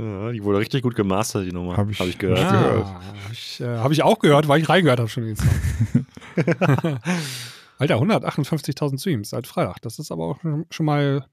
Ja, 0.00 0.32
die 0.32 0.42
wurde 0.42 0.58
richtig 0.58 0.82
gut 0.82 0.94
gemastert, 0.94 1.46
die 1.46 1.52
Nummer. 1.52 1.76
Hab 1.76 1.90
ich- 1.90 2.00
ich 2.00 2.18
gehört. 2.18 2.38
Ja. 2.38 2.50
gehört. 2.50 2.86
Habe 2.86 3.32
ich, 3.32 3.60
äh, 3.60 3.76
hab 3.78 3.90
ich 3.92 4.02
auch 4.02 4.18
gehört, 4.18 4.48
weil 4.48 4.60
ich 4.60 4.68
reingehört 4.68 4.98
habe 5.00 5.08
schon 5.08 5.24
den 5.24 5.36
Song. 5.36 5.48
Alter, 7.78 7.96
158.000 7.96 8.98
Streams 9.00 9.30
seit 9.30 9.46
Freitag. 9.46 9.80
Das 9.82 9.98
ist 9.98 10.10
aber 10.12 10.24
auch 10.24 10.38
schon 10.70 10.86
mal. 10.86 11.26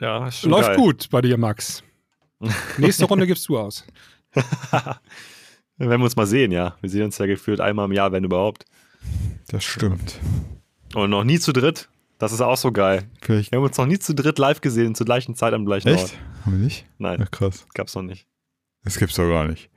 Ja, 0.00 0.26
ist 0.28 0.40
schon 0.40 0.50
läuft 0.50 0.68
geil. 0.68 0.76
gut 0.76 1.08
bei 1.10 1.20
dir, 1.20 1.36
Max. 1.36 1.82
Nächste 2.78 3.04
Runde 3.06 3.26
gibst 3.26 3.48
du 3.48 3.58
aus. 3.58 3.84
Wenn 5.76 5.88
wir 5.88 6.04
uns 6.04 6.16
mal 6.16 6.26
sehen, 6.26 6.52
ja. 6.52 6.76
Wir 6.80 6.90
sehen 6.90 7.04
uns 7.04 7.18
ja 7.18 7.26
gefühlt 7.26 7.60
einmal 7.60 7.86
im 7.86 7.92
Jahr, 7.92 8.12
wenn 8.12 8.22
überhaupt. 8.24 8.64
Das 9.48 9.64
stimmt. 9.64 10.18
Und 10.94 11.10
noch 11.10 11.24
nie 11.24 11.38
zu 11.38 11.52
dritt. 11.52 11.88
Das 12.20 12.32
ist 12.32 12.42
auch 12.42 12.56
so 12.58 12.70
geil. 12.70 13.08
Vielleicht. 13.22 13.50
Wir 13.50 13.56
haben 13.56 13.64
uns 13.64 13.78
noch 13.78 13.86
nie 13.86 13.98
zu 13.98 14.14
dritt 14.14 14.38
live 14.38 14.60
gesehen, 14.60 14.94
zur 14.94 15.06
gleichen 15.06 15.34
Zeit 15.34 15.54
am 15.54 15.64
gleichen 15.64 15.88
Echt? 15.88 16.02
Ort. 16.02 16.18
Haben 16.44 16.52
wir 16.52 16.64
nicht? 16.64 16.84
Nein, 16.98 17.18
Ja, 17.18 17.26
krass. 17.26 17.66
gab's 17.74 17.94
noch 17.94 18.02
nicht. 18.02 18.28
Das 18.84 18.98
gibt's 18.98 19.16
doch 19.16 19.26
gar 19.26 19.46
nicht. 19.48 19.70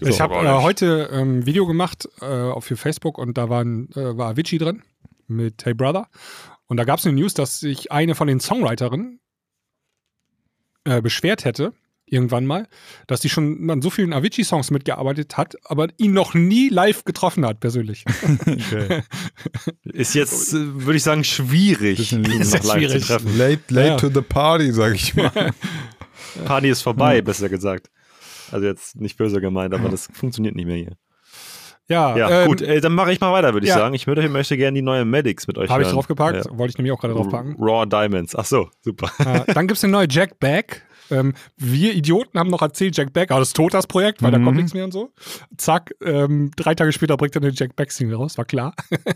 Ich 0.00 0.20
habe 0.20 0.34
äh, 0.34 0.62
heute 0.62 1.08
ein 1.12 1.20
ähm, 1.20 1.46
Video 1.46 1.66
gemacht 1.66 2.08
äh, 2.20 2.24
auf 2.26 2.64
für 2.64 2.76
Facebook 2.76 3.18
und 3.18 3.38
da 3.38 3.48
waren, 3.48 3.88
äh, 3.92 4.16
war 4.16 4.30
Avicii 4.30 4.58
drin 4.58 4.82
mit 5.28 5.64
Hey 5.64 5.74
Brother. 5.74 6.08
Und 6.66 6.76
da 6.76 6.84
gab 6.84 6.98
es 6.98 7.06
eine 7.06 7.14
News, 7.14 7.34
dass 7.34 7.60
sich 7.60 7.92
eine 7.92 8.16
von 8.16 8.26
den 8.26 8.40
Songwriterinnen 8.40 9.20
äh, 10.84 11.00
beschwert 11.00 11.44
hätte, 11.44 11.72
irgendwann 12.06 12.44
mal, 12.46 12.66
dass 13.06 13.22
sie 13.22 13.28
schon 13.28 13.70
an 13.70 13.80
so 13.82 13.90
vielen 13.90 14.12
Avicii-Songs 14.12 14.70
mitgearbeitet 14.70 15.36
hat, 15.36 15.54
aber 15.64 15.88
ihn 15.96 16.12
noch 16.12 16.34
nie 16.34 16.68
live 16.68 17.04
getroffen 17.04 17.44
hat, 17.46 17.60
persönlich. 17.60 18.04
Okay. 18.46 19.02
Ist 19.84 20.14
jetzt, 20.14 20.52
äh, 20.54 20.84
würde 20.84 20.96
ich 20.96 21.02
sagen, 21.02 21.24
schwierig, 21.24 22.12
ihn 22.12 22.22
noch 22.22 22.28
live 22.38 22.62
schwierig. 22.64 23.02
zu 23.02 23.08
treffen. 23.08 23.36
Late, 23.38 23.60
late 23.68 23.88
Ja. 23.88 23.96
to 23.96 24.08
the 24.08 24.20
party, 24.22 24.72
sag 24.72 24.94
ich 24.94 25.14
mal. 25.14 25.30
Party 26.44 26.68
ist 26.68 26.82
vorbei, 26.82 27.20
besser 27.22 27.48
gesagt. 27.48 27.90
Also 28.50 28.66
jetzt 28.66 28.96
nicht 29.00 29.16
böse 29.16 29.40
gemeint, 29.40 29.72
aber 29.74 29.88
das 29.88 30.08
funktioniert 30.12 30.54
nicht 30.56 30.66
mehr 30.66 30.76
hier. 30.76 30.96
Ja, 31.88 32.16
Ja, 32.16 32.42
ähm, 32.42 32.48
gut, 32.48 32.62
äh, 32.62 32.80
dann 32.80 32.94
mache 32.94 33.12
ich 33.12 33.20
mal 33.20 33.32
weiter, 33.32 33.52
würde 33.52 33.66
ich 33.66 33.70
ja. 33.70 33.76
sagen. 33.78 33.94
Ich 33.94 34.06
würde, 34.06 34.26
möchte 34.28 34.56
gerne 34.56 34.74
die 34.74 34.82
neue 34.82 35.04
Medics 35.04 35.46
mit 35.46 35.58
euch 35.58 35.68
Habe 35.70 35.82
ich 35.82 35.88
draufgepackt, 35.90 36.46
Ja. 36.46 36.58
wollte 36.58 36.70
ich 36.72 36.78
nämlich 36.78 36.92
auch 36.92 37.00
gerade 37.00 37.14
draufpacken. 37.14 37.56
Raw 37.58 37.86
Diamonds. 37.86 38.34
Ach 38.34 38.44
so, 38.46 38.68
super. 38.80 39.10
Äh, 39.18 39.52
dann 39.52 39.66
gibt 39.66 39.76
es 39.78 39.84
eine 39.84 39.92
neue 39.92 40.06
Jack 40.08 40.38
Back. 40.40 40.82
Ähm, 41.10 41.34
wir 41.56 41.94
Idioten 41.94 42.38
haben 42.38 42.50
noch 42.50 42.62
erzählt, 42.62 42.96
Jack 42.96 43.12
Back, 43.12 43.30
aber 43.30 43.40
das 43.40 43.48
ist 43.50 43.56
tot, 43.56 43.74
das 43.74 43.86
Projekt, 43.86 44.22
weil 44.22 44.30
da 44.30 44.38
Mhm. 44.38 44.44
kommt 44.44 44.56
nichts 44.56 44.74
mehr 44.74 44.84
und 44.84 44.92
so. 44.92 45.12
Zack, 45.56 45.94
ähm, 46.02 46.50
drei 46.56 46.74
Tage 46.74 46.92
später 46.92 47.16
bringt 47.16 47.34
er 47.36 47.42
eine 47.42 47.50
Jack 47.52 47.76
Back-Single 47.76 48.16
raus, 48.16 48.38
war 48.38 48.44
klar. 48.44 48.74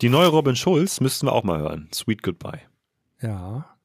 Die 0.00 0.08
neue 0.08 0.28
Robin 0.28 0.56
Schulz 0.56 1.00
müssten 1.00 1.26
wir 1.26 1.32
auch 1.32 1.44
mal 1.44 1.60
hören. 1.60 1.88
Sweet 1.92 2.22
Goodbye. 2.22 2.60
Ja. 3.20 3.76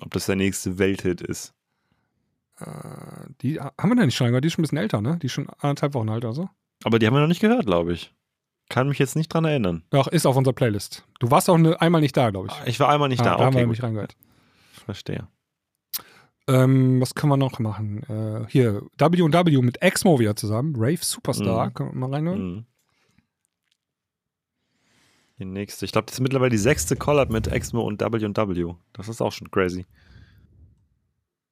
Ob 0.00 0.10
das 0.12 0.26
der 0.26 0.36
nächste 0.36 0.78
Welthit 0.78 1.20
ist. 1.20 1.54
Äh, 2.60 2.66
die 3.40 3.60
haben 3.60 3.88
wir 3.88 3.96
da 3.96 4.04
nicht 4.04 4.16
schon 4.16 4.28
gehört, 4.28 4.44
die 4.44 4.48
ist 4.48 4.54
schon 4.54 4.62
ein 4.62 4.66
bisschen 4.66 4.78
älter, 4.78 5.00
ne? 5.00 5.18
Die 5.20 5.26
ist 5.26 5.32
schon 5.32 5.48
anderthalb 5.58 5.94
Wochen 5.94 6.08
alt 6.10 6.24
oder 6.24 6.34
so. 6.34 6.48
Aber 6.84 6.98
die 6.98 7.06
haben 7.06 7.14
wir 7.14 7.20
noch 7.20 7.26
nicht 7.28 7.40
gehört, 7.40 7.66
glaube 7.66 7.92
ich. 7.92 8.12
Kann 8.68 8.88
mich 8.88 8.98
jetzt 8.98 9.16
nicht 9.16 9.28
dran 9.32 9.44
erinnern. 9.46 9.82
Doch, 9.90 10.06
ist 10.08 10.26
auf 10.26 10.36
unserer 10.36 10.52
Playlist. 10.54 11.04
Du 11.20 11.30
warst 11.30 11.48
auch 11.48 11.56
ne, 11.56 11.80
einmal 11.80 12.00
nicht 12.02 12.16
da, 12.16 12.30
glaube 12.30 12.48
ich. 12.50 12.68
Ich 12.68 12.78
war 12.80 12.90
einmal 12.90 13.08
nicht 13.08 13.20
Ah, 13.22 13.24
da. 13.24 13.36
da 13.36 13.44
haben 13.46 13.54
wir 13.54 13.62
Okay, 13.62 13.70
nicht 13.70 13.82
reingehört. 13.82 14.14
Verstehe. 14.84 15.26
Ähm, 16.48 17.00
was 17.00 17.14
können 17.14 17.30
wir 17.30 17.36
noch 17.36 17.58
machen? 17.58 18.02
Äh, 18.04 18.46
hier, 18.48 18.82
W&W 18.96 19.62
mit 19.62 19.82
Exmo 19.82 20.18
wieder 20.18 20.34
zusammen. 20.34 20.74
Rave 20.76 20.98
Superstar. 21.02 21.66
Mhm. 21.66 21.74
Können 21.74 21.90
wir 21.92 22.08
mal 22.08 22.14
reinhören? 22.14 22.54
Mhm. 22.54 22.66
Die 25.38 25.44
nächste. 25.44 25.84
Ich 25.84 25.92
glaube, 25.92 26.06
das 26.06 26.14
ist 26.14 26.20
mittlerweile 26.20 26.50
die 26.50 26.58
sechste 26.58 26.96
Collab 26.96 27.30
mit 27.30 27.46
Exmo 27.46 27.82
und 27.82 28.00
W&W. 28.00 28.74
Das 28.92 29.08
ist 29.08 29.20
auch 29.20 29.30
schon 29.32 29.50
crazy. 29.50 29.86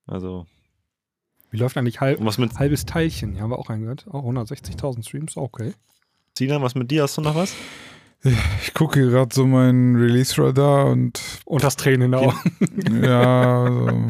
Also, 0.07 0.47
Wie 1.51 1.59
läuft 1.59 1.77
eigentlich 1.77 2.01
halb, 2.01 2.25
was 2.25 2.39
mit 2.39 2.59
halbes 2.59 2.85
Teilchen? 2.87 3.33
Hier 3.35 3.43
haben 3.43 3.51
wir 3.51 3.59
auch 3.59 3.71
reingehört. 3.71 4.07
Auch 4.11 4.25
160.000 4.25 5.07
Streams, 5.07 5.37
okay. 5.37 5.75
Sina, 6.37 6.61
was 6.63 6.75
mit 6.75 6.91
dir? 6.91 7.05
Hast 7.05 7.17
du 7.17 7.21
noch 7.23 7.35
was? 7.35 7.55
Ich 8.63 8.75
gucke 8.75 9.09
gerade 9.09 9.33
so 9.33 9.47
meinen 9.47 9.95
Release-Radar 9.95 10.87
und 10.87 11.21
Und 11.45 11.63
das 11.63 11.77
Tränen 11.77 12.03
in 12.03 12.13
den 12.13 12.21
Augen. 12.21 13.05
ja, 13.05 13.63
also, 13.65 14.09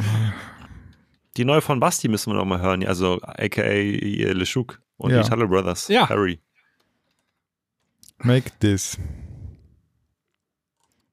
Die 1.36 1.44
neue 1.44 1.60
von 1.60 1.80
Basti 1.80 2.08
müssen 2.08 2.32
wir 2.32 2.36
noch 2.36 2.44
mal 2.44 2.60
hören. 2.60 2.84
Also, 2.86 3.20
aka 3.22 3.62
LeShook 3.62 4.80
und 4.96 5.10
Ja. 5.10 5.22
die 5.22 5.28
Tuttle 5.28 5.46
Brothers. 5.48 5.88
Ja. 5.88 6.08
Harry. 6.08 6.40
make 8.18 8.50
this. 8.60 8.98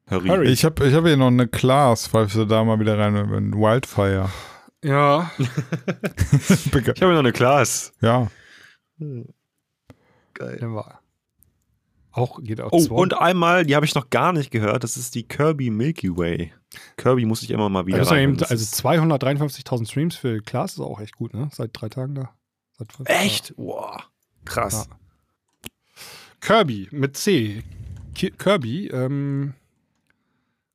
Harry. 0.08 0.28
Harry. 0.30 0.48
Ich 0.50 0.64
habe 0.66 0.86
ich 0.88 0.94
hab 0.94 1.06
hier 1.06 1.18
noch 1.18 1.28
eine 1.28 1.48
Class, 1.48 2.08
falls 2.08 2.34
du 2.34 2.46
da 2.46 2.64
mal 2.64 2.80
wieder 2.80 2.98
rein 2.98 3.14
wenn 3.32 3.54
Wildfire. 3.54 4.30
Ja. 4.84 5.32
Ich 6.46 7.02
habe 7.02 7.14
noch 7.14 7.20
eine 7.20 7.32
Class. 7.32 7.94
Ja, 8.02 8.30
Geil. 9.00 10.58
Der 10.60 10.74
war. 10.74 11.03
Auch 12.16 12.40
geht 12.44 12.62
auch 12.62 12.72
Oh, 12.72 12.86
und 12.96 13.16
einmal, 13.16 13.66
die 13.66 13.76
habe 13.76 13.86
ich 13.88 13.96
noch 13.96 14.10
gar 14.12 14.34
nicht 14.34 14.52
gehört, 14.52 14.84
das 14.84 14.98
ist 14.98 15.16
die 15.16 15.24
Kirby 15.24 15.70
Milky 15.72 16.16
Way. 16.16 16.54
Kirby 16.96 17.26
muss 17.26 17.42
ich 17.42 17.50
immer 17.52 17.70
mal 17.70 17.86
wieder 17.88 17.98
ja 17.98 18.04
rein. 18.04 18.34
eben, 18.36 18.44
also 18.44 18.64
253.000 18.66 19.88
Streams 19.90 20.16
für 20.16 20.40
Klaas 20.42 20.74
ist 20.74 20.80
auch 20.80 21.00
echt 21.00 21.16
gut, 21.16 21.34
ne? 21.34 21.50
Seit 21.52 21.72
drei 21.74 21.90
Tagen 21.90 22.14
da. 22.16 22.30
Seit 22.78 22.94
fünf- 22.94 23.10
Echt? 23.10 23.54
Wow. 23.58 24.00
Krass. 24.46 24.88
Ja. 24.90 24.96
Kirby 26.40 26.88
mit 26.92 27.18
C. 27.18 27.64
Ki 28.14 28.30
Kirby, 28.32 28.88
ähm, 28.88 29.54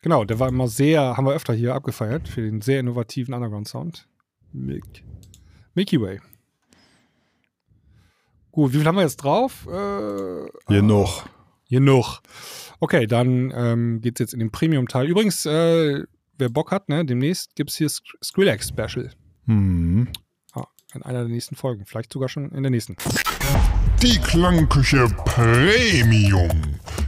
genau, 0.00 0.24
der 0.24 0.40
war 0.40 0.48
immer 0.48 0.66
sehr, 0.66 1.16
haben 1.16 1.24
wir 1.26 1.34
öfter 1.34 1.54
hier 1.54 1.74
abgefeiert 1.74 2.28
für 2.28 2.40
den 2.42 2.62
sehr 2.62 2.80
innovativen 2.80 3.32
Underground-Sound. 3.34 4.08
Milk, 4.52 4.84
Milky 5.74 6.00
Way. 6.00 6.20
Gut, 8.58 8.72
wie 8.72 8.78
viel 8.78 8.86
haben 8.88 8.96
wir 8.96 9.02
jetzt 9.02 9.18
drauf? 9.18 9.68
Äh, 9.68 10.48
Hier 10.66 10.82
noch. 10.82 11.26
Genug. 11.70 12.18
Okay, 12.80 13.06
dann 13.06 13.52
ähm, 13.54 14.00
geht's 14.00 14.18
jetzt 14.18 14.32
in 14.34 14.40
den 14.40 14.50
Premium-Teil. 14.50 15.06
Übrigens, 15.06 15.46
äh, 15.46 16.02
wer 16.38 16.48
Bock 16.48 16.72
hat, 16.72 16.88
ne, 16.88 17.04
demnächst 17.04 17.54
gibt's 17.54 17.76
hier 17.76 17.86
Sk- 17.86 18.16
Skrillex-Special. 18.20 19.10
Hm. 19.46 20.08
Ah, 20.54 20.66
in 20.92 21.04
einer 21.04 21.20
der 21.20 21.28
nächsten 21.28 21.54
Folgen. 21.54 21.86
Vielleicht 21.86 22.12
sogar 22.12 22.28
schon 22.28 22.50
in 22.50 22.64
der 22.64 22.70
nächsten. 22.72 22.96
Die 24.02 24.18
Klangküche 24.18 25.06
Premium. 25.24 26.50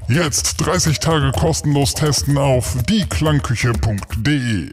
Jetzt 0.06 0.54
30 0.64 1.00
Tage 1.00 1.32
kostenlos 1.32 1.94
testen 1.94 2.38
auf 2.38 2.80
dieklangküche.de. 2.84 4.70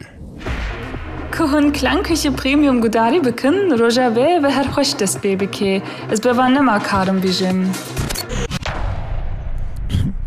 کهن 1.31 1.71
کلنکش 1.71 2.27
پریمیوم 2.27 2.79
گوداری 2.79 3.19
بکن 3.19 3.53
روژاوه 3.79 4.39
و 4.43 4.51
هر 4.51 4.67
خوش 4.67 4.95
دست 4.95 5.21
بی 5.21 5.35
بکی 5.35 5.81
از 6.11 6.21
بوانه 6.21 6.59
ما 6.59 6.79
کارم 6.79 7.19
بیجم 7.19 7.71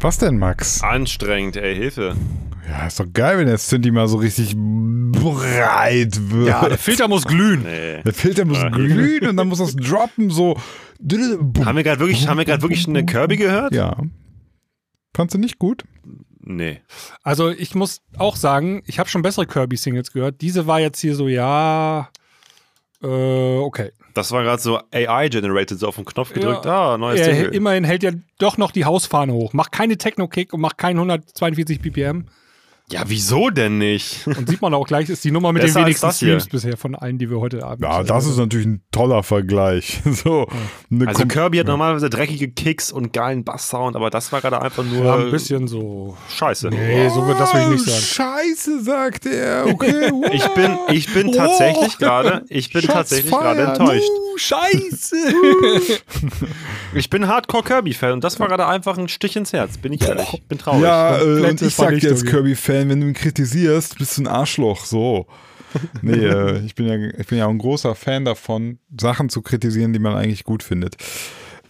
Was 0.02 0.18
denn, 0.18 0.38
Max? 0.38 0.82
Anstrengend, 0.82 1.56
ey, 1.56 1.74
Hilfe. 1.74 2.14
Ja, 2.68 2.86
ist 2.86 3.00
doch 3.00 3.06
geil, 3.12 3.38
wenn 3.38 3.46
der 3.46 3.58
Synthi 3.58 3.90
mal 3.90 4.08
so 4.08 4.18
richtig 4.18 4.54
breit 4.56 6.14
wird. 6.30 6.48
Ja, 6.48 6.68
der 6.68 6.78
Filter 6.78 7.08
muss 7.08 7.24
glühen. 7.24 7.62
Nee. 7.62 8.02
Der 8.04 8.12
Filter 8.12 8.44
muss 8.44 8.58
Ah, 8.58 8.68
glühen 8.68 9.26
und 9.28 9.36
dann 9.36 9.48
muss 9.48 9.58
das 9.58 9.74
droppen 9.74 10.30
so. 10.30 10.56
Haben 11.64 11.76
wir 11.76 11.82
gerade 11.84 12.00
wirklich, 12.00 12.28
haben 12.28 12.38
wir 12.38 12.44
gerade 12.44 12.62
wirklich 12.62 12.86
eine 12.88 13.04
Kirby 13.04 13.36
gehört? 13.36 13.74
Ja. 13.74 13.96
Fandst 15.16 15.34
du 15.34 15.38
nicht 15.38 15.58
gut? 15.58 15.84
Nee. 16.43 16.81
Also 17.23 17.49
ich 17.49 17.75
muss 17.75 18.01
auch 18.17 18.35
sagen, 18.35 18.81
ich 18.87 18.99
habe 18.99 19.09
schon 19.09 19.21
bessere 19.21 19.45
Kirby-Singles 19.45 20.11
gehört. 20.11 20.41
Diese 20.41 20.65
war 20.67 20.79
jetzt 20.79 20.99
hier 20.99 21.15
so, 21.15 21.27
ja, 21.27 22.09
äh, 23.03 23.57
okay. 23.57 23.91
Das 24.13 24.31
war 24.31 24.43
gerade 24.43 24.61
so 24.61 24.79
AI-generated, 24.91 25.79
so 25.79 25.87
auf 25.87 25.95
den 25.95 26.05
Knopf 26.05 26.33
gedrückt. 26.33 26.65
Ja. 26.65 26.93
Ah, 26.93 26.97
neues 26.97 27.19
Er, 27.21 27.33
Single. 27.33 27.53
immerhin 27.55 27.83
hält 27.83 28.03
er 28.03 28.13
doch 28.39 28.57
noch 28.57 28.71
die 28.71 28.85
Hausfahne 28.85 29.33
hoch. 29.33 29.53
Macht 29.53 29.71
keine 29.71 29.97
Techno-Kick 29.97 30.53
und 30.53 30.61
macht 30.61 30.77
keinen 30.77 30.97
142 30.97 31.79
BPM. 31.79 32.25
Ja, 32.91 33.03
wieso 33.07 33.49
denn 33.49 33.77
nicht? 33.77 34.27
Und 34.27 34.49
sieht 34.49 34.61
man 34.61 34.73
auch 34.73 34.85
gleich, 34.85 35.09
ist 35.09 35.23
die 35.23 35.31
Nummer 35.31 35.51
mit 35.53 35.63
den 35.63 35.67
Besser 35.67 35.85
wenigsten. 35.85 36.11
Streams 36.11 36.47
bisher 36.47 36.77
von 36.77 36.93
allen, 36.95 37.17
die 37.17 37.29
wir 37.29 37.39
heute 37.39 37.63
Abend 37.65 37.83
Ja, 37.83 38.03
das 38.03 38.25
ist 38.25 38.37
natürlich 38.37 38.67
ein 38.67 38.81
toller 38.91 39.23
Vergleich. 39.23 40.01
So, 40.11 40.47
eine 40.91 41.07
Also 41.07 41.23
Kom- 41.23 41.27
Kirby 41.29 41.57
hat 41.59 41.67
normalerweise 41.67 42.09
dreckige 42.09 42.49
Kicks 42.51 42.91
und 42.91 43.13
geilen 43.13 43.43
Basssound, 43.43 43.95
aber 43.95 44.09
das 44.09 44.31
war 44.31 44.41
gerade 44.41 44.61
einfach 44.61 44.83
nur 44.83 45.05
ja, 45.05 45.15
ein 45.15 45.31
bisschen 45.31 45.67
so. 45.67 46.17
Scheiße. 46.35 46.69
Nee, 46.69 47.09
so 47.09 47.25
wird 47.27 47.39
das 47.39 47.53
will 47.53 47.61
ich 47.61 47.69
nicht 47.69 47.85
sagen. 47.85 48.01
Scheiße, 48.01 48.83
sagt 48.83 49.25
er. 49.25 49.65
Okay, 49.67 50.09
wow. 50.11 50.25
Ich 50.33 50.47
bin, 50.49 50.77
ich 50.89 51.13
bin 51.13 51.31
tatsächlich 51.31 51.93
Oh. 51.95 51.97
gerade, 51.99 52.45
ich 52.49 52.71
bin 52.73 52.81
Shots 52.81 52.93
tatsächlich 52.93 53.31
gerade 53.31 53.61
enttäuscht. 53.63 54.09
Scheiße! 54.41 55.15
Ich 56.93 57.09
bin 57.09 57.25
Hardcore 57.27 57.63
Kirby-Fan 57.63 58.11
und 58.11 58.23
das 58.23 58.37
war 58.41 58.49
gerade 58.49 58.67
einfach 58.67 58.97
ein 58.97 59.07
Stich 59.07 59.37
ins 59.37 59.53
Herz, 59.53 59.77
bin 59.77 59.93
ich 59.93 60.01
ehrlich. 60.01 60.33
Ich 60.33 60.43
bin 60.43 60.57
traurig. 60.57 60.81
Ja, 60.81 61.17
äh, 61.21 61.49
und 61.49 61.61
ich 61.61 61.73
sag 61.73 61.97
dir 61.97 62.09
als. 62.09 62.25
Kirby-Fan, 62.25 62.89
wenn 62.89 62.99
du 62.99 63.07
ihn 63.07 63.13
kritisierst, 63.13 63.97
bist 63.97 64.17
du 64.17 64.23
ein 64.23 64.27
Arschloch. 64.27 64.85
So. 64.85 65.27
Nee, 66.01 66.25
äh, 66.25 66.59
ich, 66.65 66.75
bin 66.75 66.87
ja, 66.87 66.95
ich 67.17 67.27
bin 67.27 67.37
ja 67.37 67.45
auch 67.45 67.49
ein 67.49 67.57
großer 67.57 67.95
Fan 67.95 68.25
davon, 68.25 68.79
Sachen 68.99 69.29
zu 69.29 69.41
kritisieren, 69.41 69.93
die 69.93 69.99
man 69.99 70.15
eigentlich 70.15 70.43
gut 70.43 70.63
findet. 70.63 70.97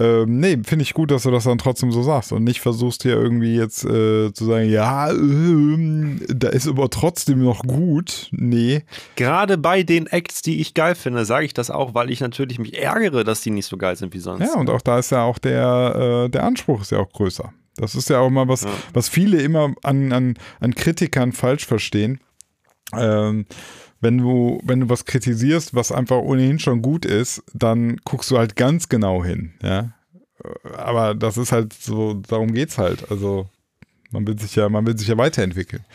Ähm, 0.01 0.39
nee, 0.39 0.57
finde 0.63 0.81
ich 0.81 0.95
gut, 0.95 1.11
dass 1.11 1.23
du 1.23 1.31
das 1.31 1.43
dann 1.43 1.59
trotzdem 1.59 1.91
so 1.91 2.01
sagst 2.01 2.31
und 2.31 2.43
nicht 2.43 2.59
versuchst 2.59 3.03
hier 3.03 3.13
irgendwie 3.13 3.55
jetzt 3.55 3.85
äh, 3.85 4.33
zu 4.33 4.45
sagen, 4.45 4.67
ja, 4.67 5.11
ähm, 5.11 6.21
da 6.27 6.49
ist 6.49 6.67
aber 6.67 6.89
trotzdem 6.89 7.43
noch 7.43 7.61
gut. 7.61 8.29
Nee. 8.31 8.83
Gerade 9.15 9.59
bei 9.59 9.83
den 9.83 10.07
Acts, 10.07 10.41
die 10.41 10.59
ich 10.59 10.73
geil 10.73 10.95
finde, 10.95 11.23
sage 11.25 11.45
ich 11.45 11.53
das 11.53 11.69
auch, 11.69 11.93
weil 11.93 12.09
ich 12.09 12.19
natürlich 12.19 12.57
mich 12.57 12.79
ärgere, 12.79 13.23
dass 13.23 13.41
die 13.41 13.51
nicht 13.51 13.67
so 13.67 13.77
geil 13.77 13.95
sind 13.95 14.13
wie 14.15 14.19
sonst. 14.19 14.41
Ja, 14.41 14.59
und 14.59 14.71
auch 14.71 14.81
da 14.81 14.97
ist 14.97 15.11
ja 15.11 15.23
auch 15.23 15.37
der, 15.37 16.25
äh, 16.25 16.29
der 16.29 16.45
Anspruch 16.45 16.81
ist 16.81 16.91
ja 16.91 16.97
auch 16.97 17.11
größer. 17.11 17.53
Das 17.75 17.93
ist 17.93 18.09
ja 18.09 18.19
auch 18.19 18.29
mal 18.31 18.47
was, 18.47 18.65
was 18.93 19.07
viele 19.07 19.39
immer 19.41 19.73
an, 19.83 20.11
an, 20.11 20.33
an 20.59 20.73
Kritikern 20.73 21.31
falsch 21.31 21.67
verstehen. 21.67 22.19
Ähm, 22.97 23.45
wenn 24.01 24.17
du, 24.17 24.59
wenn 24.63 24.81
du 24.81 24.89
was 24.89 25.05
kritisierst, 25.05 25.75
was 25.75 25.91
einfach 25.91 26.17
ohnehin 26.17 26.59
schon 26.59 26.81
gut 26.81 27.05
ist, 27.05 27.43
dann 27.53 27.97
guckst 28.03 28.31
du 28.31 28.37
halt 28.37 28.55
ganz 28.55 28.89
genau 28.89 29.23
hin, 29.23 29.53
ja. 29.63 29.93
Aber 30.75 31.13
das 31.13 31.37
ist 31.37 31.51
halt 31.51 31.71
so, 31.73 32.15
darum 32.15 32.53
geht's 32.53 32.79
halt. 32.79 33.11
Also 33.11 33.47
man 34.09 34.25
will 34.25 34.39
sich 34.39 34.55
ja, 34.55 34.69
man 34.69 34.85
will 34.87 34.97
sich 34.97 35.07
ja 35.07 35.17
weiterentwickeln. 35.17 35.85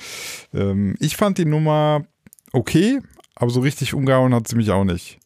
Ähm, 0.54 0.94
ich 1.00 1.16
fand 1.16 1.38
die 1.38 1.44
Nummer 1.44 2.06
okay, 2.52 3.00
aber 3.34 3.50
so 3.50 3.60
richtig 3.60 3.92
umgehauen 3.92 4.34
hat 4.34 4.46
sie 4.46 4.56
mich 4.56 4.70
auch 4.70 4.84
nicht. 4.84 5.18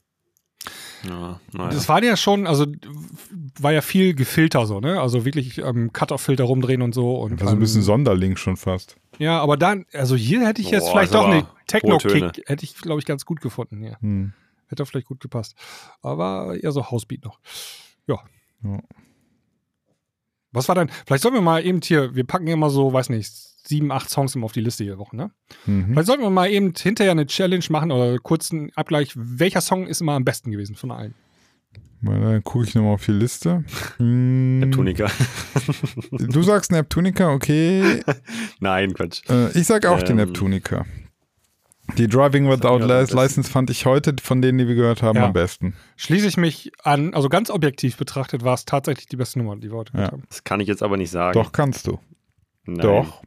Ja, 1.06 1.40
naja. 1.52 1.70
Das 1.70 1.88
war 1.88 2.02
ja 2.02 2.16
schon, 2.16 2.46
also 2.46 2.66
war 3.58 3.72
ja 3.72 3.80
viel 3.80 4.14
gefilter 4.14 4.66
so, 4.66 4.80
ne? 4.80 5.00
Also 5.00 5.24
wirklich 5.24 5.58
ähm, 5.58 5.92
Cut-Off-Filter 5.92 6.44
rumdrehen 6.44 6.82
und 6.82 6.94
so. 6.94 7.16
Und, 7.16 7.40
Also 7.40 7.54
ein 7.54 7.60
bisschen 7.60 7.80
ähm, 7.80 7.86
Sonderling 7.86 8.36
schon 8.36 8.56
fast. 8.56 8.96
Ja, 9.20 9.38
aber 9.38 9.58
dann, 9.58 9.84
also 9.92 10.16
hier 10.16 10.46
hätte 10.46 10.62
ich 10.62 10.70
jetzt 10.70 10.86
Boah, 10.86 10.92
vielleicht 10.92 11.12
doch 11.12 11.26
eine 11.26 11.46
Techno-Kick, 11.66 12.42
hätte 12.46 12.64
ich, 12.64 12.74
glaube 12.76 13.00
ich, 13.00 13.04
ganz 13.04 13.26
gut 13.26 13.42
gefunden 13.42 13.82
hier. 13.82 13.98
Hm. 14.00 14.32
Hätte 14.66 14.86
vielleicht 14.86 15.08
gut 15.08 15.20
gepasst. 15.20 15.54
Aber 16.00 16.56
eher 16.58 16.72
so 16.72 16.90
Housebeat 16.90 17.22
noch. 17.24 17.38
Ja. 18.06 18.18
Ja. 18.64 18.78
Was 20.52 20.68
war 20.68 20.74
dann, 20.74 20.90
vielleicht 21.06 21.22
sollten 21.22 21.36
wir 21.36 21.42
mal 21.42 21.64
eben 21.64 21.82
hier, 21.82 22.14
wir 22.14 22.24
packen 22.24 22.46
ja 22.46 22.54
immer 22.54 22.70
so, 22.70 22.94
weiß 22.94 23.10
nicht, 23.10 23.30
sieben, 23.30 23.92
acht 23.92 24.08
Songs 24.08 24.34
immer 24.34 24.46
auf 24.46 24.52
die 24.52 24.62
Liste 24.62 24.84
jede 24.84 24.96
Woche, 24.96 25.14
ne? 25.14 25.30
Mhm. 25.66 25.92
Vielleicht 25.92 26.06
sollten 26.06 26.22
wir 26.22 26.30
mal 26.30 26.50
eben 26.50 26.72
hinterher 26.74 27.12
eine 27.12 27.26
Challenge 27.26 27.64
machen 27.68 27.92
oder 27.92 28.18
kurzen 28.20 28.72
Abgleich, 28.74 29.12
welcher 29.14 29.60
Song 29.60 29.86
ist 29.86 30.00
immer 30.00 30.14
am 30.14 30.24
besten 30.24 30.50
gewesen 30.50 30.76
von 30.76 30.92
allen? 30.92 31.14
Mal, 32.02 32.18
Dann 32.20 32.42
gucke 32.44 32.64
ich 32.66 32.74
nochmal 32.74 32.94
auf 32.94 33.04
die 33.04 33.12
Liste. 33.12 33.62
Hm, 33.98 34.60
Neptunica. 34.60 35.08
Du 36.10 36.42
sagst 36.42 36.72
Neptunica, 36.72 37.30
okay. 37.30 38.00
Nein, 38.60 38.94
Quatsch. 38.94 39.22
Äh, 39.28 39.50
ich 39.58 39.66
sag 39.66 39.84
auch 39.84 40.02
die 40.02 40.12
Ähm, 40.12 40.16
Neptunica. 40.16 40.86
Die 41.98 42.06
Driving 42.06 42.48
Without. 42.48 42.78
License 42.78 43.50
fand 43.50 43.68
ich 43.68 43.84
heute 43.84 44.14
von 44.22 44.40
denen, 44.40 44.58
die 44.58 44.68
wir 44.68 44.76
gehört 44.76 45.02
haben, 45.02 45.16
Ja. 45.16 45.26
am 45.26 45.32
besten. 45.32 45.74
Schließe 45.96 46.26
ich 46.28 46.36
mich 46.36 46.70
an, 46.84 47.12
also 47.14 47.28
ganz 47.28 47.50
objektiv 47.50 47.96
betrachtet 47.96 48.44
war 48.44 48.54
es 48.54 48.64
tatsächlich 48.64 49.06
die 49.06 49.16
beste 49.16 49.38
Nummer, 49.40 49.56
die 49.56 49.70
wir 49.70 49.76
heute 49.78 49.92
gehört 49.92 50.08
Ja. 50.08 50.12
haben. 50.12 50.22
Das 50.28 50.44
kann 50.44 50.60
ich 50.60 50.68
jetzt 50.68 50.82
aber 50.82 50.96
nicht 50.96 51.10
sagen. 51.10 51.34
Doch, 51.34 51.52
kannst 51.52 51.86
du. 51.86 51.98
Nein. 52.64 52.78
Doch, 52.78 53.22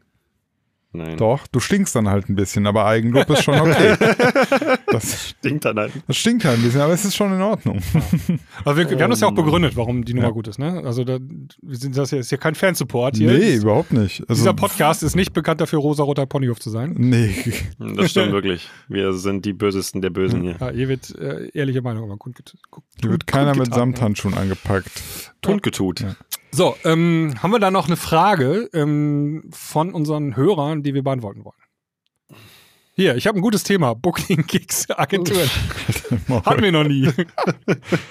Nein. 0.96 1.18
doch. 1.18 1.48
Du 1.48 1.60
stinkst 1.60 1.96
dann 1.96 2.08
halt 2.08 2.30
ein 2.30 2.36
bisschen, 2.36 2.68
aber 2.68 2.86
Eigenlob 2.86 3.30
ist 3.32 3.44
schon 3.44 3.60
okay. 3.60 3.96
Das, 4.88 5.30
Stinkt 5.30 5.66
dann 5.66 5.78
halt. 5.80 5.92
das 6.08 6.18
stinkt 6.18 6.46
halt 6.46 6.60
ein 6.60 6.64
bisschen, 6.64 6.82
aber 6.82 6.94
es 6.94 7.04
ist 7.04 7.16
schon 7.16 7.34
in 7.34 7.42
Ordnung. 7.42 7.82
Aber 8.64 8.78
wir, 8.78 8.88
wir 8.90 9.02
haben 9.02 9.10
das 9.10 9.22
ja 9.22 9.28
auch 9.28 9.32
Mann. 9.32 9.44
begründet, 9.44 9.76
warum 9.76 10.06
die 10.06 10.14
Nummer 10.14 10.28
Ja. 10.28 10.34
gut 10.34 10.48
ist, 10.48 10.60
ne? 10.60 10.84
Also 10.86 11.04
da, 11.04 11.18
wir 11.20 11.76
sind 11.78 11.98
das 11.98 12.12
hier, 12.12 12.20
ist 12.20 12.30
hier 12.30 12.38
kein 12.38 12.54
Fansupport 12.54 13.18
hier. 13.18 13.32
Nee, 13.32 13.56
überhaupt 13.56 13.92
nicht. 13.92 14.22
Also, 14.30 14.36
Dieser 14.42 14.54
Podcast 14.54 15.02
ist 15.02 15.16
nicht 15.16 15.34
bekannt 15.34 15.62
dafür, 15.62 15.80
rosa-roter 15.80 16.28
Ponyhof 16.28 16.60
zu 16.60 16.70
sein. 16.70 16.94
Nee, 16.96 17.34
Das 17.80 18.12
stimmt 18.12 18.32
wirklich. 18.34 18.70
Wir 18.88 19.14
sind 19.14 19.46
die 19.46 19.54
Bösesten 19.54 20.02
der 20.04 20.12
Bösen 20.12 20.42
hier. 20.44 20.58
Ja, 20.60 20.70
hier 20.70 20.90
wird 20.90 21.10
äh, 21.18 21.50
ehrliche 21.54 21.82
Meinung 21.82 22.04
immer 22.04 22.18
kundget 22.18 22.54
kund- 22.70 22.84
hier 23.02 23.10
wird 23.10 23.26
keiner 23.26 23.56
mit 23.56 23.70
ja. 23.70 23.74
Samthandschuhen 23.76 24.36
angepackt. 24.36 24.92
Kundgetut. 25.44 26.06
So, 26.56 26.76
ähm, 26.84 27.34
haben 27.42 27.50
wir 27.52 27.58
da 27.60 27.72
noch 27.72 27.88
eine 27.88 27.98
Frage 27.98 28.70
ähm, 28.74 29.50
von 29.52 29.92
unseren 29.92 30.36
Hörern, 30.36 30.84
die 30.84 30.94
wir 30.94 31.02
beantworten 31.04 31.44
wollen? 31.44 31.58
Hier, 32.96 33.16
ich 33.16 33.26
habe 33.26 33.40
ein 33.40 33.42
gutes 33.42 33.64
Thema. 33.64 33.96
Booking 33.96 34.46
Gigs 34.46 34.88
Agenturen. 34.92 35.50
Hatten 36.46 36.62
wir 36.62 36.72
noch 36.72 36.84
nie. 36.84 37.10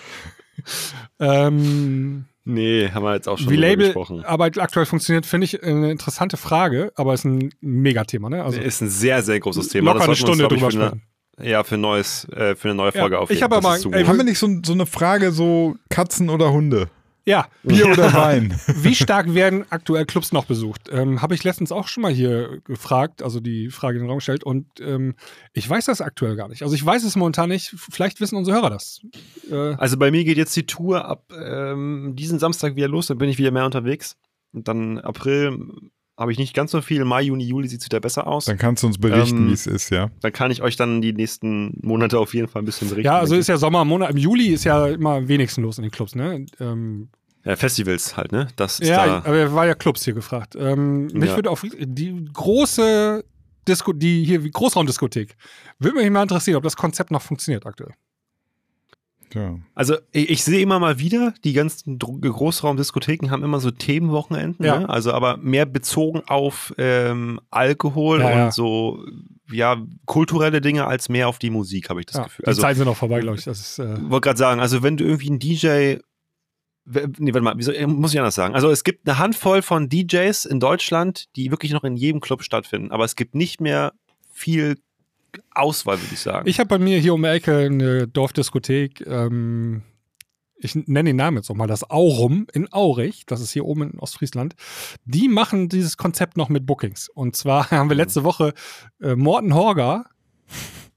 ähm, 1.20 2.24
Nee, 2.44 2.90
haben 2.92 3.04
wir 3.04 3.14
jetzt 3.14 3.28
auch 3.28 3.38
schon 3.38 3.50
wie 3.50 3.56
drüber 3.56 3.76
gesprochen. 3.76 4.16
Labelarbeit 4.16 4.58
aktuell 4.58 4.86
funktioniert, 4.86 5.24
finde 5.26 5.44
ich 5.44 5.62
eine 5.62 5.92
interessante 5.92 6.36
Frage, 6.36 6.90
aber 6.96 7.14
ist 7.14 7.24
ein 7.24 7.54
Megathema, 7.60 8.28
ne? 8.28 8.42
Also 8.42 8.60
ist 8.60 8.80
ein 8.80 8.88
sehr, 8.88 9.22
sehr 9.22 9.38
großes 9.38 9.68
Thema. 9.68 9.92
locker 9.92 10.02
eine 10.02 10.10
uns, 10.10 10.18
Stunde 10.18 10.42
ich, 10.42 10.48
drüber 10.48 10.72
für 10.72 10.76
sprechen. 10.76 11.02
Ja, 11.40 11.62
für, 11.62 11.76
ein 11.76 11.80
neues, 11.80 12.24
äh, 12.30 12.56
für 12.56 12.68
eine 12.70 12.74
neue 12.74 12.92
Ja, 12.92 13.00
Folge 13.02 13.14
ich 13.14 13.22
aufheben. 13.22 13.42
hab 13.44 13.50
Das 13.52 13.84
aber- 13.86 13.96
ey. 13.96 14.04
Haben 14.04 14.16
wir 14.16 14.24
nicht 14.24 14.40
so, 14.40 14.48
so 14.66 14.72
eine 14.72 14.86
Frage, 14.86 15.30
so 15.30 15.76
Katzen 15.88 16.28
oder 16.30 16.50
Hunde? 16.50 16.90
Ja, 17.24 17.46
Bier 17.62 17.86
oder 17.88 18.12
Wein? 18.12 18.58
wie 18.66 18.94
stark 18.94 19.32
werden 19.34 19.64
aktuell 19.70 20.06
Clubs 20.06 20.32
noch 20.32 20.44
besucht? 20.44 20.88
Ähm, 20.90 21.22
Habe 21.22 21.34
ich 21.34 21.44
letztens 21.44 21.70
auch 21.70 21.86
schon 21.86 22.02
mal 22.02 22.12
hier 22.12 22.60
gefragt, 22.64 23.22
also 23.22 23.38
die 23.40 23.70
Frage 23.70 23.98
in 23.98 24.04
den 24.04 24.08
Raum 24.10 24.18
gestellt 24.18 24.42
und 24.44 24.66
ähm, 24.80 25.14
ich 25.52 25.68
weiß 25.68 25.86
das 25.86 26.00
aktuell 26.00 26.34
gar 26.36 26.48
nicht. 26.48 26.62
Also 26.62 26.74
ich 26.74 26.84
weiß 26.84 27.04
es 27.04 27.14
momentan 27.16 27.48
nicht. 27.48 27.74
Vielleicht 27.76 28.20
wissen 28.20 28.36
unsere 28.36 28.56
Hörer 28.56 28.70
das. 28.70 29.00
Äh, 29.50 29.54
Also 29.76 29.96
bei 29.96 30.10
mir 30.10 30.24
geht 30.24 30.36
jetzt 30.36 30.56
die 30.56 30.66
Tour 30.66 31.04
ab 31.04 31.24
ähm, 31.32 32.14
diesen 32.16 32.38
Samstag 32.38 32.74
wieder 32.76 32.88
los, 32.88 33.06
dann 33.06 33.18
bin 33.18 33.28
ich 33.28 33.38
wieder 33.38 33.50
mehr 33.52 33.66
unterwegs. 33.66 34.16
Und 34.52 34.68
dann 34.68 34.98
April 34.98 35.58
habe 36.18 36.30
ich 36.32 36.38
nicht 36.38 36.54
ganz 36.54 36.70
so 36.70 36.80
viel. 36.82 37.04
Mai, 37.04 37.22
Juni, 37.22 37.44
Juli 37.44 37.68
sieht 37.68 37.80
es 37.80 37.86
wieder 37.86 38.00
besser 38.00 38.26
aus. 38.26 38.44
Dann 38.44 38.58
kannst 38.58 38.82
du 38.82 38.86
uns 38.86 38.98
berichten, 38.98 39.38
Ähm, 39.38 39.48
wie 39.48 39.52
es 39.52 39.66
ist, 39.66 39.90
ja. 39.90 40.10
Dann 40.20 40.32
kann 40.32 40.50
ich 40.50 40.62
euch 40.62 40.76
dann 40.76 41.00
die 41.02 41.12
nächsten 41.12 41.78
Monate 41.82 42.18
auf 42.18 42.34
jeden 42.34 42.48
Fall 42.48 42.62
ein 42.62 42.64
bisschen 42.66 42.88
berichten. 42.88 43.06
ja, 43.06 43.18
also 43.18 43.34
ist 43.34 43.48
ja 43.48 43.56
Sommermonat. 43.56 44.10
Im 44.10 44.18
Juli 44.18 44.48
ist 44.48 44.64
ja 44.64 44.86
immer 44.88 45.14
am 45.14 45.28
wenigsten 45.28 45.62
los 45.62 45.78
in 45.78 45.82
den 45.82 45.90
Clubs, 45.90 46.14
ne? 46.14 46.44
Ähm, 46.60 47.08
ja, 47.44 47.56
Festivals 47.56 48.16
halt, 48.16 48.30
ne? 48.30 48.48
Das 48.56 48.78
ist 48.78 48.88
ja, 48.88 49.04
da. 49.20 49.28
aber 49.28 49.52
war 49.54 49.66
ja 49.66 49.74
Clubs 49.74 50.04
hier 50.04 50.14
gefragt. 50.14 50.54
Ähm, 50.56 51.06
mich 51.06 51.30
Ja. 51.30 51.36
würde 51.36 51.50
auf 51.50 51.64
die 51.76 52.24
große 52.32 53.24
Disco, 53.66 53.92
die 53.92 54.24
hier 54.24 54.40
Großraumdiskothek, 54.48 55.36
würde 55.78 55.96
mich 55.96 56.10
mal 56.10 56.22
interessieren, 56.22 56.56
ob 56.56 56.62
das 56.64 56.76
Konzept 56.76 57.10
noch 57.10 57.22
funktioniert 57.22 57.64
aktuell. 57.66 57.92
Ja. 59.34 59.58
Also 59.74 59.96
ich, 60.12 60.30
ich 60.30 60.44
sehe 60.44 60.60
immer 60.60 60.78
mal 60.78 60.98
wieder, 60.98 61.34
die 61.44 61.52
ganzen 61.52 61.98
Großraumdiskotheken 61.98 63.30
haben 63.30 63.42
immer 63.44 63.60
so 63.60 63.70
Themenwochenenden, 63.70 64.64
Ja. 64.64 64.80
ne? 64.80 64.88
also 64.88 65.12
aber 65.12 65.36
mehr 65.38 65.66
bezogen 65.66 66.22
auf 66.26 66.74
ähm, 66.78 67.40
Alkohol 67.50 68.20
Ja, 68.20 68.26
und 68.26 68.32
ja. 68.32 68.50
so 68.50 69.04
ja 69.50 69.76
kulturelle 70.06 70.60
Dinge 70.60 70.86
als 70.86 71.08
mehr 71.08 71.28
auf 71.28 71.38
die 71.38 71.50
Musik, 71.50 71.90
habe 71.90 72.00
ich 72.00 72.06
das 72.06 72.16
Ja, 72.16 72.24
Gefühl. 72.24 72.44
die 72.44 72.48
Also 72.48 72.62
Zeiten 72.62 72.78
sind 72.78 72.88
auch 72.88 72.96
vorbei, 72.96 73.20
glaube 73.20 73.38
ich. 73.38 73.46
Ist, 73.46 73.78
äh, 73.78 74.10
wollte 74.10 74.26
gerade 74.28 74.38
sagen, 74.38 74.60
also 74.60 74.82
wenn 74.82 74.96
du 74.96 75.04
irgendwie 75.04 75.30
ein 75.30 75.38
DJ 75.38 75.96
Nee, 76.84 77.32
warte 77.32 77.42
mal, 77.42 77.54
wieso, 77.56 77.70
äh, 77.70 77.86
muss 77.86 78.12
ich 78.12 78.18
anders 78.18 78.34
sagen. 78.34 78.56
Also 78.56 78.68
es 78.68 78.82
gibt 78.82 79.06
eine 79.08 79.16
Handvoll 79.16 79.62
von 79.62 79.88
DJs 79.88 80.46
in 80.46 80.58
Deutschland, 80.58 81.26
die 81.36 81.52
wirklich 81.52 81.70
noch 81.70 81.84
in 81.84 81.96
jedem 81.96 82.20
Club 82.20 82.42
stattfinden, 82.42 82.90
aber 82.90 83.04
es 83.04 83.14
gibt 83.14 83.36
nicht 83.36 83.60
mehr 83.60 83.92
viel 84.32 84.78
Auswahl, 85.52 86.00
würde 86.00 86.12
ich 86.14 86.20
sagen. 86.20 86.48
Ich 86.48 86.58
habe 86.58 86.68
bei 86.68 86.78
mir 86.78 86.98
hier 86.98 87.14
um 87.14 87.22
die 87.22 87.28
Ecke 87.28 87.56
eine 87.58 88.08
Dorfdiskothek. 88.08 89.06
Ähm, 89.06 89.82
ich 90.56 90.74
nenne 90.74 91.10
den 91.10 91.16
Namen 91.16 91.38
jetzt 91.38 91.48
nochmal, 91.48 91.66
das 91.66 91.90
Aurum 91.90 92.46
in 92.52 92.72
Aurich, 92.72 93.26
das 93.26 93.40
ist 93.40 93.50
hier 93.50 93.64
oben 93.64 93.82
in 93.90 93.98
Ostfriesland. 93.98 94.54
Die 95.04 95.28
machen 95.28 95.68
dieses 95.68 95.96
Konzept 95.96 96.36
noch 96.36 96.48
mit 96.48 96.66
Bookings. 96.66 97.08
Und 97.08 97.34
zwar 97.36 97.70
haben 97.72 97.88
wir 97.90 97.96
letzte 97.96 98.22
Woche 98.24 98.54
äh, 99.00 99.16
Morten 99.16 99.54
Horger 99.54 100.04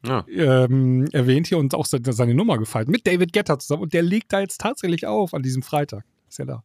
ja. 0.05 0.23
ähm, 0.29 1.07
erwähnt 1.13 1.47
hier 1.47 1.57
und 1.57 1.73
auch 1.73 1.86
se- 1.88 1.99
seine 2.11 2.36
Nummer 2.36 2.59
gefallen 2.59 2.89
mit 2.91 3.07
David 3.07 3.33
Getter 3.33 3.57
zusammen. 3.57 3.83
Und 3.83 3.93
der 3.93 4.03
legt 4.03 4.31
da 4.33 4.39
jetzt 4.39 4.61
tatsächlich 4.61 5.07
auf 5.07 5.33
an 5.33 5.41
diesem 5.41 5.63
Freitag. 5.63 6.05
Ist 6.28 6.39
ja 6.39 6.45
da. 6.45 6.63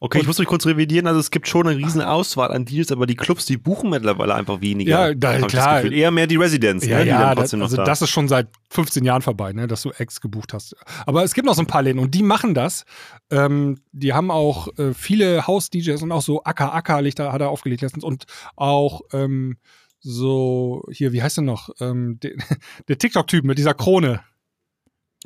Okay, 0.00 0.20
ich 0.20 0.26
muss 0.26 0.38
mich 0.38 0.46
kurz 0.48 0.64
revidieren. 0.64 1.06
Also 1.06 1.20
es 1.20 1.30
gibt 1.30 1.48
schon 1.48 1.66
eine 1.66 1.76
riesen 1.76 2.00
Auswahl 2.00 2.52
an 2.52 2.64
Deals, 2.64 2.92
aber 2.92 3.06
die 3.06 3.16
Clubs, 3.16 3.44
die 3.46 3.56
buchen 3.56 3.90
mittlerweile 3.90 4.34
einfach 4.34 4.60
weniger. 4.60 5.08
Ja, 5.08 5.14
da- 5.14 5.40
klar. 5.46 5.82
Gefühl. 5.82 5.96
Eher 5.96 6.10
mehr 6.10 6.26
die 6.26 6.36
Residents, 6.36 6.86
ne, 6.86 7.04
die 7.04 7.10
dann 7.10 7.36
das, 7.36 7.52
also 7.52 7.76
da. 7.76 7.84
das 7.84 8.02
ist 8.02 8.10
schon 8.10 8.28
seit 8.28 8.48
15 8.70 9.04
Jahren 9.04 9.22
vorbei, 9.22 9.52
ne, 9.52 9.66
dass 9.66 9.82
du 9.82 9.90
Ex 9.90 10.20
gebucht 10.20 10.52
hast. 10.52 10.76
Aber 11.04 11.24
es 11.24 11.34
gibt 11.34 11.46
noch 11.46 11.54
so 11.54 11.62
ein 11.62 11.66
paar 11.66 11.82
Läden 11.82 11.98
und 11.98 12.14
die 12.14 12.22
machen 12.22 12.54
das. 12.54 12.84
Ähm, 13.30 13.78
die 13.92 14.12
haben 14.12 14.30
auch 14.30 14.68
äh, 14.78 14.94
viele 14.94 15.46
House-DJs 15.46 16.02
und 16.02 16.12
auch 16.12 16.22
so 16.22 16.44
Acker 16.44 16.74
Acker 16.74 17.02
Lichter 17.02 17.32
hat 17.32 17.40
er 17.40 17.50
aufgelegt 17.50 17.82
letztens 17.82 18.04
und 18.04 18.24
auch 18.56 19.02
ähm, 19.12 19.58
so 20.00 20.84
hier, 20.90 21.12
wie 21.12 21.22
heißt 21.22 21.36
der 21.36 21.44
noch? 21.44 21.70
Ähm, 21.80 22.18
der 22.20 22.32
der 22.88 22.98
TikTok-Typ 22.98 23.44
mit 23.44 23.58
dieser 23.58 23.74
Krone. 23.74 24.20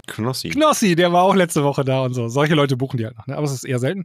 Knossi. 0.06 0.50
Knossi, 0.50 0.94
der 0.96 1.12
war 1.12 1.22
auch 1.22 1.34
letzte 1.34 1.64
Woche 1.64 1.84
da 1.84 2.02
und 2.04 2.14
so. 2.14 2.28
Solche 2.28 2.54
Leute 2.54 2.76
buchen 2.76 2.96
die 2.98 3.04
halt 3.06 3.16
noch, 3.16 3.26
ne? 3.26 3.36
aber 3.36 3.44
es 3.44 3.52
ist 3.52 3.64
eher 3.64 3.78
selten. 3.78 4.04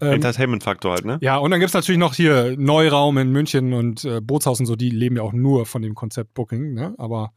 Ähm, 0.00 0.14
Entertainment-Faktor 0.14 0.92
halt, 0.92 1.04
ne? 1.04 1.18
ja, 1.20 1.36
und 1.38 1.50
dann 1.50 1.60
gibt 1.60 1.68
es 1.68 1.74
natürlich 1.74 1.98
noch 1.98 2.14
hier 2.14 2.56
Neuraum 2.58 3.18
in 3.18 3.30
München 3.30 3.72
und 3.72 4.04
äh, 4.04 4.20
Bootshaus 4.20 4.60
und 4.60 4.66
so, 4.66 4.76
die 4.76 4.90
leben 4.90 5.16
ja 5.16 5.22
auch 5.22 5.32
nur 5.32 5.66
von 5.66 5.82
dem 5.82 5.94
Konzept 5.94 6.34
Booking, 6.34 6.74
ne? 6.74 6.94
Aber 6.98 7.32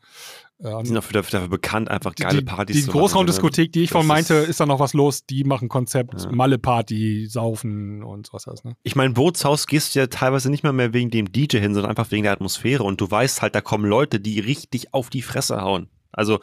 äh, 0.64 0.70
Die 0.82 0.88
sind 0.88 0.97
auch 0.97 1.02
dafür, 1.12 1.22
dafür 1.32 1.47
bekannt, 1.49 1.89
einfach 1.89 2.14
die, 2.14 2.24
geile 2.24 2.39
die, 2.39 2.45
Partys 2.45 2.76
die 2.76 2.82
zu 2.84 2.88
machen, 2.89 2.99
Großraumdiskothek, 2.99 3.72
die 3.72 3.84
ich 3.84 3.89
von 3.91 4.06
meinte, 4.08 4.34
ist- 4.36 4.49
ist, 4.49 4.60
da 4.60 4.66
noch 4.66 4.80
was 4.80 4.93
los. 4.93 5.26
Die 5.26 5.43
machen 5.43 5.70
Konzept, 5.70 6.24
Ja. 6.24 6.32
Malle-Party, 6.32 7.28
Saufen 7.28 8.04
und 8.04 8.28
sowas 8.28 8.47
alles, 8.47 8.64
ne? 8.64 8.76
Ich 8.84 8.95
meine, 8.95 9.14
Bootshaus 9.14 9.68
gehst 9.68 9.95
du 9.95 9.99
ja 9.99 10.08
teilweise 10.08 10.49
nicht 10.49 10.64
mal 10.64 10.74
mehr 10.74 10.93
wegen 10.93 11.10
dem 11.12 11.32
DJ 11.32 11.58
hin, 11.58 11.74
sondern 11.74 11.89
einfach 11.89 12.12
wegen 12.12 12.24
der 12.24 12.32
Atmosphäre. 12.34 12.84
Und 12.84 12.99
du 13.02 13.10
weißt 13.10 13.41
halt, 13.41 13.56
da 13.56 13.62
kommen 13.62 13.86
Leute, 13.86 14.20
die 14.20 14.39
richtig 14.39 14.93
auf 14.93 15.10
die 15.10 15.22
Fresse 15.22 15.62
hauen. 15.62 15.89
Also 16.14 16.39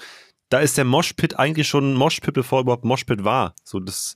da 0.49 0.61
ist 0.61 0.77
der 0.77 0.85
Moshpit 0.85 1.39
eigentlich 1.39 1.69
schon 1.69 1.95
Moshpit, 1.95 2.35
bevor 2.35 2.61
überhaupt 2.61 2.85
Moshpit 2.85 3.25
war. 3.25 3.55
So 3.65 3.81
das. 3.81 4.15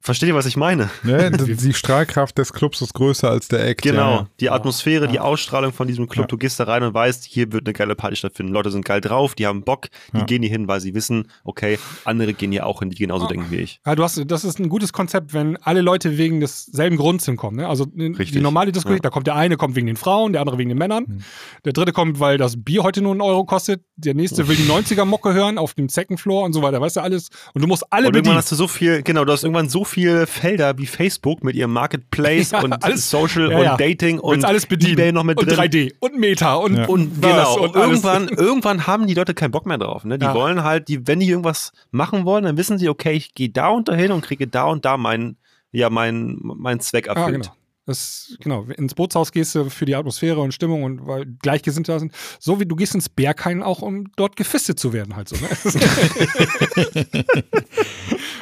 Versteht 0.00 0.28
ihr, 0.28 0.34
was 0.34 0.46
ich 0.46 0.56
meine? 0.56 0.88
Ja, 1.04 1.28
die, 1.30 1.54
die 1.54 1.74
Strahlkraft 1.74 2.38
des 2.38 2.52
Clubs 2.52 2.80
ist 2.80 2.94
größer 2.94 3.28
als 3.30 3.48
der 3.48 3.66
Act. 3.66 3.82
Genau, 3.82 4.10
Ja. 4.10 4.26
die 4.40 4.48
Atmosphäre, 4.50 5.08
die 5.08 5.16
Ja. 5.16 5.22
Ausstrahlung 5.22 5.72
von 5.72 5.86
diesem 5.88 6.08
Club. 6.08 6.24
Ja. 6.24 6.26
Du 6.28 6.36
gehst 6.38 6.60
da 6.60 6.64
rein 6.64 6.82
und 6.82 6.94
weißt, 6.94 7.24
hier 7.24 7.52
wird 7.52 7.66
eine 7.66 7.72
geile 7.72 7.94
Party 7.96 8.16
stattfinden. 8.16 8.52
Leute 8.52 8.70
sind 8.70 8.84
geil 8.84 9.00
drauf, 9.00 9.34
die 9.34 9.46
haben 9.46 9.62
Bock, 9.64 9.88
die 10.12 10.18
Ja. 10.18 10.24
gehen 10.24 10.42
hier 10.42 10.50
hin, 10.52 10.68
weil 10.68 10.80
sie 10.80 10.94
wissen, 10.94 11.28
okay, 11.44 11.78
andere 12.04 12.32
gehen 12.34 12.52
hier 12.52 12.66
auch 12.66 12.78
hin, 12.80 12.90
die 12.90 12.96
genauso 12.96 13.24
Ah. 13.26 13.28
denken 13.28 13.46
wie 13.50 13.56
ich. 13.56 13.80
Ja, 13.84 13.94
du 13.96 14.02
hast, 14.02 14.22
das 14.30 14.44
ist 14.44 14.58
ein 14.60 14.68
gutes 14.68 14.92
Konzept, 14.92 15.34
wenn 15.34 15.56
alle 15.58 15.80
Leute 15.80 16.16
wegen 16.16 16.40
desselben 16.40 16.96
Grunds 16.96 17.24
hinkommen. 17.26 17.60
Ne? 17.60 17.68
Also 17.68 17.84
die 17.84 18.06
Richtig. 18.06 18.40
normale 18.40 18.70
Diskothek, 18.72 18.98
Ja. 18.98 19.02
da 19.02 19.10
kommt 19.10 19.26
der 19.26 19.34
eine 19.36 19.56
kommt 19.56 19.74
wegen 19.76 19.86
den 19.88 19.96
Frauen, 19.96 20.32
der 20.32 20.40
andere 20.42 20.58
wegen 20.58 20.68
den 20.70 20.78
Männern. 20.78 21.04
Hm. 21.06 21.18
Der 21.64 21.72
dritte 21.72 21.92
kommt, 21.92 22.20
weil 22.20 22.38
das 22.38 22.62
Bier 22.62 22.82
heute 22.84 23.02
nur 23.02 23.12
einen 23.12 23.20
Euro 23.20 23.44
kostet. 23.44 23.82
Der 23.96 24.14
nächste 24.14 24.46
will 24.48 24.56
die 24.56 24.62
90er-Mocke 24.70 25.34
hören 25.34 25.58
auf 25.58 25.74
dem 25.74 25.88
Second 25.88 26.20
Floor 26.20 26.44
und 26.44 26.52
so 26.52 26.62
weiter. 26.62 26.80
Weißt 26.80 26.96
du 26.96 27.00
alles? 27.00 27.28
Und 27.52 27.62
du 27.62 27.66
musst 27.68 27.84
alle 27.92 28.08
Und 28.08 28.14
irgendwann 28.14 28.22
bedienen. 28.22 28.36
hast 28.36 28.52
du 28.52 28.56
so 28.56 28.68
viel, 28.68 29.02
genau, 29.02 29.24
du 29.24 29.32
hast 29.32 29.42
irgendwann 29.42 29.68
so 29.68 29.84
viele 29.98 30.26
Felder 30.26 30.78
wie 30.78 30.86
Facebook 30.86 31.42
mit 31.42 31.56
ihrem 31.56 31.72
Marketplace 31.72 32.50
Ja, 32.52 32.60
und 32.62 32.72
alles- 32.84 33.10
Social 33.10 33.50
Ja, 33.50 33.58
und 33.58 33.64
ja. 33.64 33.76
Dating 33.76 34.18
und 34.20 34.44
alles 34.44 34.66
bedienen. 34.66 34.92
eBay 34.92 35.12
noch 35.12 35.24
mit 35.24 35.38
und 35.38 35.46
drin. 35.50 35.58
3D 35.58 35.92
und 36.00 36.18
Meta 36.18 36.54
und, 36.54 36.76
Ja. 36.76 36.86
Und 36.86 37.20
genau, 37.20 37.60
und, 37.64 37.74
irgendwann, 37.74 38.28
irgendwann 38.36 38.86
haben 38.86 39.06
die 39.06 39.14
Leute 39.14 39.34
keinen 39.34 39.50
Bock 39.50 39.66
mehr 39.66 39.78
drauf. 39.78 40.04
Ne? 40.04 40.18
Die 40.18 40.24
Ja. 40.26 40.34
wollen 40.34 40.62
halt, 40.62 40.88
die, 40.88 41.06
wenn 41.06 41.20
die 41.20 41.28
irgendwas 41.28 41.72
machen 41.90 42.24
wollen, 42.24 42.44
dann 42.44 42.56
wissen 42.56 42.78
sie, 42.78 42.88
okay, 42.88 43.12
ich 43.12 43.34
gehe 43.34 43.48
da 43.48 43.68
und 43.68 43.88
dahin 43.88 44.12
und 44.12 44.20
kriege 44.20 44.46
da 44.46 44.64
und 44.64 44.84
da 44.84 44.96
meinen, 44.96 45.36
ja, 45.72 45.90
meinen, 45.90 46.38
meinen 46.42 46.80
Zweck 46.80 47.08
Ah, 47.08 47.14
erfüllt. 47.14 47.42
genau. 47.42 47.54
Das, 47.86 48.36
genau, 48.40 48.64
ins 48.76 48.94
Bootshaus 48.94 49.32
gehst 49.32 49.54
du 49.54 49.70
für 49.70 49.86
die 49.86 49.94
Atmosphäre 49.96 50.40
und 50.40 50.52
Stimmung 50.52 50.82
und 50.82 51.06
weil 51.06 51.24
Gleichgesinnte 51.40 51.90
da 51.92 51.98
sind. 51.98 52.12
So 52.38 52.60
wie 52.60 52.66
du 52.66 52.76
gehst 52.76 52.94
ins 52.94 53.08
Berghain 53.08 53.62
auch, 53.62 53.80
um 53.80 54.12
dort 54.16 54.36
gefistet 54.36 54.78
zu 54.78 54.92
werden, 54.92 55.16
halt 55.16 55.30
so. 55.30 55.36
Ne? 55.36 55.48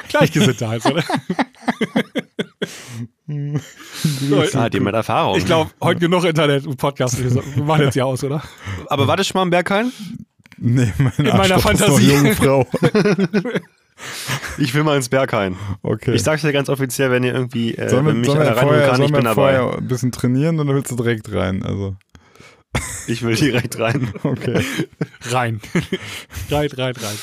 Gleichgesinnte 0.09 0.67
halt 0.67 0.83
so. 0.83 0.89
Ne? 0.89 1.03
so, 4.29 4.43
Da 4.53 4.61
hat 4.63 4.73
jemand 4.73 4.95
Erfahrung. 4.95 5.37
ich 5.37 5.45
glaube, 5.45 5.71
heute 5.81 5.99
genug 5.99 6.23
Internet 6.23 6.65
und 6.65 6.77
Podcast. 6.77 7.17
Wir 7.23 7.63
machen 7.63 7.83
jetzt 7.83 7.93
hier 7.93 8.05
aus, 8.05 8.23
oder? 8.23 8.41
Aber 8.87 9.07
warte 9.07 9.23
schon 9.23 9.37
mal 9.39 9.43
im 9.43 9.49
Berghain? 9.49 9.91
Nee, 10.57 10.91
mein 10.97 11.11
In 11.17 11.25
meiner 11.25 11.55
Arschloch 11.55 11.61
Fantasie. 11.61 12.11
Jungfrau. 12.13 12.65
Ich 14.57 14.73
will 14.73 14.83
mal 14.83 14.95
ins 14.95 15.09
Berghain. 15.09 15.55
Okay. 15.83 16.13
Ich 16.13 16.23
sag's 16.23 16.41
dir 16.41 16.51
ganz 16.53 16.69
offiziell, 16.69 17.11
wenn 17.11 17.23
ihr 17.23 17.33
irgendwie, 17.33 17.75
äh, 17.75 17.89
sollen 17.89 18.05
wir, 18.05 18.13
mich 18.13 18.27
sollen 18.27 18.53
vorher, 18.55 18.89
kann, 18.89 19.01
ich 19.01 19.11
bin 19.11 19.23
dabei. 19.23 19.59
ein 19.59 19.87
bisschen 19.87 20.11
trainieren 20.11 20.59
oder 20.59 20.73
willst 20.73 20.91
du 20.91 20.95
direkt 20.95 21.31
rein? 21.33 21.63
Also, 21.63 21.95
Ich 23.07 23.23
will 23.23 23.35
direkt 23.35 23.79
rein. 23.79 24.11
okay. 24.23 24.63
Rein. 25.31 25.61
rein, 26.51 26.69
rein, 26.71 26.93
rein. 26.95 27.17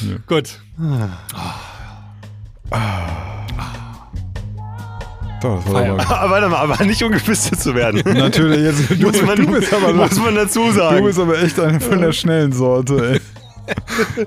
Ja. 0.00 0.16
Gut. 0.26 0.60
So, 5.42 5.56
das 5.64 5.72
war 5.72 5.84
aber, 5.86 6.10
Aber 6.10 6.30
warte 6.30 6.48
mal, 6.50 6.58
aber 6.58 6.84
nicht 6.84 7.02
um 7.02 7.12
gefistet 7.12 7.58
zu 7.60 7.74
werden. 7.74 8.02
natürlich, 8.18 8.60
jetzt, 8.60 8.90
du, 8.90 9.06
muss, 9.06 9.22
man, 9.22 9.36
du 9.36 9.46
bist 9.52 9.72
aber 9.72 9.92
muss 9.94 10.16
man 10.18 10.34
dazu 10.34 10.70
sagen. 10.70 10.98
Du 10.98 11.04
bist 11.04 11.18
aber 11.18 11.42
echt 11.42 11.58
eine 11.58 11.80
von 11.80 11.98
der 12.00 12.12
schnellen 12.12 12.52
Sorte, 12.52 13.12
ey. 13.14 13.20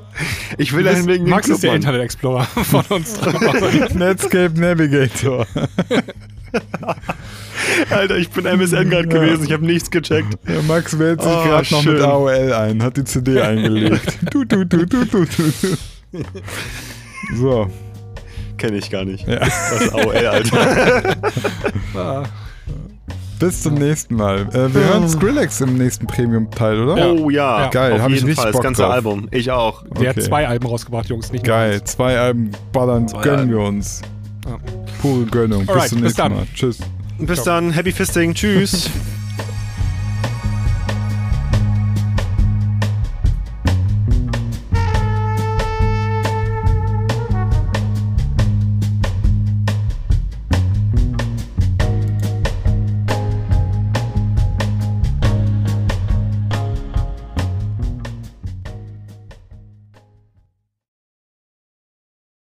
ich 0.58 0.74
will 0.74 0.84
dahin 0.84 1.06
wegen 1.06 1.30
Max 1.30 1.50
ist 1.50 1.64
der. 1.64 1.76
Internet 1.76 2.02
Explorer 2.02 2.44
von 2.46 2.82
uns. 2.90 3.14
drei. 3.20 3.88
Netscape 3.94 4.54
Navigator. 4.60 5.46
Alter, 7.90 8.18
ich 8.18 8.30
bin 8.30 8.46
MSN 8.46 8.90
gerade 8.90 9.04
Ja. 9.10 9.20
gewesen, 9.22 9.44
ich 9.46 9.52
habe 9.52 9.66
nichts 9.66 9.92
gecheckt. 9.92 10.38
Ja, 10.48 10.62
Max 10.68 10.98
wählt 10.98 11.22
sich 11.22 11.32
Oh, 11.32 11.44
gerade 11.44 11.68
noch 11.72 11.84
mit 11.86 12.02
AOL 12.02 12.54
ein, 12.54 12.82
hat 12.82 12.98
die 12.98 13.04
CD 13.04 13.40
eingelegt. 13.42 14.18
du, 14.32 14.46
du, 14.46 14.66
du, 14.66 14.86
du, 14.86 15.06
du, 15.06 15.26
du. 15.26 15.28
So, 17.38 17.68
Kenne 18.64 18.78
ich 18.78 18.90
gar 18.90 19.04
nicht. 19.04 19.28
ja. 19.28 19.40
Das 19.40 19.94
AOL, 19.94 20.16
Alter. 20.26 21.16
Ah. 21.98 22.24
bis 23.40 23.62
zum 23.62 23.74
nächsten 23.74 24.16
Mal. 24.16 24.48
Äh, 24.54 24.74
wir 24.74 24.86
hören 24.86 25.10
Skrillex 25.10 25.60
im 25.60 25.78
nächsten 25.78 26.08
Premium-Teil, 26.08 26.80
oder? 26.82 27.14
Oh 27.14 27.30
ja, 27.30 27.64
Ja. 27.64 27.70
Geil, 27.72 27.94
auf 27.94 28.02
hab 28.04 28.10
ich 28.10 28.16
jeden 28.16 28.28
richtig 28.28 28.42
Fall, 28.42 28.46
das 28.46 28.54
Bock 28.54 28.64
ganze 28.64 28.82
drauf. 28.84 28.92
Album. 28.94 29.28
Ich 29.32 29.52
auch. 29.52 29.84
Der 29.84 29.92
Okay. 29.92 30.08
hat 30.08 30.24
zwei 30.24 30.48
Alben 30.48 30.66
rausgebracht, 30.66 31.10
Jungs. 31.10 31.30
Nicht 31.34 31.44
Geil, 31.44 31.74
eins. 31.82 31.92
zwei 31.92 32.18
Alben 32.18 32.52
ballern, 32.72 33.10
Zwei 33.10 33.22
gönnen 33.22 33.40
Alben. 33.42 33.52
wir 33.52 33.60
uns. 33.60 34.02
Ja. 34.48 34.58
Pure 35.02 35.26
Gönnung. 35.26 35.68
Alright, 35.68 35.82
bis 35.82 35.90
zum 35.90 35.98
bis 36.00 36.06
nächsten 36.06 36.22
dann. 36.22 36.32
Mal. 36.36 36.48
Tschüss. 36.56 36.80
Bis 37.20 37.44
dann, 37.44 37.72
Happy 37.72 37.92
Fisting, 37.92 38.34
tschüss. 38.34 38.90